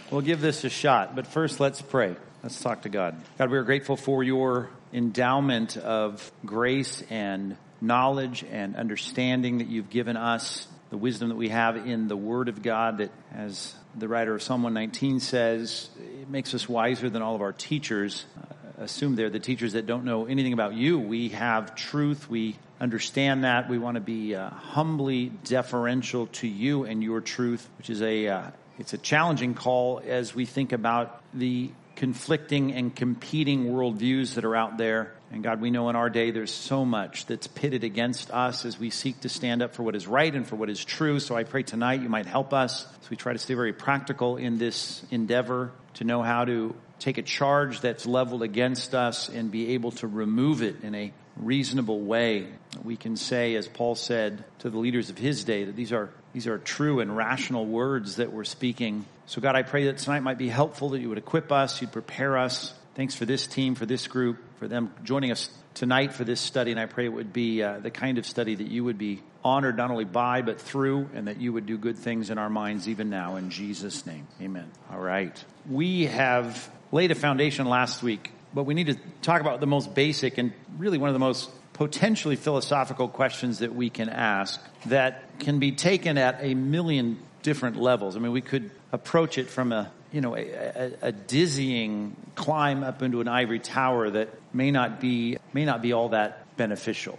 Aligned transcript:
We'll 0.08 0.20
give 0.20 0.40
this 0.40 0.62
a 0.62 0.70
shot, 0.70 1.16
but 1.16 1.26
first 1.26 1.58
let's 1.58 1.82
pray. 1.82 2.14
Let's 2.44 2.60
talk 2.60 2.82
to 2.82 2.88
God. 2.88 3.20
God, 3.38 3.50
we 3.50 3.58
are 3.58 3.64
grateful 3.64 3.96
for 3.96 4.22
your 4.22 4.70
endowment 4.92 5.76
of 5.76 6.30
grace 6.44 7.02
and 7.10 7.56
knowledge 7.80 8.44
and 8.44 8.76
understanding 8.76 9.58
that 9.58 9.66
you've 9.66 9.90
given 9.90 10.16
us, 10.16 10.68
the 10.90 10.96
wisdom 10.96 11.30
that 11.30 11.34
we 11.34 11.48
have 11.48 11.76
in 11.88 12.06
the 12.06 12.16
Word 12.16 12.48
of 12.48 12.62
God 12.62 12.98
that, 12.98 13.10
as 13.34 13.74
the 13.96 14.06
writer 14.06 14.32
of 14.32 14.44
Psalm 14.44 14.62
119 14.62 15.18
says, 15.18 15.90
it 15.98 16.28
makes 16.28 16.54
us 16.54 16.68
wiser 16.68 17.10
than 17.10 17.20
all 17.20 17.34
of 17.34 17.42
our 17.42 17.52
teachers. 17.52 18.26
Uh, 18.38 18.84
assume 18.84 19.16
they're 19.16 19.28
the 19.28 19.40
teachers 19.40 19.72
that 19.72 19.86
don't 19.86 20.04
know 20.04 20.26
anything 20.26 20.52
about 20.52 20.74
you. 20.74 21.00
We 21.00 21.30
have 21.30 21.74
truth. 21.74 22.30
We 22.30 22.54
understand 22.80 23.42
that. 23.42 23.68
We 23.68 23.78
want 23.78 23.96
to 23.96 24.00
be 24.00 24.36
uh, 24.36 24.50
humbly 24.50 25.32
deferential 25.42 26.28
to 26.28 26.46
you 26.46 26.84
and 26.84 27.02
your 27.02 27.20
truth, 27.20 27.68
which 27.78 27.90
is 27.90 28.02
a 28.02 28.28
uh, 28.28 28.50
it's 28.78 28.92
a 28.92 28.98
challenging 28.98 29.54
call 29.54 30.02
as 30.06 30.34
we 30.34 30.46
think 30.46 30.72
about 30.72 31.22
the 31.32 31.70
conflicting 31.96 32.72
and 32.72 32.94
competing 32.94 33.66
worldviews 33.66 34.34
that 34.34 34.44
are 34.44 34.54
out 34.54 34.76
there. 34.76 35.14
And 35.32 35.42
God, 35.42 35.60
we 35.60 35.70
know 35.70 35.88
in 35.88 35.96
our 35.96 36.10
day 36.10 36.30
there's 36.30 36.52
so 36.52 36.84
much 36.84 37.26
that's 37.26 37.46
pitted 37.46 37.84
against 37.84 38.30
us 38.30 38.64
as 38.64 38.78
we 38.78 38.90
seek 38.90 39.20
to 39.22 39.28
stand 39.28 39.62
up 39.62 39.74
for 39.74 39.82
what 39.82 39.96
is 39.96 40.06
right 40.06 40.32
and 40.32 40.46
for 40.46 40.56
what 40.56 40.70
is 40.70 40.84
true. 40.84 41.18
So 41.18 41.34
I 41.36 41.44
pray 41.44 41.62
tonight 41.62 42.02
you 42.02 42.08
might 42.08 42.26
help 42.26 42.52
us 42.52 42.86
as 43.02 43.10
we 43.10 43.16
try 43.16 43.32
to 43.32 43.38
stay 43.38 43.54
very 43.54 43.72
practical 43.72 44.36
in 44.36 44.58
this 44.58 45.04
endeavor 45.10 45.72
to 45.94 46.04
know 46.04 46.22
how 46.22 46.44
to 46.44 46.76
take 46.98 47.18
a 47.18 47.22
charge 47.22 47.80
that's 47.80 48.06
leveled 48.06 48.42
against 48.42 48.94
us 48.94 49.28
and 49.28 49.50
be 49.50 49.74
able 49.74 49.90
to 49.92 50.06
remove 50.06 50.62
it 50.62 50.82
in 50.82 50.94
a 50.94 51.12
reasonable 51.36 52.00
way. 52.00 52.46
We 52.84 52.96
can 52.96 53.16
say, 53.16 53.54
as 53.56 53.68
Paul 53.68 53.94
said 53.94 54.44
to 54.60 54.70
the 54.70 54.78
leaders 54.78 55.10
of 55.10 55.18
his 55.18 55.44
day, 55.44 55.64
that 55.64 55.76
these 55.76 55.92
are 55.92 56.10
these 56.36 56.46
are 56.46 56.58
true 56.58 57.00
and 57.00 57.16
rational 57.16 57.64
words 57.64 58.16
that 58.16 58.30
we're 58.30 58.44
speaking. 58.44 59.06
So, 59.24 59.40
God, 59.40 59.56
I 59.56 59.62
pray 59.62 59.86
that 59.86 59.96
tonight 59.96 60.20
might 60.20 60.36
be 60.36 60.50
helpful, 60.50 60.90
that 60.90 61.00
you 61.00 61.08
would 61.08 61.16
equip 61.16 61.50
us, 61.50 61.80
you'd 61.80 61.92
prepare 61.92 62.36
us. 62.36 62.74
Thanks 62.94 63.14
for 63.14 63.24
this 63.24 63.46
team, 63.46 63.74
for 63.74 63.86
this 63.86 64.06
group, 64.06 64.36
for 64.58 64.68
them 64.68 64.92
joining 65.02 65.30
us 65.30 65.48
tonight 65.72 66.12
for 66.12 66.24
this 66.24 66.38
study. 66.38 66.72
And 66.72 66.78
I 66.78 66.84
pray 66.84 67.06
it 67.06 67.08
would 67.08 67.32
be 67.32 67.62
uh, 67.62 67.78
the 67.78 67.90
kind 67.90 68.18
of 68.18 68.26
study 68.26 68.54
that 68.54 68.66
you 68.66 68.84
would 68.84 68.98
be 68.98 69.22
honored 69.42 69.78
not 69.78 69.90
only 69.90 70.04
by, 70.04 70.42
but 70.42 70.60
through, 70.60 71.08
and 71.14 71.26
that 71.26 71.40
you 71.40 71.54
would 71.54 71.64
do 71.64 71.78
good 71.78 71.96
things 71.96 72.28
in 72.28 72.36
our 72.36 72.50
minds 72.50 72.86
even 72.86 73.08
now. 73.08 73.36
In 73.36 73.48
Jesus' 73.48 74.04
name, 74.04 74.26
amen. 74.38 74.70
All 74.92 75.00
right. 75.00 75.42
We 75.66 76.04
have 76.04 76.70
laid 76.92 77.12
a 77.12 77.14
foundation 77.14 77.66
last 77.66 78.02
week, 78.02 78.30
but 78.52 78.64
we 78.64 78.74
need 78.74 78.88
to 78.88 78.98
talk 79.22 79.40
about 79.40 79.60
the 79.60 79.66
most 79.66 79.94
basic 79.94 80.36
and 80.36 80.52
really 80.76 80.98
one 80.98 81.08
of 81.08 81.14
the 81.14 81.18
most 81.18 81.48
potentially 81.76 82.36
philosophical 82.36 83.06
questions 83.06 83.58
that 83.58 83.74
we 83.74 83.90
can 83.90 84.08
ask 84.08 84.58
that 84.86 85.38
can 85.38 85.58
be 85.58 85.72
taken 85.72 86.16
at 86.16 86.38
a 86.40 86.54
million 86.54 87.18
different 87.42 87.76
levels. 87.76 88.16
I 88.16 88.18
mean, 88.18 88.32
we 88.32 88.40
could 88.40 88.70
approach 88.92 89.36
it 89.36 89.50
from 89.50 89.72
a 89.72 89.92
you 90.10 90.22
know 90.22 90.34
a, 90.34 90.40
a, 90.40 90.92
a, 91.02 91.12
dizzying 91.12 92.16
climb 92.34 92.82
up 92.82 93.02
into 93.02 93.20
an 93.20 93.28
ivory 93.28 93.58
tower 93.58 94.08
that 94.08 94.30
may 94.54 94.70
not 94.70 95.00
be 95.00 95.36
may 95.52 95.66
not 95.66 95.82
be 95.82 95.92
all 95.92 96.08
that 96.10 96.56
beneficial. 96.56 97.18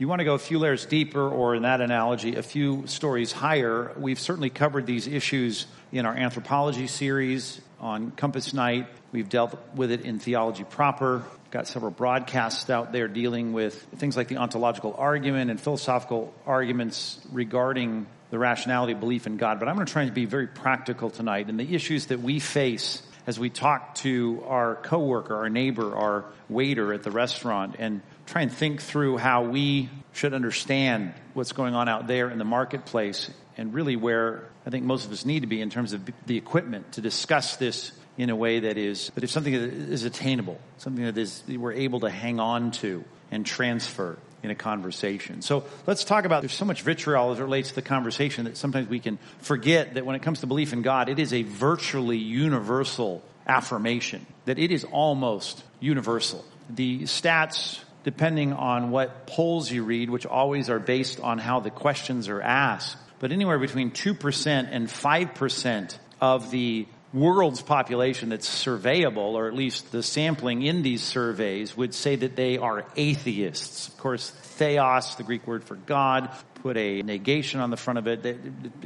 You 0.00 0.08
want 0.08 0.18
to 0.18 0.24
go 0.24 0.34
a 0.34 0.38
few 0.38 0.58
layers 0.58 0.84
deeper, 0.84 1.28
or 1.28 1.54
in 1.54 1.62
that 1.62 1.80
analogy, 1.80 2.34
a 2.34 2.42
few 2.42 2.88
stories 2.88 3.30
higher. 3.30 3.92
We've 3.96 4.18
certainly 4.18 4.50
covered 4.50 4.84
these 4.84 5.06
issues 5.06 5.66
in 5.92 6.06
our 6.06 6.14
anthropology 6.14 6.88
series 6.88 7.60
on 7.78 8.10
Compass 8.10 8.52
Night. 8.52 8.88
We've 9.12 9.28
dealt 9.28 9.56
with 9.76 9.92
it 9.92 10.00
in 10.00 10.18
theology 10.18 10.64
proper 10.64 11.22
got 11.52 11.68
several 11.68 11.90
broadcasts 11.92 12.70
out 12.70 12.92
there 12.92 13.06
dealing 13.06 13.52
with 13.52 13.74
things 13.96 14.16
like 14.16 14.28
the 14.28 14.38
ontological 14.38 14.94
argument 14.96 15.50
and 15.50 15.60
philosophical 15.60 16.34
arguments 16.46 17.20
regarding 17.30 18.06
the 18.30 18.38
rationality 18.38 18.94
of 18.94 19.00
belief 19.00 19.26
in 19.26 19.36
God. 19.36 19.60
But 19.60 19.68
I'm 19.68 19.74
going 19.74 19.86
to 19.86 19.92
try 19.92 20.02
and 20.02 20.14
be 20.14 20.24
very 20.24 20.46
practical 20.46 21.10
tonight 21.10 21.48
and 21.48 21.60
the 21.60 21.74
issues 21.74 22.06
that 22.06 22.20
we 22.20 22.40
face 22.40 23.02
as 23.26 23.38
we 23.38 23.50
talk 23.50 23.94
to 23.96 24.42
our 24.48 24.76
coworker, 24.76 25.36
our 25.36 25.50
neighbor, 25.50 25.94
our 25.94 26.24
waiter 26.48 26.94
at 26.94 27.02
the 27.02 27.10
restaurant 27.10 27.76
and 27.78 28.00
try 28.24 28.40
and 28.40 28.50
think 28.50 28.80
through 28.80 29.18
how 29.18 29.44
we 29.44 29.90
should 30.14 30.32
understand 30.32 31.12
what's 31.34 31.52
going 31.52 31.74
on 31.74 31.86
out 31.86 32.06
there 32.06 32.30
in 32.30 32.38
the 32.38 32.44
marketplace 32.44 33.30
and 33.58 33.74
really 33.74 33.96
where 33.96 34.48
I 34.66 34.70
think 34.70 34.86
most 34.86 35.04
of 35.04 35.12
us 35.12 35.26
need 35.26 35.40
to 35.40 35.46
be 35.46 35.60
in 35.60 35.68
terms 35.68 35.92
of 35.92 36.08
the 36.24 36.38
equipment 36.38 36.92
to 36.92 37.02
discuss 37.02 37.56
this 37.56 37.92
in 38.18 38.30
a 38.30 38.36
way 38.36 38.60
that 38.60 38.76
is, 38.76 39.10
but 39.14 39.24
if 39.24 39.30
something 39.30 39.52
is 39.54 40.04
attainable, 40.04 40.58
something 40.78 41.04
that 41.04 41.16
is, 41.16 41.42
we're 41.48 41.72
able 41.72 42.00
to 42.00 42.10
hang 42.10 42.40
on 42.40 42.70
to 42.72 43.04
and 43.30 43.46
transfer 43.46 44.18
in 44.42 44.50
a 44.50 44.54
conversation. 44.54 45.40
So 45.40 45.64
let's 45.86 46.04
talk 46.04 46.24
about, 46.24 46.42
there's 46.42 46.52
so 46.52 46.64
much 46.64 46.82
vitriol 46.82 47.32
as 47.32 47.38
it 47.38 47.42
relates 47.42 47.70
to 47.70 47.74
the 47.76 47.82
conversation 47.82 48.44
that 48.44 48.56
sometimes 48.56 48.88
we 48.88 49.00
can 49.00 49.18
forget 49.38 49.94
that 49.94 50.04
when 50.04 50.16
it 50.16 50.22
comes 50.22 50.40
to 50.40 50.46
belief 50.46 50.72
in 50.72 50.82
God, 50.82 51.08
it 51.08 51.18
is 51.18 51.32
a 51.32 51.42
virtually 51.42 52.18
universal 52.18 53.22
affirmation, 53.46 54.26
that 54.44 54.58
it 54.58 54.70
is 54.72 54.84
almost 54.84 55.62
universal. 55.80 56.44
The 56.68 57.02
stats, 57.02 57.80
depending 58.04 58.52
on 58.52 58.90
what 58.90 59.26
polls 59.26 59.70
you 59.70 59.84
read, 59.84 60.10
which 60.10 60.26
always 60.26 60.68
are 60.68 60.80
based 60.80 61.20
on 61.20 61.38
how 61.38 61.60
the 61.60 61.70
questions 61.70 62.28
are 62.28 62.42
asked, 62.42 62.96
but 63.20 63.32
anywhere 63.32 63.58
between 63.58 63.92
2% 63.92 64.68
and 64.70 64.88
5% 64.88 65.98
of 66.20 66.50
the 66.50 66.86
world's 67.12 67.62
population 67.62 68.30
that's 68.30 68.48
surveyable, 68.48 69.34
or 69.34 69.48
at 69.48 69.54
least 69.54 69.92
the 69.92 70.02
sampling 70.02 70.62
in 70.62 70.82
these 70.82 71.02
surveys, 71.02 71.76
would 71.76 71.94
say 71.94 72.16
that 72.16 72.36
they 72.36 72.58
are 72.58 72.84
atheists. 72.96 73.88
Of 73.88 73.98
course, 73.98 74.30
theos, 74.30 75.14
the 75.16 75.22
Greek 75.22 75.46
word 75.46 75.64
for 75.64 75.76
God, 75.76 76.30
put 76.62 76.76
a 76.76 77.02
negation 77.02 77.60
on 77.60 77.70
the 77.70 77.76
front 77.76 77.98
of 77.98 78.06
it. 78.06 78.36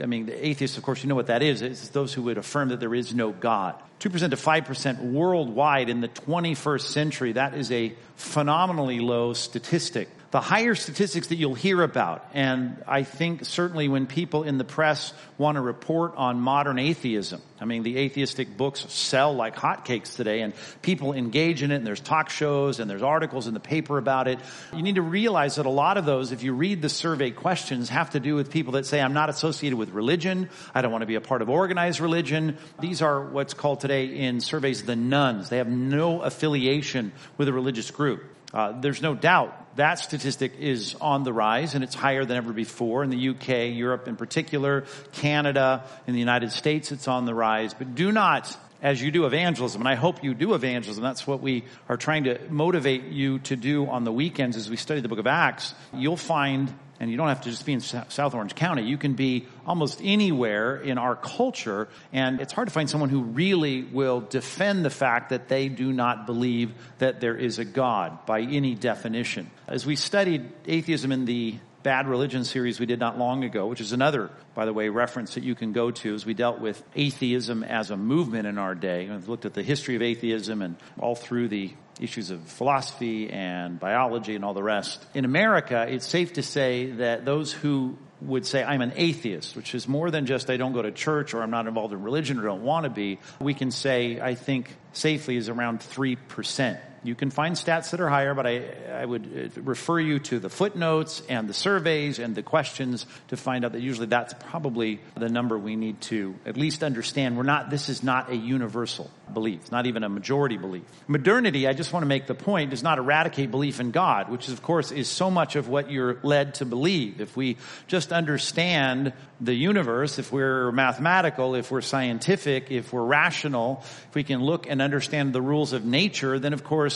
I 0.03 0.07
mean, 0.07 0.27
the 0.27 0.47
atheists, 0.47 0.77
of 0.77 0.83
course, 0.83 1.03
you 1.03 1.09
know 1.09 1.15
what 1.15 1.27
that 1.27 1.43
is. 1.43 1.63
It's 1.63 1.89
those 1.89 2.13
who 2.13 2.23
would 2.23 2.39
affirm 2.39 2.71
that 2.71 2.81
there 2.81 2.95
is 2.95 3.15
no 3.15 3.33
God. 3.33 3.75
2% 4.01 4.31
to 4.31 4.37
5% 4.37 5.01
worldwide 5.13 5.89
in 5.89 6.01
the 6.01 6.09
21st 6.09 6.81
century. 6.81 7.33
That 7.33 7.55
is 7.55 7.71
a 7.71 7.95
phenomenally 8.17 9.01
low 9.01 9.33
statistic 9.35 10.09
the 10.31 10.41
higher 10.41 10.75
statistics 10.75 11.29
that 11.29 11.37
you'll 11.37 11.55
hear 11.55 11.83
about. 11.83 12.29
And 12.35 12.83
I 12.87 13.05
think 13.05 13.45
certainly 13.45 13.89
when 13.89 14.07
people 14.07 14.43
in 14.43 14.59
the 14.59 14.65
press 14.65 15.13
want 15.39 15.57
to 15.57 15.61
report 15.61 16.15
on 16.17 16.41
modern 16.41 16.79
atheism, 16.79 17.41
I 17.61 17.65
mean, 17.65 17.83
the 17.83 17.97
atheistic 17.99 18.57
books 18.57 18.85
sell 18.93 19.35
like 19.35 19.57
hotcakes 19.57 20.17
today 20.17 20.43
and 20.43 20.53
people 20.83 21.13
engage 21.13 21.63
in 21.63 21.71
it 21.71 21.77
and 21.77 21.87
there's 21.87 22.01
talk 22.01 22.29
shows 22.29 22.81
and 22.81 22.91
there's 22.91 23.03
articles 23.03 23.47
in 23.47 23.55
the 23.55 23.61
paper 23.61 23.99
about 23.99 24.29
it. 24.29 24.41
You 24.75 24.83
need 24.83 24.97
to 24.97 25.03
realize 25.03 25.57
that 25.57 25.67
a 25.67 25.71
lot 25.71 25.97
of 25.97 26.05
those, 26.05 26.33
if 26.33 26.43
you 26.43 26.53
read 26.53 26.83
the 26.83 26.89
survey 26.89 27.31
questions, 27.31 27.89
have 27.89 28.11
to 28.11 28.21
do 28.21 28.35
with 28.35 28.51
people 28.51 28.73
that 28.73 28.85
say, 28.85 29.01
I'm 29.01 29.15
not 29.15 29.31
associated 29.31 29.79
with 29.79 29.91
religion. 29.91 30.51
I 30.75 30.83
don't 30.83 30.93
want 30.93 31.03
to 31.03 31.07
be 31.07 31.15
a 31.15 31.21
part 31.21 31.41
of 31.41 31.49
organized 31.49 32.01
religion. 32.01 32.59
These 32.81 33.01
are 33.01 33.23
what's 33.23 33.55
called 33.55 33.81
today 33.81 34.07
in 34.07 34.41
surveys 34.41 34.83
the 34.83 34.97
nones. 34.97 35.49
They 35.49 35.59
have 35.59 35.69
no 35.69 36.21
affiliation 36.21 37.13
with 37.39 37.49
a 37.49 37.53
religious 37.53 37.91
group. 37.91 38.25
Uh, 38.53 38.81
there's 38.81 39.03
no 39.03 39.15
doubt 39.15 39.66
that 39.77 39.99
statistic 39.99 40.59
is 40.59 40.97
on 41.01 41.23
the 41.23 41.33
rise 41.33 41.75
and 41.75 41.85
it's 41.85 41.95
higher 41.95 42.25
than 42.25 42.37
ever 42.37 42.53
before 42.53 43.05
in 43.05 43.11
the 43.11 43.29
UK, 43.31 43.75
Europe 43.75 44.09
in 44.09 44.17
particular, 44.17 44.85
Canada, 45.13 45.85
in 46.07 46.15
the 46.15 46.21
United 46.21 46.53
States 46.53 46.93
it's 46.93 47.09
on 47.09 47.25
the 47.25 47.35
rise. 47.35 47.75
But 47.75 47.95
do 47.95 48.11
not, 48.11 48.57
as 48.83 49.01
you 49.01 49.11
do 49.11 49.27
evangelism, 49.27 49.81
and 49.81 49.89
I 49.89 49.95
hope 49.95 50.25
you 50.25 50.35
do 50.35 50.55
evangelism, 50.55 51.03
that's 51.03 51.27
what 51.27 51.41
we 51.41 51.65
are 51.89 51.97
trying 51.97 52.25
to 52.25 52.39
motivate 52.51 53.05
you 53.05 53.39
to 53.41 53.57
do 53.57 53.87
on 53.87 54.05
the 54.05 54.13
weekends 54.13 54.57
as 54.57 54.69
we 54.69 54.77
study 54.77 55.01
the 55.01 55.09
book 55.09 55.19
of 55.19 55.27
Acts, 55.27 55.75
you'll 55.93 56.17
find 56.17 56.73
and 57.01 57.11
you 57.11 57.17
don't 57.17 57.29
have 57.29 57.43
to 57.43 57.51
just 57.51 57.67
be 57.67 57.73
in 57.73 57.81
South 57.81 58.35
Orange 58.35 58.55
County. 58.55 58.83
You 58.83 58.99
can 58.99 59.15
be 59.15 59.47
almost 59.67 60.01
anywhere 60.03 60.77
in 60.77 60.99
our 60.99 61.17
culture, 61.17 61.89
and 62.13 62.41
it's 62.41 62.53
hard 62.53 62.69
to 62.69 62.75
find 62.75 62.89
someone 62.89 63.11
who 63.11 63.23
really 63.23 63.83
will 63.83 64.21
defend 64.21 64.85
the 64.85 64.91
fact 64.91 65.31
that 65.31 65.49
they 65.49 65.69
do 65.69 65.93
not 65.93 66.27
believe 66.27 66.73
that 66.99 67.21
there 67.21 67.37
is 67.37 67.59
a 67.59 67.65
God 67.65 68.27
by 68.27 68.41
any 68.41 68.75
definition. 68.75 69.51
As 69.67 69.85
we 69.85 69.97
studied 69.97 70.51
atheism 70.67 71.13
in 71.13 71.25
the 71.25 71.57
Bad 71.83 72.09
Religion 72.09 72.45
series 72.45 72.81
we 72.81 72.87
did 72.87 72.99
not 72.99 73.17
long 73.17 73.45
ago, 73.45 73.69
which 73.69 73.81
is 73.81 73.93
another, 73.93 74.29
by 74.57 74.65
the 74.65 74.73
way, 74.73 74.89
reference 74.89 75.35
that 75.35 75.45
you 75.45 75.55
can 75.55 75.73
go 75.73 75.93
to 75.93 76.15
as 76.15 76.27
we 76.27 76.35
dealt 76.35 76.61
with 76.61 76.83
atheism 76.97 77.63
as 77.63 77.93
a 77.93 77.97
movement 77.97 78.49
in 78.49 78.59
our 78.59 78.75
day. 78.75 79.09
We've 79.09 79.29
looked 79.29 79.45
at 79.45 79.55
the 79.55 79.63
history 79.63 79.95
of 79.95 80.03
atheism 80.03 80.63
and 80.63 80.75
all 80.99 81.15
through 81.15 81.47
the 81.47 81.73
issues 82.01 82.31
of 82.31 82.41
philosophy 82.43 83.31
and 83.31 83.81
biology 83.81 84.35
and 84.35 84.45
all 84.45 84.55
the 84.55 84.63
rest. 84.63 85.05
In 85.15 85.25
America, 85.25 85.87
it's 85.89 86.07
safe 86.07 86.35
to 86.35 86.43
say 86.43 86.91
that 86.93 87.25
those 87.25 87.53
who 87.53 87.97
would 88.21 88.47
say 88.47 88.63
I'm 88.65 88.81
an 88.81 88.93
atheist, 88.97 89.57
which 89.57 89.75
is 89.75 89.87
more 89.87 90.11
than 90.11 90.27
just 90.27 90.49
I 90.51 90.57
don't 90.57 90.73
go 90.73 90.83
to 90.83 90.91
church 90.91 91.35
or 91.35 91.43
I'm 91.43 91.51
not 91.51 91.67
involved 91.67 91.93
in 91.93 92.03
religion 92.03 92.39
or 92.39 92.43
don't 92.43 92.63
want 92.63 92.85
to 92.85 92.91
be. 92.91 93.19
We 93.41 93.55
can 93.55 93.71
say 93.71 94.21
I 94.21 94.35
think 94.35 94.75
safely 94.93 95.37
is 95.37 95.49
around 95.49 95.81
3%. 95.81 96.79
You 97.07 97.15
can 97.15 97.31
find 97.31 97.55
stats 97.55 97.91
that 97.91 98.01
are 98.01 98.09
higher, 98.09 98.35
but 98.35 98.47
I, 98.47 98.65
I 98.93 99.05
would 99.05 99.53
uh, 99.57 99.61
refer 99.63 100.01
you 100.01 100.19
to 100.19 100.39
the 100.39 100.51
footnotes 100.51 101.23
and 101.29 101.49
the 101.49 101.55
surveys 101.55 102.19
and 102.19 102.35
the 102.35 102.43
questions 102.43 103.07
to 103.29 103.37
find 103.37 103.65
out 103.65 103.73
that 103.73 103.81
usually 103.81 104.09
that's 104.09 104.35
probably 104.51 105.01
the 105.17 105.29
number 105.29 105.57
we 105.57 105.77
need 105.77 106.01
to 106.03 106.35
at 106.45 106.57
least 106.57 106.83
understand. 106.83 107.37
We're 107.37 107.45
not, 107.45 107.71
this 107.71 107.89
is 107.89 108.03
not 108.03 108.31
a 108.31 108.37
universal 108.37 109.11
belief, 109.33 109.71
not 109.71 109.87
even 109.87 110.03
a 110.03 110.09
majority 110.09 110.57
belief. 110.57 110.85
Modernity, 111.07 111.69
I 111.69 111.73
just 111.73 111.93
want 111.93 112.03
to 112.03 112.09
make 112.09 112.27
the 112.27 112.35
point, 112.35 112.71
does 112.71 112.83
not 112.83 112.99
eradicate 112.99 113.51
belief 113.51 113.81
in 113.81 113.91
God, 113.91 114.29
which 114.29 114.49
of 114.49 114.63
course 114.63 114.91
is 114.91 115.09
so 115.09 115.31
much 115.31 115.57
of 115.57 115.69
what 115.69 115.91
you're 115.91 116.19
led 116.23 116.55
to 116.57 116.65
believe. 116.65 117.21
If 117.21 117.37
we 117.37 117.57
just 117.87 118.13
understand 118.13 119.13
the 119.41 119.55
universe, 119.55 120.19
if 120.19 120.33
we're 120.33 120.73
mathematical, 120.73 121.55
if 121.55 121.71
we're 121.71 121.83
scientific, 121.83 122.71
if 122.71 122.93
we're 122.93 123.05
rational, 123.05 123.83
if 124.09 124.15
we 124.15 124.25
can 124.25 124.43
look 124.43 124.67
and 124.69 124.81
understand 124.81 125.33
the 125.33 125.43
rules 125.43 125.73
of 125.73 125.85
nature, 125.85 126.39
then 126.39 126.53
of 126.53 126.65
course 126.65 126.96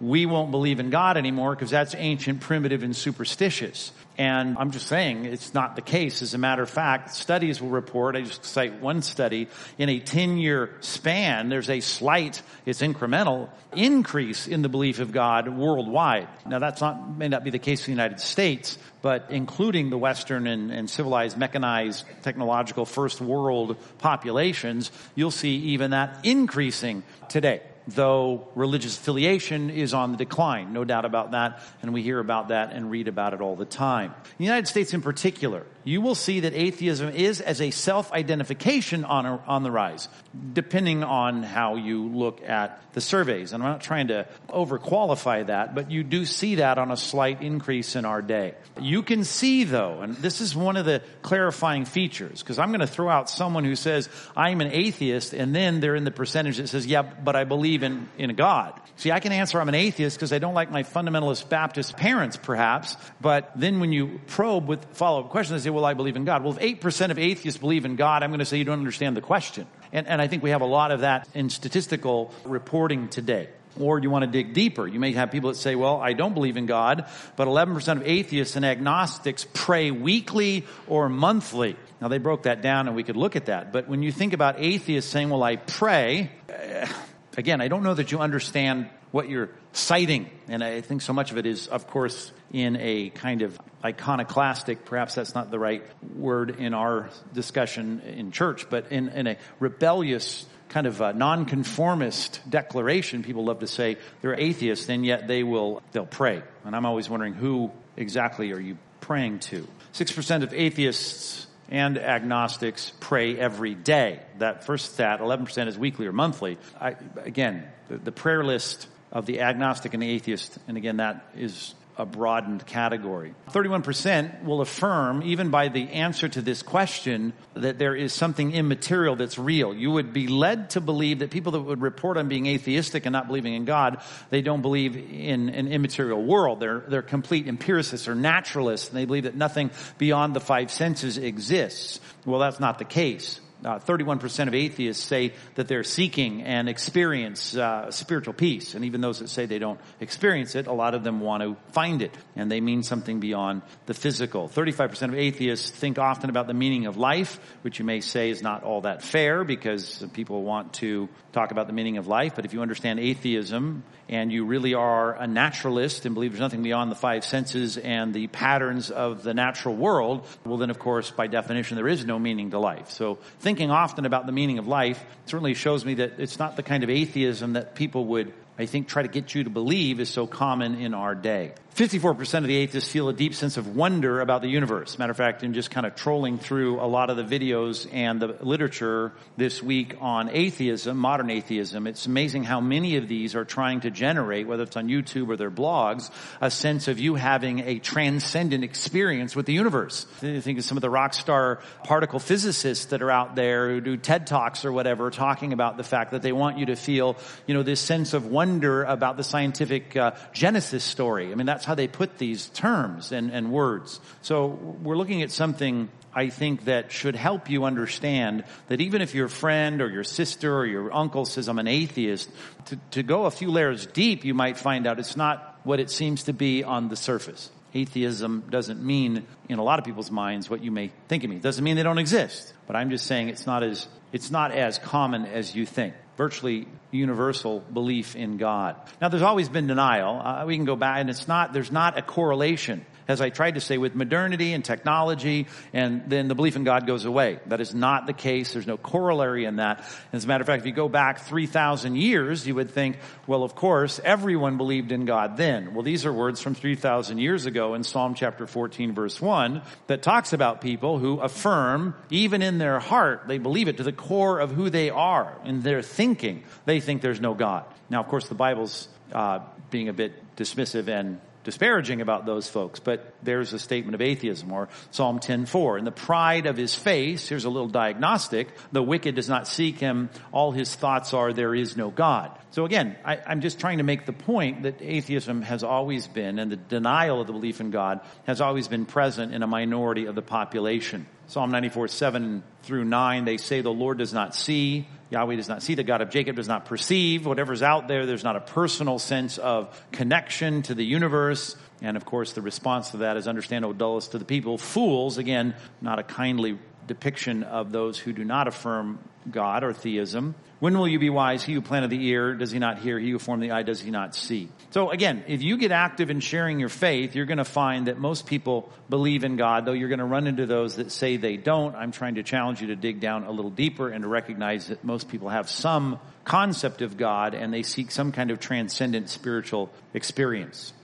we 0.00 0.24
won't 0.24 0.50
believe 0.50 0.80
in 0.80 0.88
God 0.88 1.18
anymore 1.18 1.54
because 1.54 1.70
that's 1.70 1.94
ancient, 1.94 2.40
primitive, 2.40 2.82
and 2.82 2.96
superstitious. 2.96 3.92
And 4.16 4.56
I'm 4.58 4.70
just 4.70 4.86
saying 4.86 5.26
it's 5.26 5.52
not 5.54 5.76
the 5.76 5.82
case. 5.82 6.22
As 6.22 6.34
a 6.34 6.38
matter 6.38 6.62
of 6.62 6.70
fact, 6.70 7.14
studies 7.14 7.60
will 7.60 7.68
report, 7.68 8.16
I 8.16 8.22
just 8.22 8.44
cite 8.44 8.80
one 8.80 9.02
study, 9.02 9.48
in 9.78 9.88
a 9.88 10.00
10 10.00 10.38
year 10.38 10.76
span, 10.80 11.48
there's 11.48 11.70
a 11.70 11.80
slight, 11.80 12.42
it's 12.64 12.80
incremental, 12.80 13.50
increase 13.74 14.46
in 14.46 14.62
the 14.62 14.68
belief 14.68 15.00
of 15.00 15.12
God 15.12 15.48
worldwide. 15.48 16.28
Now 16.46 16.58
that's 16.58 16.80
not, 16.80 17.16
may 17.16 17.28
not 17.28 17.44
be 17.44 17.50
the 17.50 17.58
case 17.58 17.80
in 17.80 17.94
the 17.94 18.02
United 18.02 18.20
States, 18.20 18.78
but 19.02 19.26
including 19.30 19.90
the 19.90 19.98
Western 19.98 20.46
and, 20.46 20.70
and 20.70 20.88
civilized, 20.88 21.36
mechanized, 21.36 22.04
technological 22.22 22.84
first 22.86 23.20
world 23.20 23.76
populations, 23.98 24.90
you'll 25.14 25.30
see 25.30 25.56
even 25.56 25.92
that 25.92 26.20
increasing 26.24 27.02
today 27.28 27.62
though 27.92 28.48
religious 28.54 28.96
affiliation 28.96 29.70
is 29.70 29.94
on 29.94 30.12
the 30.12 30.18
decline. 30.18 30.72
No 30.72 30.84
doubt 30.84 31.04
about 31.04 31.32
that. 31.32 31.60
And 31.82 31.92
we 31.92 32.02
hear 32.02 32.18
about 32.18 32.48
that 32.48 32.72
and 32.72 32.90
read 32.90 33.08
about 33.08 33.34
it 33.34 33.40
all 33.40 33.56
the 33.56 33.64
time. 33.64 34.14
In 34.14 34.36
the 34.38 34.44
United 34.44 34.68
States 34.68 34.94
in 34.94 35.02
particular, 35.02 35.66
you 35.84 36.00
will 36.00 36.14
see 36.14 36.40
that 36.40 36.54
atheism 36.54 37.10
is 37.10 37.40
as 37.40 37.60
a 37.60 37.70
self-identification 37.70 39.04
on, 39.04 39.26
a, 39.26 39.36
on 39.46 39.62
the 39.62 39.70
rise, 39.70 40.08
depending 40.52 41.02
on 41.02 41.42
how 41.42 41.76
you 41.76 42.08
look 42.08 42.42
at 42.42 42.82
the 42.92 43.00
surveys. 43.00 43.52
And 43.52 43.62
I'm 43.62 43.70
not 43.70 43.80
trying 43.80 44.08
to 44.08 44.26
overqualify 44.48 45.46
that, 45.46 45.74
but 45.74 45.90
you 45.90 46.02
do 46.02 46.24
see 46.24 46.56
that 46.56 46.76
on 46.76 46.90
a 46.90 46.96
slight 46.96 47.42
increase 47.42 47.96
in 47.96 48.04
our 48.04 48.20
day. 48.20 48.54
You 48.80 49.02
can 49.02 49.24
see 49.24 49.64
though, 49.64 50.00
and 50.00 50.16
this 50.16 50.40
is 50.40 50.56
one 50.56 50.76
of 50.76 50.84
the 50.84 51.02
clarifying 51.22 51.84
features, 51.84 52.42
because 52.42 52.58
I'm 52.58 52.68
going 52.68 52.80
to 52.80 52.86
throw 52.86 53.08
out 53.08 53.30
someone 53.30 53.64
who 53.64 53.76
says, 53.76 54.08
I'm 54.36 54.60
an 54.60 54.72
atheist, 54.72 55.32
and 55.34 55.54
then 55.54 55.80
they're 55.80 55.94
in 55.94 56.04
the 56.04 56.10
percentage 56.10 56.56
that 56.56 56.68
says, 56.68 56.86
yeah, 56.86 57.02
but 57.02 57.36
I 57.36 57.44
believe 57.44 57.82
in, 57.82 58.08
in 58.18 58.34
God. 58.34 58.78
See, 58.96 59.12
I 59.12 59.20
can 59.20 59.32
answer 59.32 59.60
I'm 59.60 59.68
an 59.68 59.74
atheist 59.74 60.16
because 60.16 60.32
I 60.32 60.38
don't 60.38 60.54
like 60.54 60.70
my 60.70 60.82
fundamentalist 60.82 61.48
Baptist 61.48 61.96
parents, 61.96 62.36
perhaps, 62.36 62.96
but 63.20 63.52
then 63.54 63.80
when 63.80 63.92
you 63.92 64.20
probe 64.26 64.66
with 64.66 64.84
follow-up 64.96 65.30
questions, 65.30 65.64
they 65.64 65.69
say, 65.70 65.74
well, 65.74 65.84
I 65.84 65.94
believe 65.94 66.16
in 66.16 66.24
God. 66.24 66.42
Well, 66.42 66.56
if 66.58 66.80
8% 66.80 67.10
of 67.10 67.18
atheists 67.18 67.58
believe 67.58 67.84
in 67.84 67.96
God, 67.96 68.22
I'm 68.22 68.30
going 68.30 68.40
to 68.40 68.44
say 68.44 68.58
you 68.58 68.64
don't 68.64 68.78
understand 68.78 69.16
the 69.16 69.20
question. 69.20 69.66
And, 69.92 70.06
and 70.06 70.20
I 70.20 70.26
think 70.26 70.42
we 70.42 70.50
have 70.50 70.62
a 70.62 70.66
lot 70.66 70.90
of 70.90 71.00
that 71.00 71.28
in 71.34 71.48
statistical 71.48 72.34
reporting 72.44 73.08
today. 73.08 73.48
Or 73.78 74.00
you 74.00 74.10
want 74.10 74.24
to 74.24 74.30
dig 74.30 74.52
deeper. 74.52 74.86
You 74.86 74.98
may 74.98 75.12
have 75.12 75.30
people 75.30 75.50
that 75.50 75.56
say, 75.56 75.76
well, 75.76 76.00
I 76.00 76.12
don't 76.12 76.34
believe 76.34 76.56
in 76.56 76.66
God, 76.66 77.08
but 77.36 77.46
11% 77.46 77.96
of 77.96 78.02
atheists 78.06 78.56
and 78.56 78.64
agnostics 78.64 79.46
pray 79.54 79.92
weekly 79.92 80.66
or 80.88 81.08
monthly. 81.08 81.76
Now 82.00 82.08
they 82.08 82.18
broke 82.18 82.42
that 82.42 82.62
down 82.62 82.88
and 82.88 82.96
we 82.96 83.04
could 83.04 83.16
look 83.16 83.36
at 83.36 83.46
that. 83.46 83.72
But 83.72 83.88
when 83.88 84.02
you 84.02 84.10
think 84.10 84.32
about 84.32 84.56
atheists 84.58 85.10
saying, 85.10 85.30
well, 85.30 85.44
I 85.44 85.56
pray, 85.56 86.32
eh, 86.48 86.88
again, 87.36 87.60
I 87.60 87.68
don't 87.68 87.84
know 87.84 87.94
that 87.94 88.10
you 88.10 88.18
understand 88.18 88.90
what 89.10 89.28
you're 89.28 89.50
citing. 89.72 90.30
And 90.48 90.62
I 90.62 90.80
think 90.80 91.02
so 91.02 91.12
much 91.12 91.30
of 91.30 91.38
it 91.38 91.46
is, 91.46 91.66
of 91.66 91.86
course, 91.86 92.32
in 92.52 92.76
a 92.76 93.10
kind 93.10 93.42
of 93.42 93.58
iconoclastic, 93.84 94.84
perhaps 94.84 95.14
that's 95.14 95.34
not 95.34 95.50
the 95.50 95.58
right 95.58 95.82
word 96.16 96.56
in 96.58 96.74
our 96.74 97.10
discussion 97.32 98.00
in 98.00 98.32
church, 98.32 98.68
but 98.68 98.90
in, 98.92 99.08
in 99.08 99.26
a 99.26 99.36
rebellious 99.58 100.46
kind 100.68 100.86
of 100.86 101.00
a 101.00 101.12
nonconformist 101.12 102.40
declaration. 102.48 103.22
People 103.22 103.44
love 103.44 103.60
to 103.60 103.66
say 103.66 103.96
they're 104.20 104.38
atheists 104.38 104.88
and 104.88 105.04
yet 105.04 105.26
they 105.26 105.42
will, 105.42 105.82
they'll 105.92 106.06
pray. 106.06 106.42
And 106.64 106.76
I'm 106.76 106.86
always 106.86 107.10
wondering 107.10 107.34
who 107.34 107.70
exactly 107.96 108.52
are 108.52 108.60
you 108.60 108.78
praying 109.00 109.40
to? 109.40 109.66
6% 109.92 110.42
of 110.42 110.54
atheists 110.54 111.46
and 111.68 111.98
agnostics 111.98 112.92
pray 113.00 113.38
every 113.38 113.74
day. 113.74 114.20
That 114.38 114.64
first 114.64 114.94
stat, 114.94 115.20
11% 115.20 115.68
is 115.68 115.78
weekly 115.78 116.06
or 116.06 116.12
monthly. 116.12 116.58
I, 116.80 116.96
again, 117.16 117.68
the, 117.88 117.98
the 117.98 118.12
prayer 118.12 118.44
list 118.44 118.88
of 119.12 119.26
the 119.26 119.40
agnostic 119.40 119.94
and 119.94 120.02
the 120.02 120.10
atheist, 120.10 120.58
and 120.68 120.76
again, 120.76 120.98
that 120.98 121.26
is 121.36 121.74
a 122.00 122.06
broadened 122.06 122.66
category. 122.66 123.34
31% 123.50 124.44
will 124.44 124.62
affirm, 124.62 125.22
even 125.22 125.50
by 125.50 125.68
the 125.68 125.90
answer 125.90 126.28
to 126.28 126.40
this 126.40 126.62
question, 126.62 127.34
that 127.54 127.78
there 127.78 127.94
is 127.94 128.12
something 128.14 128.52
immaterial 128.52 129.16
that's 129.16 129.38
real. 129.38 129.74
You 129.74 129.90
would 129.90 130.12
be 130.12 130.26
led 130.26 130.70
to 130.70 130.80
believe 130.80 131.18
that 131.18 131.30
people 131.30 131.52
that 131.52 131.60
would 131.60 131.82
report 131.82 132.16
on 132.16 132.28
being 132.28 132.46
atheistic 132.46 133.04
and 133.04 133.12
not 133.12 133.26
believing 133.26 133.52
in 133.54 133.66
God, 133.66 134.02
they 134.30 134.40
don't 134.40 134.62
believe 134.62 134.96
in 134.96 135.50
an 135.50 135.68
immaterial 135.68 136.22
world. 136.22 136.60
They're, 136.60 136.80
they're 136.88 137.02
complete 137.02 137.46
empiricists 137.46 138.08
or 138.08 138.14
naturalists, 138.14 138.88
and 138.88 138.96
they 138.96 139.04
believe 139.04 139.24
that 139.24 139.36
nothing 139.36 139.70
beyond 139.98 140.34
the 140.34 140.40
five 140.40 140.70
senses 140.70 141.18
exists. 141.18 142.00
Well, 142.24 142.40
that's 142.40 142.60
not 142.60 142.78
the 142.78 142.84
case 142.86 143.40
uh, 143.64 143.78
31% 143.78 144.48
of 144.48 144.54
atheists 144.54 145.04
say 145.04 145.34
that 145.54 145.68
they're 145.68 145.84
seeking 145.84 146.42
and 146.42 146.68
experience 146.68 147.56
uh, 147.56 147.90
spiritual 147.90 148.34
peace. 148.34 148.74
And 148.74 148.84
even 148.84 149.00
those 149.00 149.18
that 149.18 149.28
say 149.28 149.46
they 149.46 149.58
don't 149.58 149.80
experience 150.00 150.54
it, 150.54 150.66
a 150.66 150.72
lot 150.72 150.94
of 150.94 151.04
them 151.04 151.20
want 151.20 151.42
to 151.42 151.56
find 151.72 152.02
it. 152.02 152.16
And 152.36 152.50
they 152.50 152.60
mean 152.60 152.82
something 152.82 153.20
beyond 153.20 153.62
the 153.86 153.94
physical. 153.94 154.48
35% 154.48 155.02
of 155.08 155.14
atheists 155.14 155.70
think 155.70 155.98
often 155.98 156.30
about 156.30 156.46
the 156.46 156.54
meaning 156.54 156.86
of 156.86 156.96
life, 156.96 157.38
which 157.62 157.78
you 157.78 157.84
may 157.84 158.00
say 158.00 158.30
is 158.30 158.42
not 158.42 158.62
all 158.64 158.82
that 158.82 159.02
fair 159.02 159.44
because 159.44 160.04
people 160.12 160.42
want 160.42 160.74
to 160.74 161.08
talk 161.32 161.50
about 161.50 161.66
the 161.66 161.72
meaning 161.72 161.98
of 161.98 162.06
life. 162.06 162.34
But 162.34 162.44
if 162.44 162.52
you 162.52 162.62
understand 162.62 162.98
atheism 163.00 163.84
and 164.10 164.32
you 164.32 164.44
really 164.44 164.74
are 164.74 165.14
a 165.14 165.26
naturalist 165.26 166.04
and 166.04 166.14
believe 166.14 166.32
there's 166.32 166.40
nothing 166.40 166.64
beyond 166.64 166.90
the 166.90 166.96
five 166.96 167.24
senses 167.24 167.78
and 167.78 168.12
the 168.12 168.26
patterns 168.26 168.90
of 168.90 169.22
the 169.22 169.32
natural 169.32 169.76
world, 169.76 170.26
well 170.44 170.58
then 170.58 170.68
of 170.68 170.78
course 170.78 171.10
by 171.12 171.28
definition 171.28 171.76
there 171.76 171.88
is 171.88 172.04
no 172.04 172.18
meaning 172.18 172.50
to 172.50 172.58
life. 172.58 172.90
So 172.90 173.18
thinking 173.38 173.70
often 173.70 174.04
about 174.04 174.26
the 174.26 174.32
meaning 174.32 174.58
of 174.58 174.66
life 174.66 175.02
certainly 175.26 175.54
shows 175.54 175.84
me 175.84 175.94
that 175.94 176.14
it's 176.18 176.40
not 176.40 176.56
the 176.56 176.64
kind 176.64 176.82
of 176.82 176.90
atheism 176.90 177.52
that 177.52 177.76
people 177.76 178.04
would 178.06 178.32
I 178.58 178.66
think 178.66 178.88
try 178.88 179.00
to 179.00 179.08
get 179.08 179.34
you 179.34 179.44
to 179.44 179.50
believe 179.50 180.00
is 180.00 180.10
so 180.10 180.26
common 180.26 180.74
in 180.74 180.92
our 180.92 181.14
day. 181.14 181.54
54% 181.74 182.38
of 182.38 182.44
the 182.44 182.56
atheists 182.56 182.90
feel 182.90 183.08
a 183.08 183.12
deep 183.12 183.34
sense 183.34 183.56
of 183.56 183.76
wonder 183.76 184.20
about 184.20 184.42
the 184.42 184.48
universe. 184.48 184.98
Matter 184.98 185.12
of 185.12 185.16
fact, 185.16 185.42
in 185.42 185.54
just 185.54 185.70
kind 185.70 185.86
of 185.86 185.94
trolling 185.94 186.38
through 186.38 186.80
a 186.80 186.86
lot 186.86 187.10
of 187.10 187.16
the 187.16 187.22
videos 187.22 187.88
and 187.92 188.20
the 188.20 188.36
literature 188.40 189.12
this 189.36 189.62
week 189.62 189.96
on 190.00 190.28
atheism, 190.30 190.96
modern 190.96 191.30
atheism, 191.30 191.86
it's 191.86 192.06
amazing 192.06 192.44
how 192.44 192.60
many 192.60 192.96
of 192.96 193.08
these 193.08 193.34
are 193.34 193.44
trying 193.44 193.80
to 193.80 193.90
generate, 193.90 194.46
whether 194.46 194.64
it's 194.64 194.76
on 194.76 194.88
YouTube 194.88 195.28
or 195.28 195.36
their 195.36 195.50
blogs, 195.50 196.10
a 196.40 196.50
sense 196.50 196.88
of 196.88 196.98
you 196.98 197.14
having 197.14 197.60
a 197.60 197.78
transcendent 197.78 198.64
experience 198.64 199.34
with 199.34 199.46
the 199.46 199.52
universe. 199.52 200.06
I 200.22 200.40
think 200.40 200.58
of 200.58 200.64
some 200.64 200.76
of 200.76 200.82
the 200.82 200.90
rock 200.90 201.14
star 201.14 201.60
particle 201.84 202.18
physicists 202.18 202.86
that 202.86 203.00
are 203.00 203.10
out 203.10 203.36
there 203.36 203.70
who 203.70 203.80
do 203.80 203.96
TED 203.96 204.26
Talks 204.26 204.64
or 204.64 204.72
whatever, 204.72 205.10
talking 205.10 205.52
about 205.52 205.76
the 205.76 205.84
fact 205.84 206.10
that 206.10 206.22
they 206.22 206.32
want 206.32 206.58
you 206.58 206.66
to 206.66 206.76
feel, 206.76 207.16
you 207.46 207.54
know, 207.54 207.62
this 207.62 207.80
sense 207.80 208.12
of 208.12 208.26
wonder 208.26 208.84
about 208.84 209.16
the 209.16 209.24
scientific 209.24 209.96
uh, 209.96 210.12
Genesis 210.32 210.84
story. 210.84 211.32
I 211.32 211.34
mean, 211.34 211.46
that's 211.46 211.59
how 211.64 211.74
they 211.74 211.88
put 211.88 212.18
these 212.18 212.46
terms 212.48 213.12
and, 213.12 213.30
and 213.30 213.52
words. 213.52 214.00
So 214.22 214.46
we're 214.46 214.96
looking 214.96 215.22
at 215.22 215.30
something 215.30 215.88
I 216.12 216.28
think 216.28 216.64
that 216.64 216.90
should 216.90 217.14
help 217.14 217.48
you 217.48 217.64
understand 217.64 218.44
that 218.68 218.80
even 218.80 219.00
if 219.00 219.14
your 219.14 219.28
friend 219.28 219.80
or 219.80 219.88
your 219.88 220.04
sister 220.04 220.56
or 220.56 220.66
your 220.66 220.92
uncle 220.92 221.24
says 221.24 221.48
I'm 221.48 221.58
an 221.58 221.68
atheist, 221.68 222.30
to, 222.66 222.76
to 222.92 223.02
go 223.02 223.26
a 223.26 223.30
few 223.30 223.50
layers 223.50 223.86
deep, 223.86 224.24
you 224.24 224.34
might 224.34 224.58
find 224.58 224.86
out 224.86 224.98
it's 224.98 225.16
not 225.16 225.60
what 225.62 225.78
it 225.78 225.90
seems 225.90 226.24
to 226.24 226.32
be 226.32 226.64
on 226.64 226.88
the 226.88 226.96
surface. 226.96 227.50
Atheism 227.72 228.44
doesn't 228.50 228.82
mean, 228.82 229.24
in 229.48 229.58
a 229.60 229.62
lot 229.62 229.78
of 229.78 229.84
people's 229.84 230.10
minds, 230.10 230.50
what 230.50 230.62
you 230.62 230.72
may 230.72 230.90
think 231.06 231.22
of 231.22 231.30
me. 231.30 231.36
It 231.36 231.42
doesn't 231.42 231.62
mean 231.62 231.76
they 231.76 231.84
don't 231.84 231.98
exist. 231.98 232.52
But 232.70 232.76
I'm 232.76 232.90
just 232.90 233.06
saying 233.06 233.30
it's 233.30 233.48
not 233.48 233.64
as 233.64 233.88
it's 234.12 234.30
not 234.30 234.52
as 234.52 234.78
common 234.78 235.26
as 235.26 235.56
you 235.56 235.66
think. 235.66 235.92
Virtually 236.16 236.68
universal 236.92 237.58
belief 237.58 238.14
in 238.14 238.36
God. 238.36 238.76
Now 239.00 239.08
there's 239.08 239.24
always 239.24 239.48
been 239.48 239.66
denial. 239.66 240.20
Uh, 240.20 240.44
we 240.46 240.54
can 240.54 240.66
go 240.66 240.76
back 240.76 240.98
and 240.98 241.10
it's 241.10 241.26
not, 241.26 241.52
there's 241.52 241.72
not 241.72 241.98
a 241.98 242.02
correlation 242.02 242.86
as 243.10 243.20
I 243.20 243.28
tried 243.28 243.56
to 243.56 243.60
say, 243.60 243.76
with 243.76 243.96
modernity 243.96 244.52
and 244.52 244.64
technology, 244.64 245.48
and 245.72 246.04
then 246.06 246.28
the 246.28 246.36
belief 246.36 246.54
in 246.54 246.62
God 246.62 246.86
goes 246.86 247.04
away. 247.04 247.40
That 247.46 247.60
is 247.60 247.74
not 247.74 248.06
the 248.06 248.12
case. 248.12 248.52
There's 248.52 248.68
no 248.68 248.76
corollary 248.76 249.46
in 249.46 249.56
that. 249.56 249.84
As 250.12 250.24
a 250.24 250.28
matter 250.28 250.42
of 250.42 250.46
fact, 250.46 250.60
if 250.60 250.66
you 250.66 250.72
go 250.72 250.88
back 250.88 251.22
3,000 251.22 251.96
years, 251.96 252.46
you 252.46 252.54
would 252.54 252.70
think, 252.70 252.98
well, 253.26 253.42
of 253.42 253.56
course, 253.56 254.00
everyone 254.04 254.58
believed 254.58 254.92
in 254.92 255.06
God 255.06 255.36
then. 255.36 255.74
Well, 255.74 255.82
these 255.82 256.06
are 256.06 256.12
words 256.12 256.40
from 256.40 256.54
3,000 256.54 257.18
years 257.18 257.46
ago 257.46 257.74
in 257.74 257.82
Psalm 257.82 258.14
chapter 258.14 258.46
14 258.46 258.94
verse 258.94 259.20
1 259.20 259.62
that 259.88 260.02
talks 260.02 260.32
about 260.32 260.60
people 260.60 260.98
who 260.98 261.18
affirm, 261.18 261.96
even 262.10 262.42
in 262.42 262.58
their 262.60 262.78
heart, 262.78 263.24
they 263.26 263.38
believe 263.38 263.66
it 263.66 263.78
to 263.78 263.82
the 263.82 263.92
core 263.92 264.38
of 264.38 264.52
who 264.52 264.70
they 264.70 264.90
are, 264.90 265.36
in 265.44 265.62
their 265.62 265.82
thinking, 265.82 266.44
they 266.64 266.78
think 266.78 267.02
there's 267.02 267.20
no 267.20 267.34
God. 267.34 267.64
Now, 267.88 268.00
of 268.00 268.06
course, 268.06 268.28
the 268.28 268.36
Bible's 268.36 268.86
uh, 269.12 269.40
being 269.70 269.88
a 269.88 269.92
bit 269.92 270.12
dismissive 270.36 270.86
and 270.86 271.20
disparaging 271.42 272.00
about 272.00 272.26
those 272.26 272.48
folks, 272.48 272.80
but 272.80 273.14
there's 273.22 273.52
a 273.52 273.58
statement 273.58 273.94
of 273.94 274.00
atheism 274.00 274.52
or 274.52 274.68
Psalm 274.90 275.20
10:4. 275.20 275.78
In 275.78 275.84
the 275.84 275.90
pride 275.90 276.46
of 276.46 276.56
his 276.56 276.74
face, 276.74 277.28
here's 277.28 277.44
a 277.44 277.50
little 277.50 277.68
diagnostic, 277.68 278.48
the 278.72 278.82
wicked 278.82 279.14
does 279.14 279.28
not 279.28 279.48
seek 279.48 279.78
him, 279.78 280.10
all 280.32 280.52
his 280.52 280.74
thoughts 280.74 281.14
are 281.14 281.32
there 281.32 281.54
is 281.54 281.76
no 281.76 281.90
God. 281.90 282.30
So 282.50 282.64
again, 282.64 282.96
I, 283.04 283.16
am 283.26 283.40
just 283.40 283.58
trying 283.58 283.78
to 283.78 283.84
make 283.84 284.06
the 284.06 284.12
point 284.12 284.64
that 284.64 284.82
atheism 284.82 285.42
has 285.42 285.64
always 285.64 286.06
been, 286.06 286.38
and 286.38 286.52
the 286.52 286.56
denial 286.56 287.20
of 287.20 287.26
the 287.26 287.32
belief 287.32 287.60
in 287.60 287.70
God 287.70 288.00
has 288.26 288.40
always 288.40 288.68
been 288.68 288.84
present 288.84 289.32
in 289.32 289.42
a 289.42 289.46
minority 289.46 290.06
of 290.06 290.14
the 290.14 290.22
population. 290.22 291.06
Psalm 291.30 291.52
94, 291.52 291.86
7 291.86 292.42
through 292.64 292.84
9, 292.84 293.24
they 293.24 293.36
say 293.36 293.60
the 293.60 293.70
Lord 293.70 293.98
does 293.98 294.12
not 294.12 294.34
see, 294.34 294.88
Yahweh 295.10 295.36
does 295.36 295.48
not 295.48 295.62
see, 295.62 295.76
the 295.76 295.84
God 295.84 296.00
of 296.00 296.10
Jacob 296.10 296.34
does 296.34 296.48
not 296.48 296.64
perceive. 296.64 297.24
Whatever's 297.24 297.62
out 297.62 297.86
there, 297.86 298.04
there's 298.04 298.24
not 298.24 298.34
a 298.34 298.40
personal 298.40 298.98
sense 298.98 299.38
of 299.38 299.80
connection 299.92 300.62
to 300.62 300.74
the 300.74 300.84
universe. 300.84 301.54
And 301.82 301.96
of 301.96 302.04
course, 302.04 302.32
the 302.32 302.42
response 302.42 302.90
to 302.90 302.96
that 302.96 303.16
is 303.16 303.28
understand, 303.28 303.64
O 303.64 303.72
dullest 303.72 304.10
to 304.10 304.18
the 304.18 304.24
people. 304.24 304.58
Fools, 304.58 305.18
again, 305.18 305.54
not 305.80 306.00
a 306.00 306.02
kindly 306.02 306.58
depiction 306.88 307.44
of 307.44 307.70
those 307.70 307.96
who 307.96 308.12
do 308.12 308.24
not 308.24 308.48
affirm 308.48 308.98
God 309.30 309.64
or 309.64 309.72
theism. 309.72 310.34
When 310.60 310.76
will 310.76 310.88
you 310.88 310.98
be 310.98 311.10
wise? 311.10 311.42
He 311.42 311.54
who 311.54 311.62
planted 311.62 311.88
the 311.90 312.06
ear, 312.08 312.34
does 312.34 312.50
he 312.50 312.58
not 312.58 312.78
hear? 312.78 312.98
He 312.98 313.10
who 313.10 313.18
formed 313.18 313.42
the 313.42 313.50
eye, 313.52 313.62
does 313.62 313.80
he 313.80 313.90
not 313.90 314.14
see? 314.14 314.50
So 314.70 314.90
again, 314.90 315.24
if 315.26 315.42
you 315.42 315.56
get 315.56 315.72
active 315.72 316.10
in 316.10 316.20
sharing 316.20 316.60
your 316.60 316.68
faith, 316.68 317.14
you're 317.14 317.26
going 317.26 317.38
to 317.38 317.44
find 317.44 317.86
that 317.86 317.98
most 317.98 318.26
people 318.26 318.70
believe 318.88 319.24
in 319.24 319.36
God, 319.36 319.64
though 319.64 319.72
you're 319.72 319.88
going 319.88 320.00
to 320.00 320.04
run 320.04 320.26
into 320.26 320.44
those 320.44 320.76
that 320.76 320.92
say 320.92 321.16
they 321.16 321.36
don't. 321.38 321.74
I'm 321.74 321.92
trying 321.92 322.16
to 322.16 322.22
challenge 322.22 322.60
you 322.60 322.68
to 322.68 322.76
dig 322.76 323.00
down 323.00 323.24
a 323.24 323.30
little 323.30 323.50
deeper 323.50 323.88
and 323.88 324.02
to 324.02 324.08
recognize 324.08 324.68
that 324.68 324.84
most 324.84 325.08
people 325.08 325.30
have 325.30 325.48
some 325.48 325.98
concept 326.24 326.82
of 326.82 326.96
God 326.96 327.34
and 327.34 327.52
they 327.52 327.62
seek 327.62 327.90
some 327.90 328.12
kind 328.12 328.30
of 328.30 328.38
transcendent 328.38 329.08
spiritual 329.08 329.70
experience. 329.94 330.74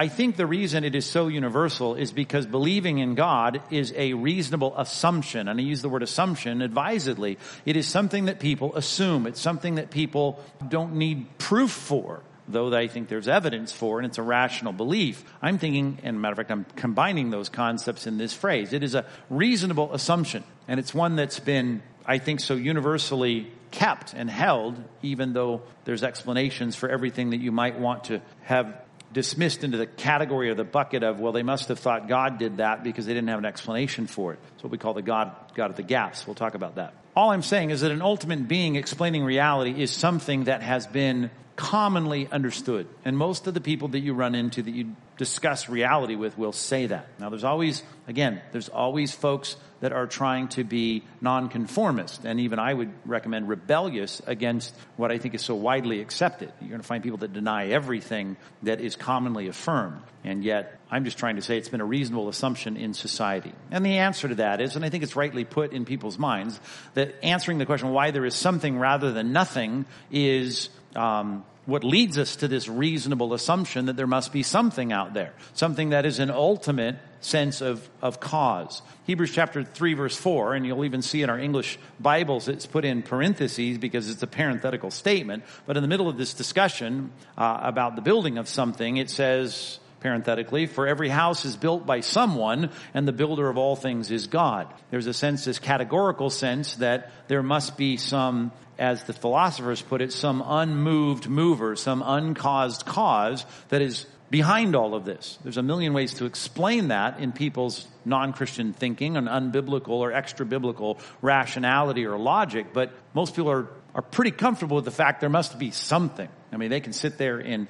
I 0.00 0.06
think 0.06 0.36
the 0.36 0.46
reason 0.46 0.84
it 0.84 0.94
is 0.94 1.04
so 1.06 1.26
universal 1.26 1.96
is 1.96 2.12
because 2.12 2.46
believing 2.46 2.98
in 2.98 3.16
God 3.16 3.60
is 3.68 3.92
a 3.96 4.14
reasonable 4.14 4.72
assumption. 4.78 5.48
And 5.48 5.58
I 5.58 5.62
use 5.64 5.82
the 5.82 5.88
word 5.88 6.04
assumption 6.04 6.62
advisedly. 6.62 7.36
It 7.66 7.76
is 7.76 7.88
something 7.88 8.26
that 8.26 8.38
people 8.38 8.76
assume. 8.76 9.26
It's 9.26 9.40
something 9.40 9.74
that 9.74 9.90
people 9.90 10.40
don't 10.68 10.94
need 10.94 11.36
proof 11.38 11.72
for 11.72 12.22
though 12.50 12.74
I 12.74 12.88
think 12.88 13.08
there's 13.08 13.28
evidence 13.28 13.72
for, 13.72 13.98
and 13.98 14.06
it's 14.06 14.16
a 14.16 14.22
rational 14.22 14.72
belief. 14.72 15.22
I'm 15.42 15.58
thinking, 15.58 15.98
and 16.02 16.18
matter 16.18 16.32
of 16.32 16.38
fact, 16.38 16.50
I'm 16.50 16.64
combining 16.76 17.28
those 17.28 17.50
concepts 17.50 18.06
in 18.06 18.16
this 18.16 18.32
phrase. 18.32 18.72
It 18.72 18.82
is 18.82 18.94
a 18.94 19.04
reasonable 19.28 19.92
assumption, 19.92 20.44
and 20.66 20.80
it's 20.80 20.94
one 20.94 21.16
that's 21.16 21.40
been, 21.40 21.82
I 22.06 22.16
think, 22.16 22.40
so 22.40 22.54
universally 22.54 23.52
kept 23.70 24.14
and 24.14 24.30
held, 24.30 24.82
even 25.02 25.34
though 25.34 25.60
there's 25.84 26.02
explanations 26.02 26.74
for 26.74 26.88
everything 26.88 27.30
that 27.30 27.36
you 27.36 27.52
might 27.52 27.78
want 27.78 28.04
to 28.04 28.22
have 28.44 28.74
dismissed 29.12 29.64
into 29.64 29.78
the 29.78 29.86
category 29.86 30.50
or 30.50 30.54
the 30.54 30.64
bucket 30.64 31.02
of, 31.02 31.20
well, 31.20 31.32
they 31.32 31.42
must 31.42 31.68
have 31.68 31.78
thought 31.78 32.08
God 32.08 32.38
did 32.38 32.58
that 32.58 32.84
because 32.84 33.06
they 33.06 33.14
didn't 33.14 33.28
have 33.28 33.38
an 33.38 33.44
explanation 33.44 34.06
for 34.06 34.32
it. 34.32 34.38
It's 34.54 34.62
what 34.62 34.70
we 34.70 34.78
call 34.78 34.94
the 34.94 35.02
God, 35.02 35.32
God 35.54 35.70
of 35.70 35.76
the 35.76 35.82
gaps. 35.82 36.26
We'll 36.26 36.34
talk 36.34 36.54
about 36.54 36.76
that. 36.76 36.94
All 37.16 37.30
I'm 37.30 37.42
saying 37.42 37.70
is 37.70 37.80
that 37.80 37.90
an 37.90 38.02
ultimate 38.02 38.46
being 38.46 38.76
explaining 38.76 39.24
reality 39.24 39.82
is 39.82 39.90
something 39.90 40.44
that 40.44 40.62
has 40.62 40.86
been 40.86 41.30
commonly 41.56 42.28
understood. 42.30 42.86
And 43.04 43.16
most 43.16 43.46
of 43.46 43.54
the 43.54 43.60
people 43.60 43.88
that 43.88 44.00
you 44.00 44.14
run 44.14 44.34
into 44.34 44.62
that 44.62 44.70
you 44.70 44.94
discuss 45.18 45.68
reality 45.68 46.14
with 46.14 46.38
will 46.38 46.52
say 46.52 46.86
that. 46.86 47.06
Now 47.18 47.28
there's 47.28 47.44
always, 47.44 47.82
again, 48.06 48.40
there's 48.52 48.70
always 48.70 49.12
folks 49.12 49.56
that 49.80 49.92
are 49.92 50.06
trying 50.06 50.48
to 50.48 50.64
be 50.64 51.04
nonconformist. 51.20 52.24
And 52.24 52.40
even 52.40 52.58
I 52.58 52.72
would 52.72 52.92
recommend 53.04 53.48
rebellious 53.48 54.22
against 54.26 54.74
what 54.96 55.12
I 55.12 55.18
think 55.18 55.34
is 55.34 55.42
so 55.42 55.54
widely 55.54 56.00
accepted. 56.00 56.52
You're 56.60 56.70
going 56.70 56.80
to 56.80 56.86
find 56.86 57.02
people 57.02 57.18
that 57.18 57.32
deny 57.32 57.68
everything 57.68 58.36
that 58.62 58.80
is 58.80 58.96
commonly 58.96 59.48
affirmed. 59.48 60.02
And 60.24 60.42
yet, 60.42 60.80
I'm 60.90 61.04
just 61.04 61.18
trying 61.18 61.36
to 61.36 61.42
say 61.42 61.58
it's 61.58 61.68
been 61.68 61.80
a 61.80 61.86
reasonable 61.86 62.28
assumption 62.28 62.76
in 62.76 62.94
society. 62.94 63.52
And 63.70 63.84
the 63.84 63.98
answer 63.98 64.28
to 64.28 64.36
that 64.36 64.60
is, 64.60 64.74
and 64.74 64.84
I 64.84 64.88
think 64.88 65.04
it's 65.04 65.16
rightly 65.16 65.44
put 65.44 65.72
in 65.72 65.84
people's 65.84 66.18
minds, 66.18 66.58
that 66.94 67.14
answering 67.22 67.58
the 67.58 67.66
question 67.66 67.90
why 67.90 68.10
there 68.10 68.24
is 68.24 68.34
something 68.34 68.78
rather 68.78 69.12
than 69.12 69.32
nothing 69.32 69.84
is 70.10 70.70
um, 70.96 71.44
what 71.68 71.84
leads 71.84 72.16
us 72.16 72.36
to 72.36 72.48
this 72.48 72.66
reasonable 72.66 73.34
assumption 73.34 73.86
that 73.86 73.96
there 73.96 74.06
must 74.06 74.32
be 74.32 74.42
something 74.42 74.90
out 74.90 75.12
there, 75.12 75.34
something 75.52 75.90
that 75.90 76.06
is 76.06 76.18
an 76.18 76.30
ultimate 76.30 76.96
sense 77.20 77.60
of, 77.60 77.86
of 78.00 78.18
cause. 78.18 78.80
Hebrews 79.04 79.32
chapter 79.34 79.62
3 79.62 79.92
verse 79.92 80.16
4, 80.16 80.54
and 80.54 80.64
you'll 80.64 80.86
even 80.86 81.02
see 81.02 81.20
in 81.20 81.28
our 81.28 81.38
English 81.38 81.78
Bibles 82.00 82.48
it's 82.48 82.64
put 82.64 82.86
in 82.86 83.02
parentheses 83.02 83.76
because 83.76 84.08
it's 84.08 84.22
a 84.22 84.26
parenthetical 84.26 84.90
statement, 84.90 85.44
but 85.66 85.76
in 85.76 85.82
the 85.82 85.88
middle 85.88 86.08
of 86.08 86.16
this 86.16 86.32
discussion 86.32 87.12
uh, 87.36 87.60
about 87.62 87.96
the 87.96 88.02
building 88.02 88.38
of 88.38 88.48
something, 88.48 88.96
it 88.96 89.10
says, 89.10 89.78
parenthetically, 90.00 90.64
for 90.64 90.86
every 90.86 91.10
house 91.10 91.44
is 91.44 91.54
built 91.54 91.84
by 91.84 92.00
someone 92.00 92.70
and 92.94 93.06
the 93.06 93.12
builder 93.12 93.50
of 93.50 93.58
all 93.58 93.76
things 93.76 94.10
is 94.10 94.26
God. 94.26 94.72
There's 94.90 95.06
a 95.06 95.12
sense, 95.12 95.44
this 95.44 95.58
categorical 95.58 96.30
sense 96.30 96.76
that 96.76 97.10
there 97.28 97.42
must 97.42 97.76
be 97.76 97.98
some, 97.98 98.52
as 98.78 99.04
the 99.04 99.12
philosophers 99.12 99.82
put 99.82 100.00
it, 100.00 100.12
some 100.12 100.42
unmoved 100.46 101.28
mover, 101.28 101.76
some 101.76 102.02
uncaused 102.04 102.86
cause 102.86 103.44
that 103.68 103.82
is 103.82 104.06
behind 104.30 104.76
all 104.76 104.94
of 104.94 105.04
this. 105.04 105.38
There's 105.42 105.56
a 105.56 105.62
million 105.62 105.94
ways 105.94 106.14
to 106.14 106.26
explain 106.26 106.88
that 106.88 107.18
in 107.18 107.32
people's 107.32 107.86
non-Christian 108.04 108.72
thinking 108.72 109.16
and 109.16 109.26
unbiblical 109.26 109.88
or 109.88 110.12
extra-biblical 110.12 110.98
rationality 111.22 112.04
or 112.04 112.18
logic, 112.18 112.72
but 112.72 112.92
most 113.14 113.34
people 113.34 113.50
are, 113.50 113.68
are 113.94 114.02
pretty 114.02 114.30
comfortable 114.30 114.76
with 114.76 114.84
the 114.84 114.90
fact 114.90 115.20
there 115.20 115.30
must 115.30 115.58
be 115.58 115.70
something. 115.70 116.28
I 116.52 116.56
mean, 116.56 116.70
they 116.70 116.80
can 116.80 116.92
sit 116.92 117.18
there 117.18 117.40
in 117.40 117.68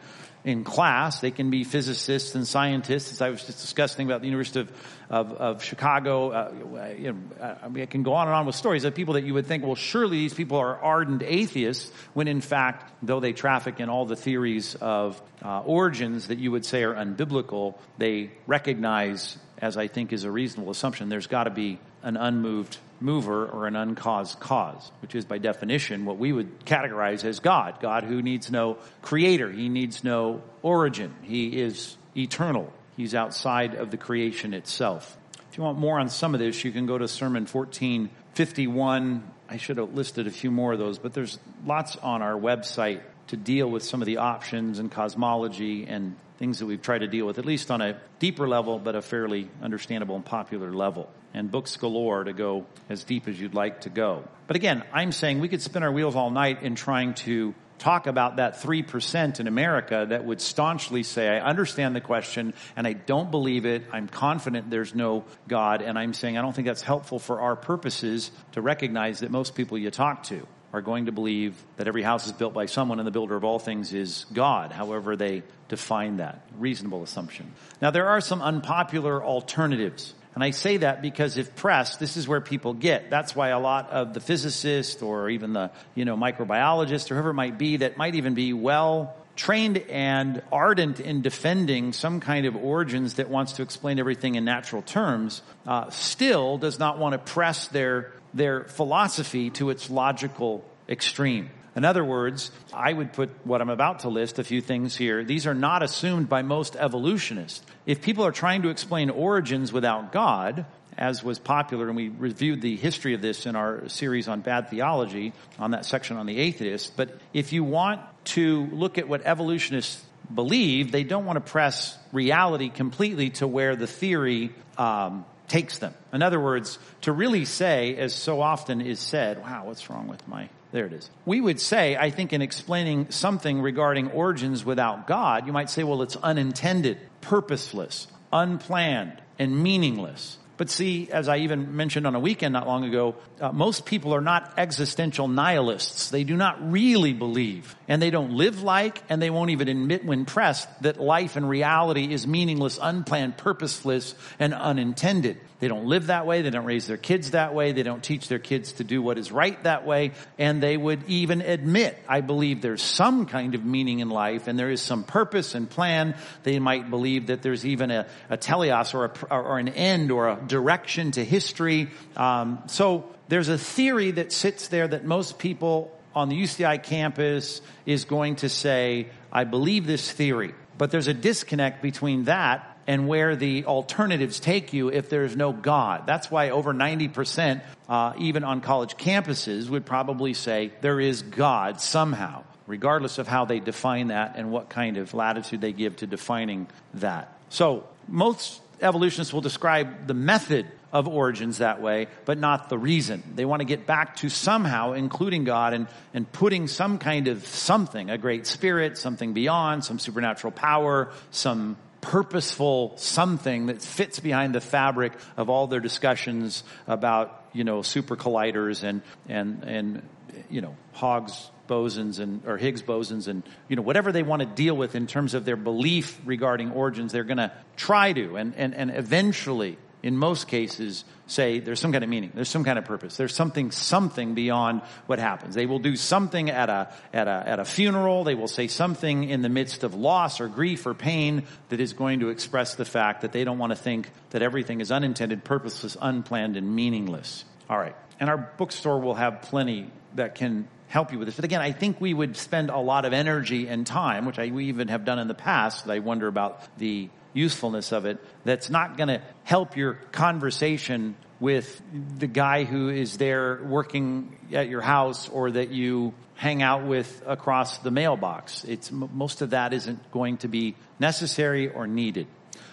in 0.48 0.64
class. 0.64 1.20
They 1.20 1.30
can 1.30 1.50
be 1.50 1.62
physicists 1.62 2.34
and 2.34 2.46
scientists, 2.46 3.12
as 3.12 3.20
I 3.20 3.28
was 3.28 3.44
just 3.44 3.60
discussing 3.60 4.06
about 4.06 4.22
the 4.22 4.28
University 4.28 4.60
of, 4.60 4.72
of, 5.10 5.32
of 5.32 5.62
Chicago. 5.62 6.30
Uh, 6.30 6.94
you 6.98 7.12
know, 7.12 7.56
I, 7.62 7.68
mean, 7.68 7.82
I 7.82 7.86
can 7.86 8.02
go 8.02 8.14
on 8.14 8.28
and 8.28 8.34
on 8.34 8.46
with 8.46 8.54
stories 8.54 8.84
of 8.84 8.94
people 8.94 9.14
that 9.14 9.24
you 9.24 9.34
would 9.34 9.46
think, 9.46 9.62
well, 9.62 9.74
surely 9.74 10.16
these 10.16 10.32
people 10.32 10.56
are 10.56 10.80
ardent 10.80 11.22
atheists, 11.22 11.92
when 12.14 12.28
in 12.28 12.40
fact, 12.40 12.90
though 13.02 13.20
they 13.20 13.34
traffic 13.34 13.78
in 13.78 13.90
all 13.90 14.06
the 14.06 14.16
theories 14.16 14.74
of 14.76 15.20
uh, 15.44 15.60
origins 15.60 16.28
that 16.28 16.38
you 16.38 16.50
would 16.50 16.64
say 16.64 16.82
are 16.82 16.94
unbiblical, 16.94 17.74
they 17.98 18.30
recognize, 18.46 19.36
as 19.58 19.76
I 19.76 19.86
think 19.86 20.14
is 20.14 20.24
a 20.24 20.30
reasonable 20.30 20.70
assumption, 20.70 21.10
there's 21.10 21.26
got 21.26 21.44
to 21.44 21.50
be 21.50 21.78
an 22.02 22.16
unmoved 22.16 22.78
mover 23.00 23.46
or 23.46 23.66
an 23.66 23.76
uncaused 23.76 24.40
cause, 24.40 24.90
which 25.02 25.14
is 25.14 25.24
by 25.24 25.38
definition 25.38 26.04
what 26.04 26.18
we 26.18 26.32
would 26.32 26.64
categorize 26.64 27.24
as 27.24 27.40
God. 27.40 27.80
God 27.80 28.04
who 28.04 28.22
needs 28.22 28.50
no 28.50 28.78
creator. 29.02 29.50
He 29.50 29.68
needs 29.68 30.02
no 30.02 30.42
origin. 30.62 31.14
He 31.22 31.60
is 31.60 31.96
eternal. 32.16 32.72
He's 32.96 33.14
outside 33.14 33.74
of 33.74 33.90
the 33.90 33.96
creation 33.96 34.54
itself. 34.54 35.16
If 35.50 35.56
you 35.56 35.62
want 35.62 35.78
more 35.78 35.98
on 36.00 36.08
some 36.08 36.34
of 36.34 36.40
this, 36.40 36.64
you 36.64 36.72
can 36.72 36.86
go 36.86 36.98
to 36.98 37.08
Sermon 37.08 37.46
1451. 37.46 39.30
I 39.48 39.56
should 39.56 39.78
have 39.78 39.94
listed 39.94 40.26
a 40.26 40.30
few 40.30 40.50
more 40.50 40.72
of 40.72 40.78
those, 40.78 40.98
but 40.98 41.14
there's 41.14 41.38
lots 41.64 41.96
on 41.96 42.20
our 42.22 42.34
website 42.34 43.00
to 43.28 43.36
deal 43.36 43.70
with 43.70 43.82
some 43.82 44.02
of 44.02 44.06
the 44.06 44.18
options 44.18 44.78
and 44.78 44.90
cosmology 44.90 45.86
and 45.86 46.16
things 46.38 46.60
that 46.60 46.66
we've 46.66 46.82
tried 46.82 46.98
to 46.98 47.08
deal 47.08 47.26
with, 47.26 47.38
at 47.38 47.44
least 47.44 47.70
on 47.70 47.80
a 47.80 48.00
deeper 48.20 48.48
level, 48.48 48.78
but 48.78 48.94
a 48.94 49.02
fairly 49.02 49.50
understandable 49.60 50.16
and 50.16 50.24
popular 50.24 50.72
level. 50.72 51.10
And 51.34 51.50
books 51.50 51.76
galore 51.76 52.24
to 52.24 52.32
go 52.32 52.66
as 52.88 53.04
deep 53.04 53.28
as 53.28 53.38
you'd 53.38 53.54
like 53.54 53.82
to 53.82 53.90
go. 53.90 54.24
But 54.46 54.56
again, 54.56 54.84
I'm 54.92 55.12
saying 55.12 55.40
we 55.40 55.48
could 55.48 55.60
spin 55.60 55.82
our 55.82 55.92
wheels 55.92 56.16
all 56.16 56.30
night 56.30 56.62
in 56.62 56.74
trying 56.74 57.14
to 57.14 57.54
talk 57.78 58.06
about 58.06 58.36
that 58.36 58.54
3% 58.54 59.40
in 59.40 59.46
America 59.46 60.06
that 60.08 60.24
would 60.24 60.40
staunchly 60.40 61.02
say, 61.02 61.28
I 61.28 61.40
understand 61.40 61.94
the 61.94 62.00
question 62.00 62.54
and 62.76 62.86
I 62.86 62.92
don't 62.92 63.30
believe 63.30 63.66
it. 63.66 63.84
I'm 63.92 64.08
confident 64.08 64.70
there's 64.70 64.94
no 64.94 65.24
God. 65.46 65.82
And 65.82 65.98
I'm 65.98 66.14
saying 66.14 66.38
I 66.38 66.42
don't 66.42 66.54
think 66.54 66.66
that's 66.66 66.82
helpful 66.82 67.18
for 67.18 67.40
our 67.40 67.56
purposes 67.56 68.30
to 68.52 68.62
recognize 68.62 69.20
that 69.20 69.30
most 69.30 69.54
people 69.54 69.78
you 69.78 69.90
talk 69.90 70.24
to 70.24 70.46
are 70.72 70.82
going 70.82 71.06
to 71.06 71.12
believe 71.12 71.56
that 71.76 71.88
every 71.88 72.02
house 72.02 72.26
is 72.26 72.32
built 72.32 72.54
by 72.54 72.66
someone 72.66 72.98
and 72.98 73.06
the 73.06 73.12
builder 73.12 73.36
of 73.36 73.44
all 73.44 73.58
things 73.58 73.92
is 73.92 74.26
God, 74.32 74.72
however 74.72 75.16
they 75.16 75.42
define 75.68 76.18
that. 76.18 76.42
Reasonable 76.58 77.02
assumption. 77.02 77.52
Now 77.80 77.90
there 77.90 78.08
are 78.08 78.20
some 78.20 78.42
unpopular 78.42 79.22
alternatives. 79.22 80.14
And 80.34 80.44
I 80.44 80.50
say 80.50 80.76
that 80.76 81.02
because 81.02 81.36
if 81.36 81.56
pressed, 81.56 81.98
this 81.98 82.16
is 82.16 82.28
where 82.28 82.40
people 82.40 82.74
get. 82.74 83.10
That's 83.10 83.34
why 83.34 83.48
a 83.48 83.58
lot 83.58 83.90
of 83.90 84.14
the 84.14 84.20
physicists 84.20 85.02
or 85.02 85.30
even 85.30 85.52
the, 85.52 85.72
you 85.94 86.04
know, 86.04 86.16
microbiologist 86.16 87.10
or 87.10 87.14
whoever 87.14 87.30
it 87.30 87.34
might 87.34 87.58
be 87.58 87.78
that 87.78 87.96
might 87.96 88.14
even 88.14 88.34
be 88.34 88.52
well 88.52 89.16
trained 89.38 89.78
and 89.78 90.42
ardent 90.52 91.00
in 91.00 91.22
defending 91.22 91.92
some 91.92 92.20
kind 92.20 92.44
of 92.44 92.56
origins 92.56 93.14
that 93.14 93.30
wants 93.30 93.52
to 93.52 93.62
explain 93.62 93.98
everything 93.98 94.34
in 94.34 94.44
natural 94.44 94.82
terms, 94.82 95.42
uh, 95.66 95.88
still 95.90 96.58
does 96.58 96.78
not 96.78 96.98
want 96.98 97.12
to 97.12 97.18
press 97.18 97.68
their 97.68 98.12
their 98.34 98.64
philosophy 98.64 99.50
to 99.50 99.70
its 99.70 99.90
logical 99.90 100.64
extreme. 100.88 101.50
In 101.76 101.84
other 101.84 102.04
words, 102.04 102.50
I 102.74 102.92
would 102.92 103.12
put 103.12 103.30
what 103.44 103.60
I'm 103.60 103.68
about 103.68 104.00
to 104.00 104.08
list, 104.08 104.38
a 104.38 104.44
few 104.44 104.60
things 104.60 104.96
here. 104.96 105.22
These 105.22 105.46
are 105.46 105.54
not 105.54 105.82
assumed 105.82 106.28
by 106.28 106.42
most 106.42 106.74
evolutionists. 106.74 107.64
If 107.86 108.02
people 108.02 108.24
are 108.24 108.32
trying 108.32 108.62
to 108.62 108.68
explain 108.68 109.10
origins 109.10 109.72
without 109.72 110.10
God, 110.10 110.66
as 110.96 111.22
was 111.22 111.38
popular, 111.38 111.86
and 111.86 111.96
we 111.96 112.08
reviewed 112.08 112.60
the 112.60 112.74
history 112.74 113.14
of 113.14 113.22
this 113.22 113.46
in 113.46 113.54
our 113.54 113.88
series 113.88 114.26
on 114.26 114.40
bad 114.40 114.68
theology, 114.68 115.32
on 115.58 115.70
that 115.70 115.84
section 115.84 116.16
on 116.16 116.26
the 116.26 116.38
atheist. 116.38 116.96
But 116.96 117.16
if 117.32 117.52
you 117.52 117.62
want 117.62 118.00
to 118.24 118.66
look 118.72 118.98
at 118.98 119.08
what 119.08 119.22
evolutionists 119.24 120.04
believe, 120.34 120.90
they 120.90 121.04
don't 121.04 121.24
want 121.24 121.36
to 121.36 121.52
press 121.52 121.96
reality 122.12 122.68
completely 122.68 123.30
to 123.30 123.46
where 123.46 123.76
the 123.76 123.86
theory 123.86 124.52
um, 124.76 125.24
takes 125.48 125.78
them. 125.78 125.94
In 126.12 126.22
other 126.22 126.40
words, 126.40 126.78
to 127.02 127.12
really 127.12 127.44
say, 127.44 127.96
as 127.96 128.14
so 128.14 128.40
often 128.40 128.80
is 128.80 129.00
said, 129.00 129.40
wow, 129.40 129.64
what's 129.64 129.88
wrong 129.90 130.06
with 130.08 130.26
my 130.28 130.48
there 130.70 130.86
it 130.86 130.92
is. 130.92 131.10
We 131.24 131.40
would 131.40 131.60
say, 131.60 131.96
I 131.96 132.10
think, 132.10 132.32
in 132.32 132.42
explaining 132.42 133.10
something 133.10 133.62
regarding 133.62 134.10
origins 134.10 134.64
without 134.64 135.06
God, 135.06 135.46
you 135.46 135.52
might 135.52 135.70
say, 135.70 135.82
well, 135.82 136.02
it's 136.02 136.16
unintended, 136.16 136.98
purposeless, 137.20 138.06
unplanned, 138.32 139.22
and 139.38 139.62
meaningless. 139.62 140.38
But 140.58 140.70
see, 140.70 141.08
as 141.10 141.28
I 141.28 141.38
even 141.38 141.76
mentioned 141.76 142.04
on 142.04 142.16
a 142.16 142.20
weekend 142.20 142.52
not 142.52 142.66
long 142.66 142.84
ago, 142.84 143.14
uh, 143.40 143.52
most 143.52 143.86
people 143.86 144.12
are 144.12 144.20
not 144.20 144.54
existential 144.58 145.28
nihilists. 145.28 146.10
They 146.10 146.24
do 146.24 146.36
not 146.36 146.72
really 146.72 147.12
believe, 147.12 147.76
and 147.86 148.02
they 148.02 148.10
don't 148.10 148.32
live 148.32 148.60
like, 148.60 149.00
and 149.08 149.22
they 149.22 149.30
won't 149.30 149.50
even 149.50 149.68
admit 149.68 150.04
when 150.04 150.24
pressed 150.24 150.68
that 150.82 151.00
life 151.00 151.36
and 151.36 151.48
reality 151.48 152.12
is 152.12 152.26
meaningless, 152.26 152.76
unplanned, 152.82 153.38
purposeless, 153.38 154.16
and 154.40 154.52
unintended. 154.52 155.38
They 155.60 155.66
don't 155.66 155.86
live 155.86 156.06
that 156.06 156.24
way. 156.24 156.42
They 156.42 156.50
don't 156.50 156.64
raise 156.64 156.86
their 156.86 156.96
kids 156.96 157.32
that 157.32 157.52
way. 157.52 157.72
They 157.72 157.82
don't 157.82 158.02
teach 158.02 158.28
their 158.28 158.38
kids 158.38 158.72
to 158.74 158.84
do 158.84 159.02
what 159.02 159.18
is 159.18 159.32
right 159.32 159.60
that 159.64 159.84
way. 159.84 160.12
And 160.38 160.62
they 160.62 160.76
would 160.76 161.02
even 161.08 161.40
admit, 161.40 161.98
I 162.08 162.20
believe 162.20 162.62
there's 162.62 162.82
some 162.82 163.26
kind 163.26 163.56
of 163.56 163.64
meaning 163.64 163.98
in 163.98 164.08
life 164.08 164.46
and 164.46 164.56
there 164.56 164.70
is 164.70 164.80
some 164.80 165.02
purpose 165.02 165.56
and 165.56 165.68
plan. 165.68 166.14
They 166.44 166.60
might 166.60 166.90
believe 166.90 167.26
that 167.26 167.42
there's 167.42 167.66
even 167.66 167.90
a, 167.90 168.06
a 168.30 168.36
teleos 168.36 168.94
or, 168.94 169.06
a, 169.06 169.34
or 169.34 169.58
an 169.58 169.68
end 169.68 170.12
or 170.12 170.28
a 170.28 170.36
direction 170.36 171.10
to 171.12 171.24
history. 171.24 171.90
Um, 172.16 172.62
so 172.66 173.08
there's 173.26 173.48
a 173.48 173.58
theory 173.58 174.12
that 174.12 174.32
sits 174.32 174.68
there 174.68 174.86
that 174.86 175.04
most 175.04 175.40
people 175.40 175.92
on 176.14 176.28
the 176.28 176.40
UCI 176.40 176.82
campus 176.82 177.60
is 177.84 178.04
going 178.04 178.36
to 178.36 178.48
say, 178.48 179.08
I 179.32 179.42
believe 179.42 179.86
this 179.86 180.10
theory. 180.10 180.54
But 180.76 180.92
there's 180.92 181.08
a 181.08 181.14
disconnect 181.14 181.82
between 181.82 182.24
that 182.24 182.77
and 182.88 183.06
where 183.06 183.36
the 183.36 183.66
alternatives 183.66 184.40
take 184.40 184.72
you 184.72 184.88
if 184.88 185.10
there's 185.10 185.36
no 185.36 185.52
God. 185.52 186.06
That's 186.06 186.30
why 186.30 186.48
over 186.50 186.72
90%, 186.72 187.60
uh, 187.86 188.14
even 188.16 188.44
on 188.44 188.62
college 188.62 188.96
campuses, 188.96 189.68
would 189.68 189.84
probably 189.84 190.32
say 190.32 190.72
there 190.80 190.98
is 190.98 191.20
God 191.20 191.82
somehow, 191.82 192.44
regardless 192.66 193.18
of 193.18 193.28
how 193.28 193.44
they 193.44 193.60
define 193.60 194.08
that 194.08 194.36
and 194.36 194.50
what 194.50 194.70
kind 194.70 194.96
of 194.96 195.12
latitude 195.12 195.60
they 195.60 195.74
give 195.74 195.96
to 195.96 196.06
defining 196.06 196.66
that. 196.94 197.38
So 197.50 197.86
most 198.08 198.62
evolutionists 198.80 199.34
will 199.34 199.42
describe 199.42 200.06
the 200.06 200.14
method 200.14 200.66
of 200.90 201.06
origins 201.06 201.58
that 201.58 201.82
way, 201.82 202.06
but 202.24 202.38
not 202.38 202.70
the 202.70 202.78
reason. 202.78 203.22
They 203.34 203.44
want 203.44 203.60
to 203.60 203.66
get 203.66 203.86
back 203.86 204.16
to 204.16 204.30
somehow 204.30 204.92
including 204.92 205.44
God 205.44 205.74
and, 205.74 205.88
and 206.14 206.30
putting 206.32 206.66
some 206.66 206.96
kind 206.96 207.28
of 207.28 207.46
something, 207.46 208.08
a 208.08 208.16
great 208.16 208.46
spirit, 208.46 208.96
something 208.96 209.34
beyond, 209.34 209.84
some 209.84 209.98
supernatural 209.98 210.52
power, 210.52 211.10
some 211.30 211.76
purposeful 212.00 212.96
something 212.96 213.66
that 213.66 213.82
fits 213.82 214.20
behind 214.20 214.54
the 214.54 214.60
fabric 214.60 215.12
of 215.36 215.50
all 215.50 215.66
their 215.66 215.80
discussions 215.80 216.62
about, 216.86 217.44
you 217.52 217.64
know, 217.64 217.82
super 217.82 218.16
colliders 218.16 218.82
and, 218.82 219.02
and, 219.28 219.64
and, 219.64 220.02
you 220.48 220.60
know, 220.60 220.76
Hogs 220.92 221.50
bosons 221.68 222.18
and, 222.18 222.46
or 222.46 222.56
Higgs 222.56 222.82
bosons 222.82 223.28
and, 223.28 223.42
you 223.68 223.76
know, 223.76 223.82
whatever 223.82 224.10
they 224.12 224.22
want 224.22 224.40
to 224.40 224.46
deal 224.46 224.76
with 224.76 224.94
in 224.94 225.06
terms 225.06 225.34
of 225.34 225.44
their 225.44 225.56
belief 225.56 226.20
regarding 226.24 226.70
origins, 226.72 227.12
they're 227.12 227.24
going 227.24 227.38
to 227.38 227.52
try 227.76 228.12
to. 228.12 228.36
And, 228.36 228.54
and, 228.56 228.74
and 228.74 228.90
eventually 228.90 229.76
in 230.02 230.16
most 230.16 230.46
cases, 230.46 231.04
say 231.26 231.58
there's 231.58 231.80
some 231.80 231.92
kind 231.92 232.04
of 232.04 232.10
meaning, 232.10 232.30
there's 232.34 232.48
some 232.48 232.64
kind 232.64 232.78
of 232.78 232.84
purpose, 232.84 233.16
there's 233.16 233.34
something, 233.34 233.70
something 233.70 234.34
beyond 234.34 234.82
what 235.06 235.18
happens. 235.18 235.54
They 235.54 235.66
will 235.66 235.80
do 235.80 235.96
something 235.96 236.50
at 236.50 236.68
a, 236.68 236.92
at 237.12 237.26
a, 237.26 237.42
at 237.46 237.58
a 237.58 237.64
funeral, 237.64 238.24
they 238.24 238.34
will 238.34 238.48
say 238.48 238.68
something 238.68 239.28
in 239.28 239.42
the 239.42 239.48
midst 239.48 239.82
of 239.82 239.94
loss 239.94 240.40
or 240.40 240.48
grief 240.48 240.86
or 240.86 240.94
pain 240.94 241.44
that 241.70 241.80
is 241.80 241.92
going 241.92 242.20
to 242.20 242.28
express 242.28 242.76
the 242.76 242.84
fact 242.84 243.22
that 243.22 243.32
they 243.32 243.44
don't 243.44 243.58
want 243.58 243.70
to 243.70 243.76
think 243.76 244.10
that 244.30 244.42
everything 244.42 244.80
is 244.80 244.92
unintended, 244.92 245.44
purposeless, 245.44 245.96
unplanned, 246.00 246.56
and 246.56 246.74
meaningless. 246.74 247.44
All 247.68 247.78
right. 247.78 247.96
And 248.20 248.30
our 248.30 248.38
bookstore 248.38 249.00
will 249.00 249.14
have 249.14 249.42
plenty 249.42 249.90
that 250.14 250.34
can 250.34 250.68
help 250.88 251.12
you 251.12 251.18
with 251.18 251.28
this. 251.28 251.36
But 251.36 251.44
again, 251.44 251.60
I 251.60 251.72
think 251.72 252.00
we 252.00 252.14
would 252.14 252.36
spend 252.36 252.70
a 252.70 252.78
lot 252.78 253.04
of 253.04 253.12
energy 253.12 253.68
and 253.68 253.86
time, 253.86 254.24
which 254.24 254.38
I, 254.38 254.48
we 254.48 254.66
even 254.66 254.88
have 254.88 255.04
done 255.04 255.18
in 255.18 255.28
the 255.28 255.34
past. 255.34 255.88
I 255.88 255.98
wonder 255.98 256.26
about 256.26 256.62
the 256.78 257.10
usefulness 257.38 257.92
of 257.92 258.04
it 258.04 258.18
that's 258.44 258.68
not 258.68 258.96
going 258.96 259.08
to 259.08 259.22
help 259.44 259.76
your 259.76 259.94
conversation 260.12 261.16
with 261.40 261.80
the 262.18 262.26
guy 262.26 262.64
who 262.64 262.88
is 262.88 263.16
there 263.16 263.60
working 263.64 264.36
at 264.52 264.68
your 264.68 264.80
house 264.80 265.28
or 265.28 265.52
that 265.52 265.70
you 265.70 266.12
hang 266.34 266.62
out 266.62 266.84
with 266.84 267.22
across 267.26 267.78
the 267.78 267.90
mailbox. 267.90 268.64
It's 268.64 268.90
most 268.90 269.42
of 269.42 269.50
that 269.50 269.72
isn't 269.72 270.10
going 270.10 270.38
to 270.38 270.48
be 270.48 270.74
necessary 270.98 271.68
or 271.68 271.86
needed. 271.86 272.26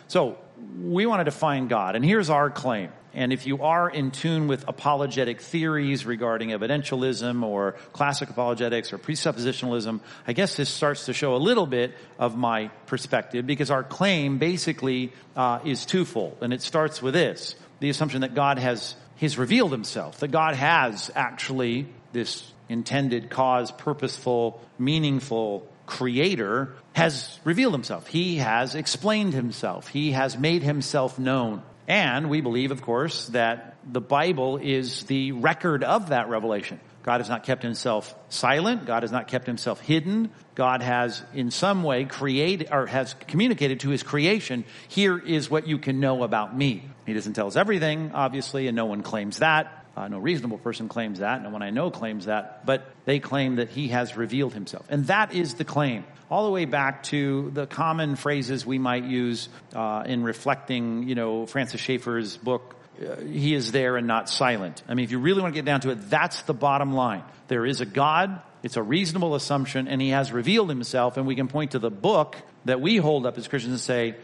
So 0.08 0.38
we 0.82 1.06
want 1.06 1.20
to 1.22 1.24
define 1.24 1.68
God, 1.68 1.96
and 1.96 2.06
here's 2.06 2.30
our 2.30 2.50
claim. 2.50 2.90
And 3.16 3.32
if 3.32 3.48
you 3.48 3.64
are 3.64 3.90
in 3.90 4.12
tune 4.12 4.48
with 4.48 4.68
apologetic 4.68 5.40
theories 5.40 6.06
regarding 6.06 6.50
evidentialism 6.50 7.44
or 7.44 7.72
classic 7.94 8.30
apologetics 8.30 8.92
or 8.92 8.98
presuppositionalism, 8.98 10.02
I 10.28 10.34
guess 10.34 10.58
this 10.58 10.70
starts 10.70 11.06
to 11.06 11.14
show 11.14 11.34
a 11.34 11.38
little 11.38 11.66
bit 11.66 11.94
of 12.20 12.36
my 12.36 12.68
perspective 12.88 13.48
because 13.48 13.72
our 13.72 13.84
claim 13.84 14.38
basically 14.38 15.14
uh, 15.36 15.60
is 15.64 15.86
twofold. 15.86 16.40
And 16.42 16.54
it 16.54 16.62
starts 16.62 17.02
with 17.02 17.14
this, 17.14 17.56
the 17.80 17.90
assumption 17.90 18.22
that 18.22 18.36
God 18.36 18.60
has, 18.60 18.96
He's 19.16 19.38
revealed 19.38 19.72
himself, 19.72 20.20
that 20.20 20.32
God 20.32 20.56
has 20.56 21.10
actually 21.16 21.88
this 22.12 22.52
intended 22.68 23.30
cause, 23.30 23.72
purposeful, 23.72 24.60
meaningful 24.78 25.66
creator 25.86 26.74
has 26.94 27.40
revealed 27.46 27.74
himself. 27.74 28.08
He 28.08 28.38
has 28.38 28.76
explained 28.76 29.34
himself. 29.34 29.88
He 29.88 30.12
has 30.12 30.38
made 30.38 30.64
himself 30.64 31.18
known. 31.18 31.62
And 31.88 32.30
we 32.30 32.42
believe, 32.42 32.72
of 32.72 32.82
course, 32.82 33.28
that 33.28 33.76
the 33.86 34.02
Bible 34.02 34.58
is 34.58 35.04
the 35.04 35.34
record 35.34 35.84
of 35.84 36.10
that 36.10 36.30
revelation. 36.30 36.80
God 37.04 37.20
has 37.20 37.30
not 37.30 37.44
kept 37.44 37.62
himself 37.62 38.16
silent. 38.30 38.88
God 38.88 39.04
has 39.04 39.12
not 39.12 39.28
kept 39.28 39.46
himself 39.46 39.80
hidden. 39.80 40.32
God 40.56 40.82
has 40.82 41.22
in 41.36 41.52
some 41.52 41.84
way 41.84 42.06
created 42.06 42.70
or 42.72 42.88
has 42.88 43.14
communicated 43.28 43.82
to 43.82 43.90
his 43.90 44.02
creation, 44.02 44.66
here 44.88 45.20
is 45.20 45.48
what 45.48 45.68
you 45.68 45.78
can 45.78 46.00
know 46.00 46.24
about 46.24 46.58
me. 46.58 46.90
He 47.06 47.14
doesn't 47.14 47.34
tell 47.34 47.46
us 47.46 47.56
everything, 47.56 48.12
obviously, 48.14 48.68
and 48.68 48.76
no 48.76 48.88
one 48.88 49.04
claims 49.04 49.38
that. 49.38 49.85
Uh, 49.96 50.08
no 50.10 50.20
reasonable 50.20 50.58
person 50.58 50.90
claims 50.90 51.20
that. 51.20 51.42
No 51.42 51.50
one 51.50 51.62
I 51.62 51.70
know 51.70 51.90
claims 51.90 52.26
that. 52.26 52.66
But 52.66 52.86
they 53.06 53.20
claim 53.20 53.56
that 53.58 53.70
he 53.70 53.90
has 53.90 54.18
revealed 54.18 54.54
himself. 54.54 54.86
And 54.90 55.08
that 55.08 55.34
is 55.34 55.54
the 55.54 55.64
claim. 55.64 56.04
All 56.30 56.46
the 56.46 56.52
way 56.52 56.66
back 56.66 57.04
to 57.04 57.52
the 57.54 57.66
common 57.66 58.16
phrases 58.16 58.66
we 58.66 58.78
might 58.78 59.06
use 59.06 59.48
uh, 59.74 60.04
in 60.06 60.24
reflecting, 60.24 61.08
you 61.08 61.16
know, 61.16 61.46
Francis 61.46 61.80
Schaeffer's 61.80 62.36
book, 62.36 62.76
uh, 63.00 63.22
He 63.22 63.54
is 63.54 63.72
there 63.72 63.96
and 63.96 64.08
not 64.08 64.28
silent. 64.28 64.84
I 64.88 64.96
mean, 64.96 65.06
if 65.06 65.12
you 65.12 65.20
really 65.20 65.42
want 65.42 65.54
to 65.54 65.58
get 65.58 65.66
down 65.66 65.82
to 65.82 65.92
it, 65.92 66.10
that's 66.10 66.42
the 66.44 66.54
bottom 66.54 66.94
line. 66.94 67.24
There 67.48 67.66
is 67.66 67.80
a 67.80 67.86
God. 67.86 68.42
It's 68.64 68.78
a 68.78 68.84
reasonable 68.84 69.36
assumption, 69.36 69.88
and 69.88 70.02
he 70.02 70.10
has 70.10 70.32
revealed 70.32 70.70
himself, 70.70 71.18
and 71.18 71.28
we 71.28 71.36
can 71.36 71.48
point 71.48 71.72
to 71.72 71.80
the 71.80 71.92
book 71.92 72.36
that 72.66 72.82
we 72.82 72.98
hold 72.98 73.28
up 73.28 73.38
as 73.38 73.48
Christians 73.48 73.74
and 73.74 73.80
say, 73.80 74.16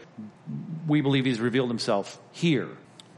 we 0.88 1.00
believe 1.00 1.24
he's 1.24 1.40
revealed 1.40 1.68
himself 1.68 2.20
here. 2.32 2.68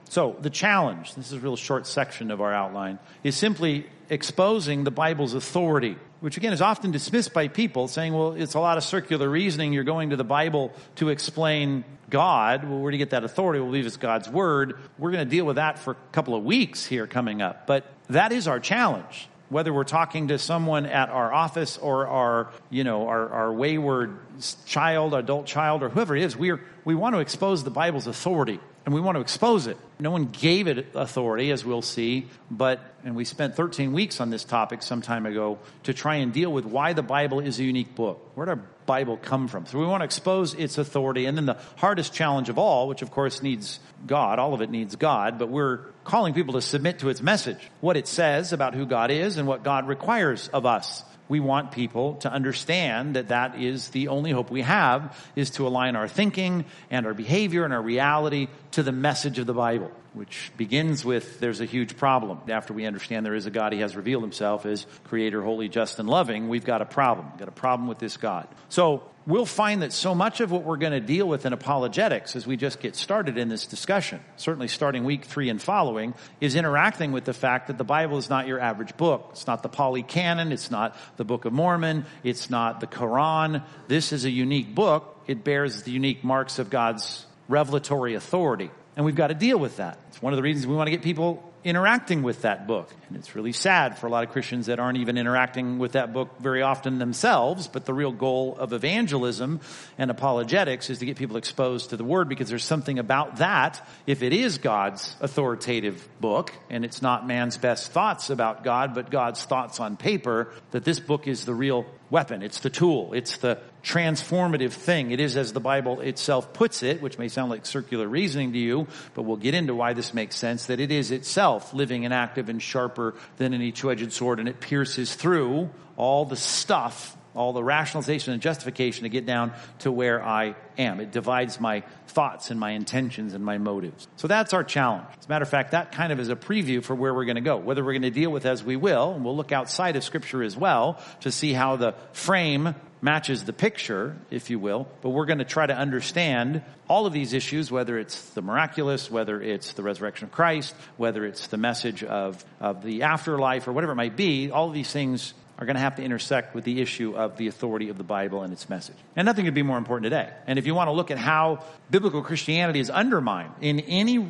So 0.08 0.36
the 0.40 0.50
challenge, 0.50 1.14
this 1.14 1.26
is 1.26 1.32
a 1.32 1.40
real 1.40 1.56
short 1.56 1.86
section 1.86 2.30
of 2.30 2.40
our 2.40 2.52
outline, 2.52 2.98
is 3.22 3.36
simply 3.36 3.86
exposing 4.10 4.84
the 4.84 4.90
Bible's 4.90 5.34
authority, 5.34 5.96
which 6.20 6.36
again 6.36 6.52
is 6.52 6.60
often 6.60 6.90
dismissed 6.90 7.32
by 7.32 7.48
people 7.48 7.88
saying, 7.88 8.12
well, 8.12 8.32
it's 8.32 8.54
a 8.54 8.60
lot 8.60 8.76
of 8.76 8.84
circular 8.84 9.28
reasoning. 9.28 9.72
You're 9.72 9.84
going 9.84 10.10
to 10.10 10.16
the 10.16 10.24
Bible 10.24 10.72
to 10.96 11.08
explain 11.08 11.84
God. 12.10 12.68
Well, 12.68 12.80
where 12.80 12.90
do 12.92 12.96
you 12.96 13.02
get 13.02 13.10
that 13.10 13.24
authority? 13.24 13.60
We 13.60 13.66
believe 13.66 13.86
it's 13.86 13.96
God's 13.96 14.28
word. 14.28 14.78
We're 14.98 15.10
going 15.10 15.24
to 15.24 15.30
deal 15.30 15.46
with 15.46 15.56
that 15.56 15.78
for 15.78 15.92
a 15.92 15.96
couple 16.12 16.34
of 16.34 16.44
weeks 16.44 16.84
here 16.84 17.06
coming 17.06 17.40
up. 17.42 17.66
But 17.66 17.86
that 18.08 18.30
is 18.30 18.46
our 18.46 18.60
challenge. 18.60 19.28
whether 19.48 19.72
we're 19.72 19.84
talking 19.84 20.28
to 20.28 20.38
someone 20.38 20.86
at 20.86 21.08
our 21.10 21.32
office 21.32 21.78
or 21.78 22.06
our, 22.06 22.50
you 22.70 22.82
know, 22.82 23.06
our, 23.06 23.28
our 23.28 23.52
wayward 23.52 24.18
child, 24.66 25.14
adult 25.14 25.46
child, 25.46 25.82
or 25.82 25.88
whoever 25.88 26.16
it 26.16 26.22
is, 26.22 26.36
we, 26.36 26.50
are, 26.50 26.60
we 26.84 26.94
want 26.94 27.14
to 27.14 27.20
expose 27.20 27.62
the 27.62 27.70
Bible's 27.70 28.06
authority 28.06 28.58
and 28.84 28.94
we 28.94 29.00
want 29.00 29.16
to 29.16 29.20
expose 29.20 29.66
it. 29.66 29.78
No 29.98 30.10
one 30.10 30.26
gave 30.26 30.66
it 30.66 30.88
authority, 30.94 31.50
as 31.50 31.64
we'll 31.64 31.82
see, 31.82 32.26
but, 32.50 32.80
and 33.04 33.16
we 33.16 33.24
spent 33.24 33.56
13 33.56 33.92
weeks 33.92 34.20
on 34.20 34.28
this 34.28 34.44
topic 34.44 34.82
some 34.82 35.00
time 35.00 35.24
ago 35.24 35.58
to 35.84 35.94
try 35.94 36.16
and 36.16 36.32
deal 36.32 36.52
with 36.52 36.66
why 36.66 36.92
the 36.92 37.02
Bible 37.02 37.40
is 37.40 37.58
a 37.58 37.64
unique 37.64 37.94
book. 37.94 38.32
Where 38.34 38.44
did 38.44 38.58
our 38.58 38.64
Bible 38.84 39.16
come 39.16 39.48
from? 39.48 39.64
So 39.66 39.78
we 39.78 39.86
want 39.86 40.02
to 40.02 40.04
expose 40.04 40.52
its 40.52 40.76
authority. 40.76 41.24
And 41.24 41.36
then 41.36 41.46
the 41.46 41.56
hardest 41.76 42.12
challenge 42.12 42.50
of 42.50 42.58
all, 42.58 42.86
which 42.86 43.00
of 43.00 43.10
course 43.10 43.42
needs 43.42 43.80
God, 44.06 44.38
all 44.38 44.52
of 44.52 44.60
it 44.60 44.68
needs 44.68 44.96
God, 44.96 45.38
but 45.38 45.48
we're 45.48 45.78
calling 46.04 46.34
people 46.34 46.54
to 46.54 46.60
submit 46.60 46.98
to 46.98 47.08
its 47.08 47.22
message, 47.22 47.70
what 47.80 47.96
it 47.96 48.06
says 48.06 48.52
about 48.52 48.74
who 48.74 48.84
God 48.84 49.10
is 49.10 49.38
and 49.38 49.48
what 49.48 49.62
God 49.62 49.88
requires 49.88 50.48
of 50.48 50.66
us 50.66 51.04
we 51.28 51.40
want 51.40 51.72
people 51.72 52.16
to 52.16 52.30
understand 52.30 53.16
that 53.16 53.28
that 53.28 53.58
is 53.60 53.88
the 53.88 54.08
only 54.08 54.30
hope 54.30 54.50
we 54.50 54.62
have 54.62 55.18
is 55.34 55.50
to 55.50 55.66
align 55.66 55.96
our 55.96 56.08
thinking 56.08 56.64
and 56.90 57.06
our 57.06 57.14
behavior 57.14 57.64
and 57.64 57.72
our 57.72 57.80
reality 57.82 58.48
to 58.74 58.82
the 58.82 58.92
message 58.92 59.38
of 59.38 59.46
the 59.46 59.54
Bible, 59.54 59.90
which 60.14 60.50
begins 60.56 61.04
with 61.04 61.38
there's 61.38 61.60
a 61.60 61.64
huge 61.64 61.96
problem. 61.96 62.40
After 62.48 62.72
we 62.72 62.86
understand 62.86 63.24
there 63.24 63.34
is 63.34 63.46
a 63.46 63.50
God, 63.50 63.72
he 63.72 63.80
has 63.80 63.94
revealed 63.94 64.22
himself 64.22 64.66
as 64.66 64.86
creator, 65.04 65.42
holy, 65.42 65.68
just, 65.68 66.00
and 66.00 66.08
loving, 66.08 66.48
we've 66.48 66.64
got 66.64 66.82
a 66.82 66.84
problem. 66.84 67.30
We've 67.30 67.38
got 67.38 67.48
a 67.48 67.52
problem 67.52 67.88
with 67.88 67.98
this 67.98 68.16
God. 68.16 68.48
So 68.68 69.02
we'll 69.26 69.46
find 69.46 69.82
that 69.82 69.92
so 69.92 70.12
much 70.12 70.40
of 70.40 70.50
what 70.50 70.64
we're 70.64 70.76
going 70.76 70.92
to 70.92 71.00
deal 71.00 71.28
with 71.28 71.46
in 71.46 71.52
apologetics 71.52 72.34
as 72.34 72.48
we 72.48 72.56
just 72.56 72.80
get 72.80 72.96
started 72.96 73.38
in 73.38 73.48
this 73.48 73.66
discussion, 73.66 74.20
certainly 74.36 74.68
starting 74.68 75.04
week 75.04 75.24
three 75.24 75.50
and 75.50 75.62
following, 75.62 76.14
is 76.40 76.56
interacting 76.56 77.12
with 77.12 77.24
the 77.24 77.32
fact 77.32 77.68
that 77.68 77.78
the 77.78 77.84
Bible 77.84 78.18
is 78.18 78.28
not 78.28 78.48
your 78.48 78.58
average 78.58 78.96
book. 78.96 79.28
It's 79.30 79.46
not 79.46 79.62
the 79.62 79.68
Pali 79.68 80.02
Canon. 80.02 80.50
It's 80.50 80.70
not 80.70 80.96
the 81.16 81.24
Book 81.24 81.44
of 81.44 81.52
Mormon. 81.52 82.06
It's 82.24 82.50
not 82.50 82.80
the 82.80 82.88
Quran. 82.88 83.62
This 83.86 84.12
is 84.12 84.24
a 84.24 84.30
unique 84.30 84.74
book. 84.74 85.22
It 85.28 85.44
bears 85.44 85.84
the 85.84 85.92
unique 85.92 86.24
marks 86.24 86.58
of 86.58 86.70
God's 86.70 87.24
revelatory 87.48 88.14
authority. 88.14 88.70
And 88.96 89.04
we've 89.04 89.16
got 89.16 89.28
to 89.28 89.34
deal 89.34 89.58
with 89.58 89.78
that. 89.78 89.98
It's 90.08 90.22
one 90.22 90.32
of 90.32 90.36
the 90.36 90.42
reasons 90.42 90.66
we 90.66 90.76
want 90.76 90.86
to 90.86 90.92
get 90.92 91.02
people 91.02 91.52
interacting 91.64 92.22
with 92.22 92.42
that 92.42 92.66
book. 92.66 92.94
And 93.08 93.16
it's 93.16 93.34
really 93.34 93.52
sad 93.52 93.98
for 93.98 94.06
a 94.06 94.10
lot 94.10 94.22
of 94.22 94.30
Christians 94.30 94.66
that 94.66 94.78
aren't 94.78 94.98
even 94.98 95.16
interacting 95.16 95.78
with 95.78 95.92
that 95.92 96.12
book 96.12 96.38
very 96.38 96.60
often 96.60 96.98
themselves, 96.98 97.68
but 97.68 97.86
the 97.86 97.94
real 97.94 98.12
goal 98.12 98.54
of 98.58 98.74
evangelism 98.74 99.60
and 99.96 100.10
apologetics 100.10 100.90
is 100.90 100.98
to 100.98 101.06
get 101.06 101.16
people 101.16 101.38
exposed 101.38 101.90
to 101.90 101.96
the 101.96 102.04
Word 102.04 102.28
because 102.28 102.50
there's 102.50 102.64
something 102.64 102.98
about 102.98 103.38
that, 103.38 103.84
if 104.06 104.22
it 104.22 104.34
is 104.34 104.58
God's 104.58 105.16
authoritative 105.20 106.06
book, 106.20 106.52
and 106.68 106.84
it's 106.84 107.00
not 107.00 107.26
man's 107.26 107.56
best 107.56 107.92
thoughts 107.92 108.28
about 108.28 108.62
God, 108.62 108.94
but 108.94 109.10
God's 109.10 109.42
thoughts 109.42 109.80
on 109.80 109.96
paper, 109.96 110.52
that 110.72 110.84
this 110.84 111.00
book 111.00 111.26
is 111.26 111.46
the 111.46 111.54
real 111.54 111.86
weapon. 112.10 112.42
It's 112.42 112.60
the 112.60 112.70
tool. 112.70 113.12
It's 113.12 113.38
the 113.38 113.58
transformative 113.82 114.72
thing. 114.72 115.10
It 115.10 115.20
is 115.20 115.36
as 115.36 115.52
the 115.52 115.60
Bible 115.60 116.00
itself 116.00 116.52
puts 116.52 116.82
it, 116.82 117.02
which 117.02 117.18
may 117.18 117.28
sound 117.28 117.50
like 117.50 117.66
circular 117.66 118.08
reasoning 118.08 118.52
to 118.52 118.58
you, 118.58 118.86
but 119.14 119.22
we'll 119.22 119.36
get 119.36 119.54
into 119.54 119.74
why 119.74 119.92
this 119.92 120.14
makes 120.14 120.36
sense, 120.36 120.66
that 120.66 120.80
it 120.80 120.90
is 120.90 121.10
itself 121.10 121.74
living 121.74 122.04
and 122.04 122.14
active 122.14 122.48
and 122.48 122.62
sharper 122.62 123.14
than 123.36 123.54
any 123.54 123.72
two-edged 123.72 124.12
sword 124.12 124.40
and 124.40 124.48
it 124.48 124.60
pierces 124.60 125.14
through 125.14 125.70
all 125.96 126.24
the 126.24 126.36
stuff 126.36 127.16
all 127.34 127.52
the 127.52 127.62
rationalization 127.62 128.32
and 128.32 128.42
justification 128.42 129.02
to 129.04 129.08
get 129.08 129.26
down 129.26 129.52
to 129.80 129.90
where 129.90 130.22
I 130.22 130.54
am. 130.78 131.00
It 131.00 131.12
divides 131.12 131.60
my 131.60 131.82
thoughts 132.08 132.50
and 132.50 132.58
my 132.58 132.70
intentions 132.70 133.34
and 133.34 133.44
my 133.44 133.58
motives. 133.58 134.06
So 134.16 134.28
that's 134.28 134.52
our 134.52 134.64
challenge. 134.64 135.06
As 135.18 135.26
a 135.26 135.28
matter 135.28 135.42
of 135.42 135.48
fact, 135.48 135.72
that 135.72 135.92
kind 135.92 136.12
of 136.12 136.20
is 136.20 136.28
a 136.28 136.36
preview 136.36 136.82
for 136.82 136.94
where 136.94 137.12
we're 137.12 137.24
going 137.24 137.36
to 137.36 137.42
go. 137.42 137.56
Whether 137.56 137.84
we're 137.84 137.92
going 137.92 138.02
to 138.02 138.10
deal 138.10 138.30
with 138.30 138.46
as 138.46 138.62
we 138.62 138.76
will, 138.76 139.12
and 139.14 139.24
we'll 139.24 139.36
look 139.36 139.52
outside 139.52 139.96
of 139.96 140.04
scripture 140.04 140.42
as 140.42 140.56
well 140.56 141.00
to 141.20 141.32
see 141.32 141.52
how 141.52 141.76
the 141.76 141.94
frame 142.12 142.74
matches 143.02 143.44
the 143.44 143.52
picture, 143.52 144.16
if 144.30 144.48
you 144.48 144.58
will, 144.58 144.88
but 145.02 145.10
we're 145.10 145.26
going 145.26 145.38
to 145.38 145.44
try 145.44 145.66
to 145.66 145.76
understand 145.76 146.62
all 146.88 147.04
of 147.04 147.12
these 147.12 147.34
issues, 147.34 147.70
whether 147.70 147.98
it's 147.98 148.30
the 148.30 148.40
miraculous, 148.40 149.10
whether 149.10 149.42
it's 149.42 149.74
the 149.74 149.82
resurrection 149.82 150.24
of 150.24 150.32
Christ, 150.32 150.74
whether 150.96 151.26
it's 151.26 151.48
the 151.48 151.58
message 151.58 152.02
of, 152.02 152.42
of 152.60 152.82
the 152.82 153.02
afterlife 153.02 153.68
or 153.68 153.72
whatever 153.72 153.92
it 153.92 153.96
might 153.96 154.16
be, 154.16 154.50
all 154.50 154.68
of 154.68 154.74
these 154.74 154.90
things 154.90 155.34
are 155.58 155.66
going 155.66 155.76
to 155.76 155.80
have 155.80 155.96
to 155.96 156.02
intersect 156.02 156.54
with 156.54 156.64
the 156.64 156.80
issue 156.80 157.16
of 157.16 157.36
the 157.36 157.48
authority 157.48 157.88
of 157.88 157.98
the 157.98 158.04
Bible 158.04 158.42
and 158.42 158.52
its 158.52 158.68
message. 158.68 158.96
And 159.16 159.26
nothing 159.26 159.44
could 159.44 159.54
be 159.54 159.62
more 159.62 159.78
important 159.78 160.04
today. 160.04 160.30
And 160.46 160.58
if 160.58 160.66
you 160.66 160.74
want 160.74 160.88
to 160.88 160.92
look 160.92 161.10
at 161.10 161.18
how 161.18 161.64
biblical 161.90 162.22
Christianity 162.22 162.80
is 162.80 162.90
undermined 162.90 163.52
in 163.60 163.80
any 163.80 164.26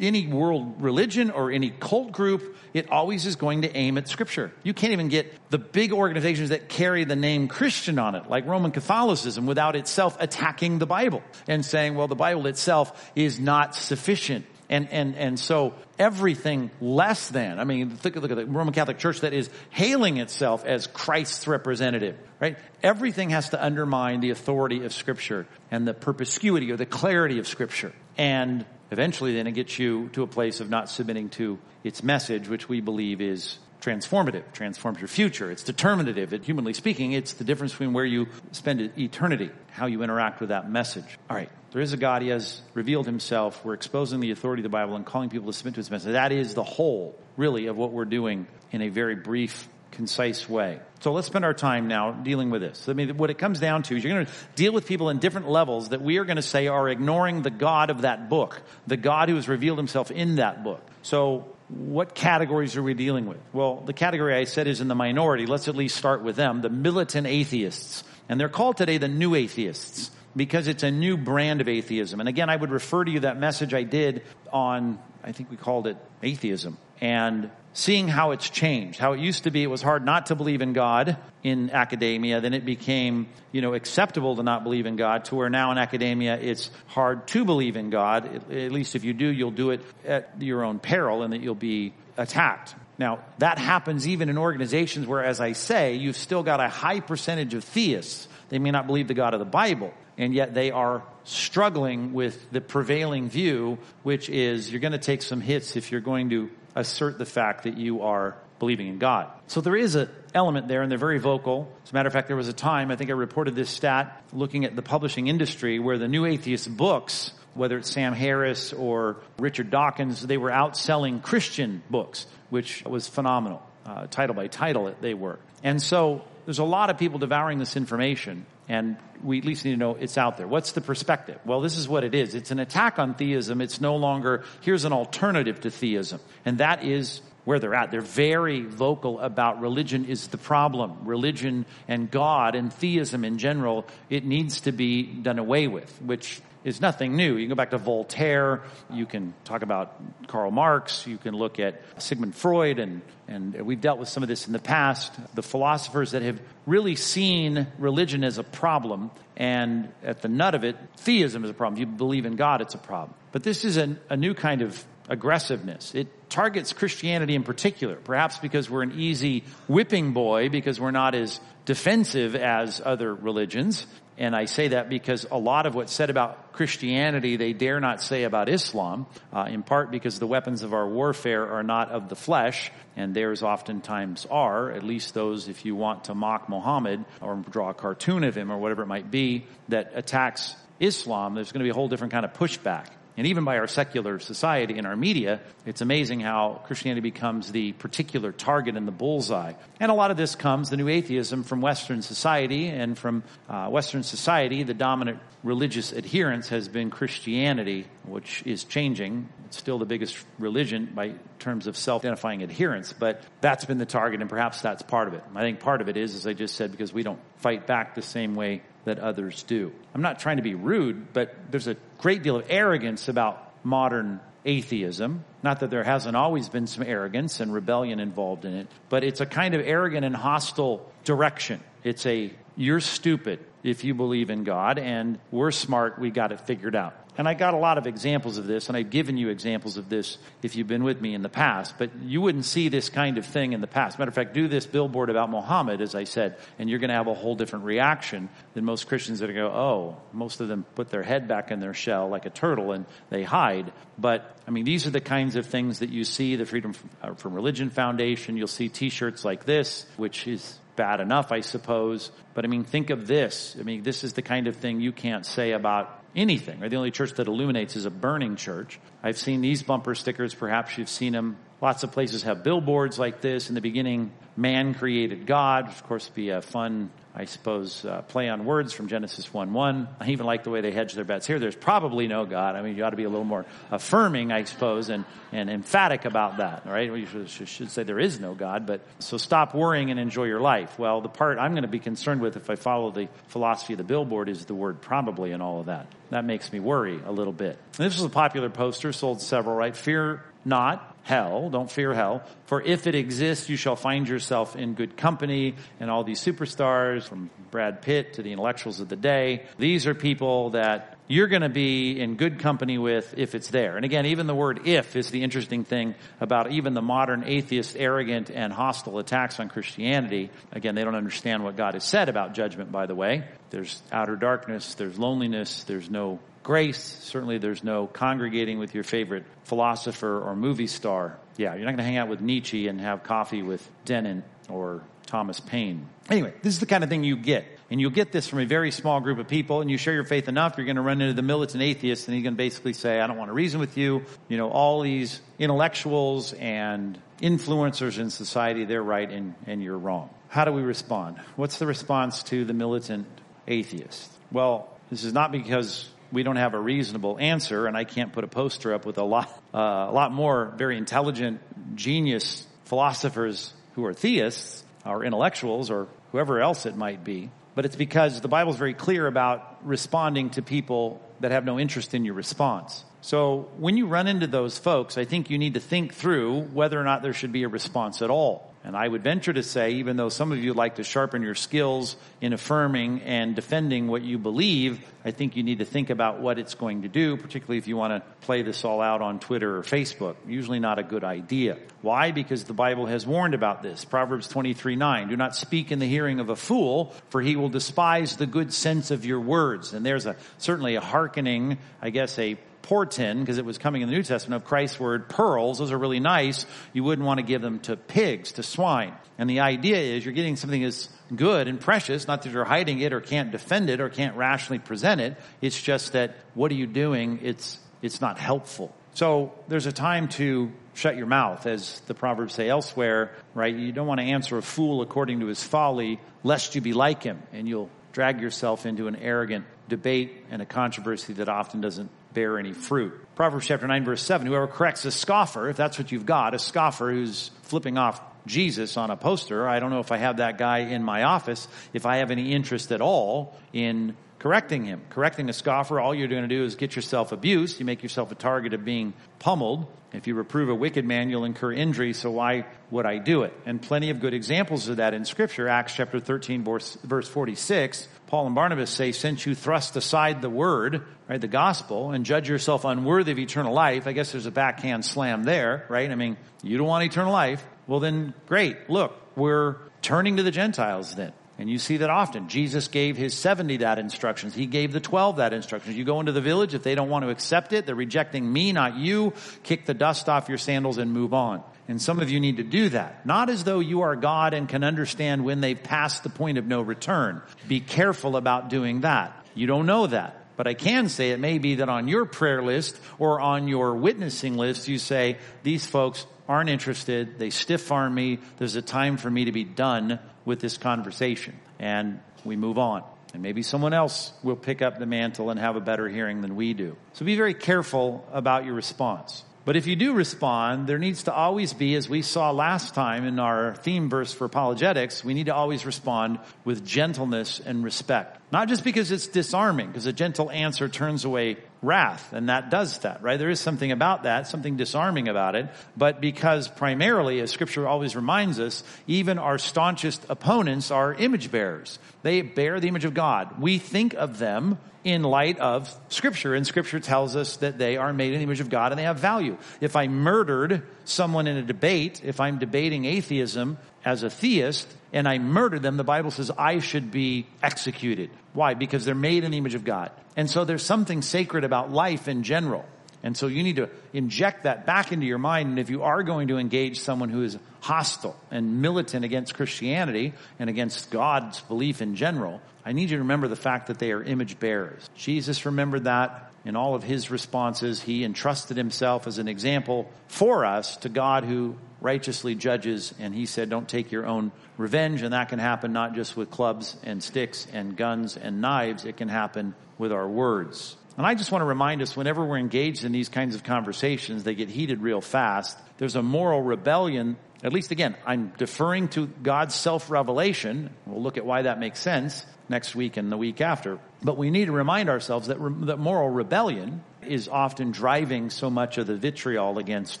any 0.00 0.26
world 0.26 0.80
religion 0.80 1.30
or 1.30 1.50
any 1.50 1.70
cult 1.70 2.10
group, 2.10 2.56
it 2.72 2.90
always 2.90 3.26
is 3.26 3.36
going 3.36 3.62
to 3.62 3.76
aim 3.76 3.98
at 3.98 4.08
scripture. 4.08 4.50
You 4.62 4.72
can't 4.72 4.92
even 4.92 5.08
get 5.08 5.32
the 5.50 5.58
big 5.58 5.92
organizations 5.92 6.48
that 6.48 6.68
carry 6.68 7.04
the 7.04 7.16
name 7.16 7.48
Christian 7.48 7.98
on 7.98 8.14
it, 8.14 8.28
like 8.28 8.46
Roman 8.46 8.70
Catholicism, 8.70 9.46
without 9.46 9.76
itself 9.76 10.16
attacking 10.18 10.78
the 10.78 10.86
Bible 10.86 11.22
and 11.46 11.64
saying, 11.64 11.94
well, 11.94 12.08
the 12.08 12.16
Bible 12.16 12.46
itself 12.46 13.12
is 13.14 13.38
not 13.38 13.74
sufficient 13.74 14.46
and, 14.70 14.88
and, 14.92 15.16
and 15.16 15.38
so 15.38 15.74
everything 15.98 16.70
less 16.80 17.28
than, 17.28 17.58
I 17.58 17.64
mean, 17.64 17.98
look, 18.04 18.14
look 18.14 18.30
at 18.30 18.36
the 18.36 18.46
Roman 18.46 18.72
Catholic 18.72 18.98
Church 18.98 19.20
that 19.22 19.32
is 19.32 19.50
hailing 19.70 20.18
itself 20.18 20.64
as 20.64 20.86
Christ's 20.86 21.48
representative, 21.48 22.16
right? 22.38 22.56
Everything 22.80 23.30
has 23.30 23.48
to 23.48 23.62
undermine 23.62 24.20
the 24.20 24.30
authority 24.30 24.84
of 24.84 24.92
Scripture 24.92 25.48
and 25.72 25.88
the 25.88 25.92
perspicuity 25.92 26.70
or 26.70 26.76
the 26.76 26.86
clarity 26.86 27.40
of 27.40 27.48
Scripture. 27.48 27.92
And 28.16 28.64
eventually 28.92 29.34
then 29.34 29.48
it 29.48 29.52
gets 29.52 29.76
you 29.76 30.08
to 30.12 30.22
a 30.22 30.28
place 30.28 30.60
of 30.60 30.70
not 30.70 30.88
submitting 30.88 31.30
to 31.30 31.58
its 31.82 32.04
message, 32.04 32.48
which 32.48 32.68
we 32.68 32.80
believe 32.80 33.20
is 33.20 33.58
transformative, 33.80 34.44
transforms 34.52 34.98
your 34.98 35.08
future. 35.08 35.50
It's 35.50 35.62
determinative. 35.62 36.32
It, 36.32 36.44
humanly 36.44 36.74
speaking, 36.74 37.12
it's 37.12 37.34
the 37.34 37.44
difference 37.44 37.72
between 37.72 37.92
where 37.92 38.04
you 38.04 38.28
spend 38.52 38.80
eternity, 38.98 39.50
how 39.70 39.86
you 39.86 40.02
interact 40.02 40.40
with 40.40 40.50
that 40.50 40.70
message. 40.70 41.18
All 41.28 41.36
right. 41.36 41.50
There 41.72 41.80
is 41.80 41.92
a 41.92 41.96
God. 41.96 42.22
He 42.22 42.28
has 42.28 42.60
revealed 42.74 43.06
himself. 43.06 43.64
We're 43.64 43.74
exposing 43.74 44.20
the 44.20 44.32
authority 44.32 44.60
of 44.60 44.64
the 44.64 44.70
Bible 44.70 44.96
and 44.96 45.06
calling 45.06 45.30
people 45.30 45.46
to 45.46 45.52
submit 45.52 45.74
to 45.74 45.78
his 45.78 45.90
message. 45.90 46.12
That 46.12 46.32
is 46.32 46.54
the 46.54 46.64
whole, 46.64 47.16
really, 47.36 47.66
of 47.66 47.76
what 47.76 47.92
we're 47.92 48.06
doing 48.06 48.48
in 48.72 48.82
a 48.82 48.88
very 48.88 49.14
brief, 49.14 49.68
concise 49.92 50.48
way. 50.48 50.80
So 51.00 51.12
let's 51.12 51.26
spend 51.26 51.44
our 51.44 51.54
time 51.54 51.88
now 51.88 52.10
dealing 52.10 52.50
with 52.50 52.60
this. 52.60 52.88
I 52.88 52.92
mean, 52.92 53.16
what 53.16 53.30
it 53.30 53.38
comes 53.38 53.60
down 53.60 53.84
to 53.84 53.96
is 53.96 54.04
you're 54.04 54.12
going 54.12 54.26
to 54.26 54.32
deal 54.54 54.72
with 54.72 54.86
people 54.86 55.10
in 55.10 55.18
different 55.18 55.48
levels 55.48 55.90
that 55.90 56.02
we 56.02 56.18
are 56.18 56.24
going 56.24 56.36
to 56.36 56.42
say 56.42 56.66
are 56.66 56.88
ignoring 56.88 57.42
the 57.42 57.50
God 57.50 57.90
of 57.90 58.02
that 58.02 58.28
book, 58.28 58.60
the 58.86 58.96
God 58.96 59.28
who 59.28 59.36
has 59.36 59.48
revealed 59.48 59.78
himself 59.78 60.10
in 60.10 60.36
that 60.36 60.62
book. 60.62 60.84
So 61.02 61.56
what 61.70 62.14
categories 62.14 62.76
are 62.76 62.82
we 62.82 62.94
dealing 62.94 63.26
with? 63.26 63.38
Well, 63.52 63.76
the 63.76 63.92
category 63.92 64.34
I 64.34 64.44
said 64.44 64.66
is 64.66 64.80
in 64.80 64.88
the 64.88 64.94
minority. 64.94 65.46
Let's 65.46 65.68
at 65.68 65.76
least 65.76 65.96
start 65.96 66.22
with 66.22 66.36
them, 66.36 66.62
the 66.62 66.70
militant 66.70 67.26
atheists. 67.26 68.02
And 68.28 68.40
they're 68.40 68.48
called 68.48 68.76
today 68.76 68.98
the 68.98 69.08
new 69.08 69.34
atheists 69.34 70.10
because 70.34 70.68
it's 70.68 70.82
a 70.82 70.90
new 70.90 71.16
brand 71.16 71.60
of 71.60 71.68
atheism. 71.68 72.20
And 72.20 72.28
again, 72.28 72.50
I 72.50 72.56
would 72.56 72.70
refer 72.70 73.04
to 73.04 73.10
you 73.10 73.20
that 73.20 73.38
message 73.38 73.74
I 73.74 73.84
did 73.84 74.22
on, 74.52 74.98
I 75.22 75.32
think 75.32 75.50
we 75.50 75.56
called 75.56 75.86
it 75.86 75.96
atheism. 76.22 76.78
And 77.00 77.50
seeing 77.72 78.08
how 78.08 78.32
it's 78.32 78.50
changed. 78.50 78.98
How 78.98 79.12
it 79.12 79.20
used 79.20 79.44
to 79.44 79.50
be, 79.50 79.62
it 79.62 79.68
was 79.68 79.82
hard 79.82 80.04
not 80.04 80.26
to 80.26 80.34
believe 80.34 80.60
in 80.60 80.72
God 80.72 81.16
in 81.42 81.70
academia. 81.70 82.40
Then 82.40 82.54
it 82.54 82.64
became, 82.64 83.28
you 83.52 83.60
know, 83.60 83.74
acceptable 83.74 84.36
to 84.36 84.42
not 84.42 84.64
believe 84.64 84.86
in 84.86 84.96
God 84.96 85.26
to 85.26 85.36
where 85.36 85.48
now 85.48 85.70
in 85.72 85.78
academia 85.78 86.36
it's 86.36 86.70
hard 86.86 87.26
to 87.28 87.44
believe 87.44 87.76
in 87.76 87.90
God. 87.90 88.42
At 88.50 88.72
least 88.72 88.96
if 88.96 89.04
you 89.04 89.12
do, 89.12 89.26
you'll 89.26 89.50
do 89.50 89.70
it 89.70 89.80
at 90.04 90.40
your 90.40 90.64
own 90.64 90.78
peril 90.78 91.22
and 91.22 91.32
that 91.32 91.40
you'll 91.40 91.54
be 91.54 91.94
attacked. 92.16 92.74
Now, 92.98 93.20
that 93.38 93.58
happens 93.58 94.06
even 94.06 94.28
in 94.28 94.36
organizations 94.36 95.06
where, 95.06 95.24
as 95.24 95.40
I 95.40 95.52
say, 95.52 95.94
you've 95.94 96.18
still 96.18 96.42
got 96.42 96.60
a 96.60 96.68
high 96.68 97.00
percentage 97.00 97.54
of 97.54 97.64
theists. 97.64 98.28
They 98.50 98.58
may 98.58 98.72
not 98.72 98.86
believe 98.86 99.08
the 99.08 99.14
God 99.14 99.32
of 99.32 99.40
the 99.40 99.46
Bible, 99.46 99.94
and 100.18 100.34
yet 100.34 100.52
they 100.52 100.70
are 100.70 101.02
struggling 101.24 102.12
with 102.12 102.50
the 102.50 102.60
prevailing 102.60 103.30
view, 103.30 103.78
which 104.02 104.28
is 104.28 104.70
you're 104.70 104.80
going 104.80 104.92
to 104.92 104.98
take 104.98 105.22
some 105.22 105.40
hits 105.40 105.76
if 105.76 105.90
you're 105.90 106.02
going 106.02 106.28
to 106.30 106.50
assert 106.74 107.18
the 107.18 107.26
fact 107.26 107.64
that 107.64 107.76
you 107.76 108.02
are 108.02 108.36
believing 108.58 108.88
in 108.88 108.98
God. 108.98 109.28
So 109.46 109.60
there 109.60 109.76
is 109.76 109.94
an 109.94 110.08
element 110.34 110.68
there, 110.68 110.82
and 110.82 110.90
they're 110.90 110.98
very 110.98 111.18
vocal. 111.18 111.72
As 111.84 111.90
a 111.90 111.94
matter 111.94 112.06
of 112.06 112.12
fact, 112.12 112.28
there 112.28 112.36
was 112.36 112.48
a 112.48 112.52
time, 112.52 112.90
I 112.90 112.96
think 112.96 113.10
I 113.10 113.14
reported 113.14 113.54
this 113.54 113.70
stat, 113.70 114.22
looking 114.32 114.64
at 114.64 114.76
the 114.76 114.82
publishing 114.82 115.28
industry, 115.28 115.78
where 115.78 115.98
the 115.98 116.08
New 116.08 116.26
Atheist 116.26 116.76
books, 116.76 117.32
whether 117.54 117.78
it's 117.78 117.90
Sam 117.90 118.12
Harris 118.12 118.72
or 118.72 119.16
Richard 119.38 119.70
Dawkins, 119.70 120.20
they 120.20 120.36
were 120.36 120.50
outselling 120.50 121.22
Christian 121.22 121.82
books, 121.90 122.26
which 122.50 122.84
was 122.84 123.08
phenomenal. 123.08 123.66
Uh, 123.84 124.06
title 124.08 124.36
by 124.36 124.46
title, 124.46 124.94
they 125.00 125.14
were. 125.14 125.38
And 125.64 125.82
so 125.82 126.22
there's 126.44 126.58
a 126.58 126.64
lot 126.64 126.90
of 126.90 126.98
people 126.98 127.18
devouring 127.18 127.58
this 127.58 127.76
information, 127.76 128.46
and 128.70 128.96
we 129.24 129.38
at 129.38 129.44
least 129.44 129.64
need 129.64 129.72
to 129.72 129.76
know 129.76 129.96
it's 129.96 130.16
out 130.16 130.36
there. 130.36 130.46
What's 130.46 130.72
the 130.72 130.80
perspective? 130.80 131.40
Well, 131.44 131.60
this 131.60 131.76
is 131.76 131.88
what 131.88 132.04
it 132.04 132.14
is. 132.14 132.36
It's 132.36 132.52
an 132.52 132.60
attack 132.60 133.00
on 133.00 133.14
theism. 133.14 133.60
It's 133.60 133.80
no 133.80 133.96
longer, 133.96 134.44
here's 134.60 134.84
an 134.84 134.92
alternative 134.92 135.60
to 135.62 135.72
theism. 135.72 136.20
And 136.44 136.58
that 136.58 136.84
is 136.84 137.20
where 137.44 137.58
they're 137.58 137.74
at. 137.74 137.90
They're 137.90 138.00
very 138.00 138.62
vocal 138.62 139.18
about 139.18 139.60
religion 139.60 140.04
is 140.04 140.28
the 140.28 140.38
problem. 140.38 141.04
Religion 141.04 141.66
and 141.88 142.08
God 142.08 142.54
and 142.54 142.72
theism 142.72 143.24
in 143.24 143.38
general, 143.38 143.86
it 144.08 144.24
needs 144.24 144.60
to 144.60 144.72
be 144.72 145.02
done 145.02 145.40
away 145.40 145.66
with, 145.66 145.90
which 146.00 146.40
is 146.64 146.80
nothing 146.80 147.16
new. 147.16 147.36
You 147.36 147.46
can 147.46 147.50
go 147.50 147.54
back 147.54 147.70
to 147.70 147.78
Voltaire, 147.78 148.62
you 148.90 149.06
can 149.06 149.34
talk 149.44 149.62
about 149.62 150.00
Karl 150.26 150.50
Marx, 150.50 151.06
you 151.06 151.18
can 151.18 151.34
look 151.34 151.58
at 151.58 151.80
Sigmund 152.02 152.34
Freud, 152.34 152.78
and, 152.78 153.02
and 153.28 153.54
we've 153.62 153.80
dealt 153.80 153.98
with 153.98 154.08
some 154.08 154.22
of 154.22 154.28
this 154.28 154.46
in 154.46 154.52
the 154.52 154.58
past. 154.58 155.12
The 155.34 155.42
philosophers 155.42 156.12
that 156.12 156.22
have 156.22 156.40
really 156.66 156.96
seen 156.96 157.66
religion 157.78 158.24
as 158.24 158.38
a 158.38 158.44
problem, 158.44 159.10
and 159.36 159.92
at 160.02 160.22
the 160.22 160.28
nut 160.28 160.54
of 160.54 160.64
it, 160.64 160.76
theism 160.98 161.44
is 161.44 161.50
a 161.50 161.54
problem. 161.54 161.80
If 161.80 161.88
you 161.88 161.96
believe 161.96 162.26
in 162.26 162.36
God, 162.36 162.60
it's 162.60 162.74
a 162.74 162.78
problem. 162.78 163.16
But 163.32 163.42
this 163.42 163.64
is 163.64 163.76
a, 163.76 163.96
a 164.08 164.16
new 164.16 164.34
kind 164.34 164.62
of 164.62 164.84
aggressiveness. 165.08 165.94
It 165.94 166.30
targets 166.30 166.72
Christianity 166.72 167.34
in 167.34 167.42
particular, 167.42 167.96
perhaps 167.96 168.38
because 168.38 168.70
we're 168.70 168.82
an 168.82 168.92
easy 168.92 169.44
whipping 169.66 170.12
boy 170.12 170.48
because 170.48 170.80
we're 170.80 170.92
not 170.92 171.14
as 171.14 171.40
defensive 171.64 172.36
as 172.36 172.80
other 172.84 173.14
religions. 173.14 173.86
And 174.20 174.36
I 174.36 174.44
say 174.44 174.68
that 174.68 174.90
because 174.90 175.26
a 175.30 175.38
lot 175.38 175.64
of 175.64 175.74
what's 175.74 175.94
said 175.94 176.10
about 176.10 176.52
Christianity, 176.52 177.36
they 177.36 177.54
dare 177.54 177.80
not 177.80 178.02
say 178.02 178.24
about 178.24 178.50
Islam, 178.50 179.06
uh, 179.32 179.46
in 179.48 179.62
part 179.62 179.90
because 179.90 180.18
the 180.18 180.26
weapons 180.26 180.62
of 180.62 180.74
our 180.74 180.86
warfare 180.86 181.50
are 181.50 181.62
not 181.62 181.90
of 181.90 182.10
the 182.10 182.14
flesh, 182.14 182.70
and 182.96 183.14
theirs 183.14 183.42
oftentimes 183.42 184.26
are, 184.30 184.72
at 184.72 184.82
least 184.82 185.14
those 185.14 185.48
if 185.48 185.64
you 185.64 185.74
want 185.74 186.04
to 186.04 186.14
mock 186.14 186.50
Muhammad 186.50 187.02
or 187.22 187.36
draw 187.50 187.70
a 187.70 187.74
cartoon 187.74 188.22
of 188.22 188.36
him 188.36 188.52
or 188.52 188.58
whatever 188.58 188.82
it 188.82 188.88
might 188.88 189.10
be 189.10 189.46
that 189.70 189.92
attacks 189.94 190.54
Islam, 190.80 191.34
there's 191.34 191.50
going 191.50 191.60
to 191.60 191.64
be 191.64 191.70
a 191.70 191.74
whole 191.74 191.88
different 191.88 192.12
kind 192.12 192.26
of 192.26 192.34
pushback 192.34 192.88
and 193.16 193.26
even 193.26 193.44
by 193.44 193.58
our 193.58 193.66
secular 193.66 194.18
society 194.18 194.78
and 194.78 194.86
our 194.86 194.96
media, 194.96 195.40
it's 195.66 195.80
amazing 195.80 196.20
how 196.20 196.62
Christianity 196.64 197.00
becomes 197.00 197.52
the 197.52 197.72
particular 197.72 198.32
target 198.32 198.76
in 198.76 198.86
the 198.86 198.92
bullseye. 198.92 199.54
And 199.78 199.90
a 199.90 199.94
lot 199.94 200.10
of 200.10 200.16
this 200.16 200.34
comes, 200.34 200.70
the 200.70 200.76
new 200.76 200.88
atheism, 200.88 201.42
from 201.42 201.60
Western 201.60 202.02
society, 202.02 202.68
and 202.68 202.96
from 202.96 203.22
uh, 203.48 203.68
Western 203.68 204.02
society, 204.02 204.62
the 204.62 204.74
dominant 204.74 205.18
religious 205.42 205.92
adherence 205.92 206.48
has 206.48 206.68
been 206.68 206.90
Christianity, 206.90 207.86
which 208.04 208.42
is 208.44 208.64
changing. 208.64 209.28
It's 209.46 209.56
still 209.56 209.78
the 209.78 209.86
biggest 209.86 210.16
religion 210.38 210.92
by 210.94 211.14
terms 211.38 211.66
of 211.66 211.76
self-identifying 211.76 212.42
adherence, 212.42 212.92
but 212.92 213.22
that's 213.40 213.64
been 213.64 213.78
the 213.78 213.86
target, 213.86 214.20
and 214.20 214.30
perhaps 214.30 214.60
that's 214.60 214.82
part 214.82 215.08
of 215.08 215.14
it. 215.14 215.24
I 215.34 215.40
think 215.40 215.60
part 215.60 215.80
of 215.80 215.88
it 215.88 215.96
is, 215.96 216.14
as 216.14 216.26
I 216.26 216.32
just 216.32 216.54
said, 216.54 216.70
because 216.70 216.92
we 216.92 217.02
don't 217.02 217.20
fight 217.38 217.66
back 217.66 217.94
the 217.94 218.02
same 218.02 218.34
way 218.34 218.62
that 218.84 218.98
others 218.98 219.42
do. 219.42 219.72
I'm 219.94 220.02
not 220.02 220.18
trying 220.18 220.36
to 220.36 220.42
be 220.42 220.54
rude, 220.54 221.12
but 221.12 221.34
there's 221.50 221.66
a 221.66 221.76
great 221.98 222.22
deal 222.22 222.36
of 222.36 222.46
arrogance 222.48 223.08
about 223.08 223.52
modern 223.64 224.20
atheism. 224.44 225.24
Not 225.42 225.60
that 225.60 225.70
there 225.70 225.84
hasn't 225.84 226.16
always 226.16 226.48
been 226.48 226.66
some 226.66 226.84
arrogance 226.84 227.40
and 227.40 227.52
rebellion 227.52 228.00
involved 228.00 228.44
in 228.44 228.54
it, 228.54 228.68
but 228.88 229.04
it's 229.04 229.20
a 229.20 229.26
kind 229.26 229.54
of 229.54 229.60
arrogant 229.60 230.04
and 230.04 230.16
hostile 230.16 230.90
direction. 231.04 231.60
It's 231.84 232.06
a, 232.06 232.32
you're 232.56 232.80
stupid 232.80 233.40
if 233.62 233.84
you 233.84 233.94
believe 233.94 234.30
in 234.30 234.44
God, 234.44 234.78
and 234.78 235.18
we're 235.30 235.50
smart, 235.50 235.98
we 235.98 236.10
got 236.10 236.32
it 236.32 236.40
figured 236.40 236.74
out. 236.74 236.94
And 237.18 237.28
I 237.28 237.34
got 237.34 237.52
a 237.52 237.58
lot 237.58 237.76
of 237.76 237.86
examples 237.86 238.38
of 238.38 238.46
this, 238.46 238.68
and 238.68 238.76
I've 238.76 238.88
given 238.88 239.18
you 239.18 239.28
examples 239.28 239.76
of 239.76 239.88
this 239.88 240.16
if 240.42 240.56
you've 240.56 240.68
been 240.68 240.84
with 240.84 241.00
me 241.00 241.12
in 241.12 241.22
the 241.22 241.28
past, 241.28 241.74
but 241.76 241.90
you 242.02 242.20
wouldn't 242.20 242.46
see 242.46 242.68
this 242.68 242.88
kind 242.88 243.18
of 243.18 243.26
thing 243.26 243.52
in 243.52 243.60
the 243.60 243.66
past. 243.66 243.98
Matter 243.98 244.08
of 244.08 244.14
fact, 244.14 244.32
do 244.32 244.48
this 244.48 244.64
billboard 244.64 245.10
about 245.10 245.28
Muhammad, 245.28 245.82
as 245.82 245.94
I 245.94 246.04
said, 246.04 246.38
and 246.58 246.70
you're 246.70 246.78
going 246.78 246.88
to 246.88 246.94
have 246.94 247.08
a 247.08 247.14
whole 247.14 247.34
different 247.34 247.66
reaction 247.66 248.30
than 248.54 248.64
most 248.64 248.86
Christians 248.88 249.18
that 249.18 249.30
go, 249.34 249.48
oh, 249.48 249.96
most 250.12 250.40
of 250.40 250.48
them 250.48 250.64
put 250.74 250.88
their 250.88 251.02
head 251.02 251.28
back 251.28 251.50
in 251.50 251.60
their 251.60 251.74
shell 251.74 252.08
like 252.08 252.24
a 252.24 252.30
turtle 252.30 252.72
and 252.72 252.86
they 253.10 253.22
hide. 253.22 253.72
But, 253.98 254.38
I 254.46 254.50
mean, 254.50 254.64
these 254.64 254.86
are 254.86 254.90
the 254.90 255.00
kinds 255.00 255.36
of 255.36 255.44
things 255.44 255.80
that 255.80 255.90
you 255.90 256.04
see, 256.04 256.36
the 256.36 256.46
Freedom 256.46 256.74
uh, 257.02 257.14
from 257.14 257.34
Religion 257.34 257.68
Foundation. 257.68 258.36
You'll 258.36 258.46
see 258.46 258.70
t-shirts 258.70 259.24
like 259.26 259.44
this, 259.44 259.84
which 259.98 260.26
is 260.26 260.58
bad 260.80 261.00
enough, 261.00 261.30
I 261.30 261.42
suppose. 261.42 262.10
But 262.32 262.46
I 262.46 262.48
mean, 262.48 262.64
think 262.64 262.88
of 262.88 263.06
this. 263.06 263.54
I 263.60 263.64
mean, 263.64 263.82
this 263.82 264.02
is 264.02 264.14
the 264.14 264.22
kind 264.22 264.46
of 264.46 264.56
thing 264.56 264.80
you 264.80 264.92
can't 264.92 265.26
say 265.26 265.52
about 265.52 266.02
anything. 266.16 266.62
Or 266.62 266.70
the 266.70 266.76
only 266.76 266.90
church 266.90 267.12
that 267.16 267.26
illuminates 267.26 267.76
is 267.76 267.84
a 267.84 267.90
burning 267.90 268.36
church. 268.36 268.80
I've 269.02 269.18
seen 269.18 269.42
these 269.42 269.62
bumper 269.62 269.94
stickers. 269.94 270.34
Perhaps 270.34 270.78
you've 270.78 270.88
seen 270.88 271.12
them. 271.12 271.36
Lots 271.60 271.82
of 271.82 271.92
places 271.92 272.22
have 272.22 272.42
billboards 272.42 272.98
like 272.98 273.20
this. 273.20 273.50
In 273.50 273.54
the 273.54 273.60
beginning, 273.60 274.10
man 274.38 274.72
created 274.72 275.26
God. 275.26 275.68
Of 275.68 275.82
course, 275.86 276.08
be 276.08 276.30
a 276.30 276.40
fun 276.40 276.90
I 277.12 277.24
suppose, 277.24 277.84
uh, 277.84 278.02
play 278.02 278.28
on 278.28 278.44
words 278.44 278.72
from 278.72 278.86
Genesis 278.86 279.34
1 279.34 279.52
1. 279.52 279.88
I 279.98 280.10
even 280.10 280.26
like 280.26 280.44
the 280.44 280.50
way 280.50 280.60
they 280.60 280.70
hedge 280.70 280.92
their 280.92 281.04
bets 281.04 281.26
here. 281.26 281.40
There's 281.40 281.56
probably 281.56 282.06
no 282.06 282.24
God. 282.24 282.54
I 282.54 282.62
mean, 282.62 282.76
you 282.76 282.84
ought 282.84 282.90
to 282.90 282.96
be 282.96 283.04
a 283.04 283.08
little 283.08 283.24
more 283.24 283.46
affirming, 283.72 284.30
I 284.30 284.44
suppose, 284.44 284.90
and, 284.90 285.04
and 285.32 285.50
emphatic 285.50 286.04
about 286.04 286.36
that, 286.36 286.66
right? 286.66 286.86
You 286.86 287.06
should, 287.26 287.48
should 287.48 287.70
say 287.70 287.82
there 287.82 287.98
is 287.98 288.20
no 288.20 288.34
God, 288.34 288.64
but 288.64 288.80
so 289.00 289.16
stop 289.16 289.54
worrying 289.54 289.90
and 289.90 289.98
enjoy 289.98 290.24
your 290.24 290.40
life. 290.40 290.78
Well, 290.78 291.00
the 291.00 291.08
part 291.08 291.38
I'm 291.38 291.52
going 291.52 291.62
to 291.62 291.68
be 291.68 291.80
concerned 291.80 292.20
with 292.20 292.36
if 292.36 292.48
I 292.48 292.54
follow 292.54 292.92
the 292.92 293.08
philosophy 293.26 293.72
of 293.72 293.78
the 293.78 293.84
billboard 293.84 294.28
is 294.28 294.44
the 294.44 294.54
word 294.54 294.80
probably 294.80 295.32
and 295.32 295.42
all 295.42 295.60
of 295.60 295.66
that. 295.66 295.86
That 296.10 296.24
makes 296.24 296.52
me 296.52 296.60
worry 296.60 297.00
a 297.04 297.12
little 297.12 297.32
bit. 297.32 297.58
And 297.78 297.86
this 297.86 297.96
was 297.96 298.04
a 298.04 298.08
popular 298.08 298.50
poster, 298.50 298.92
sold 298.92 299.20
several, 299.20 299.56
right? 299.56 299.76
Fear 299.76 300.22
not 300.44 300.89
hell. 301.02 301.50
Don't 301.50 301.70
fear 301.70 301.94
hell. 301.94 302.22
For 302.46 302.62
if 302.62 302.86
it 302.86 302.94
exists, 302.94 303.48
you 303.48 303.56
shall 303.56 303.76
find 303.76 304.08
yourself 304.08 304.56
in 304.56 304.74
good 304.74 304.96
company. 304.96 305.54
And 305.78 305.90
all 305.90 306.04
these 306.04 306.20
superstars, 306.20 307.04
from 307.04 307.30
Brad 307.50 307.82
Pitt 307.82 308.14
to 308.14 308.22
the 308.22 308.32
intellectuals 308.32 308.80
of 308.80 308.88
the 308.88 308.96
day, 308.96 309.46
these 309.58 309.86
are 309.86 309.94
people 309.94 310.50
that 310.50 310.96
you're 311.08 311.26
going 311.26 311.42
to 311.42 311.48
be 311.48 311.98
in 311.98 312.14
good 312.14 312.38
company 312.38 312.78
with 312.78 313.14
if 313.16 313.34
it's 313.34 313.48
there. 313.48 313.76
And 313.76 313.84
again, 313.84 314.06
even 314.06 314.28
the 314.28 314.34
word 314.34 314.68
if 314.68 314.94
is 314.94 315.10
the 315.10 315.24
interesting 315.24 315.64
thing 315.64 315.96
about 316.20 316.52
even 316.52 316.74
the 316.74 316.82
modern 316.82 317.24
atheist, 317.24 317.76
arrogant, 317.76 318.30
and 318.30 318.52
hostile 318.52 318.98
attacks 318.98 319.40
on 319.40 319.48
Christianity. 319.48 320.30
Again, 320.52 320.76
they 320.76 320.84
don't 320.84 320.94
understand 320.94 321.42
what 321.42 321.56
God 321.56 321.74
has 321.74 321.84
said 321.84 322.08
about 322.08 322.34
judgment, 322.34 322.70
by 322.70 322.86
the 322.86 322.94
way. 322.94 323.24
There's 323.50 323.82
outer 323.90 324.14
darkness, 324.14 324.74
there's 324.74 324.98
loneliness, 324.98 325.64
there's 325.64 325.90
no 325.90 326.20
grace. 326.42 326.78
Certainly 326.78 327.38
there's 327.38 327.64
no 327.64 327.86
congregating 327.86 328.58
with 328.58 328.74
your 328.74 328.84
favorite 328.84 329.24
philosopher 329.44 330.20
or 330.20 330.34
movie 330.36 330.66
star. 330.66 331.18
Yeah, 331.36 331.54
you're 331.54 331.64
not 331.64 331.72
going 331.72 331.78
to 331.78 331.84
hang 331.84 331.96
out 331.96 332.08
with 332.08 332.20
Nietzsche 332.20 332.68
and 332.68 332.80
have 332.80 333.02
coffee 333.02 333.42
with 333.42 333.68
Dennett 333.84 334.24
or 334.48 334.82
Thomas 335.06 335.40
Paine. 335.40 335.88
Anyway, 336.08 336.32
this 336.42 336.54
is 336.54 336.60
the 336.60 336.66
kind 336.66 336.84
of 336.84 336.90
thing 336.90 337.04
you 337.04 337.16
get. 337.16 337.46
And 337.70 337.80
you'll 337.80 337.90
get 337.90 338.10
this 338.10 338.26
from 338.26 338.40
a 338.40 338.46
very 338.46 338.72
small 338.72 339.00
group 339.00 339.18
of 339.18 339.28
people, 339.28 339.60
and 339.60 339.70
you 339.70 339.76
share 339.76 339.94
your 339.94 340.04
faith 340.04 340.26
enough, 340.28 340.56
you're 340.56 340.66
going 340.66 340.76
to 340.76 340.82
run 340.82 341.00
into 341.00 341.14
the 341.14 341.22
militant 341.22 341.62
atheist, 341.62 342.08
and 342.08 342.16
he's 342.16 342.24
going 342.24 342.34
to 342.34 342.38
basically 342.38 342.72
say, 342.72 343.00
I 343.00 343.06
don't 343.06 343.16
want 343.16 343.28
to 343.28 343.32
reason 343.32 343.60
with 343.60 343.76
you. 343.76 344.04
You 344.28 344.38
know, 344.38 344.50
all 344.50 344.80
these 344.80 345.20
intellectuals 345.38 346.32
and 346.32 347.00
influencers 347.22 347.98
in 348.00 348.10
society, 348.10 348.64
they're 348.64 348.82
right 348.82 349.08
and, 349.08 349.34
and 349.46 349.62
you're 349.62 349.78
wrong. 349.78 350.10
How 350.28 350.44
do 350.44 350.52
we 350.52 350.62
respond? 350.62 351.18
What's 351.36 351.58
the 351.58 351.66
response 351.66 352.24
to 352.24 352.44
the 352.44 352.54
militant 352.54 353.06
atheist? 353.46 354.10
Well, 354.32 354.68
this 354.90 355.04
is 355.04 355.12
not 355.12 355.30
because 355.30 355.88
we 356.12 356.22
don't 356.22 356.36
have 356.36 356.54
a 356.54 356.58
reasonable 356.58 357.18
answer, 357.18 357.66
and 357.66 357.76
I 357.76 357.84
can't 357.84 358.12
put 358.12 358.24
a 358.24 358.28
poster 358.28 358.74
up 358.74 358.84
with 358.84 358.98
a 358.98 359.04
lot, 359.04 359.28
uh, 359.54 359.58
a 359.58 359.92
lot 359.92 360.12
more 360.12 360.52
very 360.56 360.76
intelligent, 360.76 361.40
genius 361.76 362.46
philosophers 362.64 363.52
who 363.74 363.84
are 363.84 363.94
theists 363.94 364.64
or 364.84 365.04
intellectuals 365.04 365.70
or 365.70 365.88
whoever 366.12 366.40
else 366.40 366.66
it 366.66 366.76
might 366.76 367.04
be. 367.04 367.30
But 367.54 367.64
it's 367.64 367.76
because 367.76 368.20
the 368.20 368.28
Bible 368.28 368.52
is 368.52 368.58
very 368.58 368.74
clear 368.74 369.06
about 369.06 369.58
responding 369.64 370.30
to 370.30 370.42
people 370.42 371.00
that 371.20 371.32
have 371.32 371.44
no 371.44 371.58
interest 371.58 371.94
in 371.94 372.04
your 372.04 372.14
response. 372.14 372.84
So 373.02 373.48
when 373.58 373.76
you 373.76 373.86
run 373.86 374.06
into 374.06 374.26
those 374.26 374.58
folks, 374.58 374.98
I 374.98 375.04
think 375.04 375.30
you 375.30 375.38
need 375.38 375.54
to 375.54 375.60
think 375.60 375.94
through 375.94 376.42
whether 376.42 376.80
or 376.80 376.84
not 376.84 377.02
there 377.02 377.12
should 377.12 377.32
be 377.32 377.42
a 377.44 377.48
response 377.48 378.02
at 378.02 378.10
all. 378.10 378.49
And 378.62 378.76
I 378.76 378.86
would 378.86 379.02
venture 379.02 379.32
to 379.32 379.42
say, 379.42 379.72
even 379.72 379.96
though 379.96 380.10
some 380.10 380.32
of 380.32 380.38
you 380.38 380.52
like 380.52 380.74
to 380.74 380.84
sharpen 380.84 381.22
your 381.22 381.34
skills 381.34 381.96
in 382.20 382.34
affirming 382.34 383.00
and 383.02 383.34
defending 383.34 383.88
what 383.88 384.02
you 384.02 384.18
believe, 384.18 384.84
I 385.02 385.12
think 385.12 385.34
you 385.34 385.42
need 385.42 385.60
to 385.60 385.64
think 385.64 385.88
about 385.88 386.20
what 386.20 386.38
it's 386.38 386.54
going 386.54 386.82
to 386.82 386.88
do, 386.88 387.16
particularly 387.16 387.56
if 387.56 387.66
you 387.66 387.78
want 387.78 387.94
to 387.94 388.10
play 388.26 388.42
this 388.42 388.62
all 388.62 388.82
out 388.82 389.00
on 389.00 389.18
Twitter 389.18 389.56
or 389.56 389.62
Facebook. 389.62 390.16
Usually 390.26 390.60
not 390.60 390.78
a 390.78 390.82
good 390.82 391.04
idea. 391.04 391.56
Why? 391.80 392.10
Because 392.10 392.44
the 392.44 392.52
Bible 392.52 392.84
has 392.84 393.06
warned 393.06 393.32
about 393.32 393.62
this. 393.62 393.86
Proverbs 393.86 394.28
23, 394.28 394.76
9. 394.76 395.08
Do 395.08 395.16
not 395.16 395.34
speak 395.34 395.72
in 395.72 395.78
the 395.78 395.88
hearing 395.88 396.20
of 396.20 396.28
a 396.28 396.36
fool, 396.36 396.94
for 397.08 397.22
he 397.22 397.36
will 397.36 397.48
despise 397.48 398.18
the 398.18 398.26
good 398.26 398.52
sense 398.52 398.90
of 398.90 399.06
your 399.06 399.20
words. 399.20 399.72
And 399.72 399.86
there's 399.86 400.04
a, 400.04 400.16
certainly 400.36 400.74
a 400.74 400.82
hearkening, 400.82 401.56
I 401.80 401.88
guess, 401.88 402.18
a 402.18 402.36
portend, 402.62 403.20
because 403.20 403.38
it 403.38 403.44
was 403.44 403.58
coming 403.58 403.82
in 403.82 403.88
the 403.88 403.94
New 403.94 404.02
Testament, 404.02 404.42
of 404.42 404.48
Christ's 404.48 404.78
word 404.78 405.08
pearls. 405.08 405.58
Those 405.58 405.72
are 405.72 405.78
really 405.78 406.00
nice. 406.00 406.46
You 406.72 406.84
wouldn't 406.84 407.06
want 407.06 407.18
to 407.18 407.22
give 407.24 407.42
them 407.42 407.60
to 407.60 407.76
pigs, 407.76 408.32
to 408.32 408.42
swine. 408.42 408.94
And 409.18 409.28
the 409.28 409.40
idea 409.40 409.76
is 409.76 410.04
you're 410.04 410.14
getting 410.14 410.36
something 410.36 410.62
that's 410.62 410.88
good 411.14 411.48
and 411.48 411.60
precious, 411.60 412.06
not 412.06 412.22
that 412.22 412.32
you're 412.32 412.44
hiding 412.44 412.80
it 412.80 412.92
or 412.92 413.00
can't 413.00 413.30
defend 413.30 413.70
it 413.70 413.80
or 413.80 413.88
can't 413.88 414.16
rationally 414.16 414.58
present 414.58 415.00
it. 415.00 415.16
It's 415.40 415.60
just 415.60 415.92
that 415.92 416.16
what 416.34 416.50
are 416.50 416.54
you 416.54 416.66
doing? 416.66 417.20
It's, 417.22 417.58
it's 417.82 418.00
not 418.00 418.18
helpful. 418.18 418.74
So 418.94 419.32
there's 419.48 419.66
a 419.66 419.72
time 419.72 420.08
to 420.08 420.50
shut 420.74 420.96
your 420.96 421.06
mouth, 421.06 421.46
as 421.46 421.80
the 421.80 421.94
Proverbs 421.94 422.34
say 422.34 422.48
elsewhere, 422.48 423.12
right? 423.34 423.54
You 423.54 423.72
don't 423.72 423.86
want 423.86 424.00
to 424.00 424.06
answer 424.06 424.38
a 424.38 424.42
fool 424.42 424.82
according 424.82 425.20
to 425.20 425.26
his 425.26 425.42
folly, 425.42 426.00
lest 426.22 426.54
you 426.54 426.60
be 426.60 426.72
like 426.72 427.02
him, 427.02 427.22
and 427.32 427.48
you'll 427.48 427.70
drag 427.92 428.20
yourself 428.20 428.66
into 428.66 428.86
an 428.86 428.96
arrogant 428.96 429.44
debate 429.68 430.24
and 430.30 430.40
a 430.40 430.46
controversy 430.46 431.12
that 431.14 431.28
often 431.28 431.60
doesn't 431.60 431.90
bear 432.12 432.38
any 432.38 432.52
fruit. 432.52 432.92
Proverbs 433.14 433.46
chapter 433.46 433.66
9 433.66 433.84
verse 433.84 434.02
7, 434.02 434.26
whoever 434.26 434.46
corrects 434.46 434.84
a 434.84 434.90
scoffer, 434.90 435.48
if 435.48 435.56
that's 435.56 435.78
what 435.78 435.92
you've 435.92 436.06
got, 436.06 436.34
a 436.34 436.38
scoffer 436.38 436.90
who's 436.90 437.30
flipping 437.42 437.78
off 437.78 438.00
Jesus 438.26 438.76
on 438.76 438.90
a 438.90 438.96
poster, 438.96 439.48
I 439.48 439.60
don't 439.60 439.70
know 439.70 439.80
if 439.80 439.92
I 439.92 439.96
have 439.96 440.18
that 440.18 440.38
guy 440.38 440.58
in 440.58 440.82
my 440.82 441.04
office, 441.04 441.48
if 441.72 441.86
I 441.86 441.96
have 441.96 442.10
any 442.10 442.32
interest 442.32 442.72
at 442.72 442.80
all 442.80 443.34
in 443.52 443.96
correcting 444.20 444.64
him. 444.64 444.82
Correcting 444.90 445.28
a 445.28 445.32
scoffer, 445.32 445.80
all 445.80 445.94
you're 445.94 446.08
going 446.08 446.22
to 446.22 446.28
do 446.28 446.44
is 446.44 446.54
get 446.54 446.76
yourself 446.76 447.10
abused. 447.10 447.58
You 447.58 447.66
make 447.66 447.82
yourself 447.82 448.12
a 448.12 448.14
target 448.14 448.54
of 448.54 448.64
being 448.64 448.92
pummeled. 449.18 449.66
If 449.92 450.06
you 450.06 450.14
reprove 450.14 450.48
a 450.48 450.54
wicked 450.54 450.84
man, 450.84 451.10
you'll 451.10 451.24
incur 451.24 451.52
injury, 451.52 451.94
so 451.94 452.12
why 452.12 452.46
would 452.70 452.86
I 452.86 452.98
do 452.98 453.22
it? 453.24 453.32
And 453.44 453.60
plenty 453.60 453.90
of 453.90 453.98
good 453.98 454.14
examples 454.14 454.68
of 454.68 454.76
that 454.76 454.94
in 454.94 455.04
scripture. 455.04 455.48
Acts 455.48 455.74
chapter 455.74 455.98
13, 455.98 456.44
verse, 456.44 456.78
verse 456.84 457.08
46. 457.08 457.88
Paul 458.10 458.26
and 458.26 458.34
Barnabas 458.34 458.70
say, 458.70 458.90
since 458.90 459.24
you 459.24 459.36
thrust 459.36 459.76
aside 459.76 460.20
the 460.20 460.28
word, 460.28 460.82
right, 461.08 461.20
the 461.20 461.28
gospel, 461.28 461.92
and 461.92 462.04
judge 462.04 462.28
yourself 462.28 462.64
unworthy 462.64 463.12
of 463.12 463.20
eternal 463.20 463.54
life, 463.54 463.86
I 463.86 463.92
guess 463.92 464.10
there's 464.10 464.26
a 464.26 464.32
backhand 464.32 464.84
slam 464.84 465.22
there, 465.22 465.64
right? 465.68 465.88
I 465.88 465.94
mean, 465.94 466.16
you 466.42 466.58
don't 466.58 466.66
want 466.66 466.84
eternal 466.84 467.12
life. 467.12 467.40
Well 467.68 467.78
then, 467.78 468.12
great. 468.26 468.68
Look, 468.68 468.96
we're 469.14 469.58
turning 469.80 470.16
to 470.16 470.24
the 470.24 470.32
Gentiles 470.32 470.96
then. 470.96 471.12
And 471.38 471.48
you 471.48 471.58
see 471.58 471.76
that 471.78 471.88
often. 471.88 472.28
Jesus 472.28 472.66
gave 472.66 472.96
his 472.96 473.14
70 473.14 473.58
that 473.58 473.78
instructions. 473.78 474.34
He 474.34 474.46
gave 474.46 474.72
the 474.72 474.80
12 474.80 475.18
that 475.18 475.32
instructions. 475.32 475.76
You 475.76 475.84
go 475.84 476.00
into 476.00 476.10
the 476.10 476.20
village, 476.20 476.52
if 476.52 476.64
they 476.64 476.74
don't 476.74 476.90
want 476.90 477.04
to 477.04 477.10
accept 477.10 477.52
it, 477.52 477.64
they're 477.64 477.76
rejecting 477.76 478.30
me, 478.30 478.50
not 478.50 478.74
you, 478.74 479.12
kick 479.44 479.66
the 479.66 479.72
dust 479.72 480.08
off 480.08 480.28
your 480.28 480.36
sandals 480.36 480.78
and 480.78 480.92
move 480.92 481.14
on. 481.14 481.44
And 481.70 481.80
some 481.80 482.00
of 482.00 482.10
you 482.10 482.18
need 482.18 482.38
to 482.38 482.42
do 482.42 482.68
that. 482.70 483.06
Not 483.06 483.30
as 483.30 483.44
though 483.44 483.60
you 483.60 483.82
are 483.82 483.94
God 483.94 484.34
and 484.34 484.48
can 484.48 484.64
understand 484.64 485.24
when 485.24 485.40
they've 485.40 485.62
passed 485.62 486.02
the 486.02 486.08
point 486.08 486.36
of 486.36 486.44
no 486.44 486.62
return. 486.62 487.22
Be 487.46 487.60
careful 487.60 488.16
about 488.16 488.50
doing 488.50 488.80
that. 488.80 489.24
You 489.36 489.46
don't 489.46 489.66
know 489.66 489.86
that. 489.86 490.16
But 490.36 490.48
I 490.48 490.54
can 490.54 490.88
say 490.88 491.12
it 491.12 491.20
may 491.20 491.38
be 491.38 491.54
that 491.56 491.68
on 491.68 491.86
your 491.86 492.06
prayer 492.06 492.42
list 492.42 492.76
or 492.98 493.20
on 493.20 493.46
your 493.46 493.76
witnessing 493.76 494.36
list, 494.36 494.66
you 494.66 494.78
say, 494.78 495.18
these 495.44 495.64
folks 495.64 496.06
aren't 496.28 496.50
interested. 496.50 497.20
They 497.20 497.30
stiff 497.30 497.70
arm 497.70 497.94
me. 497.94 498.18
There's 498.38 498.56
a 498.56 498.62
time 498.62 498.96
for 498.96 499.08
me 499.08 499.26
to 499.26 499.32
be 499.32 499.44
done 499.44 500.00
with 500.24 500.40
this 500.40 500.58
conversation. 500.58 501.38
And 501.60 502.00
we 502.24 502.34
move 502.34 502.58
on. 502.58 502.82
And 503.14 503.22
maybe 503.22 503.44
someone 503.44 503.74
else 503.74 504.12
will 504.24 504.34
pick 504.34 504.60
up 504.60 504.80
the 504.80 504.86
mantle 504.86 505.30
and 505.30 505.38
have 505.38 505.54
a 505.54 505.60
better 505.60 505.88
hearing 505.88 506.20
than 506.20 506.34
we 506.34 506.52
do. 506.52 506.76
So 506.94 507.04
be 507.04 507.14
very 507.14 507.34
careful 507.34 508.04
about 508.12 508.44
your 508.44 508.54
response. 508.54 509.22
But 509.50 509.56
if 509.56 509.66
you 509.66 509.74
do 509.74 509.94
respond, 509.94 510.68
there 510.68 510.78
needs 510.78 511.02
to 511.02 511.12
always 511.12 511.54
be, 511.54 511.74
as 511.74 511.88
we 511.88 512.02
saw 512.02 512.30
last 512.30 512.72
time 512.72 513.04
in 513.04 513.18
our 513.18 513.56
theme 513.56 513.90
verse 513.90 514.12
for 514.12 514.24
apologetics, 514.24 515.02
we 515.02 515.12
need 515.12 515.26
to 515.26 515.34
always 515.34 515.66
respond 515.66 516.20
with 516.44 516.64
gentleness 516.64 517.40
and 517.44 517.64
respect. 517.64 518.20
Not 518.30 518.46
just 518.46 518.62
because 518.62 518.92
it's 518.92 519.08
disarming, 519.08 519.66
because 519.66 519.86
a 519.86 519.92
gentle 519.92 520.30
answer 520.30 520.68
turns 520.68 521.04
away 521.04 521.36
wrath, 521.62 522.12
and 522.12 522.28
that 522.28 522.50
does 522.50 522.78
that, 522.78 523.02
right? 523.02 523.18
There 523.18 523.28
is 523.28 523.40
something 523.40 523.72
about 523.72 524.04
that, 524.04 524.28
something 524.28 524.56
disarming 524.56 525.08
about 525.08 525.34
it, 525.34 525.48
but 525.76 526.00
because 526.00 526.46
primarily, 526.46 527.18
as 527.18 527.32
scripture 527.32 527.66
always 527.66 527.96
reminds 527.96 528.38
us, 528.38 528.62
even 528.86 529.18
our 529.18 529.36
staunchest 529.36 530.06
opponents 530.08 530.70
are 530.70 530.94
image 530.94 531.32
bearers. 531.32 531.80
They 532.02 532.22
bear 532.22 532.60
the 532.60 532.68
image 532.68 532.84
of 532.84 532.94
God. 532.94 533.40
We 533.40 533.58
think 533.58 533.94
of 533.94 534.20
them 534.20 534.58
in 534.82 535.02
light 535.02 535.38
of 535.38 535.74
scripture, 535.88 536.34
and 536.34 536.46
scripture 536.46 536.80
tells 536.80 537.16
us 537.16 537.36
that 537.38 537.58
they 537.58 537.76
are 537.76 537.92
made 537.92 538.12
in 538.12 538.18
the 538.18 538.24
image 538.24 538.40
of 538.40 538.48
God 538.48 538.72
and 538.72 538.78
they 538.78 538.84
have 538.84 538.98
value. 538.98 539.36
If 539.60 539.76
I 539.76 539.88
murdered 539.88 540.62
someone 540.84 541.26
in 541.26 541.36
a 541.36 541.42
debate, 541.42 542.02
if 542.04 542.20
I'm 542.20 542.38
debating 542.38 542.84
atheism 542.84 543.58
as 543.84 544.02
a 544.02 544.10
theist, 544.10 544.66
and 544.92 545.08
I 545.08 545.18
murdered 545.18 545.62
them, 545.62 545.76
the 545.76 545.84
Bible 545.84 546.10
says 546.10 546.30
I 546.30 546.58
should 546.58 546.90
be 546.90 547.26
executed. 547.42 548.10
Why? 548.32 548.54
Because 548.54 548.84
they're 548.84 548.94
made 548.94 549.24
in 549.24 549.30
the 549.30 549.38
image 549.38 549.54
of 549.54 549.64
God. 549.64 549.92
And 550.16 550.28
so 550.28 550.44
there's 550.44 550.64
something 550.64 551.02
sacred 551.02 551.44
about 551.44 551.70
life 551.70 552.08
in 552.08 552.22
general. 552.22 552.64
And 553.02 553.16
so 553.16 553.28
you 553.28 553.42
need 553.42 553.56
to 553.56 553.70
inject 553.92 554.44
that 554.44 554.66
back 554.66 554.92
into 554.92 555.06
your 555.06 555.18
mind. 555.18 555.50
And 555.50 555.58
if 555.58 555.70
you 555.70 555.82
are 555.84 556.02
going 556.02 556.28
to 556.28 556.38
engage 556.38 556.80
someone 556.80 557.08
who 557.08 557.22
is 557.22 557.38
hostile 557.60 558.16
and 558.30 558.60
militant 558.60 559.04
against 559.04 559.34
Christianity 559.34 560.12
and 560.38 560.50
against 560.50 560.90
God's 560.90 561.40
belief 561.42 561.80
in 561.80 561.96
general, 561.96 562.40
I 562.64 562.72
need 562.72 562.90
you 562.90 562.96
to 562.96 563.02
remember 563.02 563.28
the 563.28 563.36
fact 563.36 563.68
that 563.68 563.78
they 563.78 563.92
are 563.92 564.02
image 564.02 564.38
bearers. 564.38 564.88
Jesus 564.94 565.46
remembered 565.46 565.84
that 565.84 566.30
in 566.44 566.56
all 566.56 566.74
of 566.74 566.82
his 566.82 567.10
responses. 567.10 567.82
He 567.82 568.04
entrusted 568.04 568.56
himself 568.56 569.06
as 569.06 569.18
an 569.18 569.28
example 569.28 569.90
for 570.08 570.44
us 570.44 570.76
to 570.78 570.88
God 570.88 571.24
who 571.24 571.56
righteously 571.80 572.34
judges. 572.34 572.94
And 572.98 573.14
he 573.14 573.26
said, 573.26 573.50
don't 573.50 573.68
take 573.68 573.92
your 573.92 574.06
own 574.06 574.32
revenge. 574.56 575.02
And 575.02 575.12
that 575.12 575.28
can 575.28 575.38
happen 575.38 575.72
not 575.72 575.94
just 575.94 576.16
with 576.16 576.30
clubs 576.30 576.76
and 576.82 577.02
sticks 577.02 577.46
and 577.52 577.76
guns 577.76 578.16
and 578.16 578.40
knives. 578.40 578.84
It 578.84 578.96
can 578.96 579.08
happen 579.08 579.54
with 579.78 579.92
our 579.92 580.08
words. 580.08 580.76
And 580.96 581.06
I 581.06 581.14
just 581.14 581.32
want 581.32 581.42
to 581.42 581.46
remind 581.46 581.80
us 581.80 581.96
whenever 581.96 582.24
we're 582.24 582.36
engaged 582.36 582.84
in 582.84 582.92
these 582.92 583.08
kinds 583.08 583.34
of 583.34 583.42
conversations, 583.42 584.24
they 584.24 584.34
get 584.34 584.50
heated 584.50 584.82
real 584.82 585.00
fast. 585.00 585.58
There's 585.78 585.96
a 585.96 586.02
moral 586.02 586.42
rebellion. 586.42 587.16
At 587.42 587.52
least 587.52 587.70
again, 587.70 587.96
I'm 588.04 588.32
deferring 588.36 588.88
to 588.88 589.06
God's 589.06 589.54
self-revelation. 589.54 590.70
We'll 590.86 591.02
look 591.02 591.16
at 591.16 591.24
why 591.24 591.42
that 591.42 591.58
makes 591.58 591.80
sense 591.80 592.26
next 592.48 592.74
week 592.74 592.96
and 592.96 593.10
the 593.10 593.16
week 593.16 593.40
after. 593.40 593.78
But 594.02 594.18
we 594.18 594.30
need 594.30 594.46
to 594.46 594.52
remind 594.52 594.88
ourselves 594.88 595.28
that, 595.28 595.40
re- 595.40 595.66
that 595.66 595.78
moral 595.78 596.10
rebellion 596.10 596.82
is 597.06 597.28
often 597.28 597.70
driving 597.70 598.30
so 598.30 598.50
much 598.50 598.76
of 598.76 598.86
the 598.86 598.96
vitriol 598.96 599.58
against 599.58 600.00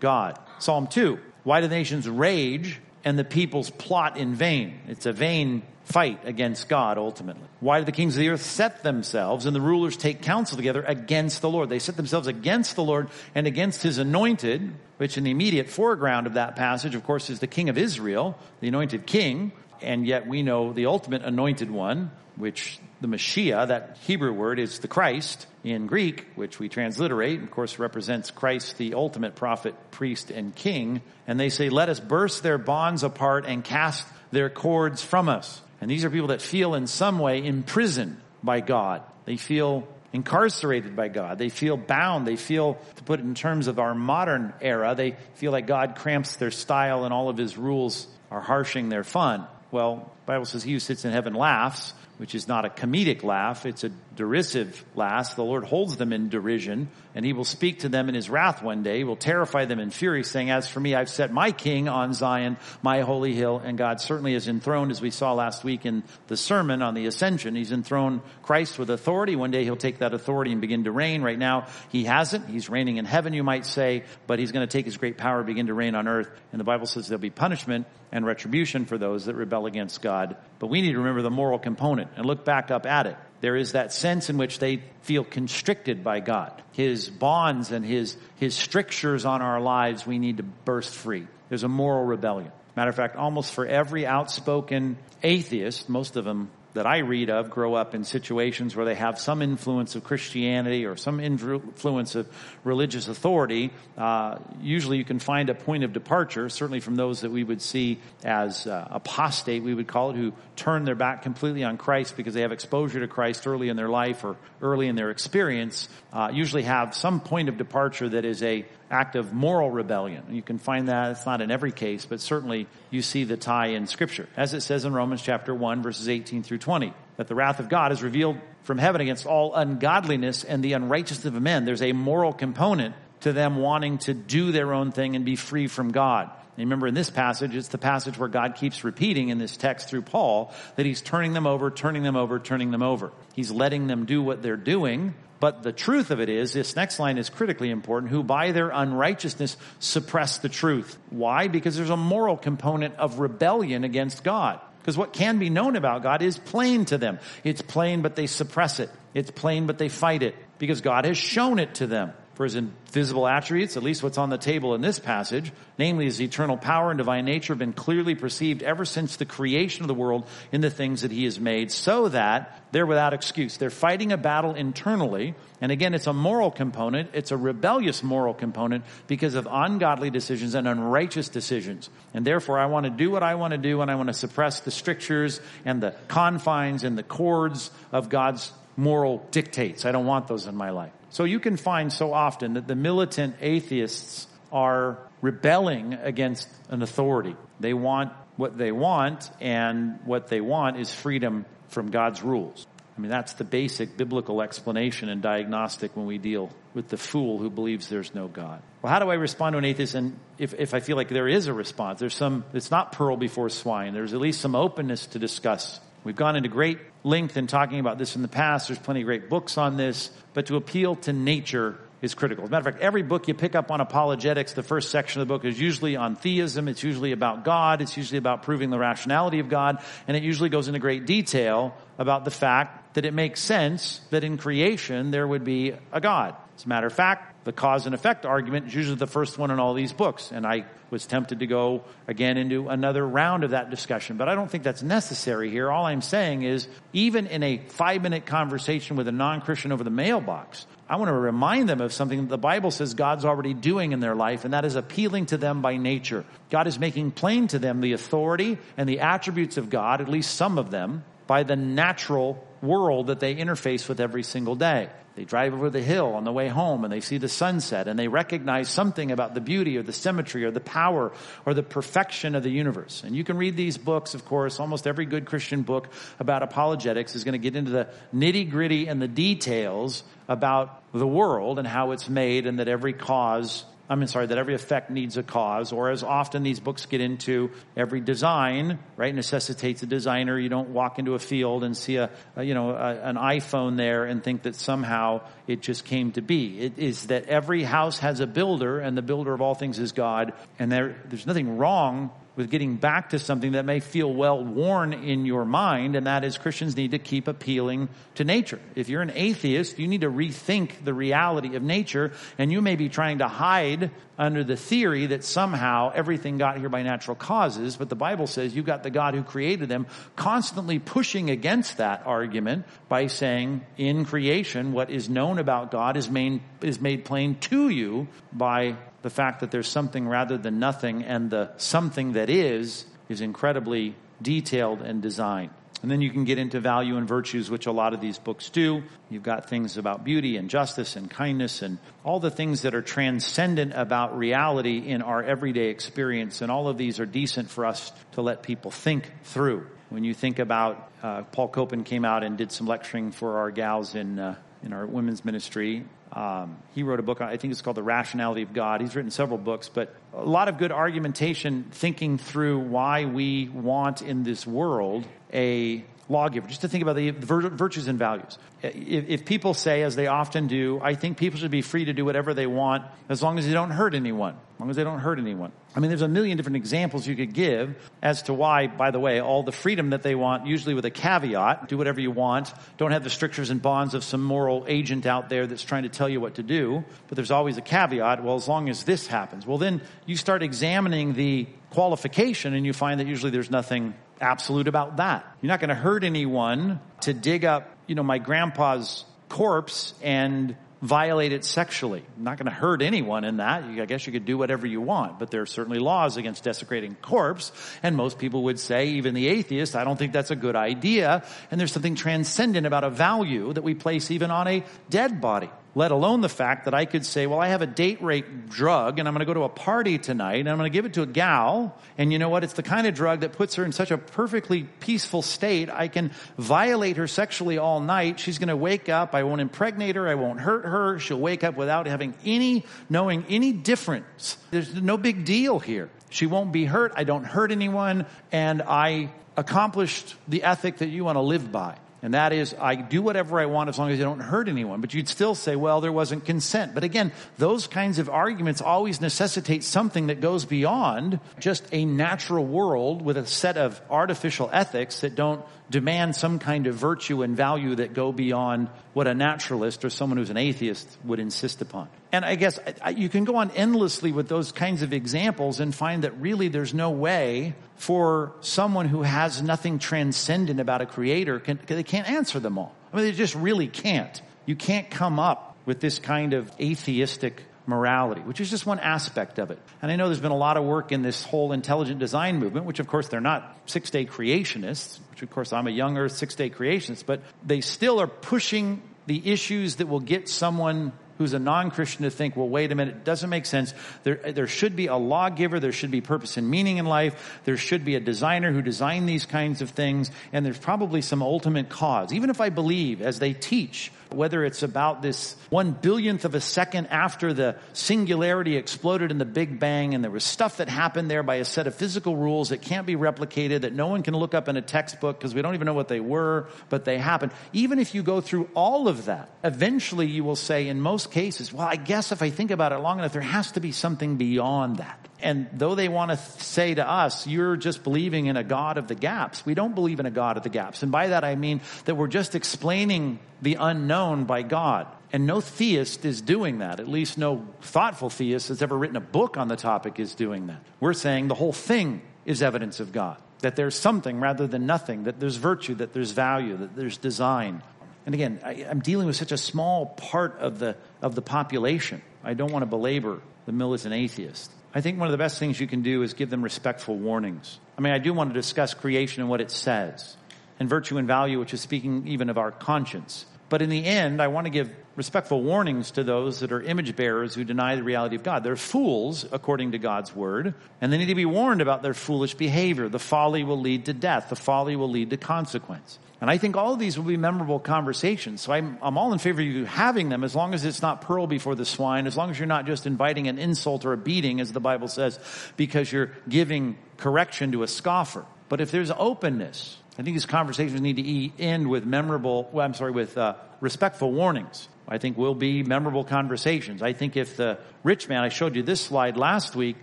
God. 0.00 0.38
Psalm 0.58 0.86
2. 0.88 1.18
Why 1.44 1.60
do 1.60 1.68
nations 1.68 2.08
rage 2.08 2.80
and 3.04 3.18
the 3.18 3.24
peoples 3.24 3.70
plot 3.70 4.16
in 4.16 4.34
vain? 4.34 4.80
It's 4.88 5.06
a 5.06 5.12
vain 5.12 5.62
fight 5.86 6.20
against 6.24 6.68
God 6.68 6.98
ultimately. 6.98 7.46
Why 7.60 7.78
do 7.78 7.84
the 7.84 7.92
kings 7.92 8.16
of 8.16 8.20
the 8.20 8.28
earth 8.28 8.42
set 8.42 8.82
themselves 8.82 9.46
and 9.46 9.54
the 9.54 9.60
rulers 9.60 9.96
take 9.96 10.20
counsel 10.20 10.56
together 10.56 10.82
against 10.82 11.40
the 11.40 11.48
Lord? 11.48 11.68
They 11.68 11.78
set 11.78 11.96
themselves 11.96 12.26
against 12.26 12.74
the 12.74 12.82
Lord 12.82 13.08
and 13.36 13.46
against 13.46 13.84
his 13.84 13.98
anointed, 13.98 14.74
which 14.96 15.16
in 15.16 15.22
the 15.22 15.30
immediate 15.30 15.70
foreground 15.70 16.26
of 16.26 16.34
that 16.34 16.56
passage, 16.56 16.96
of 16.96 17.04
course, 17.04 17.30
is 17.30 17.38
the 17.38 17.46
king 17.46 17.68
of 17.68 17.78
Israel, 17.78 18.36
the 18.60 18.68
anointed 18.68 19.06
king. 19.06 19.52
And 19.80 20.04
yet 20.04 20.26
we 20.26 20.42
know 20.42 20.72
the 20.72 20.86
ultimate 20.86 21.22
anointed 21.22 21.70
one, 21.70 22.10
which 22.34 22.80
the 23.00 23.06
Messiah, 23.06 23.66
that 23.66 23.98
Hebrew 24.06 24.32
word 24.32 24.58
is 24.58 24.80
the 24.80 24.88
Christ 24.88 25.46
in 25.62 25.86
Greek, 25.86 26.26
which 26.34 26.58
we 26.58 26.68
transliterate, 26.68 27.42
of 27.42 27.50
course, 27.52 27.78
represents 27.78 28.32
Christ, 28.32 28.76
the 28.76 28.94
ultimate 28.94 29.36
prophet, 29.36 29.74
priest, 29.92 30.32
and 30.32 30.52
king. 30.52 31.02
And 31.28 31.38
they 31.38 31.48
say, 31.48 31.68
let 31.68 31.88
us 31.88 32.00
burst 32.00 32.42
their 32.42 32.58
bonds 32.58 33.04
apart 33.04 33.44
and 33.46 33.62
cast 33.62 34.04
their 34.32 34.50
cords 34.50 35.02
from 35.02 35.28
us. 35.28 35.62
And 35.80 35.90
these 35.90 36.04
are 36.04 36.10
people 36.10 36.28
that 36.28 36.42
feel 36.42 36.74
in 36.74 36.86
some 36.86 37.18
way 37.18 37.44
imprisoned 37.44 38.20
by 38.42 38.60
God. 38.60 39.02
They 39.24 39.36
feel 39.36 39.86
incarcerated 40.12 40.96
by 40.96 41.08
God. 41.08 41.38
They 41.38 41.48
feel 41.48 41.76
bound. 41.76 42.26
They 42.26 42.36
feel, 42.36 42.78
to 42.96 43.02
put 43.04 43.20
it 43.20 43.24
in 43.24 43.34
terms 43.34 43.66
of 43.66 43.78
our 43.78 43.94
modern 43.94 44.54
era, 44.60 44.94
they 44.94 45.16
feel 45.34 45.52
like 45.52 45.66
God 45.66 45.96
cramps 45.96 46.36
their 46.36 46.50
style 46.50 47.04
and 47.04 47.12
all 47.12 47.28
of 47.28 47.36
his 47.36 47.56
rules 47.58 48.06
are 48.30 48.40
harshing 48.40 48.88
their 48.88 49.04
fun. 49.04 49.46
Well, 49.70 50.10
Bible 50.24 50.46
says 50.46 50.62
he 50.62 50.72
who 50.72 50.80
sits 50.80 51.04
in 51.04 51.12
heaven 51.12 51.34
laughs 51.34 51.92
which 52.18 52.34
is 52.34 52.48
not 52.48 52.64
a 52.64 52.68
comedic 52.68 53.22
laugh, 53.22 53.66
it's 53.66 53.84
a 53.84 53.90
derisive 54.16 54.84
laugh. 54.94 55.36
The 55.36 55.44
Lord 55.44 55.64
holds 55.64 55.96
them 55.96 56.12
in 56.12 56.28
derision, 56.28 56.88
and 57.14 57.24
he 57.24 57.32
will 57.32 57.44
speak 57.44 57.80
to 57.80 57.88
them 57.88 58.08
in 58.08 58.14
his 58.14 58.30
wrath 58.30 58.62
one 58.62 58.82
day, 58.82 58.98
he 58.98 59.04
will 59.04 59.16
terrify 59.16 59.66
them 59.66 59.78
in 59.78 59.90
fury, 59.90 60.24
saying, 60.24 60.50
As 60.50 60.66
for 60.68 60.80
me, 60.80 60.94
I've 60.94 61.10
set 61.10 61.32
my 61.32 61.52
king 61.52 61.88
on 61.88 62.14
Zion, 62.14 62.56
my 62.82 63.02
holy 63.02 63.34
hill, 63.34 63.60
and 63.62 63.76
God 63.76 64.00
certainly 64.00 64.34
is 64.34 64.48
enthroned, 64.48 64.90
as 64.90 65.00
we 65.00 65.10
saw 65.10 65.34
last 65.34 65.62
week 65.62 65.84
in 65.84 66.02
the 66.28 66.36
sermon 66.36 66.82
on 66.82 66.94
the 66.94 67.06
ascension. 67.06 67.54
He's 67.54 67.72
enthroned 67.72 68.22
Christ 68.42 68.78
with 68.78 68.90
authority. 68.90 69.36
One 69.36 69.50
day 69.50 69.64
he'll 69.64 69.76
take 69.76 69.98
that 69.98 70.14
authority 70.14 70.52
and 70.52 70.60
begin 70.60 70.84
to 70.84 70.92
reign. 70.92 71.22
Right 71.22 71.38
now, 71.38 71.66
he 71.90 72.04
hasn't. 72.04 72.48
He's 72.48 72.70
reigning 72.70 72.96
in 72.96 73.04
heaven, 73.04 73.34
you 73.34 73.42
might 73.42 73.66
say, 73.66 74.04
but 74.26 74.38
he's 74.38 74.52
going 74.52 74.66
to 74.66 74.72
take 74.72 74.86
his 74.86 74.96
great 74.96 75.18
power, 75.18 75.42
begin 75.42 75.66
to 75.66 75.74
reign 75.74 75.94
on 75.94 76.08
earth. 76.08 76.30
And 76.52 76.60
the 76.60 76.64
Bible 76.64 76.86
says 76.86 77.08
there'll 77.08 77.20
be 77.20 77.30
punishment 77.30 77.86
and 78.12 78.24
retribution 78.24 78.86
for 78.86 78.98
those 78.98 79.26
that 79.26 79.34
rebel 79.34 79.66
against 79.66 80.00
God. 80.00 80.36
But 80.58 80.68
we 80.68 80.80
need 80.80 80.92
to 80.92 80.98
remember 80.98 81.22
the 81.22 81.30
moral 81.30 81.58
component 81.58 82.05
and 82.16 82.26
look 82.26 82.44
back 82.44 82.70
up 82.70 82.86
at 82.86 83.06
it. 83.06 83.16
There 83.40 83.56
is 83.56 83.72
that 83.72 83.92
sense 83.92 84.30
in 84.30 84.38
which 84.38 84.58
they 84.58 84.82
feel 85.02 85.24
constricted 85.24 86.02
by 86.02 86.20
God. 86.20 86.62
His 86.72 87.10
bonds 87.10 87.70
and 87.72 87.84
his, 87.84 88.16
his 88.36 88.54
strictures 88.54 89.24
on 89.24 89.42
our 89.42 89.60
lives, 89.60 90.06
we 90.06 90.18
need 90.18 90.38
to 90.38 90.42
burst 90.42 90.94
free. 90.94 91.26
There's 91.48 91.62
a 91.62 91.68
moral 91.68 92.04
rebellion. 92.04 92.50
Matter 92.76 92.90
of 92.90 92.96
fact, 92.96 93.16
almost 93.16 93.52
for 93.52 93.66
every 93.66 94.06
outspoken 94.06 94.96
atheist, 95.22 95.88
most 95.88 96.16
of 96.16 96.24
them 96.24 96.50
that 96.76 96.86
I 96.86 96.98
read 96.98 97.30
of 97.30 97.50
grow 97.50 97.74
up 97.74 97.94
in 97.94 98.04
situations 98.04 98.76
where 98.76 98.86
they 98.86 98.94
have 98.94 99.18
some 99.18 99.42
influence 99.42 99.96
of 99.96 100.04
Christianity 100.04 100.86
or 100.86 100.96
some 100.96 101.20
influence 101.20 102.14
of 102.14 102.28
religious 102.64 103.08
authority. 103.08 103.72
Uh, 103.98 104.38
usually 104.60 104.98
you 104.98 105.04
can 105.04 105.18
find 105.18 105.50
a 105.50 105.54
point 105.54 105.84
of 105.84 105.92
departure, 105.92 106.48
certainly 106.48 106.80
from 106.80 106.94
those 106.94 107.22
that 107.22 107.30
we 107.30 107.44
would 107.44 107.60
see 107.60 107.98
as 108.24 108.66
uh, 108.66 108.88
apostate, 108.90 109.62
we 109.62 109.74
would 109.74 109.88
call 109.88 110.10
it, 110.10 110.16
who 110.16 110.32
turn 110.54 110.84
their 110.84 110.94
back 110.94 111.22
completely 111.22 111.64
on 111.64 111.76
Christ 111.76 112.16
because 112.16 112.34
they 112.34 112.42
have 112.42 112.52
exposure 112.52 113.00
to 113.00 113.08
Christ 113.08 113.46
early 113.46 113.68
in 113.68 113.76
their 113.76 113.88
life 113.88 114.24
or 114.24 114.36
early 114.62 114.88
in 114.88 114.96
their 114.96 115.10
experience, 115.10 115.88
uh, 116.12 116.30
usually 116.32 116.62
have 116.62 116.94
some 116.94 117.20
point 117.20 117.48
of 117.48 117.58
departure 117.58 118.08
that 118.08 118.24
is 118.24 118.42
a 118.42 118.64
act 118.90 119.16
of 119.16 119.32
moral 119.32 119.70
rebellion. 119.70 120.24
You 120.30 120.42
can 120.42 120.58
find 120.58 120.88
that, 120.88 121.12
it's 121.12 121.26
not 121.26 121.40
in 121.40 121.50
every 121.50 121.72
case, 121.72 122.06
but 122.06 122.20
certainly 122.20 122.66
you 122.90 123.02
see 123.02 123.24
the 123.24 123.36
tie 123.36 123.68
in 123.68 123.86
scripture. 123.86 124.28
As 124.36 124.54
it 124.54 124.60
says 124.60 124.84
in 124.84 124.92
Romans 124.92 125.22
chapter 125.22 125.54
1 125.54 125.82
verses 125.82 126.08
18 126.08 126.42
through 126.42 126.58
20, 126.58 126.92
that 127.16 127.28
the 127.28 127.34
wrath 127.34 127.60
of 127.60 127.68
God 127.68 127.92
is 127.92 128.02
revealed 128.02 128.38
from 128.62 128.78
heaven 128.78 129.00
against 129.00 129.26
all 129.26 129.54
ungodliness 129.54 130.44
and 130.44 130.62
the 130.62 130.74
unrighteousness 130.74 131.34
of 131.34 131.40
men. 131.40 131.64
There's 131.64 131.82
a 131.82 131.92
moral 131.92 132.32
component 132.32 132.94
to 133.20 133.32
them 133.32 133.56
wanting 133.56 133.98
to 133.98 134.14
do 134.14 134.52
their 134.52 134.72
own 134.72 134.92
thing 134.92 135.16
and 135.16 135.24
be 135.24 135.36
free 135.36 135.66
from 135.66 135.90
God. 135.92 136.30
And 136.56 136.64
remember 136.64 136.86
in 136.86 136.94
this 136.94 137.10
passage, 137.10 137.54
it's 137.54 137.68
the 137.68 137.78
passage 137.78 138.18
where 138.18 138.28
God 138.28 138.54
keeps 138.54 138.82
repeating 138.82 139.28
in 139.28 139.38
this 139.38 139.56
text 139.56 139.88
through 139.88 140.02
Paul 140.02 140.52
that 140.76 140.86
he's 140.86 141.02
turning 141.02 141.34
them 141.34 141.46
over, 141.46 141.70
turning 141.70 142.02
them 142.02 142.16
over, 142.16 142.38
turning 142.38 142.70
them 142.70 142.82
over. 142.82 143.12
He's 143.34 143.50
letting 143.50 143.86
them 143.86 144.06
do 144.06 144.22
what 144.22 144.42
they're 144.42 144.56
doing. 144.56 145.14
But 145.38 145.62
the 145.62 145.72
truth 145.72 146.10
of 146.10 146.18
it 146.18 146.30
is, 146.30 146.54
this 146.54 146.74
next 146.74 146.98
line 146.98 147.18
is 147.18 147.28
critically 147.28 147.70
important, 147.70 148.10
who 148.10 148.22
by 148.22 148.52
their 148.52 148.70
unrighteousness 148.70 149.58
suppress 149.80 150.38
the 150.38 150.48
truth. 150.48 150.96
Why? 151.10 151.48
Because 151.48 151.76
there's 151.76 151.90
a 151.90 151.96
moral 151.96 152.38
component 152.38 152.96
of 152.96 153.18
rebellion 153.18 153.84
against 153.84 154.24
God. 154.24 154.58
Because 154.80 154.96
what 154.96 155.12
can 155.12 155.38
be 155.38 155.50
known 155.50 155.76
about 155.76 156.02
God 156.02 156.22
is 156.22 156.38
plain 156.38 156.86
to 156.86 156.96
them. 156.96 157.18
It's 157.44 157.60
plain, 157.60 158.00
but 158.00 158.16
they 158.16 158.26
suppress 158.26 158.80
it. 158.80 158.88
It's 159.12 159.30
plain, 159.30 159.66
but 159.66 159.76
they 159.76 159.90
fight 159.90 160.22
it. 160.22 160.36
Because 160.58 160.80
God 160.80 161.04
has 161.04 161.18
shown 161.18 161.58
it 161.58 161.74
to 161.76 161.86
them 161.86 162.14
for 162.36 162.44
his 162.44 162.54
invisible 162.54 163.26
attributes, 163.26 163.78
at 163.78 163.82
least 163.82 164.02
what's 164.02 164.18
on 164.18 164.28
the 164.28 164.36
table 164.36 164.74
in 164.74 164.82
this 164.82 164.98
passage, 164.98 165.50
namely 165.78 166.04
his 166.04 166.20
eternal 166.20 166.58
power 166.58 166.90
and 166.90 166.98
divine 166.98 167.24
nature 167.24 167.54
have 167.54 167.58
been 167.58 167.72
clearly 167.72 168.14
perceived 168.14 168.62
ever 168.62 168.84
since 168.84 169.16
the 169.16 169.24
creation 169.24 169.82
of 169.82 169.88
the 169.88 169.94
world 169.94 170.28
in 170.52 170.60
the 170.60 170.68
things 170.68 171.00
that 171.00 171.10
he 171.10 171.24
has 171.24 171.40
made 171.40 171.72
so 171.72 172.10
that 172.10 172.62
they're 172.72 172.84
without 172.84 173.14
excuse. 173.14 173.56
They're 173.56 173.70
fighting 173.70 174.12
a 174.12 174.18
battle 174.18 174.54
internally. 174.54 175.34
And 175.62 175.72
again, 175.72 175.94
it's 175.94 176.06
a 176.06 176.12
moral 176.12 176.50
component. 176.50 177.08
It's 177.14 177.30
a 177.30 177.38
rebellious 177.38 178.02
moral 178.02 178.34
component 178.34 178.84
because 179.06 179.34
of 179.34 179.48
ungodly 179.50 180.10
decisions 180.10 180.54
and 180.54 180.68
unrighteous 180.68 181.30
decisions. 181.30 181.88
And 182.12 182.26
therefore, 182.26 182.58
I 182.58 182.66
want 182.66 182.84
to 182.84 182.90
do 182.90 183.10
what 183.10 183.22
I 183.22 183.36
want 183.36 183.52
to 183.52 183.58
do 183.58 183.80
and 183.80 183.90
I 183.90 183.94
want 183.94 184.10
to 184.10 184.14
suppress 184.14 184.60
the 184.60 184.70
strictures 184.70 185.40
and 185.64 185.82
the 185.82 185.94
confines 186.08 186.84
and 186.84 186.98
the 186.98 187.02
cords 187.02 187.70
of 187.92 188.10
God's 188.10 188.52
moral 188.76 189.26
dictates. 189.30 189.86
I 189.86 189.92
don't 189.92 190.04
want 190.04 190.28
those 190.28 190.46
in 190.46 190.54
my 190.54 190.68
life. 190.68 190.92
So 191.10 191.24
you 191.24 191.40
can 191.40 191.56
find 191.56 191.92
so 191.92 192.12
often 192.12 192.54
that 192.54 192.66
the 192.66 192.74
militant 192.74 193.36
atheists 193.40 194.26
are 194.52 194.98
rebelling 195.20 195.94
against 195.94 196.48
an 196.68 196.82
authority. 196.82 197.36
They 197.60 197.74
want 197.74 198.12
what 198.36 198.58
they 198.58 198.70
want, 198.70 199.30
and 199.40 199.98
what 200.04 200.28
they 200.28 200.42
want 200.42 200.78
is 200.78 200.92
freedom 200.92 201.46
from 201.68 201.90
God's 201.90 202.22
rules. 202.22 202.66
I 202.96 203.00
mean, 203.00 203.10
that's 203.10 203.34
the 203.34 203.44
basic 203.44 203.96
biblical 203.96 204.42
explanation 204.42 205.08
and 205.08 205.22
diagnostic 205.22 205.96
when 205.96 206.06
we 206.06 206.18
deal 206.18 206.50
with 206.74 206.88
the 206.88 206.96
fool 206.96 207.38
who 207.38 207.50
believes 207.50 207.88
there's 207.88 208.14
no 208.14 208.28
God. 208.28 208.62
Well, 208.82 208.92
how 208.92 208.98
do 208.98 209.10
I 209.10 209.14
respond 209.14 209.54
to 209.54 209.58
an 209.58 209.64
atheist? 209.64 209.94
And 209.94 210.18
if, 210.38 210.54
if 210.54 210.74
I 210.74 210.80
feel 210.80 210.96
like 210.96 211.08
there 211.08 211.28
is 211.28 211.46
a 211.46 211.52
response, 211.52 211.98
there's 211.98 212.14
some, 212.14 212.44
it's 212.52 212.70
not 212.70 212.92
pearl 212.92 213.16
before 213.16 213.48
swine. 213.48 213.94
There's 213.94 214.14
at 214.14 214.20
least 214.20 214.40
some 214.40 214.54
openness 214.54 215.06
to 215.08 215.18
discuss 215.18 215.80
We've 216.06 216.14
gone 216.14 216.36
into 216.36 216.48
great 216.48 216.78
length 217.06 217.36
in 217.36 217.46
talking 217.46 217.78
about 217.78 217.98
this 217.98 218.16
in 218.16 218.22
the 218.22 218.28
past. 218.28 218.66
There's 218.66 218.80
plenty 218.80 219.02
of 219.02 219.06
great 219.06 219.30
books 219.30 219.56
on 219.56 219.76
this, 219.76 220.10
but 220.34 220.46
to 220.46 220.56
appeal 220.56 220.96
to 220.96 221.12
nature 221.12 221.78
is 222.02 222.14
critical. 222.14 222.44
As 222.44 222.48
a 222.48 222.50
matter 222.50 222.68
of 222.68 222.74
fact, 222.74 222.84
every 222.84 223.02
book 223.02 223.28
you 223.28 223.34
pick 223.34 223.54
up 223.54 223.70
on 223.70 223.80
apologetics, 223.80 224.54
the 224.54 224.64
first 224.64 224.90
section 224.90 225.22
of 225.22 225.28
the 225.28 225.32
book 225.32 225.44
is 225.44 225.58
usually 225.58 225.94
on 225.94 226.16
theism. 226.16 226.66
It's 226.66 226.82
usually 226.82 227.12
about 227.12 227.44
God. 227.44 227.80
It's 227.80 227.96
usually 227.96 228.18
about 228.18 228.42
proving 228.42 228.70
the 228.70 228.78
rationality 228.78 229.38
of 229.38 229.48
God. 229.48 229.78
And 230.08 230.16
it 230.16 230.24
usually 230.24 230.48
goes 230.48 230.66
into 230.66 230.80
great 230.80 231.06
detail 231.06 231.76
about 231.96 232.24
the 232.24 232.32
fact 232.32 232.94
that 232.94 233.06
it 233.06 233.14
makes 233.14 233.40
sense 233.40 234.00
that 234.10 234.24
in 234.24 234.36
creation 234.36 235.12
there 235.12 235.26
would 235.26 235.44
be 235.44 235.74
a 235.92 236.00
God. 236.00 236.34
As 236.56 236.64
a 236.64 236.68
matter 236.68 236.88
of 236.88 236.92
fact, 236.92 237.35
the 237.46 237.52
cause 237.52 237.86
and 237.86 237.94
effect 237.94 238.26
argument 238.26 238.66
is 238.66 238.74
usually 238.74 238.96
the 238.96 239.06
first 239.06 239.38
one 239.38 239.52
in 239.52 239.60
all 239.60 239.72
these 239.72 239.92
books. 239.92 240.32
And 240.32 240.44
I 240.44 240.66
was 240.90 241.06
tempted 241.06 241.38
to 241.38 241.46
go 241.46 241.84
again 242.08 242.36
into 242.36 242.68
another 242.68 243.06
round 243.06 243.44
of 243.44 243.50
that 243.50 243.70
discussion, 243.70 244.16
but 244.16 244.28
I 244.28 244.34
don't 244.34 244.50
think 244.50 244.64
that's 244.64 244.82
necessary 244.82 245.48
here. 245.48 245.70
All 245.70 245.86
I'm 245.86 246.02
saying 246.02 246.42
is, 246.42 246.66
even 246.92 247.28
in 247.28 247.44
a 247.44 247.58
five 247.68 248.02
minute 248.02 248.26
conversation 248.26 248.96
with 248.96 249.06
a 249.06 249.12
non-Christian 249.12 249.70
over 249.70 249.84
the 249.84 249.90
mailbox, 249.90 250.66
I 250.88 250.96
want 250.96 251.08
to 251.08 251.14
remind 251.14 251.68
them 251.68 251.80
of 251.80 251.92
something 251.92 252.22
that 252.22 252.28
the 252.28 252.36
Bible 252.36 252.72
says 252.72 252.94
God's 252.94 253.24
already 253.24 253.54
doing 253.54 253.92
in 253.92 254.00
their 254.00 254.16
life, 254.16 254.44
and 254.44 254.52
that 254.52 254.64
is 254.64 254.74
appealing 254.74 255.26
to 255.26 255.36
them 255.36 255.62
by 255.62 255.76
nature. 255.76 256.24
God 256.50 256.66
is 256.66 256.80
making 256.80 257.12
plain 257.12 257.46
to 257.48 257.60
them 257.60 257.80
the 257.80 257.92
authority 257.92 258.58
and 258.76 258.88
the 258.88 259.00
attributes 259.00 259.56
of 259.56 259.70
God, 259.70 260.00
at 260.00 260.08
least 260.08 260.34
some 260.34 260.58
of 260.58 260.72
them, 260.72 261.04
by 261.28 261.44
the 261.44 261.56
natural 261.56 262.44
world 262.60 263.06
that 263.06 263.20
they 263.20 263.36
interface 263.36 263.88
with 263.88 264.00
every 264.00 264.24
single 264.24 264.56
day. 264.56 264.88
They 265.16 265.24
drive 265.24 265.54
over 265.54 265.70
the 265.70 265.80
hill 265.80 266.12
on 266.14 266.24
the 266.24 266.32
way 266.32 266.48
home 266.48 266.84
and 266.84 266.92
they 266.92 267.00
see 267.00 267.16
the 267.16 267.28
sunset 267.28 267.88
and 267.88 267.98
they 267.98 268.06
recognize 268.06 268.68
something 268.68 269.10
about 269.10 269.32
the 269.32 269.40
beauty 269.40 269.78
or 269.78 269.82
the 269.82 269.92
symmetry 269.92 270.44
or 270.44 270.50
the 270.50 270.60
power 270.60 271.10
or 271.46 271.54
the 271.54 271.62
perfection 271.62 272.34
of 272.34 272.42
the 272.42 272.50
universe. 272.50 273.02
And 273.02 273.16
you 273.16 273.24
can 273.24 273.38
read 273.38 273.56
these 273.56 273.78
books, 273.78 274.12
of 274.12 274.26
course, 274.26 274.60
almost 274.60 274.86
every 274.86 275.06
good 275.06 275.24
Christian 275.24 275.62
book 275.62 275.88
about 276.20 276.42
apologetics 276.42 277.16
is 277.16 277.24
going 277.24 277.32
to 277.32 277.38
get 277.38 277.56
into 277.56 277.70
the 277.70 277.88
nitty 278.14 278.50
gritty 278.50 278.88
and 278.88 279.00
the 279.00 279.08
details 279.08 280.04
about 280.28 280.82
the 280.92 281.06
world 281.06 281.58
and 281.58 281.66
how 281.66 281.92
it's 281.92 282.10
made 282.10 282.46
and 282.46 282.58
that 282.58 282.68
every 282.68 282.92
cause 282.92 283.64
I 283.88 283.94
mean, 283.94 284.08
sorry, 284.08 284.26
that 284.26 284.38
every 284.38 284.54
effect 284.54 284.90
needs 284.90 285.16
a 285.16 285.22
cause, 285.22 285.72
or 285.72 285.90
as 285.90 286.02
often 286.02 286.42
these 286.42 286.58
books 286.58 286.86
get 286.86 287.00
into, 287.00 287.50
every 287.76 288.00
design, 288.00 288.78
right, 288.96 289.14
necessitates 289.14 289.82
a 289.82 289.86
designer. 289.86 290.38
You 290.38 290.48
don't 290.48 290.70
walk 290.70 290.98
into 290.98 291.14
a 291.14 291.18
field 291.18 291.62
and 291.62 291.76
see 291.76 291.96
a, 291.96 292.10
a 292.34 292.42
you 292.42 292.54
know, 292.54 292.70
a, 292.70 293.00
an 293.02 293.16
iPhone 293.16 293.76
there 293.76 294.04
and 294.04 294.24
think 294.24 294.42
that 294.42 294.56
somehow 294.56 295.20
it 295.46 295.60
just 295.60 295.84
came 295.84 296.12
to 296.12 296.20
be. 296.20 296.58
It 296.58 296.78
is 296.78 297.06
that 297.06 297.26
every 297.26 297.62
house 297.62 298.00
has 298.00 298.20
a 298.20 298.26
builder, 298.26 298.80
and 298.80 298.96
the 298.96 299.02
builder 299.02 299.32
of 299.32 299.40
all 299.40 299.54
things 299.54 299.78
is 299.78 299.92
God, 299.92 300.32
and 300.58 300.70
there, 300.72 300.96
there's 301.04 301.26
nothing 301.26 301.56
wrong 301.56 302.10
with 302.36 302.50
getting 302.50 302.76
back 302.76 303.10
to 303.10 303.18
something 303.18 303.52
that 303.52 303.64
may 303.64 303.80
feel 303.80 304.12
well 304.12 304.44
worn 304.44 304.92
in 304.92 305.24
your 305.24 305.44
mind, 305.44 305.96
and 305.96 306.06
that 306.06 306.22
is 306.22 306.38
Christians 306.38 306.76
need 306.76 306.92
to 306.92 306.98
keep 306.98 307.26
appealing 307.26 307.88
to 308.14 308.24
nature. 308.24 308.60
If 308.74 308.88
you're 308.88 309.02
an 309.02 309.12
atheist, 309.14 309.78
you 309.78 309.88
need 309.88 310.02
to 310.02 310.10
rethink 310.10 310.84
the 310.84 310.94
reality 310.94 311.56
of 311.56 311.62
nature, 311.62 312.12
and 312.38 312.52
you 312.52 312.60
may 312.60 312.76
be 312.76 312.88
trying 312.88 313.18
to 313.18 313.28
hide 313.28 313.90
under 314.18 314.44
the 314.44 314.56
theory 314.56 315.06
that 315.06 315.24
somehow 315.24 315.92
everything 315.94 316.38
got 316.38 316.58
here 316.58 316.68
by 316.68 316.82
natural 316.82 317.14
causes, 317.14 317.76
but 317.76 317.88
the 317.88 317.96
Bible 317.96 318.26
says 318.26 318.54
you've 318.54 318.64
got 318.64 318.82
the 318.82 318.90
God 318.90 319.14
who 319.14 319.22
created 319.22 319.68
them 319.68 319.86
constantly 320.14 320.78
pushing 320.78 321.30
against 321.30 321.78
that 321.78 322.02
argument 322.06 322.64
by 322.88 323.06
saying 323.08 323.64
in 323.76 324.04
creation 324.04 324.72
what 324.72 324.90
is 324.90 325.08
known 325.08 325.38
about 325.38 325.70
God 325.70 325.96
is 325.96 326.10
made, 326.10 326.40
is 326.62 326.80
made 326.80 327.04
plain 327.04 327.36
to 327.40 327.68
you 327.68 328.08
by 328.32 328.76
the 329.06 329.10
fact 329.10 329.38
that 329.38 329.52
there's 329.52 329.68
something 329.68 330.08
rather 330.08 330.36
than 330.36 330.58
nothing, 330.58 331.04
and 331.04 331.30
the 331.30 331.48
something 331.58 332.14
that 332.14 332.28
is 332.28 332.84
is 333.08 333.20
incredibly 333.20 333.94
detailed 334.20 334.82
and 334.82 335.00
designed. 335.00 335.50
And 335.80 335.88
then 335.88 336.00
you 336.00 336.10
can 336.10 336.24
get 336.24 336.38
into 336.38 336.58
value 336.58 336.96
and 336.96 337.06
virtues, 337.06 337.48
which 337.48 337.66
a 337.66 337.70
lot 337.70 337.94
of 337.94 338.00
these 338.00 338.18
books 338.18 338.50
do. 338.50 338.82
You've 339.08 339.22
got 339.22 339.48
things 339.48 339.76
about 339.76 340.02
beauty 340.02 340.36
and 340.38 340.50
justice 340.50 340.96
and 340.96 341.08
kindness 341.08 341.62
and 341.62 341.78
all 342.02 342.18
the 342.18 342.32
things 342.32 342.62
that 342.62 342.74
are 342.74 342.82
transcendent 342.82 343.74
about 343.76 344.18
reality 344.18 344.78
in 344.78 345.02
our 345.02 345.22
everyday 345.22 345.68
experience. 345.68 346.42
And 346.42 346.50
all 346.50 346.66
of 346.66 346.76
these 346.76 346.98
are 346.98 347.06
decent 347.06 347.48
for 347.48 347.64
us 347.64 347.92
to 348.14 348.22
let 348.22 348.42
people 348.42 348.72
think 348.72 349.08
through. 349.22 349.68
When 349.88 350.02
you 350.02 350.14
think 350.14 350.40
about, 350.40 350.90
uh, 351.00 351.22
Paul 351.30 351.46
Copan 351.46 351.84
came 351.84 352.04
out 352.04 352.24
and 352.24 352.36
did 352.36 352.50
some 352.50 352.66
lecturing 352.66 353.12
for 353.12 353.38
our 353.38 353.52
gals 353.52 353.94
in, 353.94 354.18
uh, 354.18 354.34
in 354.64 354.72
our 354.72 354.84
women's 354.84 355.24
ministry. 355.24 355.84
Um, 356.16 356.56
he 356.74 356.82
wrote 356.82 356.98
a 356.98 357.02
book, 357.02 357.20
I 357.20 357.36
think 357.36 357.52
it's 357.52 357.60
called 357.60 357.76
The 357.76 357.82
Rationality 357.82 358.40
of 358.40 358.54
God. 358.54 358.80
He's 358.80 358.96
written 358.96 359.10
several 359.10 359.36
books, 359.36 359.68
but 359.68 359.94
a 360.14 360.24
lot 360.24 360.48
of 360.48 360.56
good 360.56 360.72
argumentation 360.72 361.64
thinking 361.70 362.16
through 362.16 362.60
why 362.60 363.04
we 363.04 363.50
want 363.50 364.00
in 364.00 364.22
this 364.22 364.46
world 364.46 365.06
a 365.30 365.84
lawgiver, 366.08 366.46
just 366.46 366.60
to 366.60 366.68
think 366.68 366.82
about 366.82 366.96
the 366.96 367.10
virtues 367.10 367.88
and 367.88 367.98
values. 367.98 368.38
If, 368.62 369.08
if, 369.08 369.24
people 369.24 369.54
say, 369.54 369.82
as 369.82 369.96
they 369.96 370.06
often 370.06 370.46
do, 370.46 370.80
I 370.82 370.94
think 370.94 371.18
people 371.18 371.38
should 371.38 371.50
be 371.50 371.62
free 371.62 371.86
to 371.86 371.92
do 371.92 372.04
whatever 372.04 372.32
they 372.32 372.46
want 372.46 372.84
as 373.08 373.22
long 373.22 373.38
as 373.38 373.46
they 373.46 373.52
don't 373.52 373.70
hurt 373.70 373.94
anyone. 373.94 374.34
As 374.54 374.60
long 374.60 374.70
as 374.70 374.76
they 374.76 374.84
don't 374.84 375.00
hurt 375.00 375.18
anyone. 375.18 375.52
I 375.74 375.80
mean, 375.80 375.90
there's 375.90 376.02
a 376.02 376.08
million 376.08 376.38
different 376.38 376.56
examples 376.56 377.06
you 377.06 377.14
could 377.14 377.34
give 377.34 377.76
as 378.02 378.22
to 378.22 378.34
why, 378.34 378.66
by 378.66 378.90
the 378.90 378.98
way, 378.98 379.20
all 379.20 379.42
the 379.42 379.52
freedom 379.52 379.90
that 379.90 380.02
they 380.02 380.14
want, 380.14 380.46
usually 380.46 380.72
with 380.72 380.86
a 380.86 380.90
caveat, 380.90 381.68
do 381.68 381.76
whatever 381.76 382.00
you 382.00 382.10
want, 382.10 382.54
don't 382.78 382.92
have 382.92 383.04
the 383.04 383.10
strictures 383.10 383.50
and 383.50 383.60
bonds 383.60 383.92
of 383.92 384.02
some 384.02 384.22
moral 384.22 384.64
agent 384.66 385.04
out 385.04 385.28
there 385.28 385.46
that's 385.46 385.62
trying 385.62 385.82
to 385.82 385.90
tell 385.90 386.08
you 386.08 386.20
what 386.20 386.36
to 386.36 386.42
do, 386.42 386.82
but 387.08 387.16
there's 387.16 387.30
always 387.30 387.58
a 387.58 387.60
caveat, 387.62 388.24
well, 388.24 388.36
as 388.36 388.48
long 388.48 388.70
as 388.70 388.84
this 388.84 389.06
happens. 389.06 389.46
Well, 389.46 389.58
then 389.58 389.82
you 390.06 390.16
start 390.16 390.42
examining 390.42 391.12
the 391.12 391.46
qualification 391.76 392.54
and 392.54 392.64
you 392.64 392.72
find 392.72 393.00
that 393.00 393.06
usually 393.06 393.30
there's 393.30 393.50
nothing 393.50 393.92
absolute 394.18 394.66
about 394.66 394.96
that. 394.96 395.26
You're 395.42 395.48
not 395.48 395.60
going 395.60 395.68
to 395.68 395.74
hurt 395.74 396.04
anyone 396.04 396.80
to 397.02 397.12
dig 397.12 397.44
up, 397.44 397.68
you 397.86 397.94
know, 397.94 398.02
my 398.02 398.16
grandpa's 398.16 399.04
corpse 399.28 399.92
and 400.02 400.56
violate 400.80 401.32
it 401.32 401.44
sexually. 401.44 402.02
I'm 402.16 402.24
not 402.24 402.38
going 402.38 402.46
to 402.46 402.50
hurt 402.50 402.80
anyone 402.80 403.24
in 403.24 403.36
that. 403.36 403.64
I 403.64 403.84
guess 403.84 404.06
you 404.06 404.12
could 404.14 404.24
do 404.24 404.38
whatever 404.38 404.66
you 404.66 404.80
want, 404.80 405.18
but 405.18 405.30
there 405.30 405.42
are 405.42 405.46
certainly 405.46 405.78
laws 405.78 406.16
against 406.16 406.44
desecrating 406.44 406.94
corpse. 407.02 407.52
And 407.82 407.94
most 407.94 408.18
people 408.18 408.44
would 408.44 408.58
say, 408.58 408.86
even 408.92 409.12
the 409.12 409.28
atheist, 409.28 409.76
I 409.76 409.84
don't 409.84 409.98
think 409.98 410.14
that's 410.14 410.30
a 410.30 410.36
good 410.36 410.56
idea. 410.56 411.26
And 411.50 411.60
there's 411.60 411.72
something 411.72 411.94
transcendent 411.94 412.66
about 412.66 412.84
a 412.84 412.90
value 412.90 413.52
that 413.52 413.62
we 413.62 413.74
place 413.74 414.10
even 414.10 414.30
on 414.30 414.48
a 414.48 414.64
dead 414.88 415.20
body 415.20 415.50
let 415.76 415.90
alone 415.90 416.22
the 416.22 416.28
fact 416.30 416.64
that 416.64 416.72
I 416.72 416.86
could 416.86 417.04
say, 417.04 417.26
well, 417.26 417.38
I 417.38 417.48
have 417.48 417.60
a 417.60 417.66
date 417.66 418.02
rape 418.02 418.48
drug 418.48 418.98
and 418.98 419.06
I'm 419.06 419.12
going 419.12 419.20
to 419.20 419.26
go 419.26 419.34
to 419.34 419.42
a 419.42 419.50
party 419.50 419.98
tonight 419.98 420.36
and 420.36 420.48
I'm 420.48 420.56
going 420.56 420.72
to 420.72 420.74
give 420.74 420.86
it 420.86 420.94
to 420.94 421.02
a 421.02 421.06
gal. 421.06 421.78
And 421.98 422.10
you 422.10 422.18
know 422.18 422.30
what? 422.30 422.44
It's 422.44 422.54
the 422.54 422.62
kind 422.62 422.86
of 422.86 422.94
drug 422.94 423.20
that 423.20 423.34
puts 423.34 423.56
her 423.56 423.64
in 423.64 423.72
such 423.72 423.90
a 423.90 423.98
perfectly 423.98 424.62
peaceful 424.80 425.20
state. 425.20 425.68
I 425.68 425.88
can 425.88 426.12
violate 426.38 426.96
her 426.96 427.06
sexually 427.06 427.58
all 427.58 427.80
night. 427.80 428.18
She's 428.18 428.38
going 428.38 428.48
to 428.48 428.56
wake 428.56 428.88
up. 428.88 429.14
I 429.14 429.24
won't 429.24 429.42
impregnate 429.42 429.96
her. 429.96 430.08
I 430.08 430.14
won't 430.14 430.40
hurt 430.40 430.64
her. 430.64 430.98
She'll 430.98 431.20
wake 431.20 431.44
up 431.44 431.56
without 431.56 431.86
having 431.86 432.14
any, 432.24 432.64
knowing 432.88 433.26
any 433.28 433.52
difference. 433.52 434.38
There's 434.50 434.74
no 434.74 434.96
big 434.96 435.26
deal 435.26 435.58
here. 435.58 435.90
She 436.08 436.24
won't 436.24 436.52
be 436.52 436.64
hurt. 436.64 436.94
I 436.96 437.04
don't 437.04 437.24
hurt 437.24 437.52
anyone. 437.52 438.06
And 438.32 438.62
I 438.62 439.10
accomplished 439.36 440.14
the 440.26 440.44
ethic 440.44 440.78
that 440.78 440.88
you 440.88 441.04
want 441.04 441.16
to 441.16 441.20
live 441.20 441.52
by. 441.52 441.76
And 442.06 442.14
that 442.14 442.32
is, 442.32 442.54
I 442.60 442.76
do 442.76 443.02
whatever 443.02 443.40
I 443.40 443.46
want 443.46 443.68
as 443.68 443.80
long 443.80 443.90
as 443.90 443.98
I 443.98 444.04
don't 444.04 444.20
hurt 444.20 444.48
anyone. 444.48 444.80
But 444.80 444.94
you'd 444.94 445.08
still 445.08 445.34
say, 445.34 445.56
well, 445.56 445.80
there 445.80 445.90
wasn't 445.90 446.24
consent. 446.24 446.72
But 446.72 446.84
again, 446.84 447.10
those 447.36 447.66
kinds 447.66 447.98
of 447.98 448.08
arguments 448.08 448.60
always 448.60 449.00
necessitate 449.00 449.64
something 449.64 450.06
that 450.06 450.20
goes 450.20 450.44
beyond 450.44 451.18
just 451.40 451.66
a 451.72 451.84
natural 451.84 452.46
world 452.46 453.02
with 453.02 453.16
a 453.16 453.26
set 453.26 453.56
of 453.56 453.80
artificial 453.90 454.48
ethics 454.52 455.00
that 455.00 455.16
don't 455.16 455.44
demand 455.68 456.14
some 456.14 456.38
kind 456.38 456.68
of 456.68 456.76
virtue 456.76 457.24
and 457.24 457.36
value 457.36 457.74
that 457.74 457.92
go 457.92 458.12
beyond 458.12 458.68
what 458.96 459.06
a 459.06 459.12
naturalist 459.12 459.84
or 459.84 459.90
someone 459.90 460.16
who's 460.16 460.30
an 460.30 460.38
atheist 460.38 460.88
would 461.04 461.20
insist 461.20 461.60
upon. 461.60 461.86
And 462.12 462.24
I 462.24 462.34
guess 462.34 462.58
you 462.96 463.10
can 463.10 463.24
go 463.24 463.36
on 463.36 463.50
endlessly 463.50 464.10
with 464.10 464.26
those 464.26 464.52
kinds 464.52 464.80
of 464.80 464.94
examples 464.94 465.60
and 465.60 465.74
find 465.74 466.04
that 466.04 466.18
really 466.18 466.48
there's 466.48 466.72
no 466.72 466.88
way 466.88 467.54
for 467.74 468.32
someone 468.40 468.88
who 468.88 469.02
has 469.02 469.42
nothing 469.42 469.78
transcendent 469.78 470.60
about 470.60 470.80
a 470.80 470.86
creator, 470.86 471.38
can, 471.40 471.60
they 471.66 471.82
can't 471.82 472.08
answer 472.08 472.40
them 472.40 472.56
all. 472.56 472.74
I 472.90 472.96
mean, 472.96 473.04
they 473.04 473.12
just 473.12 473.34
really 473.34 473.68
can't. 473.68 474.22
You 474.46 474.56
can't 474.56 474.88
come 474.90 475.18
up 475.18 475.58
with 475.66 475.80
this 475.80 475.98
kind 475.98 476.32
of 476.32 476.50
atheistic 476.58 477.42
morality, 477.66 478.20
which 478.20 478.40
is 478.40 478.50
just 478.50 478.66
one 478.66 478.78
aspect 478.78 479.38
of 479.38 479.50
it. 479.50 479.58
And 479.82 479.90
I 479.90 479.96
know 479.96 480.06
there's 480.06 480.20
been 480.20 480.30
a 480.30 480.36
lot 480.36 480.56
of 480.56 480.64
work 480.64 480.92
in 480.92 481.02
this 481.02 481.22
whole 481.22 481.52
intelligent 481.52 481.98
design 481.98 482.38
movement, 482.38 482.66
which 482.66 482.80
of 482.80 482.86
course 482.86 483.08
they're 483.08 483.20
not 483.20 483.56
six 483.66 483.90
day 483.90 484.06
creationists, 484.06 484.98
which 485.10 485.22
of 485.22 485.30
course 485.30 485.52
I'm 485.52 485.66
a 485.66 485.70
younger 485.70 486.08
six 486.08 486.34
day 486.34 486.50
creationist, 486.50 487.06
but 487.06 487.20
they 487.44 487.60
still 487.60 488.00
are 488.00 488.06
pushing 488.06 488.82
the 489.06 489.30
issues 489.30 489.76
that 489.76 489.86
will 489.88 490.00
get 490.00 490.28
someone 490.28 490.92
who's 491.18 491.32
a 491.32 491.38
non-Christian 491.38 492.02
to 492.02 492.10
think, 492.10 492.36
well, 492.36 492.48
wait 492.48 492.72
a 492.72 492.74
minute, 492.74 492.96
it 492.96 493.04
doesn't 493.04 493.30
make 493.30 493.46
sense. 493.46 493.72
There, 494.02 494.16
there 494.16 494.46
should 494.46 494.76
be 494.76 494.86
a 494.86 494.96
lawgiver. 494.96 495.60
There 495.60 495.72
should 495.72 495.90
be 495.90 496.00
purpose 496.00 496.36
and 496.36 496.48
meaning 496.48 496.76
in 496.76 496.86
life. 496.86 497.40
There 497.44 497.56
should 497.56 497.84
be 497.84 497.94
a 497.94 498.00
designer 498.00 498.52
who 498.52 498.62
designed 498.62 499.08
these 499.08 499.26
kinds 499.26 499.62
of 499.62 499.70
things. 499.70 500.10
And 500.32 500.44
there's 500.44 500.58
probably 500.58 501.00
some 501.02 501.22
ultimate 501.22 501.68
cause. 501.68 502.12
Even 502.12 502.30
if 502.30 502.40
I 502.40 502.50
believe, 502.50 503.00
as 503.00 503.18
they 503.18 503.32
teach, 503.32 503.92
whether 504.10 504.44
it's 504.44 504.62
about 504.62 505.02
this 505.02 505.36
one 505.50 505.72
billionth 505.72 506.24
of 506.24 506.34
a 506.34 506.40
second 506.40 506.86
after 506.88 507.32
the 507.32 507.56
singularity 507.72 508.56
exploded 508.56 509.10
in 509.10 509.18
the 509.18 509.24
Big 509.24 509.58
Bang 509.58 509.94
and 509.94 510.02
there 510.02 510.10
was 510.10 510.24
stuff 510.24 510.58
that 510.58 510.68
happened 510.68 511.10
there 511.10 511.22
by 511.22 511.36
a 511.36 511.44
set 511.44 511.66
of 511.66 511.74
physical 511.74 512.16
rules 512.16 512.50
that 512.50 512.62
can't 512.62 512.86
be 512.86 512.96
replicated, 512.96 513.62
that 513.62 513.72
no 513.72 513.88
one 513.88 514.02
can 514.02 514.14
look 514.14 514.34
up 514.34 514.48
in 514.48 514.56
a 514.56 514.62
textbook 514.62 515.18
because 515.18 515.34
we 515.34 515.42
don't 515.42 515.54
even 515.54 515.66
know 515.66 515.74
what 515.74 515.88
they 515.88 516.00
were, 516.00 516.48
but 516.68 516.84
they 516.84 516.98
happened. 516.98 517.32
Even 517.52 517.78
if 517.78 517.94
you 517.94 518.02
go 518.02 518.20
through 518.20 518.48
all 518.54 518.88
of 518.88 519.06
that, 519.06 519.30
eventually 519.44 520.06
you 520.06 520.24
will 520.24 520.36
say 520.36 520.68
in 520.68 520.80
most 520.80 521.10
cases, 521.10 521.52
well, 521.52 521.66
I 521.66 521.76
guess 521.76 522.12
if 522.12 522.22
I 522.22 522.30
think 522.30 522.50
about 522.50 522.72
it 522.72 522.78
long 522.78 522.98
enough, 522.98 523.12
there 523.12 523.22
has 523.22 523.52
to 523.52 523.60
be 523.60 523.72
something 523.72 524.16
beyond 524.16 524.76
that. 524.78 524.98
And 525.20 525.48
though 525.52 525.74
they 525.74 525.88
want 525.88 526.10
to 526.10 526.16
say 526.16 526.74
to 526.74 526.88
us, 526.88 527.26
you're 527.26 527.56
just 527.56 527.82
believing 527.82 528.26
in 528.26 528.36
a 528.36 528.44
God 528.44 528.76
of 528.76 528.86
the 528.86 528.94
gaps, 528.94 529.46
we 529.46 529.54
don't 529.54 529.74
believe 529.74 529.98
in 529.98 530.06
a 530.06 530.10
God 530.10 530.36
of 530.36 530.42
the 530.42 530.48
gaps. 530.48 530.82
And 530.82 530.92
by 530.92 531.08
that 531.08 531.24
I 531.24 531.36
mean 531.36 531.60
that 531.86 531.94
we're 531.94 532.06
just 532.06 532.34
explaining 532.34 533.18
the 533.40 533.54
unknown 533.54 534.24
by 534.24 534.42
God. 534.42 534.86
And 535.12 535.26
no 535.26 535.40
theist 535.40 536.04
is 536.04 536.20
doing 536.20 536.58
that. 536.58 536.80
At 536.80 536.88
least 536.88 537.16
no 537.16 537.46
thoughtful 537.62 538.10
theist 538.10 538.48
that's 538.48 538.62
ever 538.62 538.76
written 538.76 538.96
a 538.96 539.00
book 539.00 539.36
on 539.36 539.48
the 539.48 539.56
topic 539.56 539.98
is 539.98 540.14
doing 540.14 540.48
that. 540.48 540.62
We're 540.80 540.94
saying 540.94 541.28
the 541.28 541.34
whole 541.34 541.52
thing 541.52 542.02
is 542.24 542.42
evidence 542.42 542.80
of 542.80 542.92
God. 542.92 543.16
That 543.40 543.56
there's 543.56 543.76
something 543.76 544.20
rather 544.20 544.46
than 544.46 544.66
nothing, 544.66 545.04
that 545.04 545.20
there's 545.20 545.36
virtue, 545.36 545.76
that 545.76 545.92
there's 545.92 546.10
value, 546.10 546.56
that 546.56 546.74
there's 546.74 546.98
design. 546.98 547.62
And 548.04 548.14
again, 548.14 548.40
I, 548.44 548.54
am 548.54 548.80
dealing 548.80 549.06
with 549.06 549.16
such 549.16 549.32
a 549.32 549.38
small 549.38 549.86
part 549.86 550.38
of 550.40 550.58
the, 550.58 550.76
of 551.00 551.14
the 551.14 551.22
population. 551.22 552.02
I 552.24 552.34
don't 552.34 552.52
want 552.52 552.62
to 552.62 552.66
belabor 552.66 553.20
the 553.46 553.52
militant 553.52 553.94
atheist. 553.94 554.50
I 554.76 554.82
think 554.82 554.98
one 554.98 555.08
of 555.08 555.12
the 555.12 555.16
best 555.16 555.38
things 555.38 555.58
you 555.58 555.66
can 555.66 555.80
do 555.80 556.02
is 556.02 556.12
give 556.12 556.28
them 556.28 556.42
respectful 556.42 556.98
warnings. 556.98 557.58
I 557.78 557.80
mean, 557.80 557.94
I 557.94 557.98
do 557.98 558.12
want 558.12 558.28
to 558.28 558.34
discuss 558.34 558.74
creation 558.74 559.22
and 559.22 559.30
what 559.30 559.40
it 559.40 559.50
says, 559.50 560.18
and 560.60 560.68
virtue 560.68 560.98
and 560.98 561.08
value, 561.08 561.38
which 561.38 561.54
is 561.54 561.62
speaking 561.62 562.06
even 562.08 562.28
of 562.28 562.36
our 562.36 562.52
conscience. 562.52 563.24
But 563.48 563.62
in 563.62 563.70
the 563.70 563.82
end, 563.86 564.20
I 564.20 564.28
want 564.28 564.44
to 564.44 564.50
give 564.50 564.70
respectful 564.94 565.42
warnings 565.42 565.92
to 565.92 566.04
those 566.04 566.40
that 566.40 566.52
are 566.52 566.60
image 566.60 566.94
bearers 566.94 567.34
who 567.34 567.42
deny 567.42 567.74
the 567.74 567.82
reality 567.82 568.16
of 568.16 568.22
God. 568.22 568.44
They're 568.44 568.54
fools, 568.54 569.24
according 569.32 569.72
to 569.72 569.78
God's 569.78 570.14
word, 570.14 570.52
and 570.82 570.92
they 570.92 570.98
need 570.98 571.06
to 571.06 571.14
be 571.14 571.24
warned 571.24 571.62
about 571.62 571.82
their 571.82 571.94
foolish 571.94 572.34
behavior. 572.34 572.90
The 572.90 572.98
folly 572.98 573.44
will 573.44 573.58
lead 573.58 573.86
to 573.86 573.94
death. 573.94 574.28
The 574.28 574.36
folly 574.36 574.76
will 574.76 574.90
lead 574.90 575.08
to 575.08 575.16
consequence. 575.16 575.98
And 576.20 576.30
I 576.30 576.38
think 576.38 576.56
all 576.56 576.72
of 576.72 576.78
these 576.78 576.96
will 576.96 577.04
be 577.04 577.18
memorable 577.18 577.58
conversations. 577.58 578.40
So 578.40 578.52
I'm, 578.52 578.78
I'm 578.80 578.96
all 578.96 579.12
in 579.12 579.18
favor 579.18 579.42
of 579.42 579.46
you 579.46 579.64
having 579.66 580.08
them 580.08 580.24
as 580.24 580.34
long 580.34 580.54
as 580.54 580.64
it's 580.64 580.80
not 580.80 581.02
pearl 581.02 581.26
before 581.26 581.54
the 581.54 581.66
swine, 581.66 582.06
as 582.06 582.16
long 582.16 582.30
as 582.30 582.38
you're 582.38 582.46
not 582.46 582.66
just 582.66 582.86
inviting 582.86 583.28
an 583.28 583.38
insult 583.38 583.84
or 583.84 583.92
a 583.92 583.98
beating, 583.98 584.40
as 584.40 584.52
the 584.52 584.60
Bible 584.60 584.88
says, 584.88 585.18
because 585.58 585.92
you're 585.92 586.12
giving 586.26 586.78
correction 586.96 587.52
to 587.52 587.62
a 587.62 587.68
scoffer. 587.68 588.24
But 588.48 588.62
if 588.62 588.70
there's 588.70 588.90
openness, 588.90 589.76
I 589.98 590.02
think 590.02 590.14
these 590.14 590.26
conversations 590.26 590.80
need 590.80 590.96
to 590.96 591.42
end 591.42 591.68
with 591.68 591.84
memorable, 591.84 592.48
well, 592.50 592.64
I'm 592.64 592.74
sorry, 592.74 592.92
with 592.92 593.18
uh, 593.18 593.34
respectful 593.60 594.10
warnings. 594.12 594.68
I 594.88 594.98
think 594.98 595.18
will 595.18 595.34
be 595.34 595.64
memorable 595.64 596.04
conversations. 596.04 596.80
I 596.80 596.92
think 596.92 597.16
if 597.16 597.36
the 597.36 597.58
rich 597.82 598.08
man, 598.08 598.22
I 598.22 598.28
showed 598.28 598.54
you 598.54 598.62
this 598.62 598.80
slide 598.80 599.16
last 599.16 599.56
week, 599.56 599.76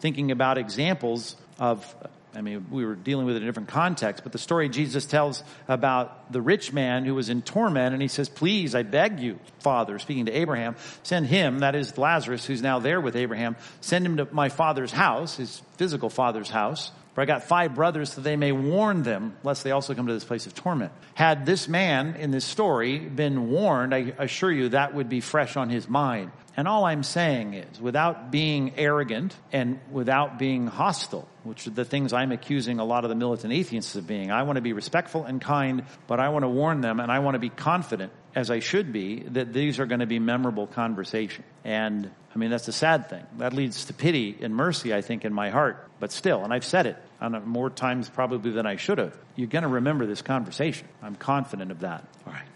thinking 0.00 0.30
about 0.30 0.56
examples 0.56 1.36
of 1.58 1.94
I 2.34 2.42
mean, 2.42 2.66
we 2.70 2.84
were 2.84 2.94
dealing 2.94 3.26
with 3.26 3.36
it 3.36 3.38
in 3.38 3.44
a 3.44 3.46
different 3.46 3.68
context, 3.68 4.22
but 4.22 4.32
the 4.32 4.38
story 4.38 4.68
Jesus 4.68 5.06
tells 5.06 5.42
about 5.66 6.32
the 6.32 6.42
rich 6.42 6.72
man 6.72 7.04
who 7.04 7.14
was 7.14 7.28
in 7.28 7.42
torment, 7.42 7.92
and 7.94 8.02
he 8.02 8.08
says, 8.08 8.28
Please, 8.28 8.74
I 8.74 8.82
beg 8.82 9.20
you, 9.20 9.38
Father, 9.60 9.98
speaking 9.98 10.26
to 10.26 10.32
Abraham, 10.32 10.76
send 11.02 11.26
him, 11.26 11.60
that 11.60 11.74
is 11.74 11.96
Lazarus, 11.96 12.44
who's 12.44 12.62
now 12.62 12.78
there 12.78 13.00
with 13.00 13.16
Abraham, 13.16 13.56
send 13.80 14.04
him 14.04 14.18
to 14.18 14.28
my 14.30 14.48
father's 14.48 14.92
house, 14.92 15.36
his 15.36 15.62
physical 15.76 16.10
father's 16.10 16.50
house, 16.50 16.92
for 17.18 17.22
I 17.22 17.24
got 17.24 17.42
five 17.42 17.74
brothers 17.74 18.12
so 18.12 18.20
they 18.20 18.36
may 18.36 18.52
warn 18.52 19.02
them, 19.02 19.36
lest 19.42 19.64
they 19.64 19.72
also 19.72 19.92
come 19.92 20.06
to 20.06 20.12
this 20.12 20.24
place 20.24 20.46
of 20.46 20.54
torment. 20.54 20.92
Had 21.14 21.46
this 21.46 21.66
man 21.66 22.14
in 22.14 22.30
this 22.30 22.44
story 22.44 22.98
been 23.00 23.50
warned, 23.50 23.92
I 23.92 24.12
assure 24.18 24.52
you 24.52 24.68
that 24.68 24.94
would 24.94 25.08
be 25.08 25.20
fresh 25.20 25.56
on 25.56 25.68
his 25.68 25.88
mind. 25.88 26.30
And 26.56 26.68
all 26.68 26.84
I'm 26.84 27.02
saying 27.02 27.54
is, 27.54 27.80
without 27.80 28.30
being 28.30 28.72
arrogant 28.76 29.34
and 29.52 29.80
without 29.90 30.38
being 30.38 30.66
hostile, 30.68 31.28
which 31.48 31.66
are 31.66 31.70
the 31.70 31.84
things 31.84 32.12
I'm 32.12 32.32
accusing 32.32 32.78
a 32.78 32.84
lot 32.84 33.04
of 33.04 33.10
the 33.10 33.16
militant 33.16 33.52
atheists 33.52 33.96
of 33.96 34.06
being, 34.06 34.30
I 34.30 34.42
want 34.42 34.56
to 34.56 34.62
be 34.62 34.72
respectful 34.72 35.24
and 35.24 35.40
kind, 35.40 35.84
but 36.06 36.20
I 36.20 36.28
want 36.28 36.44
to 36.44 36.48
warn 36.48 36.80
them 36.80 37.00
and 37.00 37.10
I 37.10 37.18
want 37.20 37.34
to 37.34 37.38
be 37.38 37.48
confident, 37.48 38.12
as 38.34 38.50
I 38.50 38.60
should 38.60 38.92
be, 38.92 39.20
that 39.30 39.52
these 39.52 39.80
are 39.80 39.86
going 39.86 40.00
to 40.00 40.06
be 40.06 40.18
memorable 40.18 40.66
conversation. 40.66 41.44
And 41.64 42.10
I 42.34 42.38
mean, 42.38 42.50
that's 42.50 42.68
a 42.68 42.72
sad 42.72 43.08
thing. 43.08 43.24
That 43.38 43.52
leads 43.52 43.86
to 43.86 43.94
pity 43.94 44.36
and 44.40 44.54
mercy, 44.54 44.94
I 44.94 45.00
think, 45.00 45.24
in 45.24 45.32
my 45.32 45.50
heart. 45.50 45.88
But 45.98 46.12
still, 46.12 46.44
and 46.44 46.52
I've 46.52 46.64
said 46.64 46.86
it 46.86 46.96
on 47.20 47.48
more 47.48 47.70
times 47.70 48.08
probably 48.08 48.52
than 48.52 48.66
I 48.66 48.76
should 48.76 48.98
have, 48.98 49.16
you're 49.34 49.48
going 49.48 49.62
to 49.62 49.68
remember 49.68 50.06
this 50.06 50.22
conversation. 50.22 50.86
I'm 51.02 51.16
confident 51.16 51.70
of 51.70 51.80
that. 51.80 52.04
All 52.26 52.32
right. 52.32 52.46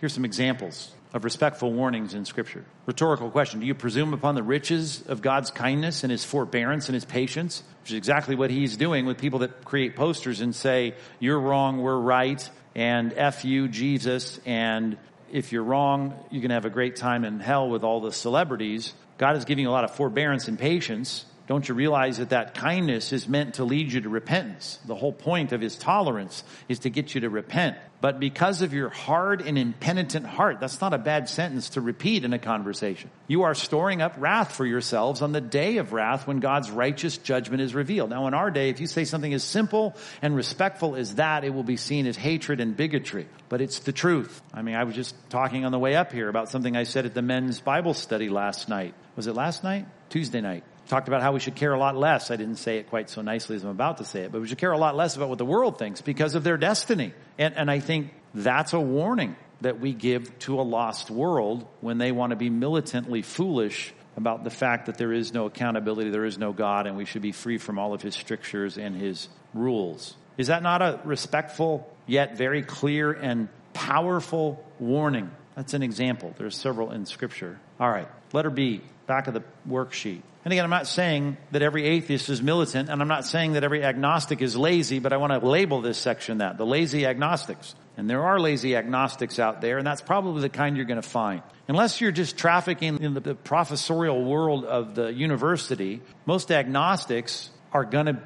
Here's 0.00 0.12
some 0.12 0.24
examples 0.24 0.92
of 1.12 1.24
respectful 1.24 1.72
warnings 1.72 2.14
in 2.14 2.24
Scripture. 2.24 2.64
Rhetorical 2.86 3.30
question 3.30 3.60
Do 3.60 3.66
you 3.66 3.74
presume 3.74 4.14
upon 4.14 4.34
the 4.34 4.42
riches 4.42 5.02
of 5.06 5.22
God's 5.22 5.50
kindness 5.50 6.04
and 6.04 6.10
His 6.10 6.24
forbearance 6.24 6.88
and 6.88 6.94
His 6.94 7.04
patience? 7.04 7.62
Which 7.82 7.92
is 7.92 7.96
exactly 7.96 8.34
what 8.34 8.50
He's 8.50 8.76
doing 8.76 9.06
with 9.06 9.18
people 9.18 9.40
that 9.40 9.64
create 9.64 9.96
posters 9.96 10.40
and 10.40 10.54
say, 10.54 10.94
You're 11.18 11.40
wrong, 11.40 11.80
we're 11.82 11.98
right, 11.98 12.48
and 12.74 13.12
F 13.14 13.44
you, 13.44 13.68
Jesus, 13.68 14.40
and 14.46 14.96
if 15.32 15.52
you're 15.52 15.64
wrong, 15.64 16.14
you're 16.30 16.40
going 16.40 16.50
to 16.50 16.54
have 16.54 16.64
a 16.64 16.70
great 16.70 16.96
time 16.96 17.24
in 17.24 17.40
hell 17.40 17.68
with 17.68 17.84
all 17.84 18.00
the 18.00 18.12
celebrities. 18.12 18.94
God 19.18 19.36
is 19.36 19.44
giving 19.44 19.64
you 19.64 19.70
a 19.70 19.72
lot 19.72 19.84
of 19.84 19.94
forbearance 19.94 20.48
and 20.48 20.58
patience 20.58 21.24
don't 21.50 21.68
you 21.68 21.74
realize 21.74 22.18
that 22.18 22.30
that 22.30 22.54
kindness 22.54 23.12
is 23.12 23.26
meant 23.26 23.54
to 23.54 23.64
lead 23.64 23.92
you 23.92 24.02
to 24.02 24.08
repentance? 24.08 24.78
The 24.84 24.94
whole 24.94 25.12
point 25.12 25.50
of 25.50 25.60
his 25.60 25.74
tolerance 25.74 26.44
is 26.68 26.78
to 26.78 26.90
get 26.90 27.12
you 27.12 27.22
to 27.22 27.28
repent. 27.28 27.76
But 28.00 28.18
because 28.18 28.62
of 28.62 28.72
your 28.72 28.88
hard 28.88 29.42
and 29.42 29.58
impenitent 29.58 30.24
heart, 30.24 30.58
that's 30.58 30.80
not 30.80 30.94
a 30.94 30.98
bad 30.98 31.28
sentence 31.28 31.70
to 31.70 31.82
repeat 31.82 32.24
in 32.24 32.32
a 32.32 32.38
conversation. 32.38 33.10
You 33.28 33.42
are 33.42 33.54
storing 33.54 34.00
up 34.00 34.14
wrath 34.16 34.52
for 34.52 34.64
yourselves 34.64 35.20
on 35.20 35.32
the 35.32 35.40
day 35.40 35.76
of 35.76 35.92
wrath 35.92 36.26
when 36.26 36.40
God's 36.40 36.70
righteous 36.70 37.18
judgment 37.18 37.60
is 37.60 37.74
revealed. 37.74 38.08
Now 38.08 38.26
in 38.26 38.32
our 38.32 38.50
day, 38.50 38.70
if 38.70 38.80
you 38.80 38.86
say 38.86 39.04
something 39.04 39.34
as 39.34 39.44
simple 39.44 39.96
and 40.22 40.34
respectful 40.34 40.96
as 40.96 41.16
that, 41.16 41.44
it 41.44 41.50
will 41.50 41.62
be 41.62 41.76
seen 41.76 42.06
as 42.06 42.16
hatred 42.16 42.60
and 42.60 42.74
bigotry. 42.74 43.28
But 43.50 43.60
it's 43.60 43.80
the 43.80 43.92
truth. 43.92 44.40
I 44.54 44.62
mean, 44.62 44.76
I 44.76 44.84
was 44.84 44.94
just 44.94 45.14
talking 45.28 45.66
on 45.66 45.72
the 45.72 45.78
way 45.78 45.94
up 45.94 46.10
here 46.10 46.28
about 46.30 46.48
something 46.48 46.76
I 46.76 46.84
said 46.84 47.04
at 47.04 47.14
the 47.14 47.22
men's 47.22 47.60
Bible 47.60 47.92
study 47.92 48.30
last 48.30 48.68
night. 48.68 48.94
Was 49.14 49.26
it 49.26 49.34
last 49.34 49.62
night? 49.62 49.86
Tuesday 50.08 50.40
night 50.40 50.64
talked 50.90 51.08
about 51.08 51.22
how 51.22 51.32
we 51.32 51.40
should 51.40 51.54
care 51.54 51.72
a 51.72 51.78
lot 51.78 51.96
less. 51.96 52.30
I 52.30 52.36
didn't 52.36 52.56
say 52.56 52.78
it 52.78 52.90
quite 52.90 53.08
so 53.08 53.22
nicely 53.22 53.56
as 53.56 53.64
I'm 53.64 53.70
about 53.70 53.98
to 53.98 54.04
say 54.04 54.22
it, 54.22 54.32
but 54.32 54.40
we 54.40 54.48
should 54.48 54.58
care 54.58 54.72
a 54.72 54.78
lot 54.78 54.96
less 54.96 55.16
about 55.16 55.28
what 55.28 55.38
the 55.38 55.46
world 55.46 55.78
thinks 55.78 56.00
because 56.00 56.34
of 56.34 56.44
their 56.44 56.56
destiny. 56.56 57.14
And, 57.38 57.56
and 57.56 57.70
I 57.70 57.80
think 57.80 58.12
that's 58.34 58.72
a 58.72 58.80
warning 58.80 59.36
that 59.62 59.80
we 59.80 59.92
give 59.92 60.38
to 60.40 60.60
a 60.60 60.62
lost 60.62 61.10
world 61.10 61.66
when 61.80 61.98
they 61.98 62.12
want 62.12 62.30
to 62.30 62.36
be 62.36 62.50
militantly 62.50 63.22
foolish 63.22 63.94
about 64.16 64.44
the 64.44 64.50
fact 64.50 64.86
that 64.86 64.98
there 64.98 65.12
is 65.12 65.32
no 65.32 65.46
accountability, 65.46 66.10
there 66.10 66.24
is 66.24 66.38
no 66.38 66.52
God, 66.52 66.86
and 66.86 66.96
we 66.96 67.04
should 67.04 67.22
be 67.22 67.32
free 67.32 67.58
from 67.58 67.78
all 67.78 67.94
of 67.94 68.02
his 68.02 68.14
strictures 68.14 68.76
and 68.76 68.96
his 68.96 69.28
rules. 69.54 70.16
Is 70.36 70.48
that 70.48 70.62
not 70.62 70.82
a 70.82 71.00
respectful, 71.04 71.88
yet 72.06 72.36
very 72.36 72.62
clear 72.62 73.12
and 73.12 73.48
powerful 73.72 74.64
warning? 74.78 75.30
That's 75.60 75.74
an 75.74 75.82
example. 75.82 76.34
There's 76.38 76.56
several 76.56 76.90
in 76.90 77.04
Scripture. 77.04 77.60
All 77.78 77.90
right, 77.90 78.08
letter 78.32 78.48
B 78.48 78.80
back 79.06 79.26
of 79.26 79.34
the 79.34 79.42
worksheet. 79.68 80.22
And 80.42 80.52
again, 80.54 80.64
I'm 80.64 80.70
not 80.70 80.86
saying 80.86 81.36
that 81.50 81.60
every 81.60 81.84
atheist 81.84 82.30
is 82.30 82.40
militant, 82.40 82.88
and 82.88 83.02
I'm 83.02 83.08
not 83.08 83.26
saying 83.26 83.52
that 83.52 83.62
every 83.62 83.84
agnostic 83.84 84.40
is 84.40 84.56
lazy, 84.56 85.00
but 85.00 85.12
I 85.12 85.18
want 85.18 85.34
to 85.34 85.46
label 85.46 85.82
this 85.82 85.98
section 85.98 86.38
that, 86.38 86.56
the 86.56 86.64
lazy 86.64 87.04
agnostics. 87.04 87.74
And 87.98 88.08
there 88.08 88.22
are 88.22 88.40
lazy 88.40 88.74
agnostics 88.74 89.38
out 89.38 89.60
there, 89.60 89.76
and 89.76 89.86
that's 89.86 90.00
probably 90.00 90.40
the 90.40 90.48
kind 90.48 90.78
you're 90.78 90.86
going 90.86 91.02
to 91.02 91.06
find. 91.06 91.42
Unless 91.68 92.00
you're 92.00 92.10
just 92.10 92.38
trafficking 92.38 93.02
in 93.02 93.12
the, 93.12 93.34
professorial 93.34 94.24
world 94.24 94.64
of 94.64 94.94
the 94.94 95.12
university, 95.12 96.00
most 96.24 96.50
agnostics 96.50 97.50
are 97.70 97.84
going 97.84 98.06
to 98.06 98.18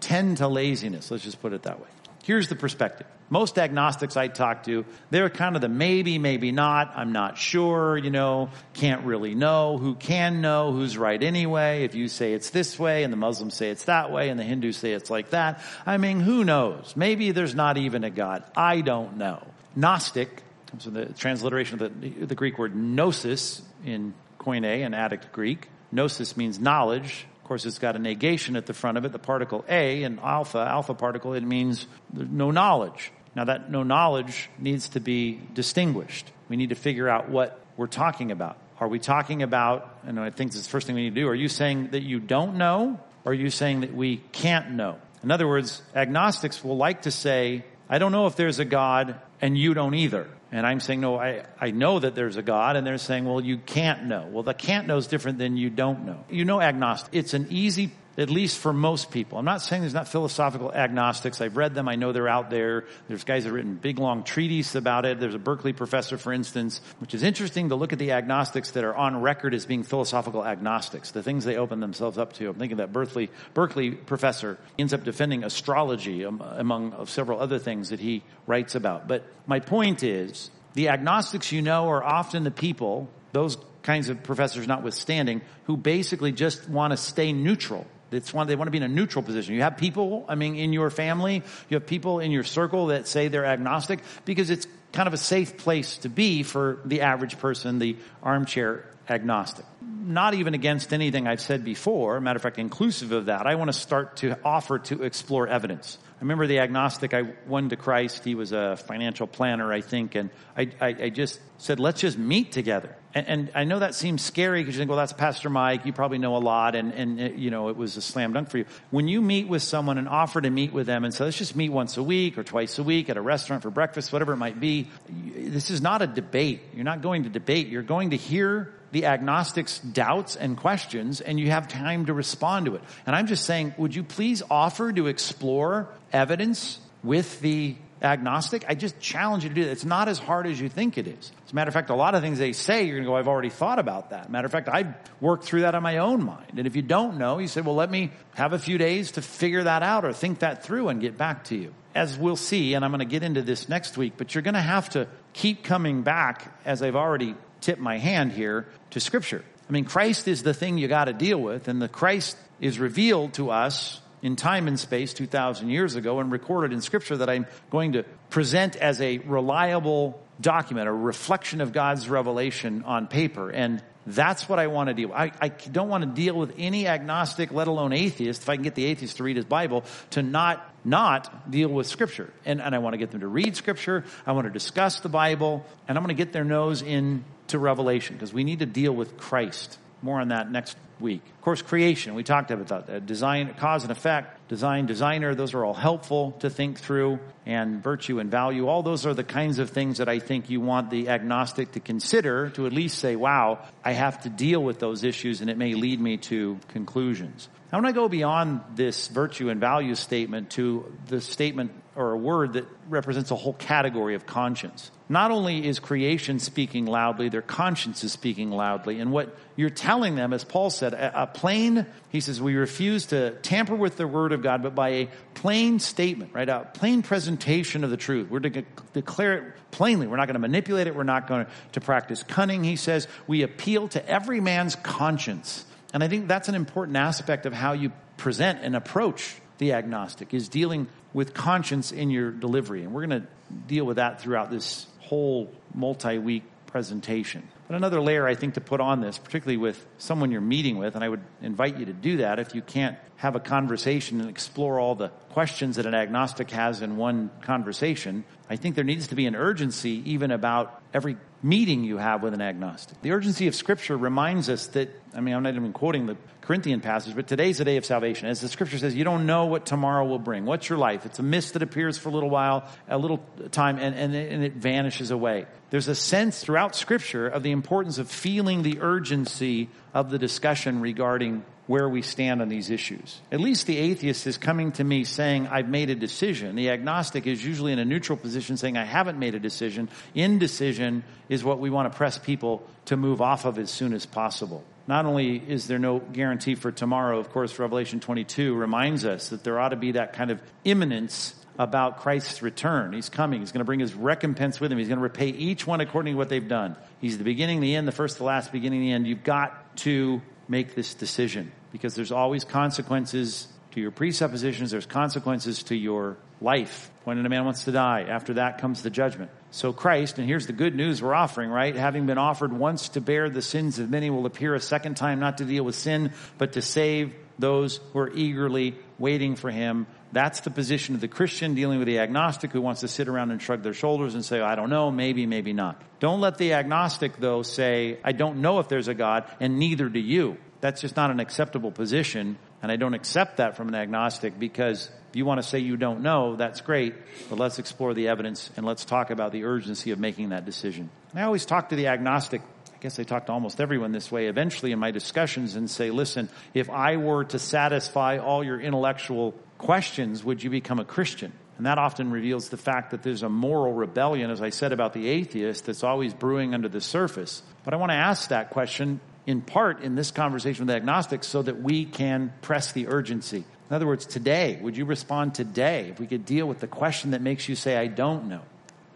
tend 0.00 0.36
to 0.36 0.46
laziness. 0.46 1.10
Let's 1.10 1.24
just 1.24 1.40
put 1.40 1.54
it 1.54 1.62
that 1.62 1.80
way. 1.80 1.88
Here's 2.22 2.48
the 2.48 2.54
perspective. 2.54 3.06
Most 3.30 3.58
agnostics 3.58 4.16
I 4.16 4.28
talk 4.28 4.64
to, 4.64 4.84
they're 5.10 5.30
kind 5.30 5.56
of 5.56 5.62
the 5.62 5.68
maybe, 5.68 6.18
maybe 6.18 6.52
not, 6.52 6.92
I'm 6.94 7.12
not 7.12 7.38
sure, 7.38 7.96
you 7.96 8.10
know, 8.10 8.50
can't 8.74 9.04
really 9.06 9.34
know, 9.34 9.78
who 9.78 9.94
can 9.94 10.40
know, 10.40 10.70
who's 10.70 10.98
right 10.98 11.20
anyway. 11.20 11.84
If 11.84 11.94
you 11.94 12.08
say 12.08 12.34
it's 12.34 12.50
this 12.50 12.78
way 12.78 13.04
and 13.04 13.12
the 13.12 13.16
Muslims 13.16 13.54
say 13.54 13.70
it's 13.70 13.84
that 13.84 14.12
way 14.12 14.28
and 14.28 14.38
the 14.38 14.44
Hindus 14.44 14.76
say 14.76 14.92
it's 14.92 15.08
like 15.10 15.30
that, 15.30 15.62
I 15.86 15.96
mean, 15.96 16.20
who 16.20 16.44
knows? 16.44 16.94
Maybe 16.94 17.32
there's 17.32 17.54
not 17.54 17.78
even 17.78 18.04
a 18.04 18.10
God. 18.10 18.44
I 18.54 18.82
don't 18.82 19.16
know. 19.16 19.42
Gnostic 19.74 20.42
comes 20.66 20.84
from 20.84 20.94
the 20.94 21.06
transliteration 21.06 21.82
of 21.82 22.00
the, 22.00 22.08
the 22.26 22.34
Greek 22.34 22.58
word 22.58 22.76
gnosis 22.76 23.62
in 23.84 24.14
Koine 24.38 24.84
and 24.84 24.94
Attic 24.94 25.32
Greek. 25.32 25.68
Gnosis 25.90 26.36
means 26.36 26.58
knowledge. 26.58 27.26
Of 27.42 27.48
course, 27.48 27.66
it's 27.66 27.80
got 27.80 27.96
a 27.96 27.98
negation 27.98 28.54
at 28.54 28.66
the 28.66 28.72
front 28.72 28.98
of 28.98 29.04
it, 29.04 29.10
the 29.10 29.18
particle 29.18 29.64
a, 29.68 30.04
and 30.04 30.20
alpha, 30.20 30.58
alpha 30.58 30.94
particle, 30.94 31.34
it 31.34 31.42
means 31.42 31.88
no 32.12 32.52
knowledge. 32.52 33.10
Now 33.34 33.46
that 33.46 33.68
no 33.68 33.82
knowledge 33.82 34.48
needs 34.60 34.90
to 34.90 35.00
be 35.00 35.40
distinguished. 35.52 36.30
We 36.48 36.56
need 36.56 36.68
to 36.68 36.76
figure 36.76 37.08
out 37.08 37.28
what 37.28 37.60
we're 37.76 37.88
talking 37.88 38.30
about. 38.30 38.58
Are 38.78 38.86
we 38.86 39.00
talking 39.00 39.42
about, 39.42 39.98
and 40.06 40.20
I 40.20 40.30
think 40.30 40.52
this 40.52 40.60
is 40.60 40.66
the 40.66 40.70
first 40.70 40.86
thing 40.86 40.94
we 40.94 41.02
need 41.02 41.14
to 41.14 41.20
do, 41.20 41.28
are 41.28 41.34
you 41.34 41.48
saying 41.48 41.88
that 41.90 42.02
you 42.02 42.20
don't 42.20 42.56
know? 42.56 43.00
Or 43.24 43.32
are 43.32 43.34
you 43.34 43.50
saying 43.50 43.80
that 43.80 43.94
we 43.94 44.18
can't 44.32 44.72
know? 44.72 44.98
In 45.22 45.30
other 45.30 45.46
words, 45.46 45.82
agnostics 45.94 46.64
will 46.64 46.76
like 46.76 47.02
to 47.02 47.10
say, 47.10 47.64
I 47.88 47.98
don't 47.98 48.12
know 48.12 48.26
if 48.26 48.36
there's 48.36 48.58
a 48.58 48.64
God 48.64 49.20
and 49.40 49.56
you 49.56 49.74
don't 49.74 49.94
either. 49.94 50.28
And 50.52 50.66
I'm 50.66 50.80
saying, 50.80 51.00
no, 51.00 51.18
I, 51.18 51.44
I 51.58 51.70
know 51.70 51.98
that 51.98 52.14
there's 52.14 52.36
a 52.36 52.42
God. 52.42 52.76
And 52.76 52.86
they're 52.86 52.98
saying, 52.98 53.24
well, 53.24 53.40
you 53.40 53.56
can't 53.56 54.04
know. 54.04 54.28
Well, 54.30 54.42
the 54.42 54.52
can't 54.52 54.86
know 54.86 54.98
is 54.98 55.06
different 55.06 55.38
than 55.38 55.56
you 55.56 55.70
don't 55.70 56.04
know. 56.04 56.24
You 56.28 56.44
know 56.44 56.60
agnostic. 56.60 57.14
It's 57.14 57.32
an 57.32 57.46
easy 57.50 57.90
at 58.18 58.28
least 58.28 58.58
for 58.58 58.72
most 58.72 59.10
people. 59.10 59.38
I'm 59.38 59.44
not 59.44 59.62
saying 59.62 59.82
there's 59.82 59.94
not 59.94 60.08
philosophical 60.08 60.72
agnostics. 60.72 61.40
I've 61.40 61.56
read 61.56 61.74
them. 61.74 61.88
I 61.88 61.96
know 61.96 62.12
they're 62.12 62.28
out 62.28 62.50
there. 62.50 62.84
There's 63.08 63.24
guys 63.24 63.44
that 63.44 63.48
have 63.48 63.54
written 63.54 63.76
big 63.76 63.98
long 63.98 64.22
treatises 64.22 64.76
about 64.76 65.06
it. 65.06 65.18
There's 65.18 65.34
a 65.34 65.38
Berkeley 65.38 65.72
professor, 65.72 66.18
for 66.18 66.32
instance, 66.32 66.80
which 66.98 67.14
is 67.14 67.22
interesting 67.22 67.70
to 67.70 67.74
look 67.74 67.92
at 67.92 67.98
the 67.98 68.12
agnostics 68.12 68.72
that 68.72 68.84
are 68.84 68.94
on 68.94 69.22
record 69.22 69.54
as 69.54 69.64
being 69.64 69.82
philosophical 69.82 70.44
agnostics, 70.44 71.10
the 71.12 71.22
things 71.22 71.44
they 71.44 71.56
open 71.56 71.80
themselves 71.80 72.18
up 72.18 72.34
to. 72.34 72.48
I'm 72.48 72.56
thinking 72.56 72.78
that 72.78 72.92
Berkeley, 72.92 73.30
Berkeley 73.54 73.92
professor 73.92 74.58
ends 74.78 74.92
up 74.92 75.04
defending 75.04 75.44
astrology 75.44 76.24
um, 76.24 76.42
among 76.42 77.06
several 77.06 77.40
other 77.40 77.58
things 77.58 77.88
that 77.90 78.00
he 78.00 78.22
writes 78.46 78.74
about. 78.74 79.08
But 79.08 79.24
my 79.46 79.60
point 79.60 80.02
is, 80.02 80.50
the 80.74 80.90
agnostics 80.90 81.50
you 81.50 81.62
know 81.62 81.88
are 81.88 82.04
often 82.04 82.44
the 82.44 82.50
people, 82.50 83.08
those 83.32 83.56
kinds 83.82 84.10
of 84.10 84.22
professors 84.22 84.66
notwithstanding, 84.66 85.40
who 85.64 85.76
basically 85.76 86.32
just 86.32 86.68
want 86.68 86.92
to 86.92 86.96
stay 86.96 87.32
neutral 87.32 87.86
it's 88.12 88.32
one, 88.32 88.46
they 88.46 88.56
want 88.56 88.66
to 88.66 88.72
be 88.72 88.78
in 88.78 88.82
a 88.82 88.88
neutral 88.88 89.22
position. 89.22 89.54
You 89.54 89.62
have 89.62 89.76
people, 89.76 90.24
I 90.28 90.34
mean, 90.34 90.56
in 90.56 90.72
your 90.72 90.90
family, 90.90 91.42
you 91.68 91.74
have 91.74 91.86
people 91.86 92.20
in 92.20 92.30
your 92.30 92.44
circle 92.44 92.88
that 92.88 93.08
say 93.08 93.28
they're 93.28 93.46
agnostic 93.46 94.00
because 94.24 94.50
it's 94.50 94.66
kind 94.92 95.06
of 95.06 95.14
a 95.14 95.18
safe 95.18 95.56
place 95.56 95.98
to 95.98 96.08
be 96.08 96.42
for 96.42 96.78
the 96.84 97.00
average 97.00 97.38
person, 97.38 97.78
the 97.78 97.96
armchair 98.22 98.84
agnostic. 99.08 99.64
Not 99.80 100.34
even 100.34 100.54
against 100.54 100.92
anything 100.92 101.26
I've 101.26 101.40
said 101.40 101.64
before, 101.64 102.20
matter 102.20 102.36
of 102.36 102.42
fact, 102.42 102.58
inclusive 102.58 103.12
of 103.12 103.26
that, 103.26 103.46
I 103.46 103.54
want 103.54 103.68
to 103.72 103.78
start 103.78 104.18
to 104.18 104.36
offer 104.44 104.78
to 104.80 105.02
explore 105.02 105.46
evidence. 105.46 105.98
I 106.16 106.20
remember 106.22 106.46
the 106.46 106.58
agnostic 106.60 107.14
I 107.14 107.32
won 107.46 107.68
to 107.70 107.76
Christ. 107.76 108.24
He 108.24 108.34
was 108.34 108.52
a 108.52 108.76
financial 108.76 109.26
planner, 109.26 109.72
I 109.72 109.80
think, 109.80 110.14
and 110.14 110.30
I, 110.56 110.70
I, 110.80 110.86
I 110.88 111.08
just 111.10 111.40
said, 111.58 111.80
let's 111.80 112.00
just 112.00 112.18
meet 112.18 112.52
together. 112.52 112.96
And, 113.14 113.28
and 113.28 113.50
I 113.54 113.64
know 113.64 113.78
that 113.78 113.94
seems 113.94 114.22
scary 114.22 114.62
because 114.62 114.74
you 114.74 114.80
think, 114.80 114.88
well, 114.88 114.98
that's 114.98 115.12
Pastor 115.12 115.50
Mike. 115.50 115.84
You 115.84 115.92
probably 115.92 116.18
know 116.18 116.36
a 116.36 116.38
lot, 116.38 116.74
and, 116.74 116.94
and 116.94 117.20
it, 117.20 117.34
you 117.34 117.50
know, 117.50 117.68
it 117.68 117.76
was 117.76 117.96
a 117.96 118.02
slam 118.02 118.32
dunk 118.32 118.48
for 118.48 118.58
you. 118.58 118.64
When 118.90 119.06
you 119.06 119.20
meet 119.20 119.48
with 119.48 119.62
someone 119.62 119.98
and 119.98 120.08
offer 120.08 120.40
to 120.40 120.50
meet 120.50 120.72
with 120.72 120.86
them 120.86 121.04
and 121.04 121.12
say, 121.12 121.24
let's 121.24 121.36
just 121.36 121.54
meet 121.54 121.68
once 121.68 121.96
a 121.96 122.02
week 122.02 122.38
or 122.38 122.44
twice 122.44 122.78
a 122.78 122.82
week 122.82 123.10
at 123.10 123.16
a 123.16 123.20
restaurant 123.20 123.62
for 123.62 123.70
breakfast, 123.70 124.12
whatever 124.12 124.32
it 124.32 124.38
might 124.38 124.60
be, 124.60 124.88
this 125.08 125.70
is 125.70 125.82
not 125.82 126.00
a 126.00 126.06
debate. 126.06 126.62
You're 126.74 126.84
not 126.84 127.02
going 127.02 127.24
to 127.24 127.28
debate. 127.28 127.68
You're 127.68 127.82
going 127.82 128.10
to 128.10 128.16
hear 128.16 128.72
the 128.92 129.06
agnostic's 129.06 129.78
doubts 129.78 130.36
and 130.36 130.56
questions 130.56 131.20
and 131.20 131.40
you 131.40 131.50
have 131.50 131.66
time 131.66 132.06
to 132.06 132.14
respond 132.14 132.66
to 132.66 132.76
it. 132.76 132.82
And 133.06 133.16
I'm 133.16 133.26
just 133.26 133.44
saying, 133.44 133.74
would 133.78 133.94
you 133.94 134.02
please 134.02 134.42
offer 134.50 134.92
to 134.92 135.06
explore 135.06 135.88
evidence 136.12 136.78
with 137.02 137.40
the 137.40 137.74
agnostic? 138.02 138.64
I 138.68 138.74
just 138.74 138.98
challenge 139.00 139.44
you 139.44 139.48
to 139.48 139.54
do 139.54 139.64
that. 139.64 139.70
It's 139.70 139.84
not 139.84 140.08
as 140.08 140.18
hard 140.18 140.46
as 140.46 140.60
you 140.60 140.68
think 140.68 140.98
it 140.98 141.06
is. 141.06 141.32
As 141.46 141.52
a 141.52 141.54
matter 141.54 141.68
of 141.68 141.74
fact, 141.74 141.90
a 141.90 141.94
lot 141.94 142.14
of 142.14 142.22
things 142.22 142.38
they 142.38 142.52
say, 142.52 142.84
you're 142.84 142.96
going 142.96 143.04
to 143.04 143.10
go, 143.10 143.16
I've 143.16 143.28
already 143.28 143.50
thought 143.50 143.78
about 143.78 144.10
that. 144.10 144.30
Matter 144.30 144.46
of 144.46 144.52
fact, 144.52 144.68
I've 144.68 144.94
worked 145.20 145.44
through 145.44 145.62
that 145.62 145.74
on 145.74 145.82
my 145.82 145.98
own 145.98 146.24
mind. 146.24 146.54
And 146.56 146.66
if 146.66 146.76
you 146.76 146.82
don't 146.82 147.18
know, 147.18 147.38
you 147.38 147.48
say, 147.48 147.60
well, 147.60 147.74
let 147.74 147.90
me 147.90 148.10
have 148.34 148.52
a 148.52 148.58
few 148.58 148.78
days 148.78 149.12
to 149.12 149.22
figure 149.22 149.64
that 149.64 149.82
out 149.82 150.04
or 150.04 150.12
think 150.12 150.40
that 150.40 150.64
through 150.64 150.88
and 150.88 151.00
get 151.00 151.16
back 151.16 151.44
to 151.44 151.56
you. 151.56 151.72
As 151.94 152.16
we'll 152.16 152.36
see, 152.36 152.74
and 152.74 152.84
I'm 152.84 152.90
going 152.90 153.00
to 153.00 153.04
get 153.04 153.22
into 153.22 153.42
this 153.42 153.68
next 153.68 153.96
week, 153.96 154.14
but 154.16 154.34
you're 154.34 154.42
going 154.42 154.54
to 154.54 154.60
have 154.60 154.90
to 154.90 155.08
keep 155.32 155.62
coming 155.62 156.02
back, 156.02 156.58
as 156.64 156.82
I've 156.82 156.96
already 156.96 157.34
tipped 157.60 157.80
my 157.80 157.98
hand 157.98 158.32
here 158.32 158.66
to 158.90 159.00
scripture. 159.00 159.44
I 159.68 159.72
mean, 159.72 159.84
Christ 159.84 160.28
is 160.28 160.42
the 160.42 160.54
thing 160.54 160.78
you 160.78 160.88
got 160.88 161.04
to 161.06 161.12
deal 161.12 161.40
with 161.40 161.68
and 161.68 161.80
the 161.80 161.88
Christ 161.88 162.36
is 162.60 162.78
revealed 162.78 163.34
to 163.34 163.50
us 163.50 164.00
in 164.22 164.36
time 164.36 164.68
and 164.68 164.78
space 164.78 165.12
2,000 165.12 165.68
years 165.68 165.96
ago 165.96 166.20
and 166.20 166.30
recorded 166.30 166.72
in 166.72 166.80
scripture 166.80 167.16
that 167.16 167.28
I'm 167.28 167.46
going 167.70 167.92
to 167.92 168.04
present 168.30 168.76
as 168.76 169.00
a 169.00 169.18
reliable 169.18 170.22
document, 170.40 170.88
a 170.88 170.92
reflection 170.92 171.60
of 171.60 171.72
God's 171.72 172.08
revelation 172.08 172.84
on 172.84 173.08
paper. 173.08 173.50
And 173.50 173.82
that's 174.06 174.48
what 174.48 174.58
I 174.58 174.68
want 174.68 174.88
to 174.88 174.94
deal 174.94 175.08
with. 175.08 175.16
I, 175.16 175.32
I 175.40 175.48
don't 175.48 175.88
want 175.88 176.04
to 176.04 176.10
deal 176.10 176.34
with 176.34 176.54
any 176.58 176.86
agnostic, 176.86 177.52
let 177.52 177.68
alone 177.68 177.92
atheist, 177.92 178.42
if 178.42 178.48
I 178.48 178.56
can 178.56 178.62
get 178.62 178.74
the 178.74 178.84
atheist 178.84 179.18
to 179.18 179.24
read 179.24 179.36
his 179.36 179.44
Bible, 179.44 179.84
to 180.10 180.22
not, 180.22 180.68
not 180.84 181.50
deal 181.50 181.68
with 181.68 181.86
scripture. 181.86 182.32
And, 182.44 182.60
and 182.60 182.74
I 182.74 182.78
want 182.78 182.94
to 182.94 182.98
get 182.98 183.10
them 183.10 183.20
to 183.20 183.28
read 183.28 183.56
scripture. 183.56 184.04
I 184.26 184.32
want 184.32 184.46
to 184.46 184.52
discuss 184.52 185.00
the 185.00 185.08
Bible 185.08 185.64
and 185.86 185.96
I'm 185.96 186.04
going 186.04 186.16
to 186.16 186.20
get 186.20 186.32
their 186.32 186.44
nose 186.44 186.82
into 186.82 187.58
Revelation 187.58 188.16
because 188.16 188.32
we 188.32 188.44
need 188.44 188.60
to 188.60 188.66
deal 188.66 188.92
with 188.92 189.16
Christ. 189.16 189.78
More 190.00 190.20
on 190.20 190.28
that 190.28 190.50
next 190.50 190.76
week. 191.02 191.22
Of 191.34 191.42
course, 191.42 191.60
creation, 191.60 192.14
we 192.14 192.22
talked 192.22 192.50
about 192.50 192.86
that. 192.86 193.04
Design, 193.04 193.52
cause 193.58 193.82
and 193.82 193.92
effect, 193.92 194.48
design, 194.48 194.86
designer, 194.86 195.34
those 195.34 195.52
are 195.52 195.64
all 195.64 195.74
helpful 195.74 196.32
to 196.40 196.48
think 196.48 196.78
through, 196.78 197.18
and 197.44 197.82
virtue 197.82 198.20
and 198.20 198.30
value. 198.30 198.68
All 198.68 198.82
those 198.82 199.04
are 199.04 199.14
the 199.14 199.24
kinds 199.24 199.58
of 199.58 199.70
things 199.70 199.98
that 199.98 200.08
I 200.08 200.20
think 200.20 200.48
you 200.48 200.60
want 200.60 200.90
the 200.90 201.08
agnostic 201.08 201.72
to 201.72 201.80
consider 201.80 202.50
to 202.50 202.66
at 202.66 202.72
least 202.72 202.98
say, 202.98 203.16
wow, 203.16 203.58
I 203.84 203.92
have 203.92 204.22
to 204.22 204.28
deal 204.28 204.62
with 204.62 204.78
those 204.78 205.02
issues 205.04 205.40
and 205.40 205.50
it 205.50 205.58
may 205.58 205.74
lead 205.74 206.00
me 206.00 206.18
to 206.18 206.58
conclusions. 206.68 207.48
I 207.72 207.76
want 207.76 207.86
to 207.86 207.92
go 207.92 208.08
beyond 208.08 208.60
this 208.74 209.08
virtue 209.08 209.48
and 209.48 209.58
value 209.58 209.94
statement 209.94 210.50
to 210.50 210.92
the 211.08 211.20
statement 211.20 211.72
or 211.96 212.12
a 212.12 212.16
word 212.16 212.54
that 212.54 212.66
represents 212.88 213.30
a 213.30 213.36
whole 213.36 213.54
category 213.54 214.14
of 214.14 214.26
conscience. 214.26 214.90
Not 215.12 215.30
only 215.30 215.66
is 215.68 215.78
creation 215.78 216.38
speaking 216.38 216.86
loudly, 216.86 217.28
their 217.28 217.42
conscience 217.42 218.02
is 218.02 218.12
speaking 218.12 218.50
loudly. 218.50 218.98
And 218.98 219.12
what 219.12 219.36
you're 219.56 219.68
telling 219.68 220.14
them, 220.14 220.32
as 220.32 220.42
Paul 220.42 220.70
said, 220.70 220.94
a, 220.94 221.24
a 221.24 221.26
plain, 221.26 221.84
he 222.08 222.20
says, 222.20 222.40
we 222.40 222.54
refuse 222.54 223.04
to 223.08 223.32
tamper 223.42 223.74
with 223.74 223.98
the 223.98 224.08
word 224.08 224.32
of 224.32 224.42
God, 224.42 224.62
but 224.62 224.74
by 224.74 224.88
a 224.88 225.08
plain 225.34 225.80
statement, 225.80 226.32
right? 226.32 226.48
A 226.48 226.66
plain 226.72 227.02
presentation 227.02 227.84
of 227.84 227.90
the 227.90 227.98
truth. 227.98 228.30
We're 228.30 228.40
to 228.40 228.64
declare 228.94 229.34
it 229.34 229.54
plainly. 229.70 230.06
We're 230.06 230.16
not 230.16 230.28
going 230.28 230.36
to 230.36 230.40
manipulate 230.40 230.86
it. 230.86 230.96
We're 230.96 231.02
not 231.02 231.28
going 231.28 231.44
to 231.72 231.80
practice 231.82 232.22
cunning. 232.22 232.64
He 232.64 232.76
says, 232.76 233.06
we 233.26 233.42
appeal 233.42 233.88
to 233.88 234.08
every 234.08 234.40
man's 234.40 234.76
conscience. 234.76 235.66
And 235.92 236.02
I 236.02 236.08
think 236.08 236.26
that's 236.26 236.48
an 236.48 236.54
important 236.54 236.96
aspect 236.96 237.44
of 237.44 237.52
how 237.52 237.74
you 237.74 237.92
present 238.16 238.60
and 238.62 238.74
approach 238.74 239.36
the 239.58 239.74
agnostic 239.74 240.32
is 240.32 240.48
dealing 240.48 240.88
with 241.12 241.34
conscience 241.34 241.92
in 241.92 242.08
your 242.08 242.30
delivery. 242.30 242.82
And 242.82 242.94
we're 242.94 243.06
going 243.06 243.20
to 243.20 243.26
deal 243.66 243.84
with 243.84 243.96
that 243.96 244.18
throughout 244.18 244.50
this 244.50 244.86
whole 245.02 245.50
multi-week 245.74 246.44
presentation. 246.66 247.48
But 247.72 247.78
another 247.78 248.02
layer 248.02 248.26
I 248.26 248.34
think 248.34 248.52
to 248.54 248.60
put 248.60 248.82
on 248.82 249.00
this, 249.00 249.16
particularly 249.16 249.56
with 249.56 249.82
someone 249.96 250.30
you're 250.30 250.42
meeting 250.42 250.76
with, 250.76 250.94
and 250.94 251.02
I 251.02 251.08
would 251.08 251.22
invite 251.40 251.78
you 251.78 251.86
to 251.86 251.94
do 251.94 252.18
that 252.18 252.38
if 252.38 252.54
you 252.54 252.60
can't 252.60 252.98
have 253.16 253.34
a 253.34 253.40
conversation 253.40 254.20
and 254.20 254.28
explore 254.28 254.78
all 254.78 254.94
the 254.94 255.08
questions 255.30 255.76
that 255.76 255.86
an 255.86 255.94
agnostic 255.94 256.50
has 256.50 256.82
in 256.82 256.98
one 256.98 257.30
conversation. 257.40 258.24
I 258.50 258.56
think 258.56 258.74
there 258.74 258.84
needs 258.84 259.08
to 259.08 259.14
be 259.14 259.24
an 259.24 259.34
urgency 259.34 260.02
even 260.10 260.32
about 260.32 260.82
every 260.92 261.16
meeting 261.42 261.82
you 261.82 261.96
have 261.96 262.22
with 262.22 262.34
an 262.34 262.42
agnostic. 262.42 263.00
The 263.00 263.12
urgency 263.12 263.46
of 263.46 263.54
scripture 263.54 263.96
reminds 263.96 264.50
us 264.50 264.66
that, 264.68 264.90
I 265.14 265.20
mean, 265.20 265.34
I'm 265.34 265.42
not 265.42 265.54
even 265.54 265.72
quoting 265.72 266.04
the 266.04 266.16
Corinthian 266.42 266.80
passage, 266.80 267.14
but 267.14 267.28
today's 267.28 267.58
the 267.58 267.64
day 267.64 267.76
of 267.76 267.84
salvation. 267.84 268.28
As 268.28 268.40
the 268.40 268.48
scripture 268.48 268.76
says, 268.76 268.94
you 268.94 269.04
don't 269.04 269.26
know 269.26 269.46
what 269.46 269.64
tomorrow 269.64 270.04
will 270.04 270.18
bring. 270.18 270.44
What's 270.44 270.68
your 270.68 270.78
life? 270.78 271.06
It's 271.06 271.20
a 271.20 271.22
mist 271.22 271.52
that 271.54 271.62
appears 271.62 271.98
for 271.98 272.08
a 272.08 272.12
little 272.12 272.30
while, 272.30 272.68
a 272.88 272.98
little 272.98 273.24
time, 273.52 273.78
and, 273.78 273.94
and, 273.94 274.14
and 274.14 274.44
it 274.44 274.54
vanishes 274.54 275.10
away. 275.12 275.46
There's 275.70 275.88
a 275.88 275.94
sense 275.94 276.40
throughout 276.40 276.74
scripture 276.74 277.28
of 277.28 277.42
the 277.42 277.52
importance 277.62 277.98
of 277.98 278.10
feeling 278.10 278.64
the 278.64 278.80
urgency 278.80 279.68
of 279.94 280.10
the 280.10 280.18
discussion 280.18 280.80
regarding 280.80 281.44
where 281.68 281.88
we 281.88 282.02
stand 282.02 282.42
on 282.42 282.48
these 282.48 282.70
issues. 282.70 283.20
At 283.30 283.38
least 283.38 283.68
the 283.68 283.78
atheist 283.78 284.26
is 284.26 284.36
coming 284.36 284.72
to 284.72 284.82
me 284.82 285.04
saying, 285.04 285.46
I've 285.46 285.68
made 285.68 285.90
a 285.90 285.94
decision. 285.94 286.56
The 286.56 286.70
agnostic 286.70 287.24
is 287.24 287.44
usually 287.44 287.72
in 287.72 287.78
a 287.78 287.84
neutral 287.84 288.18
position 288.18 288.56
saying, 288.56 288.76
I 288.76 288.84
haven't 288.84 289.16
made 289.16 289.36
a 289.36 289.38
decision. 289.38 289.88
Indecision 290.12 291.04
is 291.28 291.44
what 291.44 291.60
we 291.60 291.70
want 291.70 291.90
to 291.90 291.96
press 291.96 292.18
people 292.18 292.66
to 292.86 292.96
move 292.96 293.22
off 293.22 293.44
of 293.44 293.60
as 293.60 293.70
soon 293.70 293.92
as 293.92 294.06
possible. 294.06 294.64
Not 294.88 295.06
only 295.06 295.36
is 295.36 295.68
there 295.68 295.78
no 295.78 296.00
guarantee 296.00 296.56
for 296.56 296.72
tomorrow, 296.72 297.20
of 297.20 297.30
course, 297.30 297.56
Revelation 297.60 298.00
22 298.00 298.56
reminds 298.56 299.04
us 299.04 299.28
that 299.28 299.44
there 299.44 299.60
ought 299.60 299.68
to 299.68 299.76
be 299.76 299.92
that 299.92 300.14
kind 300.14 300.32
of 300.32 300.42
imminence 300.64 301.36
about 301.58 302.00
Christ's 302.00 302.42
return. 302.42 302.92
He's 302.92 303.08
coming. 303.08 303.40
He's 303.40 303.52
going 303.52 303.60
to 303.60 303.64
bring 303.64 303.80
his 303.80 303.94
recompense 303.94 304.60
with 304.60 304.72
him. 304.72 304.78
He's 304.78 304.88
going 304.88 304.98
to 304.98 305.02
repay 305.02 305.28
each 305.28 305.66
one 305.66 305.80
according 305.80 306.14
to 306.14 306.18
what 306.18 306.28
they've 306.28 306.46
done. 306.46 306.76
He's 307.00 307.18
the 307.18 307.24
beginning, 307.24 307.60
the 307.60 307.74
end, 307.74 307.86
the 307.86 307.92
first, 307.92 308.18
the 308.18 308.24
last, 308.24 308.52
beginning, 308.52 308.80
the 308.80 308.92
end. 308.92 309.06
You've 309.06 309.24
got 309.24 309.76
to 309.78 310.22
make 310.48 310.74
this 310.74 310.94
decision 310.94 311.52
because 311.72 311.94
there's 311.94 312.12
always 312.12 312.44
consequences 312.44 313.48
to 313.72 313.80
your 313.80 313.90
presuppositions. 313.90 314.70
There's 314.70 314.86
consequences 314.86 315.62
to 315.64 315.76
your 315.76 316.16
life 316.40 316.90
when 317.04 317.24
a 317.24 317.28
man 317.28 317.44
wants 317.44 317.64
to 317.64 317.72
die. 317.72 318.02
After 318.02 318.34
that 318.34 318.58
comes 318.58 318.82
the 318.82 318.90
judgment. 318.90 319.30
So 319.50 319.72
Christ, 319.72 320.18
and 320.18 320.26
here's 320.26 320.46
the 320.46 320.52
good 320.52 320.74
news 320.74 321.02
we're 321.02 321.14
offering, 321.14 321.50
right? 321.50 321.74
Having 321.74 322.06
been 322.06 322.18
offered 322.18 322.52
once 322.52 322.90
to 322.90 323.00
bear 323.00 323.28
the 323.28 323.42
sins 323.42 323.78
of 323.78 323.90
many 323.90 324.10
will 324.10 324.26
appear 324.26 324.54
a 324.54 324.60
second 324.60 324.96
time 324.96 325.20
not 325.20 325.38
to 325.38 325.44
deal 325.44 325.64
with 325.64 325.74
sin, 325.74 326.12
but 326.38 326.54
to 326.54 326.62
save 326.62 327.14
those 327.42 327.80
who 327.92 327.98
are 327.98 328.10
eagerly 328.10 328.74
waiting 328.98 329.36
for 329.36 329.50
him. 329.50 329.86
That's 330.12 330.40
the 330.40 330.50
position 330.50 330.94
of 330.94 331.02
the 331.02 331.08
Christian 331.08 331.54
dealing 331.54 331.78
with 331.78 331.86
the 331.86 331.98
agnostic 331.98 332.52
who 332.52 332.62
wants 332.62 332.80
to 332.80 332.88
sit 332.88 333.08
around 333.08 333.30
and 333.30 333.42
shrug 333.42 333.62
their 333.62 333.74
shoulders 333.74 334.14
and 334.14 334.24
say, 334.24 334.40
I 334.40 334.54
don't 334.54 334.70
know, 334.70 334.90
maybe, 334.90 335.26
maybe 335.26 335.52
not. 335.52 335.82
Don't 336.00 336.20
let 336.20 336.38
the 336.38 336.54
agnostic 336.54 337.18
though 337.18 337.42
say, 337.42 337.98
I 338.02 338.12
don't 338.12 338.38
know 338.38 338.58
if 338.60 338.68
there's 338.68 338.88
a 338.88 338.94
God 338.94 339.24
and 339.40 339.58
neither 339.58 339.88
do 339.88 340.00
you. 340.00 340.38
That's 340.62 340.80
just 340.80 340.96
not 340.96 341.10
an 341.10 341.20
acceptable 341.20 341.72
position. 341.72 342.38
And 342.62 342.70
I 342.70 342.76
don't 342.76 342.94
accept 342.94 343.38
that 343.38 343.56
from 343.56 343.68
an 343.68 343.74
agnostic 343.74 344.38
because 344.38 344.88
if 345.10 345.16
you 345.16 345.24
want 345.24 345.42
to 345.42 345.46
say 345.46 345.58
you 345.58 345.76
don't 345.76 346.02
know, 346.02 346.36
that's 346.36 346.60
great, 346.60 346.94
but 347.28 347.38
let's 347.38 347.58
explore 347.58 347.92
the 347.92 348.08
evidence 348.08 348.50
and 348.56 348.64
let's 348.64 348.84
talk 348.84 349.10
about 349.10 349.32
the 349.32 349.44
urgency 349.44 349.90
of 349.90 349.98
making 349.98 350.28
that 350.28 350.44
decision. 350.44 350.88
I 351.14 351.22
always 351.22 351.44
talk 351.44 351.70
to 351.70 351.76
the 351.76 351.88
agnostic 351.88 352.40
guess 352.82 352.98
I 352.98 353.04
talk 353.04 353.26
to 353.26 353.32
almost 353.32 353.60
everyone 353.60 353.92
this 353.92 354.10
way 354.10 354.26
eventually 354.26 354.72
in 354.72 354.80
my 354.80 354.90
discussions 354.90 355.54
and 355.54 355.70
say, 355.70 355.92
listen, 355.92 356.28
if 356.52 356.68
I 356.68 356.96
were 356.96 357.22
to 357.26 357.38
satisfy 357.38 358.18
all 358.18 358.42
your 358.42 358.60
intellectual 358.60 359.34
questions, 359.56 360.24
would 360.24 360.42
you 360.42 360.50
become 360.50 360.80
a 360.80 360.84
Christian? 360.84 361.32
And 361.58 361.66
that 361.66 361.78
often 361.78 362.10
reveals 362.10 362.48
the 362.48 362.56
fact 362.56 362.90
that 362.90 363.04
there's 363.04 363.22
a 363.22 363.28
moral 363.28 363.72
rebellion, 363.72 364.32
as 364.32 364.42
I 364.42 364.50
said 364.50 364.72
about 364.72 364.94
the 364.94 365.06
atheist, 365.06 365.66
that's 365.66 365.84
always 365.84 366.12
brewing 366.12 366.54
under 366.54 366.68
the 366.68 366.80
surface. 366.80 367.44
But 367.64 367.72
I 367.72 367.76
want 367.76 367.92
to 367.92 367.96
ask 367.96 368.30
that 368.30 368.50
question 368.50 368.98
in 369.26 369.42
part 369.42 369.82
in 369.82 369.94
this 369.94 370.10
conversation 370.10 370.66
with 370.66 370.74
agnostics 370.74 371.28
so 371.28 371.40
that 371.42 371.62
we 371.62 371.84
can 371.84 372.32
press 372.42 372.72
the 372.72 372.88
urgency. 372.88 373.44
In 373.70 373.76
other 373.76 373.86
words, 373.86 374.06
today, 374.06 374.58
would 374.60 374.76
you 374.76 374.86
respond 374.86 375.36
today 375.36 375.90
if 375.90 376.00
we 376.00 376.08
could 376.08 376.26
deal 376.26 376.46
with 376.46 376.58
the 376.58 376.66
question 376.66 377.12
that 377.12 377.22
makes 377.22 377.48
you 377.48 377.54
say, 377.54 377.76
I 377.76 377.86
don't 377.86 378.26
know? 378.26 378.42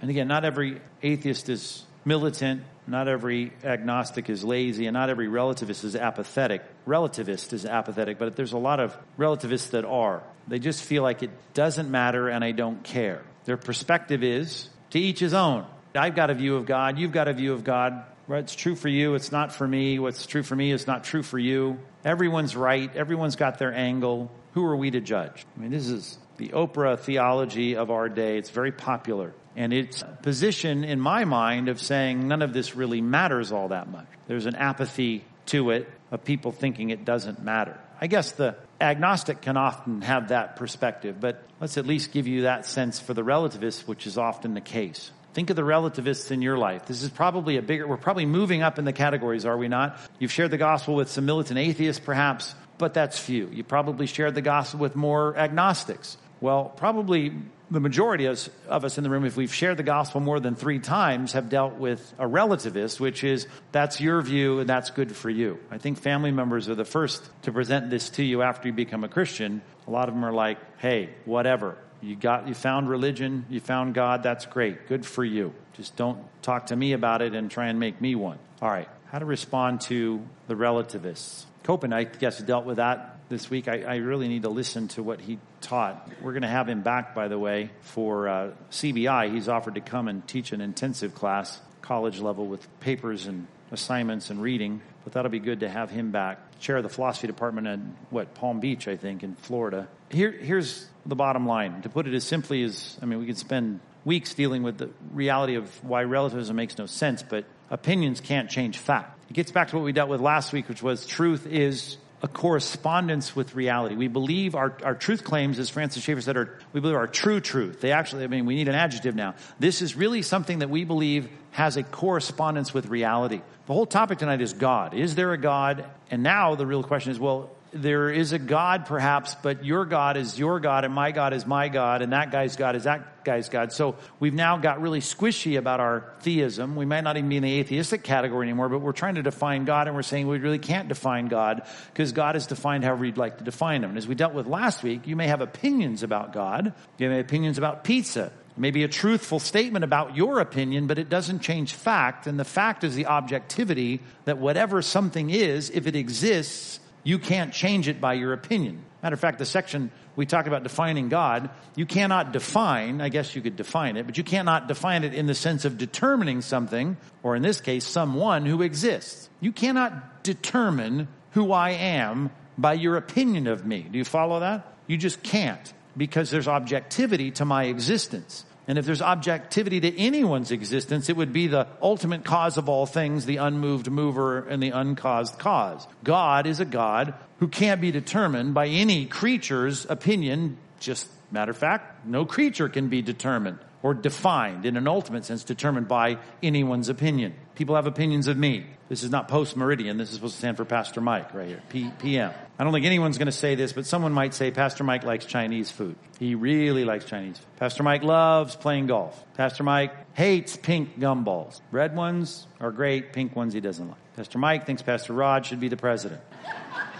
And 0.00 0.10
again, 0.10 0.26
not 0.26 0.44
every 0.44 0.80
atheist 1.04 1.48
is 1.48 1.84
militant, 2.06 2.62
not 2.86 3.08
every 3.08 3.52
agnostic 3.64 4.30
is 4.30 4.44
lazy, 4.44 4.86
and 4.86 4.94
not 4.94 5.10
every 5.10 5.26
relativist 5.26 5.84
is 5.84 5.96
apathetic. 5.96 6.62
Relativist 6.86 7.52
is 7.52 7.66
apathetic, 7.66 8.18
but 8.18 8.36
there's 8.36 8.52
a 8.52 8.58
lot 8.58 8.80
of 8.80 8.96
relativists 9.16 9.70
that 9.70 9.84
are. 9.84 10.22
They 10.48 10.60
just 10.60 10.82
feel 10.82 11.02
like 11.02 11.22
it 11.22 11.30
doesn't 11.52 11.90
matter 11.90 12.28
and 12.28 12.44
I 12.44 12.52
don't 12.52 12.82
care. 12.84 13.22
Their 13.44 13.56
perspective 13.56 14.22
is 14.22 14.68
to 14.90 15.00
each 15.00 15.18
his 15.18 15.34
own. 15.34 15.66
I've 15.94 16.14
got 16.14 16.30
a 16.30 16.34
view 16.34 16.56
of 16.56 16.66
God, 16.66 16.98
you've 16.98 17.12
got 17.12 17.26
a 17.26 17.32
view 17.32 17.52
of 17.52 17.64
God. 17.64 18.04
What's 18.26 18.54
true 18.54 18.74
for 18.74 18.88
you, 18.88 19.14
it's 19.14 19.30
not 19.30 19.52
for 19.52 19.66
me. 19.66 19.98
What's 19.98 20.26
true 20.26 20.42
for 20.42 20.56
me 20.56 20.72
is 20.72 20.86
not 20.86 21.04
true 21.04 21.22
for 21.22 21.38
you. 21.38 21.78
Everyone's 22.04 22.56
right. 22.56 22.94
Everyone's 22.94 23.36
got 23.36 23.58
their 23.58 23.72
angle. 23.72 24.30
Who 24.54 24.64
are 24.64 24.76
we 24.76 24.90
to 24.90 25.00
judge? 25.00 25.46
I 25.56 25.60
mean, 25.60 25.70
this 25.70 25.88
is 25.88 26.18
the 26.36 26.48
Oprah 26.48 26.98
theology 26.98 27.76
of 27.76 27.90
our 27.90 28.08
day. 28.08 28.36
It's 28.36 28.50
very 28.50 28.72
popular. 28.72 29.32
And 29.56 29.72
its 29.72 30.04
position 30.22 30.84
in 30.84 31.00
my 31.00 31.24
mind 31.24 31.68
of 31.68 31.80
saying 31.80 32.28
none 32.28 32.42
of 32.42 32.52
this 32.52 32.76
really 32.76 33.00
matters 33.00 33.52
all 33.52 33.68
that 33.68 33.88
much. 33.88 34.06
There's 34.28 34.46
an 34.46 34.54
apathy 34.54 35.24
to 35.46 35.70
it 35.70 35.88
of 36.10 36.24
people 36.24 36.52
thinking 36.52 36.90
it 36.90 37.04
doesn't 37.04 37.42
matter. 37.42 37.80
I 38.00 38.06
guess 38.06 38.32
the 38.32 38.56
agnostic 38.80 39.40
can 39.40 39.56
often 39.56 40.02
have 40.02 40.28
that 40.28 40.56
perspective, 40.56 41.16
but 41.18 41.42
let's 41.60 41.78
at 41.78 41.86
least 41.86 42.12
give 42.12 42.26
you 42.26 42.42
that 42.42 42.66
sense 42.66 43.00
for 43.00 43.14
the 43.14 43.24
relativist, 43.24 43.86
which 43.88 44.06
is 44.06 44.18
often 44.18 44.52
the 44.52 44.60
case. 44.60 45.10
Think 45.32 45.50
of 45.50 45.56
the 45.56 45.64
relativists 45.64 46.30
in 46.30 46.42
your 46.42 46.58
life. 46.58 46.86
This 46.86 47.02
is 47.02 47.10
probably 47.10 47.56
a 47.56 47.62
bigger, 47.62 47.86
we're 47.86 47.96
probably 47.96 48.26
moving 48.26 48.62
up 48.62 48.78
in 48.78 48.84
the 48.84 48.92
categories, 48.92 49.46
are 49.46 49.56
we 49.56 49.68
not? 49.68 49.98
You've 50.18 50.32
shared 50.32 50.50
the 50.50 50.58
gospel 50.58 50.94
with 50.94 51.10
some 51.10 51.24
militant 51.24 51.58
atheists, 51.58 52.04
perhaps, 52.04 52.54
but 52.78 52.92
that's 52.92 53.18
few. 53.18 53.48
You 53.48 53.64
probably 53.64 54.06
shared 54.06 54.34
the 54.34 54.42
gospel 54.42 54.80
with 54.80 54.96
more 54.96 55.36
agnostics. 55.36 56.18
Well, 56.40 56.66
probably 56.76 57.32
the 57.70 57.80
majority 57.80 58.26
of 58.26 58.48
us 58.68 58.98
in 58.98 59.04
the 59.04 59.10
room, 59.10 59.24
if 59.24 59.36
we've 59.36 59.52
shared 59.52 59.76
the 59.76 59.82
gospel 59.82 60.20
more 60.20 60.38
than 60.38 60.54
three 60.54 60.78
times, 60.78 61.32
have 61.32 61.48
dealt 61.48 61.74
with 61.74 62.14
a 62.18 62.24
relativist, 62.24 63.00
which 63.00 63.24
is 63.24 63.48
that's 63.72 64.00
your 64.00 64.22
view 64.22 64.60
and 64.60 64.68
that's 64.68 64.90
good 64.90 65.14
for 65.14 65.30
you. 65.30 65.58
I 65.70 65.78
think 65.78 65.98
family 65.98 66.30
members 66.30 66.68
are 66.68 66.76
the 66.76 66.84
first 66.84 67.28
to 67.42 67.52
present 67.52 67.90
this 67.90 68.10
to 68.10 68.22
you 68.22 68.42
after 68.42 68.68
you 68.68 68.74
become 68.74 69.02
a 69.02 69.08
Christian. 69.08 69.62
A 69.88 69.90
lot 69.90 70.08
of 70.08 70.14
them 70.14 70.24
are 70.24 70.32
like, 70.32 70.58
hey, 70.78 71.10
whatever. 71.24 71.76
You 72.00 72.14
got, 72.14 72.46
you 72.46 72.54
found 72.54 72.88
religion, 72.88 73.46
you 73.48 73.58
found 73.58 73.94
God, 73.94 74.22
that's 74.22 74.46
great. 74.46 74.86
Good 74.86 75.04
for 75.04 75.24
you. 75.24 75.52
Just 75.72 75.96
don't 75.96 76.22
talk 76.42 76.66
to 76.66 76.76
me 76.76 76.92
about 76.92 77.20
it 77.20 77.34
and 77.34 77.50
try 77.50 77.66
and 77.66 77.80
make 77.80 78.00
me 78.00 78.14
one. 78.14 78.38
All 78.62 78.68
right. 78.68 78.88
How 79.06 79.18
to 79.18 79.24
respond 79.24 79.80
to 79.82 80.24
the 80.46 80.54
relativists. 80.54 81.46
Copan, 81.64 81.92
I 81.92 82.04
guess, 82.04 82.38
dealt 82.38 82.64
with 82.64 82.76
that 82.76 83.15
this 83.28 83.50
week. 83.50 83.68
I, 83.68 83.82
I, 83.82 83.96
really 83.96 84.28
need 84.28 84.42
to 84.42 84.48
listen 84.48 84.88
to 84.88 85.02
what 85.02 85.20
he 85.20 85.38
taught. 85.60 86.10
We're 86.20 86.32
going 86.32 86.42
to 86.42 86.48
have 86.48 86.68
him 86.68 86.82
back, 86.82 87.14
by 87.14 87.28
the 87.28 87.38
way, 87.38 87.70
for 87.80 88.28
uh, 88.28 88.50
CBI. 88.70 89.32
He's 89.32 89.48
offered 89.48 89.74
to 89.74 89.80
come 89.80 90.08
and 90.08 90.26
teach 90.26 90.52
an 90.52 90.60
intensive 90.60 91.14
class, 91.14 91.60
college 91.82 92.20
level, 92.20 92.46
with 92.46 92.66
papers 92.80 93.26
and 93.26 93.46
assignments 93.72 94.30
and 94.30 94.40
reading. 94.40 94.80
But 95.04 95.14
that'll 95.14 95.30
be 95.30 95.38
good 95.38 95.60
to 95.60 95.68
have 95.68 95.90
him 95.90 96.10
back. 96.10 96.58
Chair 96.60 96.78
of 96.78 96.82
the 96.82 96.88
philosophy 96.88 97.26
department 97.26 97.66
at 97.66 97.78
what 98.10 98.34
Palm 98.34 98.60
Beach, 98.60 98.88
I 98.88 98.96
think, 98.96 99.22
in 99.22 99.34
Florida. 99.34 99.88
Here, 100.10 100.30
here's 100.30 100.86
the 101.04 101.16
bottom 101.16 101.46
line. 101.46 101.82
To 101.82 101.88
put 101.88 102.06
it 102.06 102.14
as 102.14 102.24
simply 102.24 102.62
as, 102.62 102.98
I 103.02 103.06
mean, 103.06 103.18
we 103.18 103.26
could 103.26 103.38
spend 103.38 103.80
weeks 104.04 104.34
dealing 104.34 104.62
with 104.62 104.78
the 104.78 104.90
reality 105.12 105.56
of 105.56 105.84
why 105.84 106.04
relativism 106.04 106.54
makes 106.54 106.78
no 106.78 106.86
sense, 106.86 107.22
but 107.22 107.44
opinions 107.70 108.20
can't 108.20 108.48
change 108.48 108.78
fact. 108.78 109.18
It 109.28 109.34
gets 109.34 109.50
back 109.50 109.68
to 109.68 109.76
what 109.76 109.84
we 109.84 109.92
dealt 109.92 110.08
with 110.08 110.20
last 110.20 110.52
week, 110.52 110.68
which 110.68 110.82
was 110.82 111.06
truth 111.06 111.46
is 111.46 111.96
a 112.26 112.28
correspondence 112.28 113.36
with 113.36 113.54
reality. 113.54 113.94
We 113.94 114.08
believe 114.08 114.56
our, 114.56 114.76
our 114.82 114.96
truth 114.96 115.22
claims, 115.22 115.60
as 115.60 115.70
Francis 115.70 116.02
Schaeffer 116.02 116.20
said, 116.20 116.36
are, 116.36 116.58
we 116.72 116.80
believe 116.80 116.96
are 116.96 117.06
true 117.06 117.38
truth. 117.40 117.80
They 117.80 117.92
actually, 117.92 118.24
I 118.24 118.26
mean, 118.26 118.46
we 118.46 118.56
need 118.56 118.66
an 118.66 118.74
adjective 118.74 119.14
now. 119.14 119.36
This 119.60 119.80
is 119.80 119.94
really 119.94 120.22
something 120.22 120.58
that 120.58 120.68
we 120.68 120.82
believe 120.82 121.28
has 121.52 121.76
a 121.76 121.84
correspondence 121.84 122.74
with 122.74 122.86
reality. 122.86 123.42
The 123.66 123.72
whole 123.72 123.86
topic 123.86 124.18
tonight 124.18 124.40
is 124.40 124.54
God. 124.54 124.92
Is 124.92 125.14
there 125.14 125.32
a 125.32 125.38
God? 125.38 125.84
And 126.10 126.24
now 126.24 126.56
the 126.56 126.66
real 126.66 126.82
question 126.82 127.12
is, 127.12 127.20
well, 127.20 127.50
there 127.72 128.10
is 128.10 128.32
a 128.32 128.38
God 128.38 128.86
perhaps, 128.86 129.34
but 129.34 129.64
your 129.64 129.84
God 129.84 130.16
is 130.16 130.38
your 130.38 130.60
God 130.60 130.84
and 130.84 130.94
my 130.94 131.12
God 131.12 131.32
is 131.32 131.46
my 131.46 131.68
God 131.68 132.02
and 132.02 132.12
that 132.12 132.30
guy's 132.30 132.56
God 132.56 132.76
is 132.76 132.84
that 132.84 133.24
guy's 133.24 133.48
God. 133.48 133.72
So 133.72 133.96
we've 134.20 134.34
now 134.34 134.56
got 134.56 134.80
really 134.80 135.00
squishy 135.00 135.58
about 135.58 135.80
our 135.80 136.14
theism. 136.20 136.76
We 136.76 136.86
might 136.86 137.02
not 137.02 137.16
even 137.16 137.28
be 137.28 137.36
in 137.36 137.42
the 137.42 137.58
atheistic 137.58 138.02
category 138.02 138.46
anymore, 138.46 138.68
but 138.68 138.78
we're 138.78 138.92
trying 138.92 139.16
to 139.16 139.22
define 139.22 139.64
God 139.64 139.88
and 139.88 139.96
we're 139.96 140.02
saying 140.02 140.28
we 140.28 140.38
really 140.38 140.58
can't 140.58 140.88
define 140.88 141.26
God 141.26 141.66
because 141.92 142.12
God 142.12 142.36
is 142.36 142.46
defined 142.46 142.84
however 142.84 143.04
you'd 143.04 143.18
like 143.18 143.38
to 143.38 143.44
define 143.44 143.82
him. 143.82 143.90
And 143.90 143.98
as 143.98 144.06
we 144.06 144.14
dealt 144.14 144.32
with 144.32 144.46
last 144.46 144.82
week, 144.82 145.06
you 145.06 145.16
may 145.16 145.26
have 145.26 145.40
opinions 145.40 146.02
about 146.02 146.32
God. 146.32 146.72
You 146.98 147.08
may 147.08 147.16
have 147.16 147.26
opinions 147.26 147.58
about 147.58 147.84
pizza. 147.84 148.32
Maybe 148.58 148.84
a 148.84 148.88
truthful 148.88 149.38
statement 149.38 149.84
about 149.84 150.16
your 150.16 150.40
opinion, 150.40 150.86
but 150.86 150.98
it 150.98 151.10
doesn't 151.10 151.40
change 151.40 151.74
fact. 151.74 152.26
And 152.26 152.40
the 152.40 152.44
fact 152.44 152.84
is 152.84 152.94
the 152.94 153.06
objectivity 153.06 154.00
that 154.24 154.38
whatever 154.38 154.80
something 154.80 155.28
is, 155.28 155.68
if 155.68 155.86
it 155.86 155.94
exists, 155.94 156.80
you 157.06 157.20
can't 157.20 157.54
change 157.54 157.86
it 157.86 158.00
by 158.00 158.14
your 158.14 158.32
opinion. 158.32 158.84
Matter 159.00 159.14
of 159.14 159.20
fact, 159.20 159.38
the 159.38 159.46
section 159.46 159.92
we 160.16 160.26
talk 160.26 160.48
about 160.48 160.64
defining 160.64 161.08
God, 161.08 161.50
you 161.76 161.86
cannot 161.86 162.32
define, 162.32 163.00
I 163.00 163.10
guess 163.10 163.36
you 163.36 163.42
could 163.42 163.54
define 163.54 163.96
it, 163.96 164.06
but 164.06 164.18
you 164.18 164.24
cannot 164.24 164.66
define 164.66 165.04
it 165.04 165.14
in 165.14 165.26
the 165.26 165.34
sense 165.34 165.64
of 165.64 165.78
determining 165.78 166.42
something, 166.42 166.96
or 167.22 167.36
in 167.36 167.42
this 167.42 167.60
case, 167.60 167.84
someone 167.86 168.44
who 168.44 168.60
exists. 168.60 169.30
You 169.38 169.52
cannot 169.52 170.24
determine 170.24 171.06
who 171.30 171.52
I 171.52 171.70
am 171.70 172.30
by 172.58 172.72
your 172.72 172.96
opinion 172.96 173.46
of 173.46 173.64
me. 173.64 173.86
Do 173.88 173.98
you 173.98 174.04
follow 174.04 174.40
that? 174.40 174.66
You 174.88 174.96
just 174.96 175.22
can't 175.22 175.72
because 175.96 176.32
there's 176.32 176.48
objectivity 176.48 177.30
to 177.32 177.44
my 177.44 177.66
existence. 177.66 178.44
And 178.68 178.78
if 178.78 178.84
there's 178.84 179.02
objectivity 179.02 179.80
to 179.80 179.98
anyone's 179.98 180.50
existence, 180.50 181.08
it 181.08 181.16
would 181.16 181.32
be 181.32 181.46
the 181.46 181.68
ultimate 181.80 182.24
cause 182.24 182.58
of 182.58 182.68
all 182.68 182.84
things, 182.84 183.24
the 183.24 183.36
unmoved 183.36 183.90
mover 183.90 184.40
and 184.40 184.62
the 184.62 184.70
uncaused 184.70 185.38
cause. 185.38 185.86
God 186.02 186.46
is 186.46 186.58
a 186.58 186.64
God 186.64 187.14
who 187.38 187.48
can't 187.48 187.80
be 187.80 187.92
determined 187.92 188.54
by 188.54 188.66
any 188.66 189.06
creature's 189.06 189.86
opinion. 189.88 190.56
Just 190.80 191.08
matter 191.30 191.52
of 191.52 191.56
fact, 191.56 192.06
no 192.06 192.24
creature 192.24 192.68
can 192.68 192.88
be 192.88 193.02
determined 193.02 193.58
or 193.86 193.94
defined 193.94 194.66
in 194.66 194.76
an 194.76 194.88
ultimate 194.88 195.24
sense, 195.24 195.44
determined 195.44 195.86
by 195.86 196.18
anyone's 196.42 196.88
opinion. 196.88 197.32
People 197.54 197.76
have 197.76 197.86
opinions 197.86 198.26
of 198.26 198.36
me. 198.36 198.66
This 198.88 199.04
is 199.04 199.10
not 199.10 199.28
post 199.28 199.56
meridiem. 199.56 199.96
This 199.96 200.08
is 200.08 200.16
supposed 200.16 200.34
to 200.34 200.38
stand 200.40 200.56
for 200.56 200.64
Pastor 200.64 201.00
Mike 201.00 201.32
right 201.32 201.46
here. 201.46 201.62
P- 201.68 201.92
PM. 202.00 202.32
I 202.58 202.64
don't 202.64 202.72
think 202.72 202.84
anyone's 202.84 203.16
going 203.16 203.26
to 203.26 203.32
say 203.32 203.54
this, 203.54 203.72
but 203.72 203.86
someone 203.86 204.12
might 204.12 204.34
say 204.34 204.50
Pastor 204.50 204.82
Mike 204.82 205.04
likes 205.04 205.24
Chinese 205.24 205.70
food. 205.70 205.94
He 206.18 206.34
really 206.34 206.84
likes 206.84 207.04
Chinese 207.04 207.38
food. 207.38 207.46
Pastor 207.58 207.84
Mike 207.84 208.02
loves 208.02 208.56
playing 208.56 208.88
golf. 208.88 209.24
Pastor 209.34 209.62
Mike 209.62 209.92
hates 210.14 210.56
pink 210.56 210.98
gumballs. 210.98 211.60
Red 211.70 211.94
ones 211.94 212.44
are 212.58 212.72
great. 212.72 213.12
Pink 213.12 213.36
ones 213.36 213.54
he 213.54 213.60
doesn't 213.60 213.86
like. 213.86 214.14
Pastor 214.16 214.38
Mike 214.38 214.66
thinks 214.66 214.82
Pastor 214.82 215.12
Rod 215.12 215.46
should 215.46 215.60
be 215.60 215.68
the 215.68 215.76
president. 215.76 216.20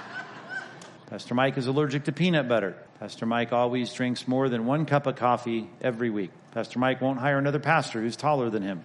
Pastor 1.07 1.35
Mike 1.35 1.59
is 1.59 1.67
allergic 1.67 2.05
to 2.05 2.13
peanut 2.13 2.49
butter. 2.49 2.77
Pastor 2.99 3.27
Mike 3.27 3.53
always 3.53 3.93
drinks 3.93 4.27
more 4.27 4.49
than 4.49 4.65
one 4.65 4.87
cup 4.87 5.07
of 5.07 5.17
coffee 5.17 5.69
every 5.83 6.09
week. 6.09 6.31
Pastor 6.53 6.79
Mike 6.79 7.03
won't 7.03 7.19
hire 7.19 7.39
another 7.39 7.59
pastor 7.59 8.01
who's 8.01 8.17
taller 8.17 8.49
than 8.49 8.63
him. 8.63 8.85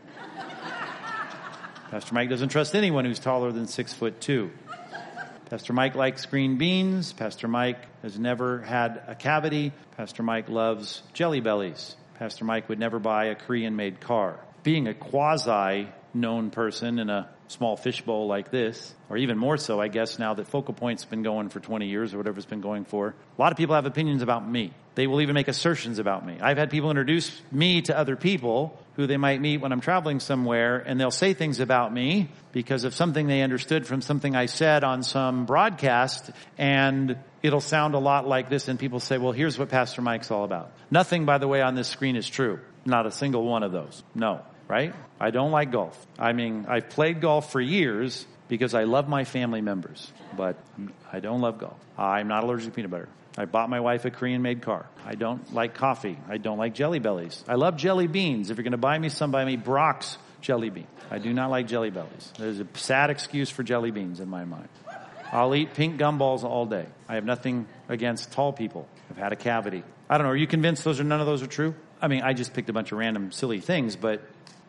Pastor 1.91 2.13
Mike 2.13 2.29
doesn't 2.29 2.49
trust 2.49 2.75
anyone 2.75 3.05
who's 3.05 3.19
taller 3.19 3.53
than 3.53 3.67
six 3.67 3.93
foot 3.93 4.19
two. 4.19 4.51
Pastor 5.49 5.71
Mike 5.73 5.95
likes 5.95 6.25
green 6.25 6.57
beans. 6.57 7.13
Pastor 7.13 7.47
Mike 7.47 7.79
has 8.01 8.19
never 8.19 8.61
had 8.61 9.01
a 9.07 9.15
cavity. 9.15 9.71
Pastor 9.95 10.23
Mike 10.23 10.49
loves 10.49 11.03
jelly 11.13 11.39
bellies. 11.39 11.95
Pastor 12.15 12.45
Mike 12.45 12.67
would 12.69 12.79
never 12.79 12.99
buy 12.99 13.25
a 13.25 13.35
Korean 13.35 13.75
made 13.75 14.01
car. 14.01 14.39
Being 14.63 14.87
a 14.87 14.93
quasi 14.93 15.87
known 16.13 16.51
person 16.51 16.99
in 16.99 17.09
a 17.09 17.29
small 17.47 17.75
fishbowl 17.75 18.27
like 18.27 18.49
this, 18.51 18.93
or 19.09 19.17
even 19.17 19.37
more 19.37 19.57
so, 19.57 19.79
I 19.79 19.87
guess, 19.87 20.17
now 20.17 20.33
that 20.33 20.47
Focal 20.47 20.73
Point's 20.73 21.05
been 21.05 21.23
going 21.23 21.49
for 21.49 21.59
20 21.59 21.87
years 21.87 22.13
or 22.13 22.17
whatever 22.17 22.37
it's 22.37 22.45
been 22.45 22.61
going 22.61 22.85
for. 22.85 23.09
A 23.37 23.41
lot 23.41 23.51
of 23.51 23.57
people 23.57 23.75
have 23.75 23.85
opinions 23.85 24.21
about 24.21 24.47
me. 24.47 24.73
They 24.95 25.07
will 25.07 25.21
even 25.21 25.35
make 25.35 25.47
assertions 25.47 25.99
about 25.99 26.25
me. 26.25 26.37
I've 26.41 26.57
had 26.57 26.69
people 26.69 26.89
introduce 26.89 27.31
me 27.51 27.81
to 27.83 27.97
other 27.97 28.15
people 28.15 28.77
who 28.95 29.07
they 29.07 29.17
might 29.17 29.39
meet 29.39 29.61
when 29.61 29.71
I'm 29.71 29.79
traveling 29.81 30.19
somewhere, 30.19 30.79
and 30.79 30.99
they'll 30.99 31.11
say 31.11 31.33
things 31.33 31.59
about 31.59 31.93
me 31.93 32.29
because 32.51 32.83
of 32.83 32.93
something 32.93 33.27
they 33.27 33.41
understood 33.41 33.87
from 33.87 34.01
something 34.01 34.35
I 34.35 34.47
said 34.47 34.83
on 34.83 35.03
some 35.03 35.45
broadcast, 35.45 36.29
and 36.57 37.17
it'll 37.41 37.61
sound 37.61 37.95
a 37.95 37.99
lot 37.99 38.27
like 38.27 38.49
this, 38.49 38.67
and 38.67 38.77
people 38.77 38.99
say, 38.99 39.17
well, 39.17 39.31
here's 39.31 39.57
what 39.57 39.69
Pastor 39.69 40.01
Mike's 40.01 40.29
all 40.29 40.43
about. 40.43 40.71
Nothing, 40.89 41.25
by 41.25 41.37
the 41.37 41.47
way, 41.47 41.61
on 41.61 41.75
this 41.75 41.87
screen 41.87 42.15
is 42.15 42.27
true. 42.27 42.59
Not 42.85 43.05
a 43.05 43.11
single 43.11 43.43
one 43.45 43.63
of 43.63 43.71
those. 43.71 44.03
No 44.13 44.41
right? 44.71 44.95
I 45.19 45.31
don't 45.31 45.51
like 45.51 45.69
golf. 45.71 46.07
I 46.17 46.31
mean, 46.31 46.65
I've 46.69 46.89
played 46.89 47.19
golf 47.19 47.51
for 47.51 47.59
years 47.59 48.25
because 48.47 48.73
I 48.73 48.85
love 48.85 49.09
my 49.09 49.25
family 49.25 49.59
members, 49.59 50.09
but 50.37 50.55
I 51.11 51.19
don't 51.19 51.41
love 51.41 51.59
golf. 51.59 51.77
I'm 51.97 52.29
not 52.29 52.45
allergic 52.45 52.67
to 52.67 52.71
peanut 52.71 52.89
butter. 52.89 53.09
I 53.37 53.45
bought 53.45 53.69
my 53.69 53.81
wife 53.81 54.05
a 54.05 54.11
Korean 54.11 54.41
made 54.41 54.61
car. 54.61 54.85
I 55.05 55.15
don't 55.15 55.53
like 55.53 55.73
coffee. 55.73 56.17
I 56.29 56.37
don't 56.37 56.57
like 56.57 56.73
jelly 56.73 56.99
bellies. 56.99 57.43
I 57.49 57.55
love 57.55 57.75
jelly 57.75 58.07
beans. 58.07 58.49
If 58.49 58.57
you're 58.57 58.63
going 58.63 58.71
to 58.71 58.77
buy 58.77 58.97
me 58.97 59.09
some, 59.09 59.29
buy 59.29 59.43
me 59.43 59.57
Brach's 59.57 60.17
jelly 60.39 60.69
bean. 60.69 60.87
I 61.09 61.17
do 61.17 61.33
not 61.33 61.49
like 61.49 61.67
jelly 61.67 61.89
bellies. 61.89 62.31
There's 62.37 62.61
a 62.61 62.67
sad 62.75 63.09
excuse 63.09 63.49
for 63.49 63.63
jelly 63.63 63.91
beans 63.91 64.21
in 64.21 64.29
my 64.29 64.45
mind. 64.45 64.69
I'll 65.33 65.53
eat 65.53 65.73
pink 65.73 65.99
gumballs 65.99 66.43
all 66.43 66.65
day. 66.65 66.85
I 67.09 67.15
have 67.15 67.25
nothing 67.25 67.67
against 67.89 68.31
tall 68.31 68.53
people. 68.53 68.87
I've 69.09 69.17
had 69.17 69.33
a 69.33 69.37
cavity. 69.37 69.83
I 70.09 70.17
don't 70.17 70.25
know. 70.25 70.31
Are 70.31 70.37
you 70.37 70.47
convinced 70.47 70.85
those 70.85 71.01
are 71.01 71.05
none 71.05 71.19
of 71.19 71.25
those 71.25 71.41
are 71.41 71.47
true? 71.47 71.75
I 72.01 72.07
mean, 72.07 72.21
I 72.21 72.33
just 72.33 72.53
picked 72.53 72.69
a 72.69 72.73
bunch 72.73 72.91
of 72.91 72.97
random 72.97 73.31
silly 73.31 73.59
things, 73.59 73.95
but 73.95 74.21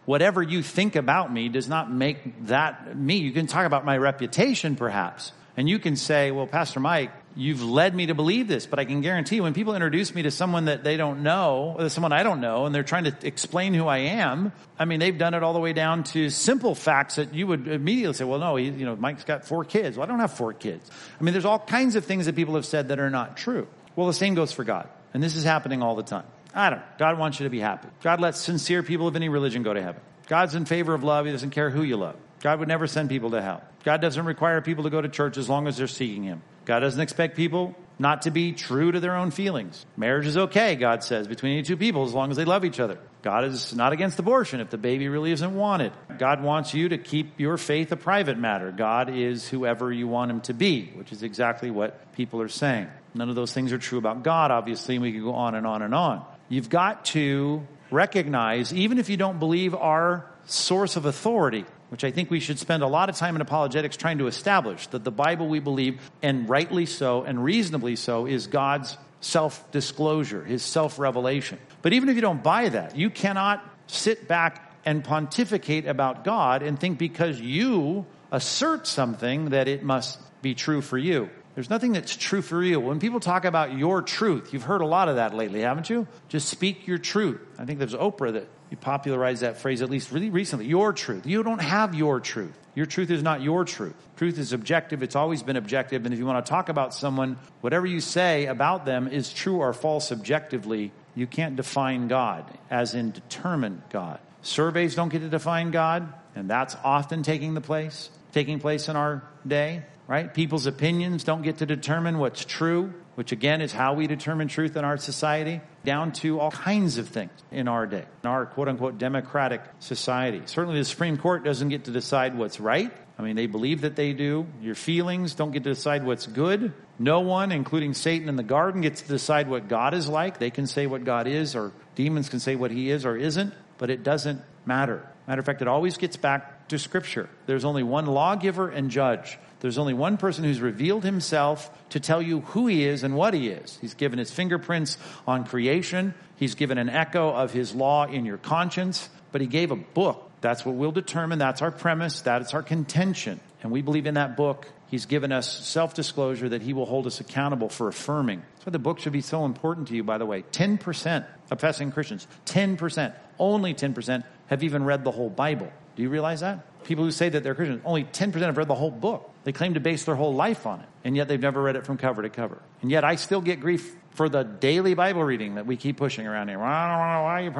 whatever 0.04 0.42
you 0.42 0.62
think 0.62 0.96
about 0.96 1.32
me 1.32 1.48
does 1.48 1.68
not 1.68 1.90
make 1.90 2.46
that 2.46 2.96
me. 2.96 3.18
You 3.18 3.32
can 3.32 3.46
talk 3.46 3.66
about 3.66 3.84
my 3.84 3.96
reputation 3.96 4.76
perhaps. 4.76 5.32
And 5.56 5.68
you 5.68 5.78
can 5.78 5.96
say, 5.96 6.30
well, 6.30 6.46
Pastor 6.46 6.80
Mike, 6.80 7.10
you've 7.36 7.62
led 7.62 7.94
me 7.94 8.06
to 8.06 8.14
believe 8.14 8.48
this, 8.48 8.66
but 8.66 8.78
I 8.78 8.86
can 8.86 9.02
guarantee 9.02 9.40
when 9.40 9.52
people 9.52 9.74
introduce 9.74 10.14
me 10.14 10.22
to 10.22 10.30
someone 10.30 10.64
that 10.66 10.82
they 10.82 10.96
don't 10.96 11.22
know, 11.22 11.76
or 11.78 11.88
someone 11.90 12.12
I 12.12 12.22
don't 12.22 12.40
know, 12.40 12.64
and 12.64 12.74
they're 12.74 12.82
trying 12.82 13.04
to 13.04 13.14
explain 13.22 13.74
who 13.74 13.86
I 13.86 13.98
am, 13.98 14.52
I 14.78 14.86
mean, 14.86 14.98
they've 14.98 15.16
done 15.16 15.34
it 15.34 15.42
all 15.42 15.52
the 15.52 15.60
way 15.60 15.74
down 15.74 16.04
to 16.04 16.30
simple 16.30 16.74
facts 16.74 17.16
that 17.16 17.34
you 17.34 17.46
would 17.46 17.68
immediately 17.68 18.14
say, 18.14 18.24
well, 18.24 18.38
no, 18.38 18.56
he, 18.56 18.70
you 18.70 18.86
know, 18.86 18.96
Mike's 18.96 19.24
got 19.24 19.44
four 19.44 19.64
kids. 19.64 19.98
Well, 19.98 20.06
I 20.06 20.08
don't 20.08 20.20
have 20.20 20.32
four 20.32 20.54
kids. 20.54 20.90
I 21.20 21.22
mean, 21.22 21.34
there's 21.34 21.44
all 21.44 21.58
kinds 21.58 21.96
of 21.96 22.04
things 22.06 22.26
that 22.26 22.34
people 22.34 22.54
have 22.54 22.66
said 22.66 22.88
that 22.88 22.98
are 22.98 23.10
not 23.10 23.36
true. 23.36 23.66
Well, 23.94 24.06
the 24.06 24.14
same 24.14 24.34
goes 24.34 24.52
for 24.52 24.64
God. 24.64 24.88
And 25.12 25.22
this 25.22 25.36
is 25.36 25.44
happening 25.44 25.82
all 25.82 25.96
the 25.96 26.02
time. 26.02 26.24
I 26.54 26.70
don't 26.70 26.78
know. 26.80 26.84
God 26.98 27.18
wants 27.18 27.40
you 27.40 27.44
to 27.44 27.50
be 27.50 27.60
happy. 27.60 27.88
God 28.02 28.20
lets 28.20 28.40
sincere 28.40 28.82
people 28.82 29.08
of 29.08 29.16
any 29.16 29.28
religion 29.28 29.62
go 29.62 29.72
to 29.72 29.82
heaven. 29.82 30.00
God's 30.28 30.54
in 30.54 30.64
favor 30.64 30.94
of 30.94 31.02
love. 31.02 31.26
He 31.26 31.32
doesn't 31.32 31.50
care 31.50 31.70
who 31.70 31.82
you 31.82 31.96
love. 31.96 32.16
God 32.40 32.58
would 32.58 32.68
never 32.68 32.86
send 32.86 33.08
people 33.08 33.30
to 33.30 33.42
hell. 33.42 33.62
God 33.84 34.00
doesn't 34.00 34.24
require 34.24 34.60
people 34.60 34.84
to 34.84 34.90
go 34.90 35.00
to 35.00 35.08
church 35.08 35.36
as 35.36 35.48
long 35.48 35.66
as 35.66 35.76
they're 35.76 35.86
seeking 35.86 36.22
Him. 36.22 36.42
God 36.64 36.80
doesn't 36.80 37.00
expect 37.00 37.36
people 37.36 37.74
not 37.98 38.22
to 38.22 38.30
be 38.30 38.52
true 38.52 38.90
to 38.90 39.00
their 39.00 39.16
own 39.16 39.30
feelings. 39.30 39.84
Marriage 39.96 40.26
is 40.26 40.36
okay, 40.36 40.74
God 40.74 41.04
says, 41.04 41.28
between 41.28 41.52
any 41.52 41.62
two 41.62 41.76
people 41.76 42.04
as 42.04 42.12
long 42.12 42.30
as 42.30 42.36
they 42.36 42.44
love 42.44 42.64
each 42.64 42.80
other. 42.80 42.98
God 43.22 43.44
is 43.44 43.74
not 43.74 43.92
against 43.92 44.18
abortion 44.18 44.60
if 44.60 44.70
the 44.70 44.78
baby 44.78 45.08
really 45.08 45.30
isn't 45.30 45.54
wanted. 45.54 45.92
God 46.18 46.42
wants 46.42 46.74
you 46.74 46.88
to 46.88 46.98
keep 46.98 47.38
your 47.38 47.56
faith 47.56 47.92
a 47.92 47.96
private 47.96 48.38
matter. 48.38 48.72
God 48.72 49.10
is 49.10 49.48
whoever 49.48 49.92
you 49.92 50.08
want 50.08 50.30
Him 50.30 50.40
to 50.42 50.54
be, 50.54 50.86
which 50.94 51.12
is 51.12 51.22
exactly 51.22 51.70
what 51.70 52.12
people 52.14 52.40
are 52.40 52.48
saying. 52.48 52.88
None 53.14 53.28
of 53.28 53.36
those 53.36 53.52
things 53.52 53.72
are 53.72 53.78
true 53.78 53.98
about 53.98 54.24
God, 54.24 54.50
obviously, 54.50 54.96
and 54.96 55.02
we 55.02 55.12
could 55.12 55.22
go 55.22 55.34
on 55.34 55.54
and 55.54 55.66
on 55.66 55.82
and 55.82 55.94
on. 55.94 56.24
You've 56.52 56.68
got 56.68 57.06
to 57.06 57.66
recognize, 57.90 58.74
even 58.74 58.98
if 58.98 59.08
you 59.08 59.16
don't 59.16 59.38
believe 59.38 59.74
our 59.74 60.26
source 60.44 60.96
of 60.96 61.06
authority, 61.06 61.64
which 61.88 62.04
I 62.04 62.10
think 62.10 62.30
we 62.30 62.40
should 62.40 62.58
spend 62.58 62.82
a 62.82 62.86
lot 62.86 63.08
of 63.08 63.16
time 63.16 63.36
in 63.36 63.40
apologetics 63.40 63.96
trying 63.96 64.18
to 64.18 64.26
establish 64.26 64.86
that 64.88 65.02
the 65.02 65.10
Bible 65.10 65.48
we 65.48 65.60
believe, 65.60 65.98
and 66.20 66.46
rightly 66.46 66.84
so 66.84 67.22
and 67.22 67.42
reasonably 67.42 67.96
so, 67.96 68.26
is 68.26 68.48
God's 68.48 68.98
self 69.22 69.70
disclosure, 69.70 70.44
his 70.44 70.62
self 70.62 70.98
revelation. 70.98 71.58
But 71.80 71.94
even 71.94 72.10
if 72.10 72.16
you 72.16 72.20
don't 72.20 72.42
buy 72.42 72.68
that, 72.68 72.96
you 72.96 73.08
cannot 73.08 73.64
sit 73.86 74.28
back 74.28 74.74
and 74.84 75.02
pontificate 75.02 75.86
about 75.86 76.22
God 76.22 76.62
and 76.62 76.78
think 76.78 76.98
because 76.98 77.40
you 77.40 78.04
assert 78.30 78.86
something 78.86 79.50
that 79.50 79.68
it 79.68 79.82
must 79.82 80.20
be 80.42 80.54
true 80.54 80.82
for 80.82 80.98
you. 80.98 81.30
There's 81.54 81.68
nothing 81.68 81.92
that's 81.92 82.16
true 82.16 82.40
for 82.40 82.62
you. 82.62 82.80
When 82.80 82.98
people 82.98 83.20
talk 83.20 83.44
about 83.44 83.76
your 83.76 84.00
truth, 84.00 84.52
you've 84.52 84.62
heard 84.62 84.80
a 84.80 84.86
lot 84.86 85.08
of 85.08 85.16
that 85.16 85.34
lately, 85.34 85.60
haven't 85.60 85.90
you? 85.90 86.06
Just 86.28 86.48
speak 86.48 86.86
your 86.86 86.98
truth. 86.98 87.40
I 87.58 87.66
think 87.66 87.78
there's 87.78 87.94
Oprah 87.94 88.32
that 88.32 88.48
popularized 88.80 89.42
that 89.42 89.58
phrase 89.58 89.82
at 89.82 89.90
least 89.90 90.10
really 90.12 90.30
recently. 90.30 90.66
Your 90.66 90.94
truth. 90.94 91.26
You 91.26 91.42
don't 91.42 91.60
have 91.60 91.94
your 91.94 92.20
truth. 92.20 92.58
Your 92.74 92.86
truth 92.86 93.10
is 93.10 93.22
not 93.22 93.42
your 93.42 93.66
truth. 93.66 93.94
Truth 94.16 94.38
is 94.38 94.54
objective. 94.54 95.02
It's 95.02 95.14
always 95.14 95.42
been 95.42 95.56
objective. 95.56 96.06
And 96.06 96.14
if 96.14 96.18
you 96.18 96.24
want 96.24 96.44
to 96.44 96.48
talk 96.48 96.70
about 96.70 96.94
someone, 96.94 97.36
whatever 97.60 97.84
you 97.86 98.00
say 98.00 98.46
about 98.46 98.86
them 98.86 99.08
is 99.08 99.30
true 99.30 99.56
or 99.58 99.74
false 99.74 100.10
objectively. 100.10 100.90
You 101.14 101.26
can't 101.26 101.56
define 101.56 102.08
God, 102.08 102.46
as 102.70 102.94
in 102.94 103.10
determine 103.10 103.82
God. 103.90 104.18
Surveys 104.40 104.94
don't 104.94 105.10
get 105.10 105.18
to 105.18 105.28
define 105.28 105.70
God, 105.70 106.10
and 106.34 106.48
that's 106.48 106.74
often 106.82 107.22
taking 107.22 107.52
the 107.52 107.60
place, 107.60 108.08
taking 108.32 108.58
place 108.58 108.88
in 108.88 108.96
our 108.96 109.22
day 109.46 109.82
right? 110.12 110.34
People's 110.34 110.66
opinions 110.66 111.24
don't 111.24 111.40
get 111.40 111.56
to 111.58 111.66
determine 111.66 112.18
what's 112.18 112.44
true, 112.44 112.92
which 113.14 113.32
again 113.32 113.62
is 113.62 113.72
how 113.72 113.94
we 113.94 114.06
determine 114.06 114.46
truth 114.46 114.76
in 114.76 114.84
our 114.84 114.98
society, 114.98 115.62
down 115.84 116.12
to 116.12 116.38
all 116.38 116.50
kinds 116.50 116.98
of 116.98 117.08
things 117.08 117.30
in 117.50 117.66
our 117.66 117.86
day, 117.86 118.04
in 118.22 118.28
our 118.28 118.44
quote 118.44 118.68
unquote 118.68 118.98
democratic 118.98 119.62
society. 119.78 120.42
Certainly 120.44 120.78
the 120.80 120.84
Supreme 120.84 121.16
Court 121.16 121.44
doesn't 121.44 121.70
get 121.70 121.84
to 121.84 121.92
decide 121.92 122.36
what's 122.36 122.60
right. 122.60 122.92
I 123.18 123.22
mean, 123.22 123.36
they 123.36 123.46
believe 123.46 123.80
that 123.80 123.96
they 123.96 124.12
do. 124.12 124.46
Your 124.60 124.74
feelings 124.74 125.34
don't 125.34 125.50
get 125.50 125.64
to 125.64 125.70
decide 125.70 126.04
what's 126.04 126.26
good. 126.26 126.74
No 126.98 127.20
one, 127.20 127.50
including 127.50 127.94
Satan 127.94 128.28
in 128.28 128.36
the 128.36 128.42
garden, 128.42 128.82
gets 128.82 129.00
to 129.00 129.08
decide 129.08 129.48
what 129.48 129.66
God 129.66 129.94
is 129.94 130.10
like. 130.10 130.38
They 130.38 130.50
can 130.50 130.66
say 130.66 130.86
what 130.86 131.04
God 131.04 131.26
is, 131.26 131.56
or 131.56 131.72
demons 131.94 132.28
can 132.28 132.38
say 132.38 132.54
what 132.54 132.70
he 132.70 132.90
is 132.90 133.06
or 133.06 133.16
isn't, 133.16 133.54
but 133.78 133.88
it 133.88 134.02
doesn't 134.02 134.42
matter. 134.66 135.08
Matter 135.26 135.40
of 135.40 135.46
fact, 135.46 135.62
it 135.62 135.68
always 135.68 135.96
gets 135.96 136.18
back 136.18 136.68
to 136.68 136.78
Scripture. 136.78 137.30
There's 137.46 137.64
only 137.64 137.82
one 137.82 138.06
lawgiver 138.06 138.68
and 138.68 138.90
judge. 138.90 139.38
There's 139.62 139.78
only 139.78 139.94
one 139.94 140.16
person 140.16 140.42
who's 140.42 140.60
revealed 140.60 141.04
himself 141.04 141.70
to 141.90 142.00
tell 142.00 142.20
you 142.20 142.40
who 142.40 142.66
he 142.66 142.84
is 142.84 143.04
and 143.04 143.14
what 143.14 143.32
he 143.32 143.48
is. 143.48 143.78
He's 143.80 143.94
given 143.94 144.18
his 144.18 144.28
fingerprints 144.28 144.98
on 145.24 145.44
creation. 145.44 146.14
He's 146.34 146.56
given 146.56 146.78
an 146.78 146.88
echo 146.88 147.32
of 147.32 147.52
his 147.52 147.72
law 147.72 148.06
in 148.06 148.24
your 148.24 148.38
conscience, 148.38 149.08
but 149.30 149.40
he 149.40 149.46
gave 149.46 149.70
a 149.70 149.76
book. 149.76 150.28
That's 150.40 150.66
what 150.66 150.74
we'll 150.74 150.90
determine. 150.90 151.38
That's 151.38 151.62
our 151.62 151.70
premise. 151.70 152.22
That's 152.22 152.54
our 152.54 152.64
contention. 152.64 153.38
And 153.62 153.70
we 153.70 153.82
believe 153.82 154.06
in 154.06 154.14
that 154.14 154.36
book. 154.36 154.68
He's 154.88 155.06
given 155.06 155.30
us 155.30 155.64
self 155.64 155.94
disclosure 155.94 156.48
that 156.48 156.62
he 156.62 156.72
will 156.72 156.84
hold 156.84 157.06
us 157.06 157.20
accountable 157.20 157.68
for 157.68 157.86
affirming. 157.86 158.42
That's 158.56 158.66
why 158.66 158.72
the 158.72 158.80
book 158.80 158.98
should 158.98 159.12
be 159.12 159.20
so 159.20 159.44
important 159.44 159.86
to 159.88 159.94
you, 159.94 160.02
by 160.02 160.18
the 160.18 160.26
way. 160.26 160.42
10% 160.42 161.18
of 161.18 161.48
professing 161.48 161.92
Christians, 161.92 162.26
10%, 162.46 163.14
only 163.38 163.74
10% 163.74 164.24
have 164.48 164.64
even 164.64 164.82
read 164.82 165.04
the 165.04 165.12
whole 165.12 165.30
Bible. 165.30 165.72
Do 165.94 166.02
you 166.02 166.08
realize 166.08 166.40
that? 166.40 166.82
People 166.82 167.04
who 167.04 167.12
say 167.12 167.28
that 167.28 167.44
they're 167.44 167.54
Christians, 167.54 167.82
only 167.84 168.02
10% 168.02 168.34
have 168.34 168.56
read 168.56 168.66
the 168.66 168.74
whole 168.74 168.90
book. 168.90 169.31
They 169.44 169.52
claim 169.52 169.74
to 169.74 169.80
base 169.80 170.04
their 170.04 170.14
whole 170.14 170.34
life 170.34 170.66
on 170.66 170.80
it, 170.80 170.88
and 171.04 171.16
yet 171.16 171.28
they've 171.28 171.40
never 171.40 171.60
read 171.62 171.76
it 171.76 171.84
from 171.84 171.96
cover 171.96 172.22
to 172.22 172.30
cover. 172.30 172.62
And 172.80 172.90
yet 172.90 173.04
I 173.04 173.16
still 173.16 173.40
get 173.40 173.60
grief 173.60 173.96
for 174.10 174.28
the 174.28 174.42
daily 174.42 174.94
Bible 174.94 175.24
reading 175.24 175.56
that 175.56 175.66
we 175.66 175.76
keep 175.76 175.96
pushing 175.96 176.26
around 176.26 176.48
here. 176.48 176.58
Why 176.58 177.50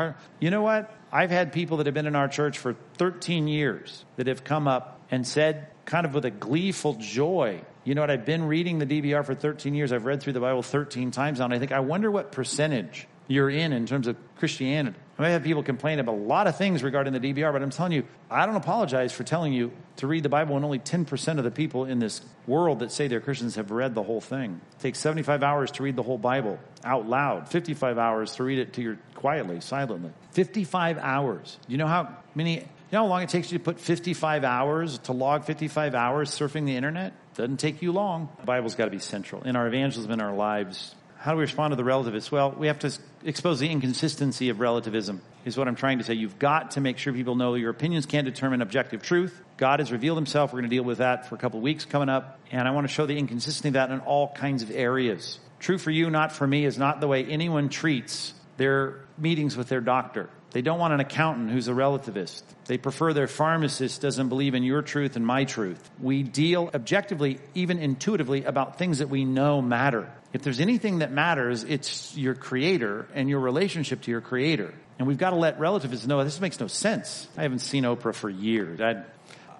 you 0.40 0.50
know 0.50 0.62
what? 0.62 0.94
I've 1.10 1.30
had 1.30 1.52
people 1.52 1.78
that 1.78 1.86
have 1.86 1.94
been 1.94 2.06
in 2.06 2.16
our 2.16 2.28
church 2.28 2.58
for 2.58 2.76
13 2.98 3.48
years 3.48 4.04
that 4.16 4.26
have 4.26 4.44
come 4.44 4.68
up 4.68 5.00
and 5.10 5.26
said, 5.26 5.68
kind 5.84 6.06
of 6.06 6.14
with 6.14 6.24
a 6.24 6.30
gleeful 6.30 6.94
joy, 6.94 7.60
you 7.84 7.94
know 7.94 8.02
what? 8.02 8.10
I've 8.10 8.24
been 8.24 8.44
reading 8.46 8.78
the 8.78 8.86
DBR 8.86 9.24
for 9.24 9.34
13 9.34 9.74
years. 9.74 9.92
I've 9.92 10.04
read 10.04 10.22
through 10.22 10.34
the 10.34 10.40
Bible 10.40 10.62
13 10.62 11.10
times 11.10 11.40
now, 11.40 11.46
and 11.46 11.54
I 11.54 11.58
think, 11.58 11.72
I 11.72 11.80
wonder 11.80 12.10
what 12.10 12.30
percentage 12.30 13.08
you're 13.26 13.50
in 13.50 13.72
in 13.72 13.86
terms 13.86 14.06
of 14.06 14.16
Christianity. 14.36 14.98
I 15.18 15.22
may 15.22 15.32
have 15.32 15.42
people 15.42 15.62
complain 15.62 15.98
about 15.98 16.14
a 16.14 16.16
lot 16.16 16.46
of 16.46 16.56
things 16.56 16.82
regarding 16.82 17.12
the 17.12 17.20
DBR, 17.20 17.52
but 17.52 17.62
I'm 17.62 17.70
telling 17.70 17.92
you, 17.92 18.04
I 18.30 18.46
don't 18.46 18.56
apologize 18.56 19.12
for 19.12 19.24
telling 19.24 19.52
you 19.52 19.70
to 19.96 20.06
read 20.06 20.22
the 20.22 20.30
Bible 20.30 20.54
when 20.54 20.64
only 20.64 20.78
10% 20.78 21.38
of 21.38 21.44
the 21.44 21.50
people 21.50 21.84
in 21.84 21.98
this 21.98 22.22
world 22.46 22.78
that 22.78 22.90
say 22.90 23.08
they're 23.08 23.20
Christians 23.20 23.56
have 23.56 23.70
read 23.70 23.94
the 23.94 24.02
whole 24.02 24.22
thing. 24.22 24.60
It 24.78 24.82
takes 24.82 24.98
75 25.00 25.42
hours 25.42 25.70
to 25.72 25.82
read 25.82 25.96
the 25.96 26.02
whole 26.02 26.18
Bible 26.18 26.58
out 26.82 27.06
loud, 27.08 27.48
55 27.48 27.98
hours 27.98 28.34
to 28.36 28.44
read 28.44 28.58
it 28.58 28.72
to 28.74 28.82
your 28.82 28.98
quietly, 29.14 29.60
silently. 29.60 30.10
55 30.32 30.98
hours. 30.98 31.58
You 31.68 31.76
know 31.76 31.86
how 31.86 32.16
many 32.34 32.66
you 32.92 32.98
know 32.98 33.04
how 33.04 33.06
long 33.06 33.22
it 33.22 33.30
takes 33.30 33.50
you 33.50 33.58
to 33.58 33.64
put 33.64 33.80
55 33.80 34.44
hours 34.44 34.98
to 34.98 35.12
log 35.12 35.44
55 35.44 35.94
hours 35.94 36.30
surfing 36.30 36.66
the 36.66 36.76
internet? 36.76 37.14
Doesn't 37.34 37.58
take 37.58 37.80
you 37.80 37.92
long. 37.92 38.28
The 38.40 38.46
Bible's 38.46 38.74
got 38.74 38.84
to 38.86 38.90
be 38.90 38.98
central 38.98 39.42
in 39.44 39.56
our 39.56 39.66
evangelism 39.66 40.10
in 40.10 40.20
our 40.20 40.34
lives. 40.34 40.94
How 41.16 41.30
do 41.30 41.38
we 41.38 41.42
respond 41.42 41.72
to 41.72 41.76
the 41.76 41.84
relativists? 41.84 42.30
Well, 42.30 42.50
we 42.50 42.66
have 42.66 42.80
to 42.80 42.92
expose 43.24 43.60
the 43.60 43.70
inconsistency 43.70 44.48
of 44.48 44.60
relativism, 44.60 45.22
is 45.44 45.56
what 45.56 45.68
I'm 45.68 45.76
trying 45.76 45.98
to 45.98 46.04
say. 46.04 46.14
You've 46.14 46.38
got 46.38 46.72
to 46.72 46.80
make 46.80 46.98
sure 46.98 47.12
people 47.12 47.34
know 47.34 47.54
your 47.54 47.70
opinions 47.70 48.06
can't 48.06 48.24
determine 48.24 48.62
objective 48.62 49.02
truth. 49.02 49.40
God 49.56 49.80
has 49.80 49.92
revealed 49.92 50.18
himself. 50.18 50.52
We're 50.52 50.60
going 50.60 50.70
to 50.70 50.76
deal 50.76 50.84
with 50.84 50.98
that 50.98 51.28
for 51.28 51.34
a 51.34 51.38
couple 51.38 51.58
of 51.58 51.62
weeks 51.62 51.84
coming 51.84 52.08
up. 52.08 52.38
And 52.50 52.66
I 52.66 52.72
want 52.72 52.86
to 52.86 52.92
show 52.92 53.06
the 53.06 53.18
inconsistency 53.18 53.68
of 53.68 53.74
that 53.74 53.90
in 53.90 54.00
all 54.00 54.28
kinds 54.28 54.62
of 54.62 54.70
areas. 54.70 55.38
True 55.60 55.78
for 55.78 55.90
you, 55.90 56.10
not 56.10 56.32
for 56.32 56.46
me, 56.46 56.64
is 56.64 56.78
not 56.78 57.00
the 57.00 57.08
way 57.08 57.24
anyone 57.24 57.68
treats 57.68 58.34
their 58.56 59.00
meetings 59.18 59.56
with 59.56 59.68
their 59.68 59.80
doctor. 59.80 60.28
They 60.52 60.60
don't 60.60 60.78
want 60.78 60.92
an 60.92 61.00
accountant 61.00 61.50
who's 61.50 61.68
a 61.68 61.72
relativist. 61.72 62.42
They 62.66 62.76
prefer 62.76 63.14
their 63.14 63.26
pharmacist 63.26 64.02
doesn't 64.02 64.28
believe 64.28 64.54
in 64.54 64.62
your 64.62 64.82
truth 64.82 65.16
and 65.16 65.26
my 65.26 65.44
truth. 65.44 65.90
We 65.98 66.22
deal 66.22 66.70
objectively, 66.74 67.40
even 67.54 67.78
intuitively, 67.78 68.44
about 68.44 68.78
things 68.78 68.98
that 68.98 69.08
we 69.08 69.24
know 69.24 69.62
matter. 69.62 70.12
If 70.34 70.42
there's 70.42 70.60
anything 70.60 70.98
that 70.98 71.10
matters, 71.10 71.64
it's 71.64 72.16
your 72.16 72.34
creator 72.34 73.06
and 73.14 73.30
your 73.30 73.40
relationship 73.40 74.02
to 74.02 74.10
your 74.10 74.20
creator. 74.20 74.74
And 74.98 75.08
we've 75.08 75.18
got 75.18 75.30
to 75.30 75.36
let 75.36 75.58
relativists 75.58 76.06
know 76.06 76.22
this 76.22 76.40
makes 76.40 76.60
no 76.60 76.66
sense. 76.66 77.26
I 77.36 77.42
haven't 77.42 77.60
seen 77.60 77.84
Oprah 77.84 78.14
for 78.14 78.28
years. 78.28 78.80
I, 78.80 79.02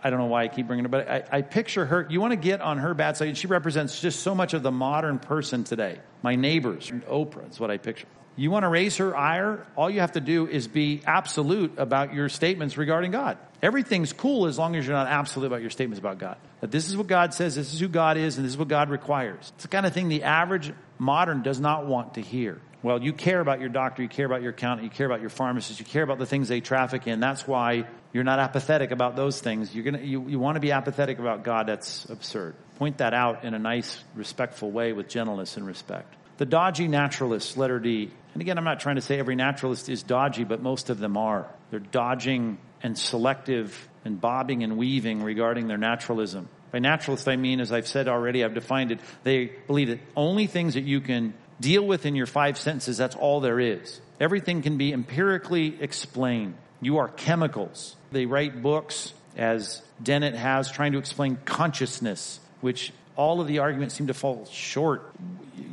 I 0.05 0.11
don't 0.11 0.19
know 0.19 0.27
why 0.27 0.45
I 0.45 0.49
keep 0.49 0.67
bringing 0.67 0.85
her, 0.85 0.91
but 0.91 1.09
I, 1.09 1.25
I 1.31 1.43
picture 1.43 1.87
her. 1.87 2.07
You 2.11 2.21
want 2.21 2.33
to 2.33 2.37
get 2.37 2.61
on 2.61 2.79
her 2.79 2.93
bad 2.93 3.17
side. 3.17 3.37
She 3.39 3.47
represents 3.47 3.99
just 3.99 4.21
so 4.21 4.35
much 4.35 4.53
of 4.53 4.63
the 4.63 4.73
modern 4.73 5.19
person 5.19 5.65
today. 5.65 6.01
My 6.23 6.37
neighbors, 6.37 6.91
Oprah, 7.09 7.51
is 7.51 7.59
what 7.59 7.71
I 7.71 7.79
picture. 7.79 8.09
You 8.37 8.51
want 8.51 8.63
to 8.63 8.69
raise 8.69 8.97
her 8.97 9.17
ire? 9.17 9.67
All 9.77 9.91
you 9.91 10.01
have 10.01 10.13
to 10.13 10.21
do 10.21 10.47
is 10.47 10.67
be 10.69 11.03
absolute 11.07 11.75
about 11.79 12.15
your 12.15 12.29
statements 12.29 12.77
regarding 12.79 13.11
God. 13.11 13.39
Everything's 13.63 14.13
cool 14.13 14.47
as 14.47 14.59
long 14.59 14.75
as 14.75 14.87
you're 14.87 14.97
not 14.97 15.07
absolute 15.07 15.47
about 15.47 15.61
your 15.61 15.71
statements 15.71 15.99
about 15.99 16.19
God. 16.19 16.37
That 16.61 16.71
this 16.71 16.89
is 16.89 16.97
what 16.97 17.07
God 17.07 17.35
says, 17.35 17.55
this 17.55 17.73
is 17.73 17.81
who 17.81 17.89
God 17.89 18.17
is, 18.17 18.37
and 18.37 18.45
this 18.45 18.53
is 18.53 18.59
what 18.59 18.69
God 18.69 18.91
requires. 18.91 19.53
It's 19.55 19.65
the 19.65 19.69
kind 19.69 19.87
of 19.87 19.93
thing 19.93 20.09
the 20.09 20.25
average 20.25 20.73
modern 20.99 21.43
does 21.43 21.61
not 21.61 21.87
want 21.87 22.15
to 22.15 22.23
hear. 22.23 22.61
Well, 22.83 23.01
you 23.01 23.13
care 23.13 23.41
about 23.41 23.61
your 23.61 23.69
doctor, 23.69 24.03
you 24.03 24.09
care 24.09 24.27
about 24.27 24.43
your 24.43 24.51
accountant, 24.51 24.85
you 24.85 24.91
care 24.91 25.07
about 25.07 25.21
your 25.21 25.31
pharmacist, 25.31 25.79
you 25.79 25.87
care 25.87 26.03
about 26.03 26.19
the 26.19 26.27
things 26.27 26.49
they 26.49 26.61
traffic 26.61 27.07
in. 27.07 27.21
That's 27.21 27.47
why 27.47 27.87
you're 28.13 28.25
not 28.25 28.41
apathetic 28.41 28.91
about 28.91 29.15
those 29.15 29.41
things. 29.41 29.73
You're 29.73 29.85
gonna, 29.85 30.01
you, 30.01 30.29
you 30.29 30.41
want 30.41 30.57
to 30.57 30.61
be 30.61 30.73
apathetic 30.73 31.21
about 31.21 31.45
God. 31.45 31.69
That's 31.69 32.07
absurd. 32.07 32.57
Point 32.79 32.99
that 32.99 33.15
out 33.15 33.45
in 33.45 33.55
a 33.55 33.59
nice, 33.59 34.03
respectful 34.17 34.73
way 34.73 34.93
with 34.93 35.09
gentleness 35.09 35.57
and 35.57 35.65
respect. 35.65 36.13
The 36.39 36.47
dodgy 36.47 36.89
naturalist, 36.89 37.57
letter 37.57 37.79
D. 37.79 38.11
And 38.33 38.41
again, 38.41 38.59
I'm 38.59 38.65
not 38.65 38.81
trying 38.81 38.97
to 38.97 39.03
say 39.03 39.19
every 39.19 39.37
naturalist 39.37 39.89
is 39.89 40.03
dodgy, 40.03 40.45
but 40.45 40.63
most 40.63 40.91
of 40.91 40.99
them 40.99 41.17
are. 41.17 41.47
They're 41.71 41.81
dodging 41.81 42.59
and 42.83 42.99
selective 42.99 43.89
and 44.05 44.21
bobbing 44.21 44.63
and 44.63 44.77
weaving 44.77 45.23
regarding 45.23 45.69
their 45.69 45.79
naturalism. 45.79 46.49
By 46.71 46.79
naturalist, 46.79 47.29
I 47.29 47.37
mean, 47.37 47.61
as 47.61 47.71
I've 47.71 47.87
said 47.87 48.09
already, 48.09 48.45
I've 48.45 48.55
defined 48.55 48.93
it, 48.93 49.01
they 49.23 49.53
believe 49.67 49.89
that 49.89 50.01
only 50.17 50.47
things 50.47 50.75
that 50.75 50.85
you 50.85 51.01
can 51.01 51.35
deal 51.61 51.87
with 51.87 52.07
in 52.07 52.17
your 52.17 52.27
five 52.27 52.59
senses, 52.59 52.97
that's 52.97 53.15
all 53.15 53.41
there 53.41 53.61
is. 53.61 54.01
Everything 54.19 54.63
can 54.63 54.79
be 54.79 54.93
empirically 54.93 55.81
explained. 55.81 56.55
You 56.81 56.99
are 56.99 57.09
chemicals. 57.09 57.95
They 58.11 58.27
write 58.27 58.63
books, 58.63 59.13
as 59.37 59.83
Dennett 60.03 60.35
has, 60.35 60.71
trying 60.71 60.93
to 60.93 60.99
explain 60.99 61.39
consciousness, 61.45 62.41
which 62.61 62.93
all 63.17 63.41
of 63.41 63.47
the 63.47 63.59
arguments 63.59 63.95
seem 63.95 64.07
to 64.07 64.15
fall 64.15 64.47
short. 64.47 65.15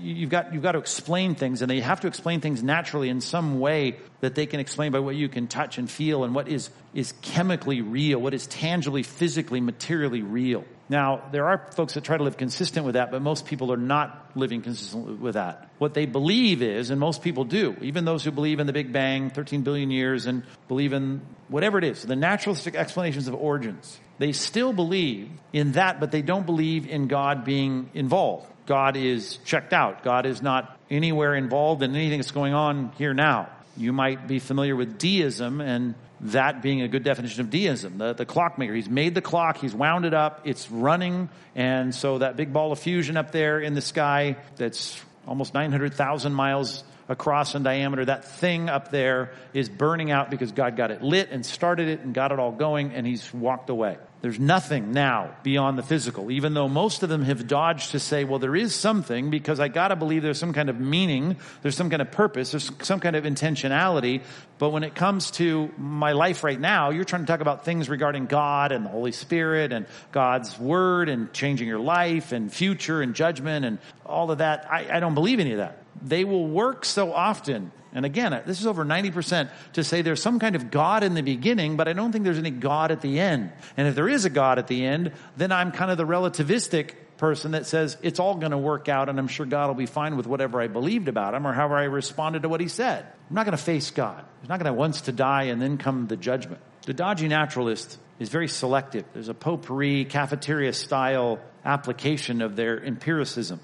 You've 0.01 0.29
got, 0.29 0.53
you've 0.53 0.63
got 0.63 0.73
to 0.73 0.79
explain 0.79 1.35
things, 1.35 1.61
and 1.61 1.69
they 1.69 1.79
have 1.79 2.01
to 2.01 2.07
explain 2.07 2.41
things 2.41 2.63
naturally 2.63 3.09
in 3.09 3.21
some 3.21 3.59
way 3.59 3.97
that 4.21 4.35
they 4.35 4.45
can 4.45 4.59
explain 4.59 4.91
by 4.91 4.99
what 4.99 5.15
you 5.15 5.29
can 5.29 5.47
touch 5.47 5.77
and 5.77 5.89
feel 5.89 6.23
and 6.23 6.35
what 6.35 6.47
is, 6.47 6.69
is 6.93 7.13
chemically 7.21 7.81
real, 7.81 8.19
what 8.19 8.33
is 8.33 8.47
tangibly, 8.47 9.03
physically, 9.03 9.61
materially 9.61 10.21
real. 10.21 10.63
Now, 10.89 11.21
there 11.31 11.47
are 11.47 11.67
folks 11.75 11.93
that 11.93 12.03
try 12.03 12.17
to 12.17 12.23
live 12.23 12.35
consistent 12.35 12.85
with 12.85 12.95
that, 12.95 13.11
but 13.11 13.21
most 13.21 13.45
people 13.45 13.71
are 13.71 13.77
not 13.77 14.31
living 14.35 14.63
consistent 14.63 15.19
with 15.21 15.35
that. 15.35 15.69
What 15.77 15.93
they 15.93 16.07
believe 16.07 16.63
is, 16.63 16.89
and 16.89 16.99
most 16.99 17.21
people 17.21 17.45
do, 17.45 17.77
even 17.81 18.05
those 18.05 18.23
who 18.23 18.31
believe 18.31 18.59
in 18.59 18.65
the 18.65 18.73
Big 18.73 18.91
Bang, 18.91 19.29
13 19.29 19.61
billion 19.61 19.91
years, 19.91 20.25
and 20.25 20.43
believe 20.67 20.91
in 20.91 21.21
whatever 21.47 21.77
it 21.77 21.83
is, 21.83 22.01
the 22.01 22.15
naturalistic 22.15 22.75
explanations 22.75 23.27
of 23.27 23.35
origins, 23.35 23.99
they 24.19 24.33
still 24.33 24.73
believe 24.73 25.29
in 25.51 25.71
that, 25.71 25.99
but 25.99 26.11
they 26.11 26.21
don't 26.21 26.45
believe 26.45 26.87
in 26.87 27.07
God 27.07 27.43
being 27.43 27.89
involved. 27.93 28.47
God 28.65 28.95
is 28.95 29.37
checked 29.45 29.73
out. 29.73 30.03
God 30.03 30.27
is 30.27 30.41
not 30.41 30.77
anywhere 30.91 31.35
involved 31.35 31.81
in 31.81 31.95
anything 31.95 32.19
that's 32.19 32.31
going 32.31 32.53
on 32.53 32.91
here 32.97 33.13
now. 33.13 33.49
You 33.75 33.93
might 33.93 34.27
be 34.27 34.39
familiar 34.39 34.75
with 34.75 34.99
deism 34.99 35.61
and 35.61 35.95
that 36.21 36.61
being 36.61 36.81
a 36.81 36.87
good 36.87 37.03
definition 37.03 37.41
of 37.41 37.49
deism. 37.49 37.97
The, 37.97 38.13
the 38.13 38.25
clockmaker, 38.25 38.73
he's 38.73 38.89
made 38.89 39.15
the 39.15 39.21
clock, 39.21 39.57
he's 39.57 39.73
wound 39.73 40.05
it 40.05 40.13
up, 40.13 40.41
it's 40.43 40.69
running, 40.69 41.29
and 41.55 41.95
so 41.95 42.17
that 42.17 42.35
big 42.35 42.51
ball 42.51 42.73
of 42.73 42.79
fusion 42.79 43.15
up 43.15 43.31
there 43.31 43.59
in 43.59 43.73
the 43.73 43.81
sky 43.81 44.35
that's 44.57 45.01
almost 45.25 45.53
900,000 45.53 46.33
miles 46.33 46.83
across 47.07 47.55
in 47.55 47.63
diameter, 47.63 48.05
that 48.05 48.25
thing 48.25 48.69
up 48.69 48.91
there 48.91 49.31
is 49.53 49.67
burning 49.67 50.11
out 50.11 50.29
because 50.29 50.51
God 50.51 50.77
got 50.77 50.91
it 50.91 51.01
lit 51.01 51.29
and 51.31 51.45
started 51.45 51.87
it 51.87 52.01
and 52.01 52.13
got 52.13 52.31
it 52.31 52.39
all 52.39 52.51
going, 52.51 52.93
and 52.93 53.07
he's 53.07 53.33
walked 53.33 53.69
away. 53.69 53.97
There's 54.21 54.39
nothing 54.39 54.91
now 54.91 55.33
beyond 55.43 55.77
the 55.77 55.83
physical, 55.83 56.29
even 56.29 56.53
though 56.53 56.67
most 56.67 57.03
of 57.03 57.09
them 57.09 57.23
have 57.23 57.47
dodged 57.47 57.91
to 57.91 57.99
say, 57.99 58.25
well, 58.25 58.37
there 58.39 58.55
is 58.55 58.75
something 58.75 59.29
because 59.29 59.61
I 59.61 59.69
gotta 59.69 59.95
believe 59.95 60.23
there's 60.23 60.37
some 60.37 60.51
kind 60.51 60.69
of 60.69 60.77
meaning, 60.77 61.37
there's 61.61 61.77
some 61.77 61.89
kind 61.89 62.01
of 62.01 62.11
purpose, 62.11 62.51
there's 62.51 62.69
some 62.81 62.99
kind 62.99 63.15
of 63.15 63.23
intentionality. 63.23 64.21
But 64.57 64.71
when 64.71 64.83
it 64.83 64.93
comes 64.93 65.31
to 65.31 65.71
my 65.77 66.11
life 66.11 66.43
right 66.43 66.59
now, 66.59 66.89
you're 66.89 67.05
trying 67.05 67.21
to 67.21 67.27
talk 67.27 67.39
about 67.39 67.63
things 67.63 67.87
regarding 67.87 68.25
God 68.25 68.73
and 68.73 68.83
the 68.85 68.89
Holy 68.89 69.13
Spirit 69.13 69.71
and 69.71 69.85
God's 70.11 70.59
Word 70.59 71.07
and 71.07 71.31
changing 71.31 71.69
your 71.69 71.79
life 71.79 72.33
and 72.33 72.51
future 72.51 73.01
and 73.01 73.15
judgment 73.15 73.63
and 73.63 73.77
all 74.05 74.31
of 74.31 74.39
that. 74.39 74.67
I, 74.69 74.97
I 74.97 74.99
don't 74.99 75.13
believe 75.13 75.39
any 75.39 75.53
of 75.53 75.59
that. 75.59 75.81
They 76.01 76.25
will 76.25 76.45
work 76.45 76.83
so 76.83 77.13
often 77.13 77.71
and 77.93 78.05
again, 78.05 78.41
this 78.45 78.59
is 78.59 78.67
over 78.67 78.85
90% 78.85 79.49
to 79.73 79.83
say 79.83 80.01
there's 80.01 80.21
some 80.21 80.39
kind 80.39 80.55
of 80.55 80.69
God 80.69 81.03
in 81.03 81.15
the 81.15 81.23
beginning, 81.23 81.75
but 81.75 81.87
I 81.87 81.93
don't 81.93 82.11
think 82.11 82.23
there's 82.23 82.37
any 82.37 82.51
God 82.51 82.91
at 82.91 83.01
the 83.01 83.19
end. 83.19 83.51
And 83.77 83.87
if 83.87 83.95
there 83.95 84.07
is 84.07 84.25
a 84.25 84.29
God 84.29 84.59
at 84.59 84.67
the 84.67 84.85
end, 84.85 85.11
then 85.37 85.51
I'm 85.51 85.71
kind 85.71 85.89
of 85.89 85.97
the 85.97 86.05
relativistic 86.05 86.93
person 87.17 87.51
that 87.51 87.65
says 87.65 87.97
it's 88.01 88.19
all 88.19 88.35
going 88.35 88.51
to 88.51 88.57
work 88.57 88.87
out 88.87 89.09
and 89.09 89.19
I'm 89.19 89.27
sure 89.27 89.45
God 89.45 89.67
will 89.67 89.75
be 89.75 89.85
fine 89.85 90.15
with 90.15 90.25
whatever 90.25 90.61
I 90.61 90.67
believed 90.67 91.09
about 91.09 91.33
him 91.33 91.45
or 91.45 91.51
however 91.51 91.77
I 91.77 91.83
responded 91.83 92.43
to 92.43 92.49
what 92.49 92.61
he 92.61 92.67
said. 92.67 93.05
I'm 93.29 93.35
not 93.35 93.45
going 93.45 93.57
to 93.57 93.63
face 93.63 93.91
God. 93.91 94.23
He's 94.41 94.49
not 94.49 94.59
going 94.59 94.73
to 94.73 94.77
once 94.77 95.01
to 95.01 95.11
die 95.11 95.43
and 95.43 95.61
then 95.61 95.77
come 95.77 96.07
the 96.07 96.15
judgment. 96.15 96.61
The 96.85 96.93
dodgy 96.93 97.27
naturalist 97.27 97.97
is 98.19 98.29
very 98.29 98.47
selective. 98.47 99.03
There's 99.13 99.27
a 99.27 99.33
potpourri 99.33 100.05
cafeteria 100.05 100.73
style 100.73 101.39
application 101.65 102.41
of 102.41 102.55
their 102.55 102.81
empiricism. 102.81 103.59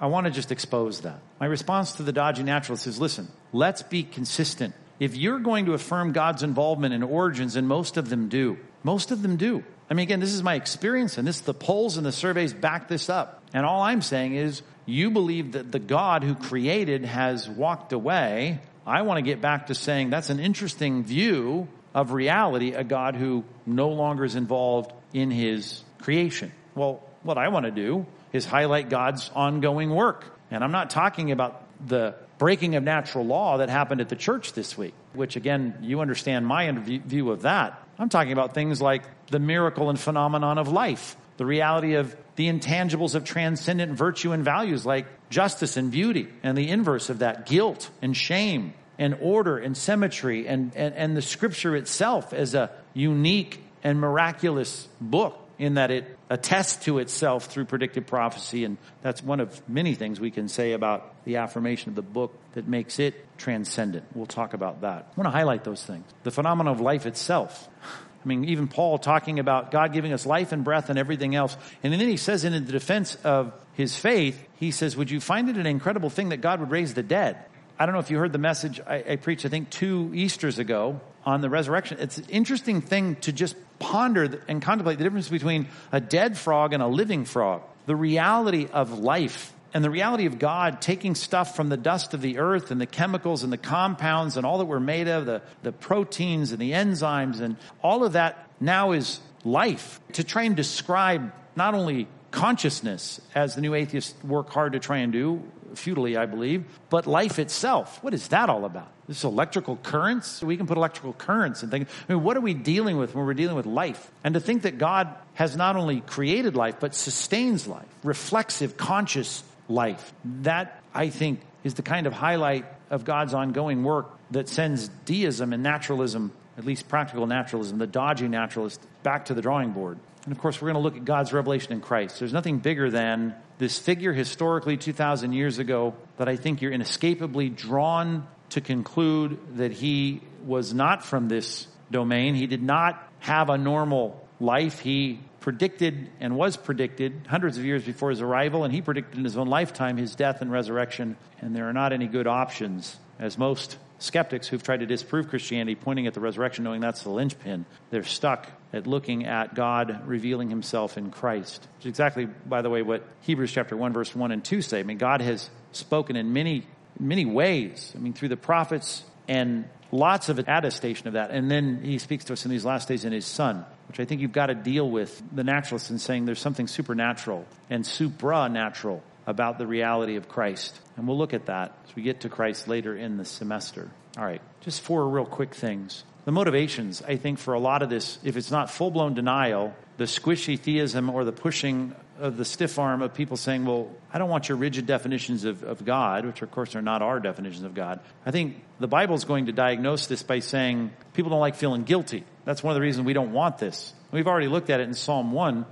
I 0.00 0.06
want 0.06 0.24
to 0.24 0.30
just 0.30 0.50
expose 0.50 1.02
that. 1.02 1.20
My 1.38 1.46
response 1.46 1.92
to 1.92 2.02
the 2.02 2.12
dodgy 2.12 2.42
naturalist 2.42 2.86
is 2.86 2.98
listen, 2.98 3.28
let's 3.52 3.82
be 3.82 4.02
consistent. 4.02 4.74
If 4.98 5.14
you're 5.14 5.38
going 5.38 5.66
to 5.66 5.74
affirm 5.74 6.12
God's 6.12 6.42
involvement 6.42 6.94
in 6.94 7.02
origins, 7.02 7.56
and 7.56 7.68
most 7.68 7.96
of 7.96 8.08
them 8.08 8.28
do, 8.28 8.58
most 8.82 9.10
of 9.10 9.22
them 9.22 9.36
do. 9.36 9.62
I 9.90 9.94
mean, 9.94 10.04
again, 10.04 10.20
this 10.20 10.32
is 10.32 10.42
my 10.42 10.54
experience, 10.54 11.18
and 11.18 11.26
this 11.26 11.40
the 11.40 11.54
polls 11.54 11.96
and 11.96 12.06
the 12.06 12.12
surveys 12.12 12.54
back 12.54 12.88
this 12.88 13.10
up. 13.10 13.42
And 13.52 13.66
all 13.66 13.82
I'm 13.82 14.02
saying 14.02 14.34
is, 14.34 14.62
you 14.86 15.10
believe 15.10 15.52
that 15.52 15.70
the 15.70 15.78
God 15.78 16.24
who 16.24 16.34
created 16.34 17.04
has 17.04 17.48
walked 17.48 17.92
away. 17.92 18.60
I 18.86 19.02
want 19.02 19.18
to 19.18 19.22
get 19.22 19.40
back 19.40 19.66
to 19.66 19.74
saying 19.74 20.10
that's 20.10 20.30
an 20.30 20.40
interesting 20.40 21.04
view 21.04 21.68
of 21.94 22.12
reality, 22.12 22.72
a 22.72 22.84
God 22.84 23.16
who 23.16 23.44
no 23.66 23.90
longer 23.90 24.24
is 24.24 24.34
involved 24.34 24.92
in 25.12 25.30
his 25.30 25.82
creation. 26.00 26.52
Well, 26.74 27.02
what 27.22 27.36
I 27.36 27.48
want 27.48 27.66
to 27.66 27.72
do 27.72 28.06
is 28.32 28.44
highlight 28.44 28.88
God's 28.88 29.30
ongoing 29.34 29.90
work. 29.90 30.24
And 30.50 30.64
I'm 30.64 30.72
not 30.72 30.90
talking 30.90 31.30
about 31.30 31.62
the 31.86 32.14
breaking 32.38 32.74
of 32.74 32.82
natural 32.82 33.24
law 33.24 33.58
that 33.58 33.68
happened 33.68 34.00
at 34.00 34.08
the 34.08 34.16
church 34.16 34.52
this 34.54 34.76
week, 34.76 34.94
which 35.12 35.36
again, 35.36 35.78
you 35.82 36.00
understand 36.00 36.46
my 36.46 36.70
view 36.72 37.30
of 37.30 37.42
that. 37.42 37.82
I'm 37.98 38.08
talking 38.08 38.32
about 38.32 38.54
things 38.54 38.80
like 38.80 39.02
the 39.26 39.38
miracle 39.38 39.90
and 39.90 40.00
phenomenon 40.00 40.58
of 40.58 40.68
life, 40.68 41.16
the 41.36 41.44
reality 41.44 41.94
of 41.94 42.16
the 42.36 42.48
intangibles 42.48 43.14
of 43.14 43.24
transcendent 43.24 43.92
virtue 43.92 44.32
and 44.32 44.42
values 44.42 44.86
like 44.86 45.06
justice 45.28 45.76
and 45.76 45.90
beauty, 45.90 46.28
and 46.42 46.56
the 46.56 46.70
inverse 46.70 47.10
of 47.10 47.18
that, 47.18 47.46
guilt 47.46 47.90
and 48.00 48.16
shame 48.16 48.72
and 48.98 49.16
order 49.20 49.58
and 49.58 49.76
symmetry, 49.76 50.46
and, 50.46 50.72
and, 50.76 50.94
and 50.94 51.16
the 51.16 51.22
scripture 51.22 51.76
itself 51.76 52.32
as 52.32 52.54
a 52.54 52.70
unique 52.94 53.62
and 53.82 54.00
miraculous 54.00 54.88
book 55.00 55.39
in 55.60 55.74
that 55.74 55.90
it 55.90 56.18
attests 56.30 56.86
to 56.86 56.98
itself 56.98 57.44
through 57.44 57.66
predictive 57.66 58.06
prophecy. 58.06 58.64
And 58.64 58.78
that's 59.02 59.22
one 59.22 59.40
of 59.40 59.68
many 59.68 59.94
things 59.94 60.18
we 60.18 60.30
can 60.30 60.48
say 60.48 60.72
about 60.72 61.24
the 61.26 61.36
affirmation 61.36 61.90
of 61.90 61.96
the 61.96 62.02
book 62.02 62.32
that 62.54 62.66
makes 62.66 62.98
it 62.98 63.26
transcendent. 63.36 64.06
We'll 64.14 64.24
talk 64.24 64.54
about 64.54 64.80
that. 64.80 65.12
I 65.12 65.20
want 65.20 65.26
to 65.26 65.30
highlight 65.30 65.62
those 65.64 65.84
things. 65.84 66.04
The 66.22 66.30
phenomenon 66.30 66.72
of 66.72 66.80
life 66.80 67.04
itself. 67.04 67.68
I 67.84 68.28
mean, 68.28 68.46
even 68.46 68.68
Paul 68.68 68.96
talking 68.96 69.38
about 69.38 69.70
God 69.70 69.92
giving 69.92 70.14
us 70.14 70.24
life 70.24 70.52
and 70.52 70.64
breath 70.64 70.88
and 70.88 70.98
everything 70.98 71.34
else. 71.34 71.54
And 71.82 71.92
then 71.92 72.00
he 72.00 72.16
says 72.16 72.44
in 72.44 72.52
the 72.52 72.72
defense 72.72 73.16
of 73.16 73.52
his 73.74 73.94
faith, 73.96 74.42
he 74.56 74.70
says, 74.70 74.96
would 74.96 75.10
you 75.10 75.20
find 75.20 75.50
it 75.50 75.58
an 75.58 75.66
incredible 75.66 76.08
thing 76.08 76.30
that 76.30 76.38
God 76.38 76.60
would 76.60 76.70
raise 76.70 76.94
the 76.94 77.02
dead? 77.02 77.36
I 77.78 77.84
don't 77.84 77.94
know 77.94 78.00
if 78.00 78.10
you 78.10 78.18
heard 78.18 78.32
the 78.32 78.38
message 78.38 78.80
I, 78.86 79.04
I 79.10 79.16
preached, 79.16 79.44
I 79.44 79.50
think, 79.50 79.68
two 79.68 80.10
Easters 80.14 80.58
ago 80.58 81.00
on 81.24 81.40
the 81.40 81.50
resurrection. 81.50 81.98
It's 82.00 82.18
an 82.18 82.26
interesting 82.28 82.80
thing 82.80 83.16
to 83.16 83.32
just 83.32 83.56
ponder 83.78 84.42
and 84.48 84.62
contemplate 84.62 84.98
the 84.98 85.04
difference 85.04 85.28
between 85.28 85.68
a 85.92 86.00
dead 86.00 86.36
frog 86.36 86.72
and 86.72 86.82
a 86.82 86.86
living 86.86 87.24
frog. 87.24 87.62
The 87.86 87.96
reality 87.96 88.68
of 88.72 88.98
life 88.98 89.52
and 89.72 89.84
the 89.84 89.90
reality 89.90 90.26
of 90.26 90.38
God 90.38 90.80
taking 90.80 91.14
stuff 91.14 91.54
from 91.54 91.68
the 91.68 91.76
dust 91.76 92.14
of 92.14 92.20
the 92.20 92.38
earth 92.38 92.70
and 92.70 92.80
the 92.80 92.86
chemicals 92.86 93.42
and 93.42 93.52
the 93.52 93.58
compounds 93.58 94.36
and 94.36 94.44
all 94.44 94.58
that 94.58 94.64
we're 94.64 94.80
made 94.80 95.08
of, 95.08 95.26
the, 95.26 95.42
the 95.62 95.72
proteins 95.72 96.52
and 96.52 96.60
the 96.60 96.72
enzymes 96.72 97.40
and 97.40 97.56
all 97.82 98.04
of 98.04 98.14
that 98.14 98.48
now 98.60 98.92
is 98.92 99.20
life. 99.44 100.00
To 100.14 100.24
try 100.24 100.42
and 100.42 100.56
describe 100.56 101.32
not 101.56 101.74
only 101.74 102.08
consciousness, 102.30 103.20
as 103.34 103.54
the 103.54 103.60
new 103.60 103.74
atheists 103.74 104.22
work 104.24 104.50
hard 104.50 104.72
to 104.72 104.78
try 104.78 104.98
and 104.98 105.12
do, 105.12 105.42
futilely, 105.74 106.16
I 106.16 106.26
believe, 106.26 106.64
but 106.88 107.06
life 107.06 107.38
itself. 107.38 108.02
What 108.02 108.14
is 108.14 108.28
that 108.28 108.48
all 108.48 108.64
about? 108.64 108.90
This 109.08 109.24
electrical 109.24 109.76
currents? 109.76 110.42
We 110.42 110.56
can 110.56 110.66
put 110.66 110.76
electrical 110.76 111.12
currents 111.12 111.62
and 111.62 111.70
think, 111.70 111.88
I 112.08 112.12
mean, 112.12 112.22
what 112.22 112.36
are 112.36 112.40
we 112.40 112.54
dealing 112.54 112.96
with 112.96 113.14
when 113.14 113.26
we're 113.26 113.34
dealing 113.34 113.56
with 113.56 113.66
life? 113.66 114.10
And 114.22 114.34
to 114.34 114.40
think 114.40 114.62
that 114.62 114.78
God 114.78 115.14
has 115.34 115.56
not 115.56 115.76
only 115.76 116.00
created 116.00 116.56
life, 116.56 116.76
but 116.80 116.94
sustains 116.94 117.66
life, 117.66 117.88
reflexive, 118.04 118.76
conscious 118.76 119.42
life. 119.68 120.12
That, 120.42 120.82
I 120.94 121.08
think, 121.08 121.40
is 121.64 121.74
the 121.74 121.82
kind 121.82 122.06
of 122.06 122.12
highlight 122.12 122.66
of 122.90 123.04
God's 123.04 123.34
ongoing 123.34 123.84
work 123.84 124.10
that 124.30 124.48
sends 124.48 124.88
deism 125.04 125.52
and 125.52 125.62
naturalism, 125.62 126.32
at 126.58 126.64
least 126.64 126.88
practical 126.88 127.26
naturalism, 127.26 127.78
the 127.78 127.86
dodgy 127.86 128.28
naturalist, 128.28 128.80
back 129.02 129.26
to 129.26 129.34
the 129.34 129.42
drawing 129.42 129.70
board. 129.70 129.98
And 130.24 130.32
of 130.32 130.38
course, 130.38 130.60
we're 130.60 130.72
going 130.72 130.82
to 130.82 130.86
look 130.86 130.96
at 130.96 131.04
God's 131.04 131.32
revelation 131.32 131.72
in 131.72 131.80
Christ. 131.80 132.18
There's 132.18 132.32
nothing 132.32 132.58
bigger 132.58 132.90
than 132.90 133.34
this 133.60 133.78
figure 133.78 134.14
historically 134.14 134.78
2,000 134.78 135.34
years 135.34 135.58
ago 135.58 135.94
that 136.16 136.28
I 136.28 136.36
think 136.36 136.62
you're 136.62 136.72
inescapably 136.72 137.50
drawn 137.50 138.26
to 138.48 138.62
conclude 138.62 139.38
that 139.58 139.70
he 139.70 140.22
was 140.46 140.72
not 140.72 141.04
from 141.04 141.28
this 141.28 141.66
domain. 141.90 142.34
He 142.34 142.46
did 142.46 142.62
not 142.62 143.06
have 143.18 143.50
a 143.50 143.58
normal 143.58 144.26
life. 144.40 144.80
He 144.80 145.20
predicted 145.40 146.08
and 146.20 146.36
was 146.36 146.56
predicted 146.56 147.26
hundreds 147.28 147.58
of 147.58 147.64
years 147.66 147.84
before 147.84 148.08
his 148.08 148.22
arrival, 148.22 148.64
and 148.64 148.72
he 148.72 148.80
predicted 148.80 149.18
in 149.18 149.24
his 149.24 149.36
own 149.36 149.48
lifetime 149.48 149.98
his 149.98 150.14
death 150.14 150.40
and 150.40 150.50
resurrection. 150.50 151.18
And 151.42 151.54
there 151.54 151.68
are 151.68 151.74
not 151.74 151.92
any 151.92 152.06
good 152.06 152.26
options, 152.26 152.96
as 153.18 153.36
most 153.36 153.76
skeptics 154.00 154.48
who've 154.48 154.62
tried 154.62 154.80
to 154.80 154.86
disprove 154.86 155.28
Christianity, 155.28 155.74
pointing 155.74 156.06
at 156.06 156.14
the 156.14 156.20
resurrection, 156.20 156.64
knowing 156.64 156.80
that's 156.80 157.02
the 157.02 157.10
linchpin. 157.10 157.66
They're 157.90 158.02
stuck 158.02 158.48
at 158.72 158.86
looking 158.86 159.26
at 159.26 159.54
God 159.54 160.02
revealing 160.06 160.48
himself 160.50 160.96
in 160.96 161.10
Christ. 161.10 161.66
Which 161.78 161.86
is 161.86 161.90
exactly, 161.90 162.26
by 162.26 162.62
the 162.62 162.70
way, 162.70 162.82
what 162.82 163.04
Hebrews 163.22 163.52
chapter 163.52 163.76
1, 163.76 163.92
verse 163.92 164.14
1 164.14 164.32
and 164.32 164.44
2 164.44 164.62
say. 164.62 164.80
I 164.80 164.82
mean, 164.82 164.98
God 164.98 165.20
has 165.20 165.50
spoken 165.72 166.16
in 166.16 166.32
many, 166.32 166.66
many 166.98 167.26
ways. 167.26 167.92
I 167.94 167.98
mean, 167.98 168.12
through 168.12 168.28
the 168.28 168.36
prophets 168.36 169.04
and 169.28 169.68
lots 169.92 170.28
of 170.28 170.38
attestation 170.38 171.08
of 171.08 171.14
that. 171.14 171.30
And 171.30 171.50
then 171.50 171.82
he 171.82 171.98
speaks 171.98 172.24
to 172.26 172.32
us 172.32 172.44
in 172.44 172.50
these 172.50 172.64
last 172.64 172.88
days 172.88 173.04
in 173.04 173.12
his 173.12 173.26
son, 173.26 173.64
which 173.88 174.00
I 174.00 174.04
think 174.04 174.20
you've 174.20 174.32
got 174.32 174.46
to 174.46 174.54
deal 174.54 174.88
with 174.88 175.22
the 175.32 175.44
naturalists 175.44 175.90
in 175.90 175.98
saying 175.98 176.24
there's 176.24 176.40
something 176.40 176.66
supernatural 176.66 177.46
and 177.68 177.84
supranatural 177.84 179.02
about 179.26 179.58
the 179.58 179.66
reality 179.66 180.16
of 180.16 180.28
Christ. 180.28 180.78
And 180.96 181.06
we'll 181.06 181.18
look 181.18 181.34
at 181.34 181.46
that 181.46 181.76
as 181.88 181.96
we 181.96 182.02
get 182.02 182.20
to 182.20 182.28
Christ 182.28 182.68
later 182.68 182.96
in 182.96 183.16
the 183.16 183.24
semester. 183.24 183.90
All 184.18 184.24
right, 184.24 184.42
just 184.60 184.80
four 184.82 185.08
real 185.08 185.24
quick 185.24 185.54
things. 185.54 186.04
The 186.24 186.32
motivations, 186.32 187.02
I 187.02 187.16
think, 187.16 187.38
for 187.38 187.54
a 187.54 187.58
lot 187.58 187.82
of 187.82 187.88
this, 187.88 188.18
if 188.22 188.36
it's 188.36 188.50
not 188.50 188.70
full 188.70 188.90
blown 188.90 189.14
denial, 189.14 189.74
the 189.96 190.04
squishy 190.04 190.58
theism 190.58 191.10
or 191.10 191.24
the 191.24 191.32
pushing 191.32 191.94
of 192.18 192.36
the 192.36 192.44
stiff 192.44 192.78
arm 192.78 193.00
of 193.00 193.14
people 193.14 193.36
saying, 193.36 193.64
well, 193.64 193.90
I 194.12 194.18
don't 194.18 194.28
want 194.28 194.48
your 194.48 194.58
rigid 194.58 194.86
definitions 194.86 195.44
of, 195.44 195.62
of 195.62 195.84
God, 195.84 196.26
which 196.26 196.42
of 196.42 196.50
course 196.50 196.76
are 196.76 196.82
not 196.82 197.00
our 197.00 197.18
definitions 197.18 197.64
of 197.64 197.74
God. 197.74 198.00
I 198.26 198.30
think 198.30 198.62
the 198.78 198.86
Bible 198.86 199.14
is 199.14 199.24
going 199.24 199.46
to 199.46 199.52
diagnose 199.52 200.06
this 200.06 200.22
by 200.22 200.40
saying 200.40 200.90
people 201.14 201.30
don't 201.30 201.40
like 201.40 201.54
feeling 201.54 201.84
guilty. 201.84 202.24
That's 202.44 202.62
one 202.62 202.72
of 202.72 202.74
the 202.74 202.82
reasons 202.82 203.06
we 203.06 203.14
don't 203.14 203.32
want 203.32 203.58
this. 203.58 203.94
We've 204.12 204.26
already 204.26 204.48
looked 204.48 204.70
at 204.70 204.80
it 204.80 204.84
in 204.84 204.94
Psalm 204.94 205.32
1, 205.32 205.64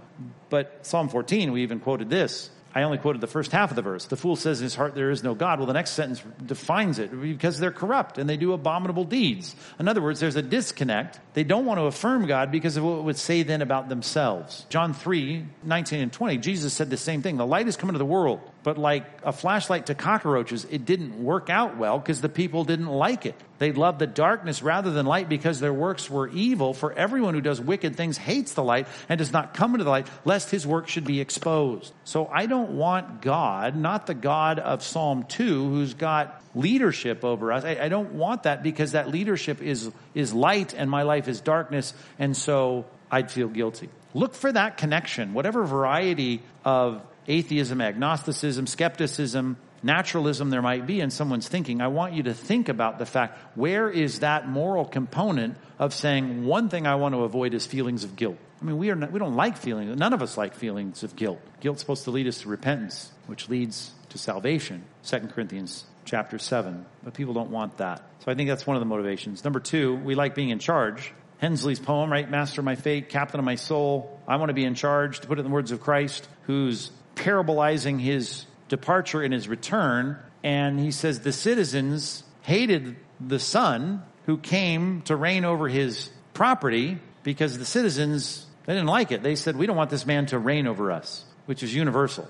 but 0.48 0.86
Psalm 0.86 1.08
14, 1.08 1.52
we 1.52 1.62
even 1.62 1.80
quoted 1.80 2.08
this. 2.08 2.50
I 2.78 2.84
only 2.84 2.98
quoted 2.98 3.20
the 3.20 3.26
first 3.26 3.50
half 3.50 3.70
of 3.70 3.76
the 3.76 3.82
verse. 3.82 4.04
The 4.04 4.16
fool 4.16 4.36
says 4.36 4.60
in 4.60 4.64
his 4.64 4.76
heart 4.76 4.94
there 4.94 5.10
is 5.10 5.24
no 5.24 5.34
God. 5.34 5.58
Well, 5.58 5.66
the 5.66 5.72
next 5.72 5.90
sentence 5.90 6.22
defines 6.46 7.00
it 7.00 7.10
because 7.20 7.58
they're 7.58 7.72
corrupt 7.72 8.18
and 8.18 8.30
they 8.30 8.36
do 8.36 8.52
abominable 8.52 9.02
deeds. 9.02 9.56
In 9.80 9.88
other 9.88 10.00
words, 10.00 10.20
there's 10.20 10.36
a 10.36 10.42
disconnect. 10.42 11.18
They 11.34 11.42
don't 11.42 11.66
want 11.66 11.78
to 11.80 11.86
affirm 11.86 12.26
God 12.26 12.52
because 12.52 12.76
of 12.76 12.84
what 12.84 12.98
it 12.98 13.02
would 13.02 13.16
say 13.16 13.42
then 13.42 13.62
about 13.62 13.88
themselves. 13.88 14.64
John 14.68 14.94
3, 14.94 15.44
19 15.64 16.00
and 16.00 16.12
20, 16.12 16.38
Jesus 16.38 16.72
said 16.72 16.88
the 16.88 16.96
same 16.96 17.20
thing. 17.20 17.36
The 17.36 17.46
light 17.46 17.66
has 17.66 17.76
come 17.76 17.88
into 17.88 17.98
the 17.98 18.04
world, 18.04 18.40
but 18.68 18.76
like 18.76 19.06
a 19.22 19.32
flashlight 19.32 19.86
to 19.86 19.94
cockroaches, 19.94 20.66
it 20.70 20.84
didn't 20.84 21.24
work 21.24 21.48
out 21.48 21.78
well 21.78 21.98
because 21.98 22.20
the 22.20 22.28
people 22.28 22.64
didn't 22.64 22.88
like 22.88 23.24
it. 23.24 23.34
They 23.56 23.72
loved 23.72 23.98
the 23.98 24.06
darkness 24.06 24.60
rather 24.62 24.90
than 24.90 25.06
light 25.06 25.26
because 25.26 25.58
their 25.58 25.72
works 25.72 26.10
were 26.10 26.28
evil. 26.28 26.74
For 26.74 26.92
everyone 26.92 27.32
who 27.32 27.40
does 27.40 27.62
wicked 27.62 27.96
things 27.96 28.18
hates 28.18 28.52
the 28.52 28.62
light 28.62 28.86
and 29.08 29.16
does 29.16 29.32
not 29.32 29.54
come 29.54 29.72
into 29.72 29.84
the 29.84 29.90
light, 29.90 30.06
lest 30.26 30.50
his 30.50 30.66
work 30.66 30.86
should 30.86 31.06
be 31.06 31.18
exposed. 31.22 31.94
So 32.04 32.26
I 32.26 32.44
don't 32.44 32.72
want 32.72 33.22
God, 33.22 33.74
not 33.74 34.06
the 34.06 34.12
God 34.12 34.58
of 34.58 34.82
Psalm 34.82 35.24
2, 35.24 35.70
who's 35.70 35.94
got 35.94 36.38
leadership 36.54 37.24
over 37.24 37.50
us. 37.50 37.64
I, 37.64 37.78
I 37.84 37.88
don't 37.88 38.12
want 38.12 38.42
that 38.42 38.62
because 38.62 38.92
that 38.92 39.08
leadership 39.08 39.62
is, 39.62 39.90
is 40.14 40.34
light 40.34 40.74
and 40.74 40.90
my 40.90 41.04
life 41.04 41.26
is 41.26 41.40
darkness. 41.40 41.94
And 42.18 42.36
so 42.36 42.84
I'd 43.10 43.30
feel 43.30 43.48
guilty. 43.48 43.88
Look 44.12 44.34
for 44.34 44.52
that 44.52 44.76
connection, 44.76 45.32
whatever 45.32 45.64
variety 45.64 46.42
of 46.66 47.00
atheism, 47.28 47.80
agnosticism, 47.80 48.66
skepticism, 48.66 49.56
naturalism 49.82 50.50
there 50.50 50.62
might 50.62 50.86
be 50.86 51.00
in 51.00 51.10
someone's 51.10 51.46
thinking, 51.46 51.80
I 51.80 51.88
want 51.88 52.14
you 52.14 52.24
to 52.24 52.34
think 52.34 52.68
about 52.68 52.98
the 52.98 53.06
fact 53.06 53.38
where 53.56 53.88
is 53.88 54.20
that 54.20 54.48
moral 54.48 54.84
component 54.84 55.56
of 55.78 55.94
saying 55.94 56.44
one 56.44 56.68
thing 56.68 56.86
I 56.86 56.96
want 56.96 57.14
to 57.14 57.22
avoid 57.22 57.54
is 57.54 57.66
feelings 57.66 58.02
of 58.04 58.16
guilt. 58.16 58.38
I 58.60 58.64
mean, 58.64 58.78
we 58.78 58.90
are 58.90 58.96
not, 58.96 59.12
we 59.12 59.20
don't 59.20 59.36
like 59.36 59.56
feelings. 59.56 59.96
None 59.96 60.12
of 60.12 60.22
us 60.22 60.36
like 60.36 60.54
feelings 60.54 61.04
of 61.04 61.14
guilt. 61.14 61.40
Guilt's 61.60 61.80
supposed 61.80 62.04
to 62.04 62.10
lead 62.10 62.26
us 62.26 62.40
to 62.42 62.48
repentance, 62.48 63.12
which 63.26 63.48
leads 63.48 63.92
to 64.08 64.18
salvation. 64.18 64.84
2 65.04 65.28
Corinthians 65.28 65.84
chapter 66.04 66.38
7. 66.38 66.84
But 67.04 67.14
people 67.14 67.34
don't 67.34 67.50
want 67.50 67.76
that. 67.76 68.02
So 68.24 68.32
I 68.32 68.34
think 68.34 68.48
that's 68.48 68.66
one 68.66 68.76
of 68.76 68.80
the 68.80 68.86
motivations. 68.86 69.44
Number 69.44 69.60
two, 69.60 69.94
we 69.96 70.16
like 70.16 70.34
being 70.34 70.48
in 70.48 70.58
charge. 70.58 71.12
Hensley's 71.38 71.78
poem, 71.78 72.10
right? 72.10 72.28
Master 72.28 72.62
of 72.62 72.64
my 72.64 72.74
fate, 72.74 73.10
captain 73.10 73.38
of 73.38 73.44
my 73.44 73.54
soul. 73.54 74.20
I 74.26 74.36
want 74.36 74.48
to 74.48 74.54
be 74.54 74.64
in 74.64 74.74
charge, 74.74 75.20
to 75.20 75.28
put 75.28 75.38
it 75.38 75.42
in 75.42 75.46
the 75.46 75.52
words 75.52 75.70
of 75.70 75.80
Christ, 75.80 76.26
who's 76.42 76.90
parabolizing 77.18 78.00
his 78.00 78.46
departure 78.68 79.22
and 79.22 79.34
his 79.34 79.48
return. 79.48 80.18
And 80.42 80.78
he 80.78 80.92
says 80.92 81.20
the 81.20 81.32
citizens 81.32 82.22
hated 82.42 82.96
the 83.20 83.38
son 83.38 84.02
who 84.26 84.38
came 84.38 85.02
to 85.02 85.16
reign 85.16 85.44
over 85.44 85.68
his 85.68 86.10
property 86.34 86.98
because 87.22 87.58
the 87.58 87.64
citizens, 87.64 88.46
they 88.66 88.74
didn't 88.74 88.88
like 88.88 89.12
it. 89.12 89.22
They 89.22 89.34
said, 89.34 89.56
we 89.56 89.66
don't 89.66 89.76
want 89.76 89.90
this 89.90 90.06
man 90.06 90.26
to 90.26 90.38
reign 90.38 90.66
over 90.66 90.92
us, 90.92 91.24
which 91.46 91.62
is 91.62 91.74
universal. 91.74 92.28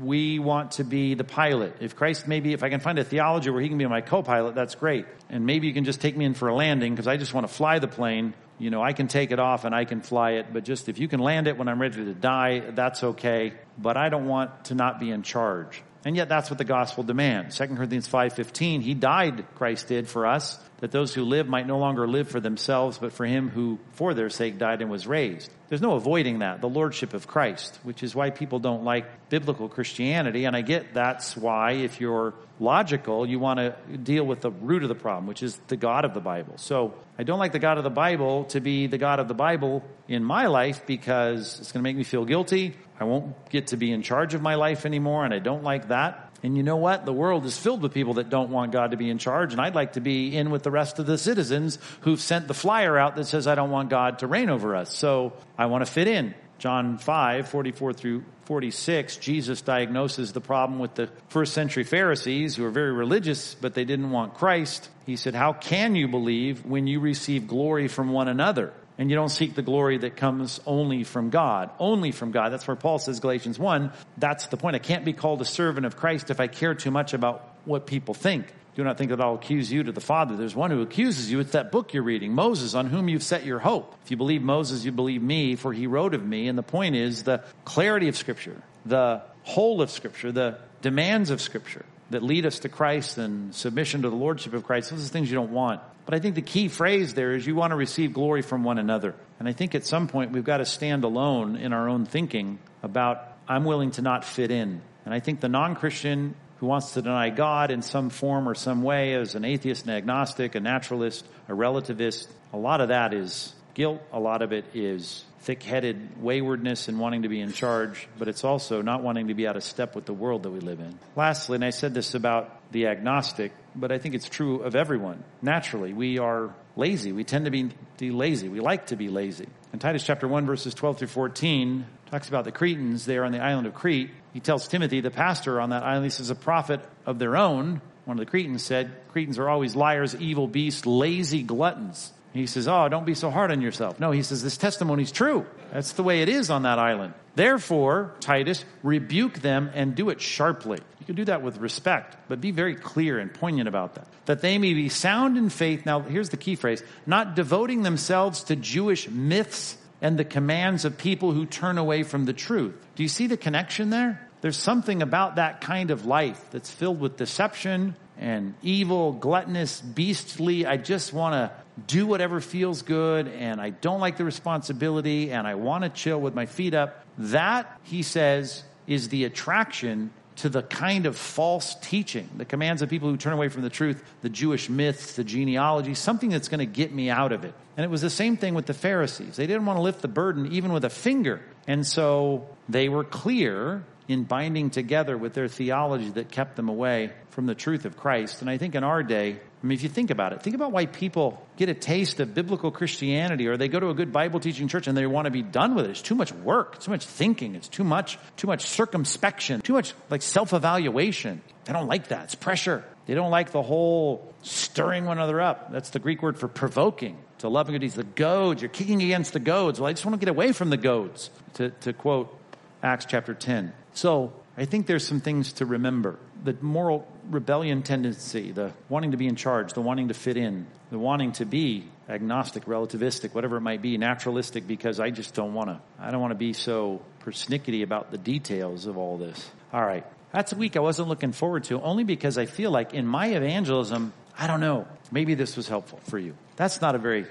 We 0.00 0.38
want 0.38 0.72
to 0.72 0.84
be 0.84 1.14
the 1.14 1.24
pilot. 1.24 1.76
If 1.80 1.96
Christ 1.96 2.28
maybe, 2.28 2.52
if 2.52 2.62
I 2.62 2.68
can 2.68 2.80
find 2.80 2.98
a 2.98 3.04
theology 3.04 3.50
where 3.50 3.60
he 3.60 3.68
can 3.68 3.78
be 3.78 3.86
my 3.86 4.00
co-pilot, 4.00 4.54
that's 4.54 4.74
great. 4.74 5.06
And 5.28 5.46
maybe 5.46 5.66
you 5.66 5.74
can 5.74 5.84
just 5.84 6.00
take 6.00 6.16
me 6.16 6.24
in 6.24 6.34
for 6.34 6.48
a 6.48 6.54
landing 6.54 6.94
because 6.94 7.08
I 7.08 7.16
just 7.16 7.34
want 7.34 7.46
to 7.48 7.52
fly 7.52 7.78
the 7.78 7.88
plane. 7.88 8.34
You 8.58 8.70
know, 8.70 8.82
I 8.82 8.92
can 8.92 9.08
take 9.08 9.32
it 9.32 9.38
off 9.38 9.64
and 9.64 9.74
I 9.74 9.84
can 9.84 10.00
fly 10.00 10.32
it, 10.32 10.52
but 10.52 10.64
just 10.64 10.88
if 10.88 10.98
you 10.98 11.08
can 11.08 11.20
land 11.20 11.46
it 11.46 11.58
when 11.58 11.68
I'm 11.68 11.80
ready 11.80 12.04
to 12.04 12.14
die, 12.14 12.60
that's 12.70 13.04
okay. 13.04 13.52
But 13.76 13.96
I 13.96 14.08
don't 14.08 14.26
want 14.26 14.66
to 14.66 14.74
not 14.74 14.98
be 14.98 15.10
in 15.10 15.22
charge. 15.22 15.82
And 16.06 16.14
yet 16.14 16.28
that's 16.28 16.50
what 16.50 16.58
the 16.58 16.64
gospel 16.64 17.02
demands. 17.02 17.58
2 17.58 17.66
Corinthians 17.66 18.08
5.15, 18.08 18.80
He 18.80 18.94
died, 18.94 19.44
Christ 19.56 19.88
did, 19.88 20.08
for 20.08 20.24
us, 20.24 20.56
that 20.78 20.92
those 20.92 21.12
who 21.12 21.24
live 21.24 21.48
might 21.48 21.66
no 21.66 21.78
longer 21.78 22.06
live 22.06 22.28
for 22.28 22.38
themselves, 22.38 22.96
but 22.96 23.12
for 23.12 23.26
Him 23.26 23.48
who 23.48 23.80
for 23.94 24.14
their 24.14 24.30
sake 24.30 24.56
died 24.56 24.82
and 24.82 24.90
was 24.90 25.08
raised. 25.08 25.50
There's 25.68 25.82
no 25.82 25.94
avoiding 25.94 26.38
that, 26.38 26.60
the 26.60 26.68
Lordship 26.68 27.12
of 27.12 27.26
Christ, 27.26 27.80
which 27.82 28.04
is 28.04 28.14
why 28.14 28.30
people 28.30 28.60
don't 28.60 28.84
like 28.84 29.28
biblical 29.30 29.68
Christianity. 29.68 30.44
And 30.44 30.54
I 30.54 30.60
get 30.60 30.94
that's 30.94 31.36
why, 31.36 31.72
if 31.72 32.00
you're 32.00 32.34
logical, 32.58 33.26
you 33.26 33.38
want 33.38 33.58
to 33.58 33.76
deal 33.96 34.24
with 34.24 34.40
the 34.40 34.50
root 34.50 34.82
of 34.82 34.88
the 34.88 34.94
problem, 34.94 35.26
which 35.26 35.42
is 35.42 35.58
the 35.68 35.76
God 35.76 36.04
of 36.04 36.14
the 36.14 36.20
Bible. 36.20 36.54
So 36.56 36.94
I 37.18 37.22
don't 37.22 37.38
like 37.38 37.52
the 37.52 37.58
God 37.58 37.78
of 37.78 37.84
the 37.84 37.90
Bible 37.90 38.44
to 38.46 38.60
be 38.60 38.86
the 38.86 38.98
God 38.98 39.20
of 39.20 39.28
the 39.28 39.34
Bible 39.34 39.84
in 40.08 40.24
my 40.24 40.46
life 40.46 40.86
because 40.86 41.60
it's 41.60 41.72
going 41.72 41.82
to 41.82 41.88
make 41.88 41.96
me 41.96 42.04
feel 42.04 42.24
guilty. 42.24 42.74
I 42.98 43.04
won't 43.04 43.50
get 43.50 43.68
to 43.68 43.76
be 43.76 43.92
in 43.92 44.02
charge 44.02 44.34
of 44.34 44.42
my 44.42 44.54
life 44.54 44.86
anymore, 44.86 45.24
and 45.24 45.34
I 45.34 45.38
don't 45.38 45.62
like 45.62 45.88
that. 45.88 46.32
And 46.42 46.56
you 46.56 46.62
know 46.62 46.76
what? 46.76 47.04
The 47.04 47.12
world 47.12 47.44
is 47.44 47.58
filled 47.58 47.82
with 47.82 47.92
people 47.92 48.14
that 48.14 48.30
don't 48.30 48.50
want 48.50 48.72
God 48.72 48.92
to 48.92 48.96
be 48.96 49.10
in 49.10 49.18
charge, 49.18 49.52
and 49.52 49.60
I'd 49.60 49.74
like 49.74 49.94
to 49.94 50.00
be 50.00 50.36
in 50.36 50.50
with 50.50 50.62
the 50.62 50.70
rest 50.70 50.98
of 50.98 51.06
the 51.06 51.18
citizens 51.18 51.78
who've 52.02 52.20
sent 52.20 52.46
the 52.48 52.54
flyer 52.54 52.96
out 52.98 53.16
that 53.16 53.24
says, 53.26 53.46
I 53.46 53.54
don't 53.54 53.70
want 53.70 53.90
God 53.90 54.20
to 54.20 54.26
reign 54.26 54.50
over 54.50 54.76
us. 54.76 54.94
So 54.94 55.32
I 55.58 55.66
want 55.66 55.84
to 55.84 55.90
fit 55.90 56.08
in. 56.08 56.34
John 56.58 56.98
5, 56.98 57.48
44 57.48 57.92
through 57.92 58.24
46, 58.46 59.16
Jesus 59.16 59.60
diagnoses 59.60 60.32
the 60.32 60.40
problem 60.40 60.78
with 60.78 60.94
the 60.94 61.10
first 61.28 61.52
century 61.52 61.84
Pharisees 61.84 62.56
who 62.56 62.64
are 62.64 62.70
very 62.70 62.92
religious, 62.92 63.54
but 63.54 63.74
they 63.74 63.84
didn't 63.84 64.10
want 64.10 64.34
Christ. 64.34 64.88
He 65.04 65.16
said, 65.16 65.34
How 65.34 65.52
can 65.52 65.94
you 65.94 66.08
believe 66.08 66.64
when 66.64 66.86
you 66.86 67.00
receive 67.00 67.46
glory 67.46 67.88
from 67.88 68.12
one 68.12 68.28
another? 68.28 68.72
And 68.98 69.10
you 69.10 69.16
don't 69.16 69.28
seek 69.28 69.54
the 69.54 69.62
glory 69.62 69.98
that 69.98 70.16
comes 70.16 70.58
only 70.64 71.04
from 71.04 71.28
God. 71.28 71.70
Only 71.78 72.12
from 72.12 72.30
God. 72.30 72.50
That's 72.50 72.66
where 72.66 72.76
Paul 72.76 72.98
says, 72.98 73.20
Galatians 73.20 73.58
1, 73.58 73.92
that's 74.16 74.46
the 74.46 74.56
point. 74.56 74.74
I 74.74 74.78
can't 74.78 75.04
be 75.04 75.12
called 75.12 75.42
a 75.42 75.44
servant 75.44 75.84
of 75.84 75.96
Christ 75.96 76.30
if 76.30 76.40
I 76.40 76.46
care 76.46 76.74
too 76.74 76.90
much 76.90 77.12
about 77.12 77.46
what 77.66 77.86
people 77.86 78.14
think. 78.14 78.46
Do 78.76 78.84
not 78.84 78.98
think 78.98 79.08
that 79.08 79.22
I'll 79.22 79.36
accuse 79.36 79.72
you 79.72 79.82
to 79.84 79.90
the 79.90 80.02
Father. 80.02 80.36
There's 80.36 80.54
one 80.54 80.70
who 80.70 80.82
accuses 80.82 81.32
you. 81.32 81.40
It's 81.40 81.52
that 81.52 81.72
book 81.72 81.94
you're 81.94 82.02
reading, 82.02 82.34
Moses, 82.34 82.74
on 82.74 82.86
whom 82.86 83.08
you've 83.08 83.22
set 83.22 83.46
your 83.46 83.58
hope. 83.58 83.94
If 84.04 84.10
you 84.10 84.18
believe 84.18 84.42
Moses, 84.42 84.84
you 84.84 84.92
believe 84.92 85.22
me, 85.22 85.56
for 85.56 85.72
he 85.72 85.86
wrote 85.86 86.12
of 86.12 86.22
me. 86.22 86.46
And 86.46 86.58
the 86.58 86.62
point 86.62 86.94
is 86.94 87.22
the 87.22 87.42
clarity 87.64 88.08
of 88.08 88.18
Scripture, 88.18 88.60
the 88.84 89.22
whole 89.44 89.80
of 89.80 89.90
Scripture, 89.90 90.30
the 90.30 90.58
demands 90.82 91.30
of 91.30 91.40
Scripture 91.40 91.86
that 92.10 92.22
lead 92.22 92.44
us 92.44 92.58
to 92.60 92.68
Christ 92.68 93.16
and 93.16 93.54
submission 93.54 94.02
to 94.02 94.10
the 94.10 94.16
Lordship 94.16 94.52
of 94.52 94.64
Christ. 94.64 94.90
Those 94.90 95.06
are 95.06 95.08
things 95.08 95.30
you 95.30 95.36
don't 95.36 95.52
want. 95.52 95.80
But 96.04 96.14
I 96.14 96.18
think 96.18 96.34
the 96.34 96.42
key 96.42 96.68
phrase 96.68 97.14
there 97.14 97.32
is 97.32 97.46
you 97.46 97.54
want 97.54 97.70
to 97.70 97.76
receive 97.76 98.12
glory 98.12 98.42
from 98.42 98.62
one 98.62 98.76
another. 98.76 99.14
And 99.38 99.48
I 99.48 99.52
think 99.52 99.74
at 99.74 99.86
some 99.86 100.06
point 100.06 100.32
we've 100.32 100.44
got 100.44 100.58
to 100.58 100.66
stand 100.66 101.02
alone 101.02 101.56
in 101.56 101.72
our 101.72 101.88
own 101.88 102.04
thinking 102.04 102.58
about 102.82 103.26
I'm 103.48 103.64
willing 103.64 103.92
to 103.92 104.02
not 104.02 104.22
fit 104.22 104.50
in. 104.50 104.82
And 105.06 105.14
I 105.14 105.20
think 105.20 105.40
the 105.40 105.48
non-Christian 105.48 106.34
who 106.58 106.66
wants 106.66 106.94
to 106.94 107.02
deny 107.02 107.30
God 107.30 107.70
in 107.70 107.82
some 107.82 108.10
form 108.10 108.48
or 108.48 108.54
some 108.54 108.82
way 108.82 109.14
as 109.14 109.34
an 109.34 109.44
atheist, 109.44 109.84
an 109.84 109.90
agnostic, 109.90 110.54
a 110.54 110.60
naturalist, 110.60 111.26
a 111.48 111.52
relativist, 111.52 112.28
a 112.52 112.56
lot 112.56 112.80
of 112.80 112.88
that 112.88 113.12
is 113.12 113.52
guilt. 113.74 114.00
A 114.10 114.18
lot 114.18 114.40
of 114.40 114.52
it 114.52 114.64
is 114.74 115.22
thick-headed 115.40 116.22
waywardness 116.22 116.88
and 116.88 116.98
wanting 116.98 117.22
to 117.22 117.28
be 117.28 117.40
in 117.40 117.52
charge, 117.52 118.08
but 118.18 118.26
it's 118.26 118.42
also 118.42 118.82
not 118.82 119.02
wanting 119.02 119.28
to 119.28 119.34
be 119.34 119.46
out 119.46 119.54
of 119.54 119.62
step 119.62 119.94
with 119.94 120.06
the 120.06 120.14
world 120.14 120.42
that 120.42 120.50
we 120.50 120.60
live 120.60 120.80
in. 120.80 120.98
Lastly, 121.14 121.56
and 121.56 121.64
I 121.64 121.70
said 121.70 121.94
this 121.94 122.14
about 122.14 122.72
the 122.72 122.86
agnostic, 122.88 123.52
but 123.76 123.92
I 123.92 123.98
think 123.98 124.14
it's 124.14 124.28
true 124.28 124.62
of 124.62 124.74
everyone. 124.74 125.22
Naturally, 125.42 125.92
we 125.92 126.18
are 126.18 126.54
lazy. 126.74 127.12
We 127.12 127.22
tend 127.22 127.44
to 127.44 127.50
be, 127.50 127.70
be 127.98 128.10
lazy. 128.10 128.48
We 128.48 128.60
like 128.60 128.86
to 128.86 128.96
be 128.96 129.08
lazy. 129.08 129.46
In 129.72 129.78
Titus 129.78 130.02
chapter 130.02 130.26
1 130.26 130.46
verses 130.46 130.74
12 130.74 130.98
through 130.98 131.08
14, 131.08 131.86
talks 132.10 132.28
about 132.28 132.44
the 132.44 132.52
Cretans 132.52 133.04
there 133.04 133.24
on 133.24 133.32
the 133.32 133.40
island 133.40 133.66
of 133.66 133.74
Crete. 133.74 134.10
He 134.36 134.40
tells 134.40 134.68
Timothy, 134.68 135.00
the 135.00 135.10
pastor 135.10 135.62
on 135.62 135.70
that 135.70 135.82
island, 135.82 136.04
he 136.04 136.10
says, 136.10 136.28
a 136.28 136.34
prophet 136.34 136.82
of 137.06 137.18
their 137.18 137.38
own, 137.38 137.80
one 138.04 138.18
of 138.18 138.22
the 138.22 138.30
Cretans 138.30 138.62
said, 138.62 138.94
Cretans 139.08 139.38
are 139.38 139.48
always 139.48 139.74
liars, 139.74 140.14
evil 140.14 140.46
beasts, 140.46 140.84
lazy 140.84 141.42
gluttons. 141.42 142.12
He 142.34 142.46
says, 142.46 142.68
oh, 142.68 142.86
don't 142.90 143.06
be 143.06 143.14
so 143.14 143.30
hard 143.30 143.50
on 143.50 143.62
yourself. 143.62 143.98
No, 143.98 144.10
he 144.10 144.22
says, 144.22 144.42
this 144.42 144.58
testimony 144.58 145.04
is 145.04 145.10
true. 145.10 145.46
That's 145.72 145.92
the 145.92 146.02
way 146.02 146.20
it 146.20 146.28
is 146.28 146.50
on 146.50 146.64
that 146.64 146.78
island. 146.78 147.14
Therefore, 147.34 148.14
Titus, 148.20 148.62
rebuke 148.82 149.38
them 149.38 149.70
and 149.72 149.94
do 149.94 150.10
it 150.10 150.20
sharply. 150.20 150.80
You 151.00 151.06
can 151.06 151.14
do 151.14 151.24
that 151.24 151.40
with 151.40 151.56
respect, 151.56 152.14
but 152.28 152.38
be 152.38 152.50
very 152.50 152.74
clear 152.74 153.18
and 153.18 153.32
poignant 153.32 153.68
about 153.68 153.94
that. 153.94 154.06
That 154.26 154.42
they 154.42 154.58
may 154.58 154.74
be 154.74 154.90
sound 154.90 155.38
in 155.38 155.48
faith. 155.48 155.86
Now, 155.86 156.00
here's 156.00 156.28
the 156.28 156.36
key 156.36 156.56
phrase 156.56 156.82
not 157.06 157.36
devoting 157.36 157.84
themselves 157.84 158.44
to 158.44 158.56
Jewish 158.56 159.08
myths 159.08 159.78
and 160.02 160.18
the 160.18 160.26
commands 160.26 160.84
of 160.84 160.98
people 160.98 161.32
who 161.32 161.46
turn 161.46 161.78
away 161.78 162.02
from 162.02 162.26
the 162.26 162.34
truth. 162.34 162.74
Do 162.96 163.02
you 163.02 163.08
see 163.08 163.28
the 163.28 163.38
connection 163.38 163.88
there? 163.88 164.25
There's 164.46 164.56
something 164.56 165.02
about 165.02 165.34
that 165.36 165.60
kind 165.60 165.90
of 165.90 166.06
life 166.06 166.40
that's 166.52 166.70
filled 166.70 167.00
with 167.00 167.16
deception 167.16 167.96
and 168.16 168.54
evil, 168.62 169.12
gluttonous, 169.12 169.80
beastly. 169.80 170.64
I 170.64 170.76
just 170.76 171.12
want 171.12 171.32
to 171.32 171.50
do 171.88 172.06
whatever 172.06 172.40
feels 172.40 172.82
good 172.82 173.26
and 173.26 173.60
I 173.60 173.70
don't 173.70 173.98
like 173.98 174.18
the 174.18 174.24
responsibility 174.24 175.32
and 175.32 175.48
I 175.48 175.56
want 175.56 175.82
to 175.82 175.90
chill 175.90 176.20
with 176.20 176.36
my 176.36 176.46
feet 176.46 176.74
up. 176.74 177.04
That, 177.18 177.80
he 177.82 178.04
says, 178.04 178.62
is 178.86 179.08
the 179.08 179.24
attraction 179.24 180.12
to 180.36 180.48
the 180.48 180.62
kind 180.62 181.06
of 181.06 181.16
false 181.16 181.74
teaching, 181.82 182.30
the 182.36 182.44
commands 182.44 182.82
of 182.82 182.88
people 182.88 183.10
who 183.10 183.16
turn 183.16 183.32
away 183.32 183.48
from 183.48 183.62
the 183.62 183.68
truth, 183.68 184.00
the 184.22 184.28
Jewish 184.28 184.70
myths, 184.70 185.14
the 185.14 185.24
genealogy, 185.24 185.94
something 185.94 186.30
that's 186.30 186.46
going 186.46 186.60
to 186.60 186.66
get 186.66 186.94
me 186.94 187.10
out 187.10 187.32
of 187.32 187.44
it. 187.44 187.52
And 187.76 187.82
it 187.82 187.90
was 187.90 188.00
the 188.00 188.10
same 188.10 188.36
thing 188.36 188.54
with 188.54 188.66
the 188.66 188.74
Pharisees. 188.74 189.34
They 189.34 189.48
didn't 189.48 189.66
want 189.66 189.78
to 189.78 189.82
lift 189.82 190.02
the 190.02 190.08
burden 190.08 190.52
even 190.52 190.72
with 190.72 190.84
a 190.84 190.90
finger. 190.90 191.42
And 191.66 191.84
so 191.84 192.46
they 192.68 192.88
were 192.88 193.02
clear 193.02 193.82
in 194.08 194.24
binding 194.24 194.70
together 194.70 195.16
with 195.16 195.34
their 195.34 195.48
theology 195.48 196.10
that 196.10 196.30
kept 196.30 196.56
them 196.56 196.68
away 196.68 197.12
from 197.30 197.46
the 197.46 197.54
truth 197.54 197.84
of 197.84 197.96
Christ. 197.96 198.40
And 198.40 198.48
I 198.48 198.56
think 198.56 198.74
in 198.74 198.84
our 198.84 199.02
day, 199.02 199.32
I 199.62 199.66
mean, 199.66 199.74
if 199.74 199.82
you 199.82 199.88
think 199.88 200.10
about 200.10 200.32
it, 200.32 200.42
think 200.42 200.54
about 200.54 200.70
why 200.70 200.86
people 200.86 201.44
get 201.56 201.68
a 201.68 201.74
taste 201.74 202.20
of 202.20 202.34
biblical 202.34 202.70
Christianity 202.70 203.48
or 203.48 203.56
they 203.56 203.68
go 203.68 203.80
to 203.80 203.88
a 203.88 203.94
good 203.94 204.12
Bible 204.12 204.38
teaching 204.38 204.68
church 204.68 204.86
and 204.86 204.96
they 204.96 205.06
want 205.06 205.24
to 205.24 205.30
be 205.30 205.42
done 205.42 205.74
with 205.74 205.86
it. 205.86 205.90
It's 205.90 206.02
too 206.02 206.14
much 206.14 206.32
work. 206.32 206.78
Too 206.80 206.90
much 206.90 207.04
thinking. 207.04 207.54
It's 207.56 207.68
too 207.68 207.84
much, 207.84 208.18
too 208.36 208.46
much 208.46 208.64
circumspection, 208.66 209.60
too 209.62 209.72
much 209.72 209.94
like 210.08 210.22
self-evaluation. 210.22 211.42
They 211.64 211.72
don't 211.72 211.88
like 211.88 212.08
that. 212.08 212.24
It's 212.24 212.34
pressure. 212.34 212.84
They 213.06 213.14
don't 213.14 213.30
like 213.30 213.50
the 213.50 213.62
whole 213.62 214.32
stirring 214.42 215.04
one 215.04 215.18
another 215.18 215.40
up. 215.40 215.72
That's 215.72 215.90
the 215.90 215.98
Greek 215.98 216.22
word 216.22 216.38
for 216.38 216.48
provoking. 216.48 217.18
To 217.38 217.48
loving 217.48 217.74
good 217.74 217.80
deeds. 217.80 217.94
The 217.94 218.04
goads. 218.04 218.62
You're 218.62 218.68
kicking 218.68 219.02
against 219.02 219.32
the 219.32 219.40
goads. 219.40 219.80
Well, 219.80 219.88
I 219.88 219.92
just 219.92 220.06
want 220.06 220.18
to 220.18 220.24
get 220.24 220.30
away 220.30 220.52
from 220.52 220.70
the 220.70 220.76
goads. 220.76 221.30
To, 221.54 221.70
to 221.70 221.92
quote 221.92 222.34
Acts 222.82 223.04
chapter 223.04 223.34
10. 223.34 223.72
So 223.96 224.34
I 224.58 224.66
think 224.66 224.86
there's 224.86 225.06
some 225.06 225.20
things 225.20 225.54
to 225.54 225.64
remember. 225.64 226.18
The 226.44 226.54
moral 226.60 227.08
rebellion 227.30 227.82
tendency, 227.82 228.52
the 228.52 228.72
wanting 228.90 229.12
to 229.12 229.16
be 229.16 229.26
in 229.26 229.36
charge, 229.36 229.72
the 229.72 229.80
wanting 229.80 230.08
to 230.08 230.14
fit 230.14 230.36
in, 230.36 230.66
the 230.90 230.98
wanting 230.98 231.32
to 231.32 231.46
be 231.46 231.88
agnostic, 232.06 232.66
relativistic, 232.66 233.34
whatever 233.34 233.56
it 233.56 233.62
might 233.62 233.80
be, 233.80 233.96
naturalistic, 233.96 234.66
because 234.66 235.00
I 235.00 235.08
just 235.08 235.32
don't 235.32 235.54
want 235.54 235.70
to, 235.70 235.80
I 235.98 236.10
don't 236.10 236.20
want 236.20 236.32
to 236.32 236.38
be 236.38 236.52
so 236.52 237.00
persnickety 237.24 237.82
about 237.82 238.10
the 238.10 238.18
details 238.18 238.84
of 238.84 238.98
all 238.98 239.16
this. 239.16 239.50
All 239.72 239.84
right. 239.84 240.04
That's 240.30 240.52
a 240.52 240.56
week 240.56 240.76
I 240.76 240.80
wasn't 240.80 241.08
looking 241.08 241.32
forward 241.32 241.64
to, 241.64 241.80
only 241.80 242.04
because 242.04 242.36
I 242.36 242.44
feel 242.44 242.70
like 242.70 242.92
in 242.92 243.06
my 243.06 243.28
evangelism, 243.28 244.12
I 244.38 244.46
don't 244.46 244.60
know, 244.60 244.86
maybe 245.10 245.32
this 245.34 245.56
was 245.56 245.68
helpful 245.68 246.00
for 246.04 246.18
you. 246.18 246.36
That's 246.56 246.82
not 246.82 246.94
a 246.94 246.98
very 246.98 247.24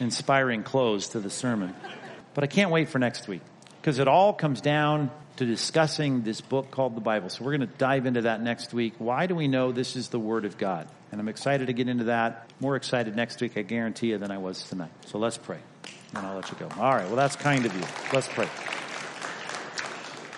inspiring 0.00 0.64
close 0.64 1.10
to 1.10 1.20
the 1.20 1.30
sermon. 1.30 1.72
But 2.34 2.42
I 2.42 2.48
can't 2.48 2.72
wait 2.72 2.88
for 2.88 2.98
next 2.98 3.28
week 3.28 3.42
because 3.80 4.00
it 4.00 4.08
all 4.08 4.32
comes 4.32 4.60
down 4.60 5.12
to 5.40 5.46
discussing 5.46 6.22
this 6.22 6.42
book 6.42 6.70
called 6.70 6.94
the 6.94 7.00
Bible. 7.00 7.30
So 7.30 7.42
we're 7.42 7.56
going 7.56 7.66
to 7.66 7.78
dive 7.78 8.04
into 8.04 8.20
that 8.22 8.42
next 8.42 8.74
week. 8.74 8.92
Why 8.98 9.26
do 9.26 9.34
we 9.34 9.48
know 9.48 9.72
this 9.72 9.96
is 9.96 10.10
the 10.10 10.18
Word 10.18 10.44
of 10.44 10.58
God? 10.58 10.86
And 11.10 11.18
I'm 11.18 11.28
excited 11.28 11.68
to 11.68 11.72
get 11.72 11.88
into 11.88 12.04
that. 12.04 12.50
More 12.60 12.76
excited 12.76 13.16
next 13.16 13.40
week, 13.40 13.56
I 13.56 13.62
guarantee 13.62 14.08
you, 14.08 14.18
than 14.18 14.30
I 14.30 14.36
was 14.36 14.62
tonight. 14.62 14.90
So 15.06 15.16
let's 15.18 15.38
pray. 15.38 15.56
And 16.14 16.26
I'll 16.26 16.36
let 16.36 16.50
you 16.50 16.58
go. 16.58 16.68
All 16.78 16.94
right. 16.94 17.06
Well, 17.06 17.16
that's 17.16 17.36
kind 17.36 17.64
of 17.64 17.74
you. 17.74 17.82
Let's 18.12 18.28
pray. 18.28 18.48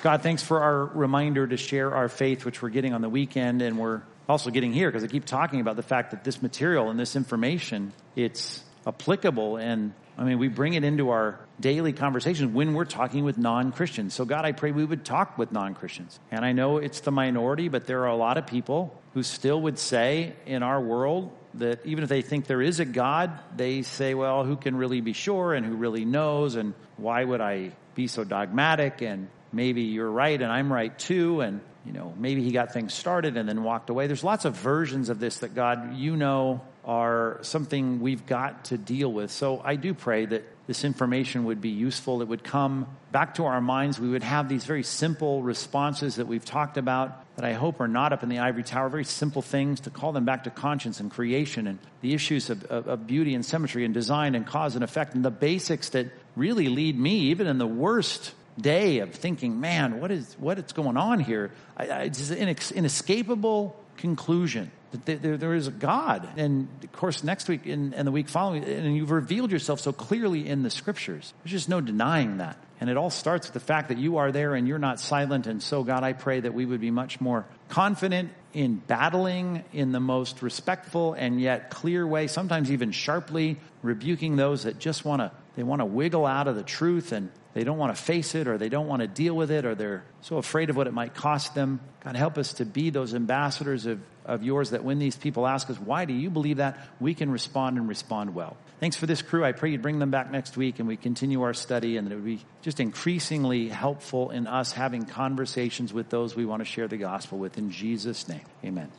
God, 0.04 0.22
thanks 0.22 0.44
for 0.44 0.60
our 0.60 0.84
reminder 0.84 1.48
to 1.48 1.56
share 1.56 1.92
our 1.92 2.08
faith, 2.08 2.44
which 2.44 2.62
we're 2.62 2.70
getting 2.70 2.94
on 2.94 3.00
the 3.02 3.08
weekend, 3.08 3.60
and 3.60 3.78
we're 3.78 4.02
also 4.28 4.50
getting 4.50 4.72
here 4.72 4.88
because 4.88 5.02
I 5.02 5.08
keep 5.08 5.24
talking 5.24 5.60
about 5.60 5.74
the 5.74 5.82
fact 5.82 6.12
that 6.12 6.22
this 6.22 6.40
material 6.40 6.90
and 6.90 6.98
this 6.98 7.16
information, 7.16 7.92
it's 8.14 8.62
applicable 8.86 9.56
and 9.56 9.94
I 10.18 10.24
mean, 10.24 10.38
we 10.38 10.48
bring 10.48 10.74
it 10.74 10.84
into 10.84 11.10
our 11.10 11.40
daily 11.58 11.92
conversations 11.92 12.52
when 12.52 12.74
we're 12.74 12.84
talking 12.84 13.24
with 13.24 13.38
non-Christians. 13.38 14.12
So 14.14 14.24
God, 14.24 14.44
I 14.44 14.52
pray 14.52 14.70
we 14.70 14.84
would 14.84 15.04
talk 15.04 15.38
with 15.38 15.52
non-Christians. 15.52 16.20
And 16.30 16.44
I 16.44 16.52
know 16.52 16.78
it's 16.78 17.00
the 17.00 17.10
minority, 17.10 17.68
but 17.68 17.86
there 17.86 18.02
are 18.02 18.08
a 18.08 18.16
lot 18.16 18.36
of 18.36 18.46
people 18.46 19.00
who 19.14 19.22
still 19.22 19.60
would 19.62 19.78
say 19.78 20.34
in 20.46 20.62
our 20.62 20.80
world 20.80 21.32
that 21.54 21.84
even 21.84 22.02
if 22.02 22.08
they 22.08 22.22
think 22.22 22.46
there 22.46 22.62
is 22.62 22.80
a 22.80 22.84
God, 22.84 23.38
they 23.56 23.82
say, 23.82 24.14
well, 24.14 24.44
who 24.44 24.56
can 24.56 24.76
really 24.76 25.00
be 25.00 25.12
sure 25.12 25.54
and 25.54 25.64
who 25.64 25.74
really 25.74 26.04
knows 26.04 26.56
and 26.56 26.74
why 26.96 27.24
would 27.24 27.40
I 27.40 27.72
be 27.94 28.06
so 28.06 28.24
dogmatic 28.24 29.02
and 29.02 29.28
maybe 29.52 29.82
you're 29.82 30.10
right 30.10 30.40
and 30.40 30.50
I'm 30.50 30.72
right 30.72 30.96
too 30.98 31.40
and 31.40 31.60
you 31.84 31.92
know, 31.92 32.14
maybe 32.16 32.42
he 32.44 32.52
got 32.52 32.72
things 32.72 32.94
started 32.94 33.36
and 33.36 33.48
then 33.48 33.64
walked 33.64 33.90
away. 33.90 34.06
There's 34.06 34.22
lots 34.22 34.44
of 34.44 34.54
versions 34.54 35.08
of 35.08 35.18
this 35.18 35.38
that 35.38 35.54
God, 35.54 35.96
you 35.96 36.16
know, 36.16 36.60
are 36.84 37.38
something 37.42 38.00
we've 38.00 38.26
got 38.26 38.66
to 38.66 38.78
deal 38.78 39.12
with. 39.12 39.30
So 39.30 39.60
I 39.64 39.76
do 39.76 39.94
pray 39.94 40.26
that 40.26 40.44
this 40.66 40.84
information 40.84 41.44
would 41.44 41.60
be 41.60 41.68
useful. 41.68 42.22
It 42.22 42.28
would 42.28 42.42
come 42.42 42.86
back 43.12 43.34
to 43.34 43.44
our 43.44 43.60
minds. 43.60 44.00
We 44.00 44.08
would 44.08 44.22
have 44.22 44.48
these 44.48 44.64
very 44.64 44.82
simple 44.82 45.42
responses 45.42 46.16
that 46.16 46.26
we've 46.26 46.44
talked 46.44 46.78
about 46.78 47.24
that 47.36 47.44
I 47.44 47.52
hope 47.52 47.80
are 47.80 47.88
not 47.88 48.12
up 48.12 48.22
in 48.22 48.28
the 48.28 48.38
ivory 48.40 48.62
tower, 48.62 48.88
very 48.88 49.04
simple 49.04 49.42
things 49.42 49.80
to 49.80 49.90
call 49.90 50.12
them 50.12 50.24
back 50.24 50.44
to 50.44 50.50
conscience 50.50 51.00
and 51.00 51.10
creation 51.10 51.66
and 51.66 51.78
the 52.00 52.14
issues 52.14 52.50
of, 52.50 52.64
of, 52.64 52.88
of 52.88 53.06
beauty 53.06 53.34
and 53.34 53.44
symmetry 53.44 53.84
and 53.84 53.94
design 53.94 54.34
and 54.34 54.46
cause 54.46 54.74
and 54.74 54.84
effect 54.84 55.14
and 55.14 55.24
the 55.24 55.30
basics 55.30 55.90
that 55.90 56.08
really 56.36 56.68
lead 56.68 56.98
me, 56.98 57.18
even 57.30 57.46
in 57.46 57.58
the 57.58 57.66
worst 57.66 58.32
day 58.60 58.98
of 58.98 59.14
thinking, 59.14 59.60
man, 59.60 60.00
what 60.00 60.10
is 60.10 60.36
what 60.38 60.58
is 60.58 60.72
going 60.72 60.96
on 60.96 61.20
here? 61.20 61.52
I, 61.76 61.86
I, 61.88 61.98
it's 62.02 62.30
an 62.30 62.48
inescapable 62.74 63.76
conclusion 63.96 64.70
that 64.92 65.22
there, 65.22 65.36
there 65.36 65.54
is 65.54 65.66
a 65.66 65.70
God. 65.70 66.28
And 66.36 66.68
of 66.82 66.92
course, 66.92 67.24
next 67.24 67.48
week 67.48 67.66
and, 67.66 67.94
and 67.94 68.06
the 68.06 68.12
week 68.12 68.28
following, 68.28 68.64
and 68.64 68.96
you've 68.96 69.10
revealed 69.10 69.50
yourself 69.50 69.80
so 69.80 69.92
clearly 69.92 70.48
in 70.48 70.62
the 70.62 70.70
scriptures. 70.70 71.32
There's 71.42 71.52
just 71.52 71.68
no 71.68 71.80
denying 71.80 72.38
that. 72.38 72.56
And 72.80 72.90
it 72.90 72.96
all 72.96 73.10
starts 73.10 73.46
with 73.46 73.54
the 73.54 73.60
fact 73.60 73.90
that 73.90 73.98
you 73.98 74.16
are 74.16 74.32
there 74.32 74.54
and 74.54 74.66
you're 74.66 74.78
not 74.78 74.98
silent. 74.98 75.46
And 75.46 75.62
so, 75.62 75.84
God, 75.84 76.02
I 76.02 76.12
pray 76.14 76.40
that 76.40 76.52
we 76.52 76.66
would 76.66 76.80
be 76.80 76.90
much 76.90 77.20
more 77.20 77.46
confident 77.68 78.32
in 78.52 78.76
battling 78.76 79.64
in 79.72 79.92
the 79.92 80.00
most 80.00 80.42
respectful 80.42 81.14
and 81.14 81.40
yet 81.40 81.70
clear 81.70 82.06
way, 82.06 82.26
sometimes 82.26 82.70
even 82.70 82.90
sharply 82.90 83.58
rebuking 83.82 84.36
those 84.36 84.64
that 84.64 84.78
just 84.78 85.04
want 85.04 85.20
to 85.20 85.32
they 85.54 85.62
want 85.62 85.80
to 85.80 85.84
wiggle 85.84 86.24
out 86.24 86.48
of 86.48 86.56
the 86.56 86.62
truth 86.62 87.12
and 87.12 87.30
they 87.54 87.64
don't 87.64 87.76
want 87.76 87.94
to 87.94 88.02
face 88.02 88.34
it 88.34 88.48
or 88.48 88.56
they 88.56 88.70
don't 88.70 88.86
want 88.86 89.02
to 89.02 89.08
deal 89.08 89.34
with 89.34 89.50
it 89.50 89.64
or 89.64 89.74
they're 89.74 90.02
so 90.22 90.38
afraid 90.38 90.70
of 90.70 90.76
what 90.76 90.86
it 90.86 90.94
might 90.94 91.14
cost 91.14 91.54
them. 91.54 91.80
God, 92.02 92.16
help 92.16 92.38
us 92.38 92.54
to 92.54 92.64
be 92.64 92.90
those 92.90 93.14
ambassadors 93.14 93.84
of, 93.86 94.00
of 94.24 94.42
yours 94.42 94.70
that 94.70 94.84
when 94.84 94.98
these 94.98 95.16
people 95.16 95.46
ask 95.46 95.68
us, 95.70 95.78
why 95.78 96.04
do 96.04 96.12
you 96.12 96.30
believe 96.30 96.58
that? 96.58 96.78
We 97.00 97.14
can 97.14 97.30
respond 97.30 97.78
and 97.78 97.88
respond 97.88 98.34
well. 98.34 98.56
Thanks 98.80 98.96
for 98.96 99.06
this 99.06 99.22
crew. 99.22 99.44
I 99.44 99.52
pray 99.52 99.70
you'd 99.70 99.82
bring 99.82 99.98
them 99.98 100.10
back 100.10 100.30
next 100.30 100.56
week 100.56 100.78
and 100.78 100.88
we 100.88 100.96
continue 100.96 101.42
our 101.42 101.54
study 101.54 101.96
and 101.96 102.10
it 102.10 102.14
would 102.14 102.24
be 102.24 102.40
just 102.62 102.80
increasingly 102.80 103.68
helpful 103.68 104.30
in 104.30 104.46
us 104.46 104.72
having 104.72 105.04
conversations 105.04 105.92
with 105.92 106.08
those 106.10 106.36
we 106.36 106.44
want 106.44 106.60
to 106.60 106.64
share 106.64 106.88
the 106.88 106.96
gospel 106.96 107.38
with. 107.38 107.58
In 107.58 107.70
Jesus' 107.70 108.28
name, 108.28 108.44
amen. 108.64 108.90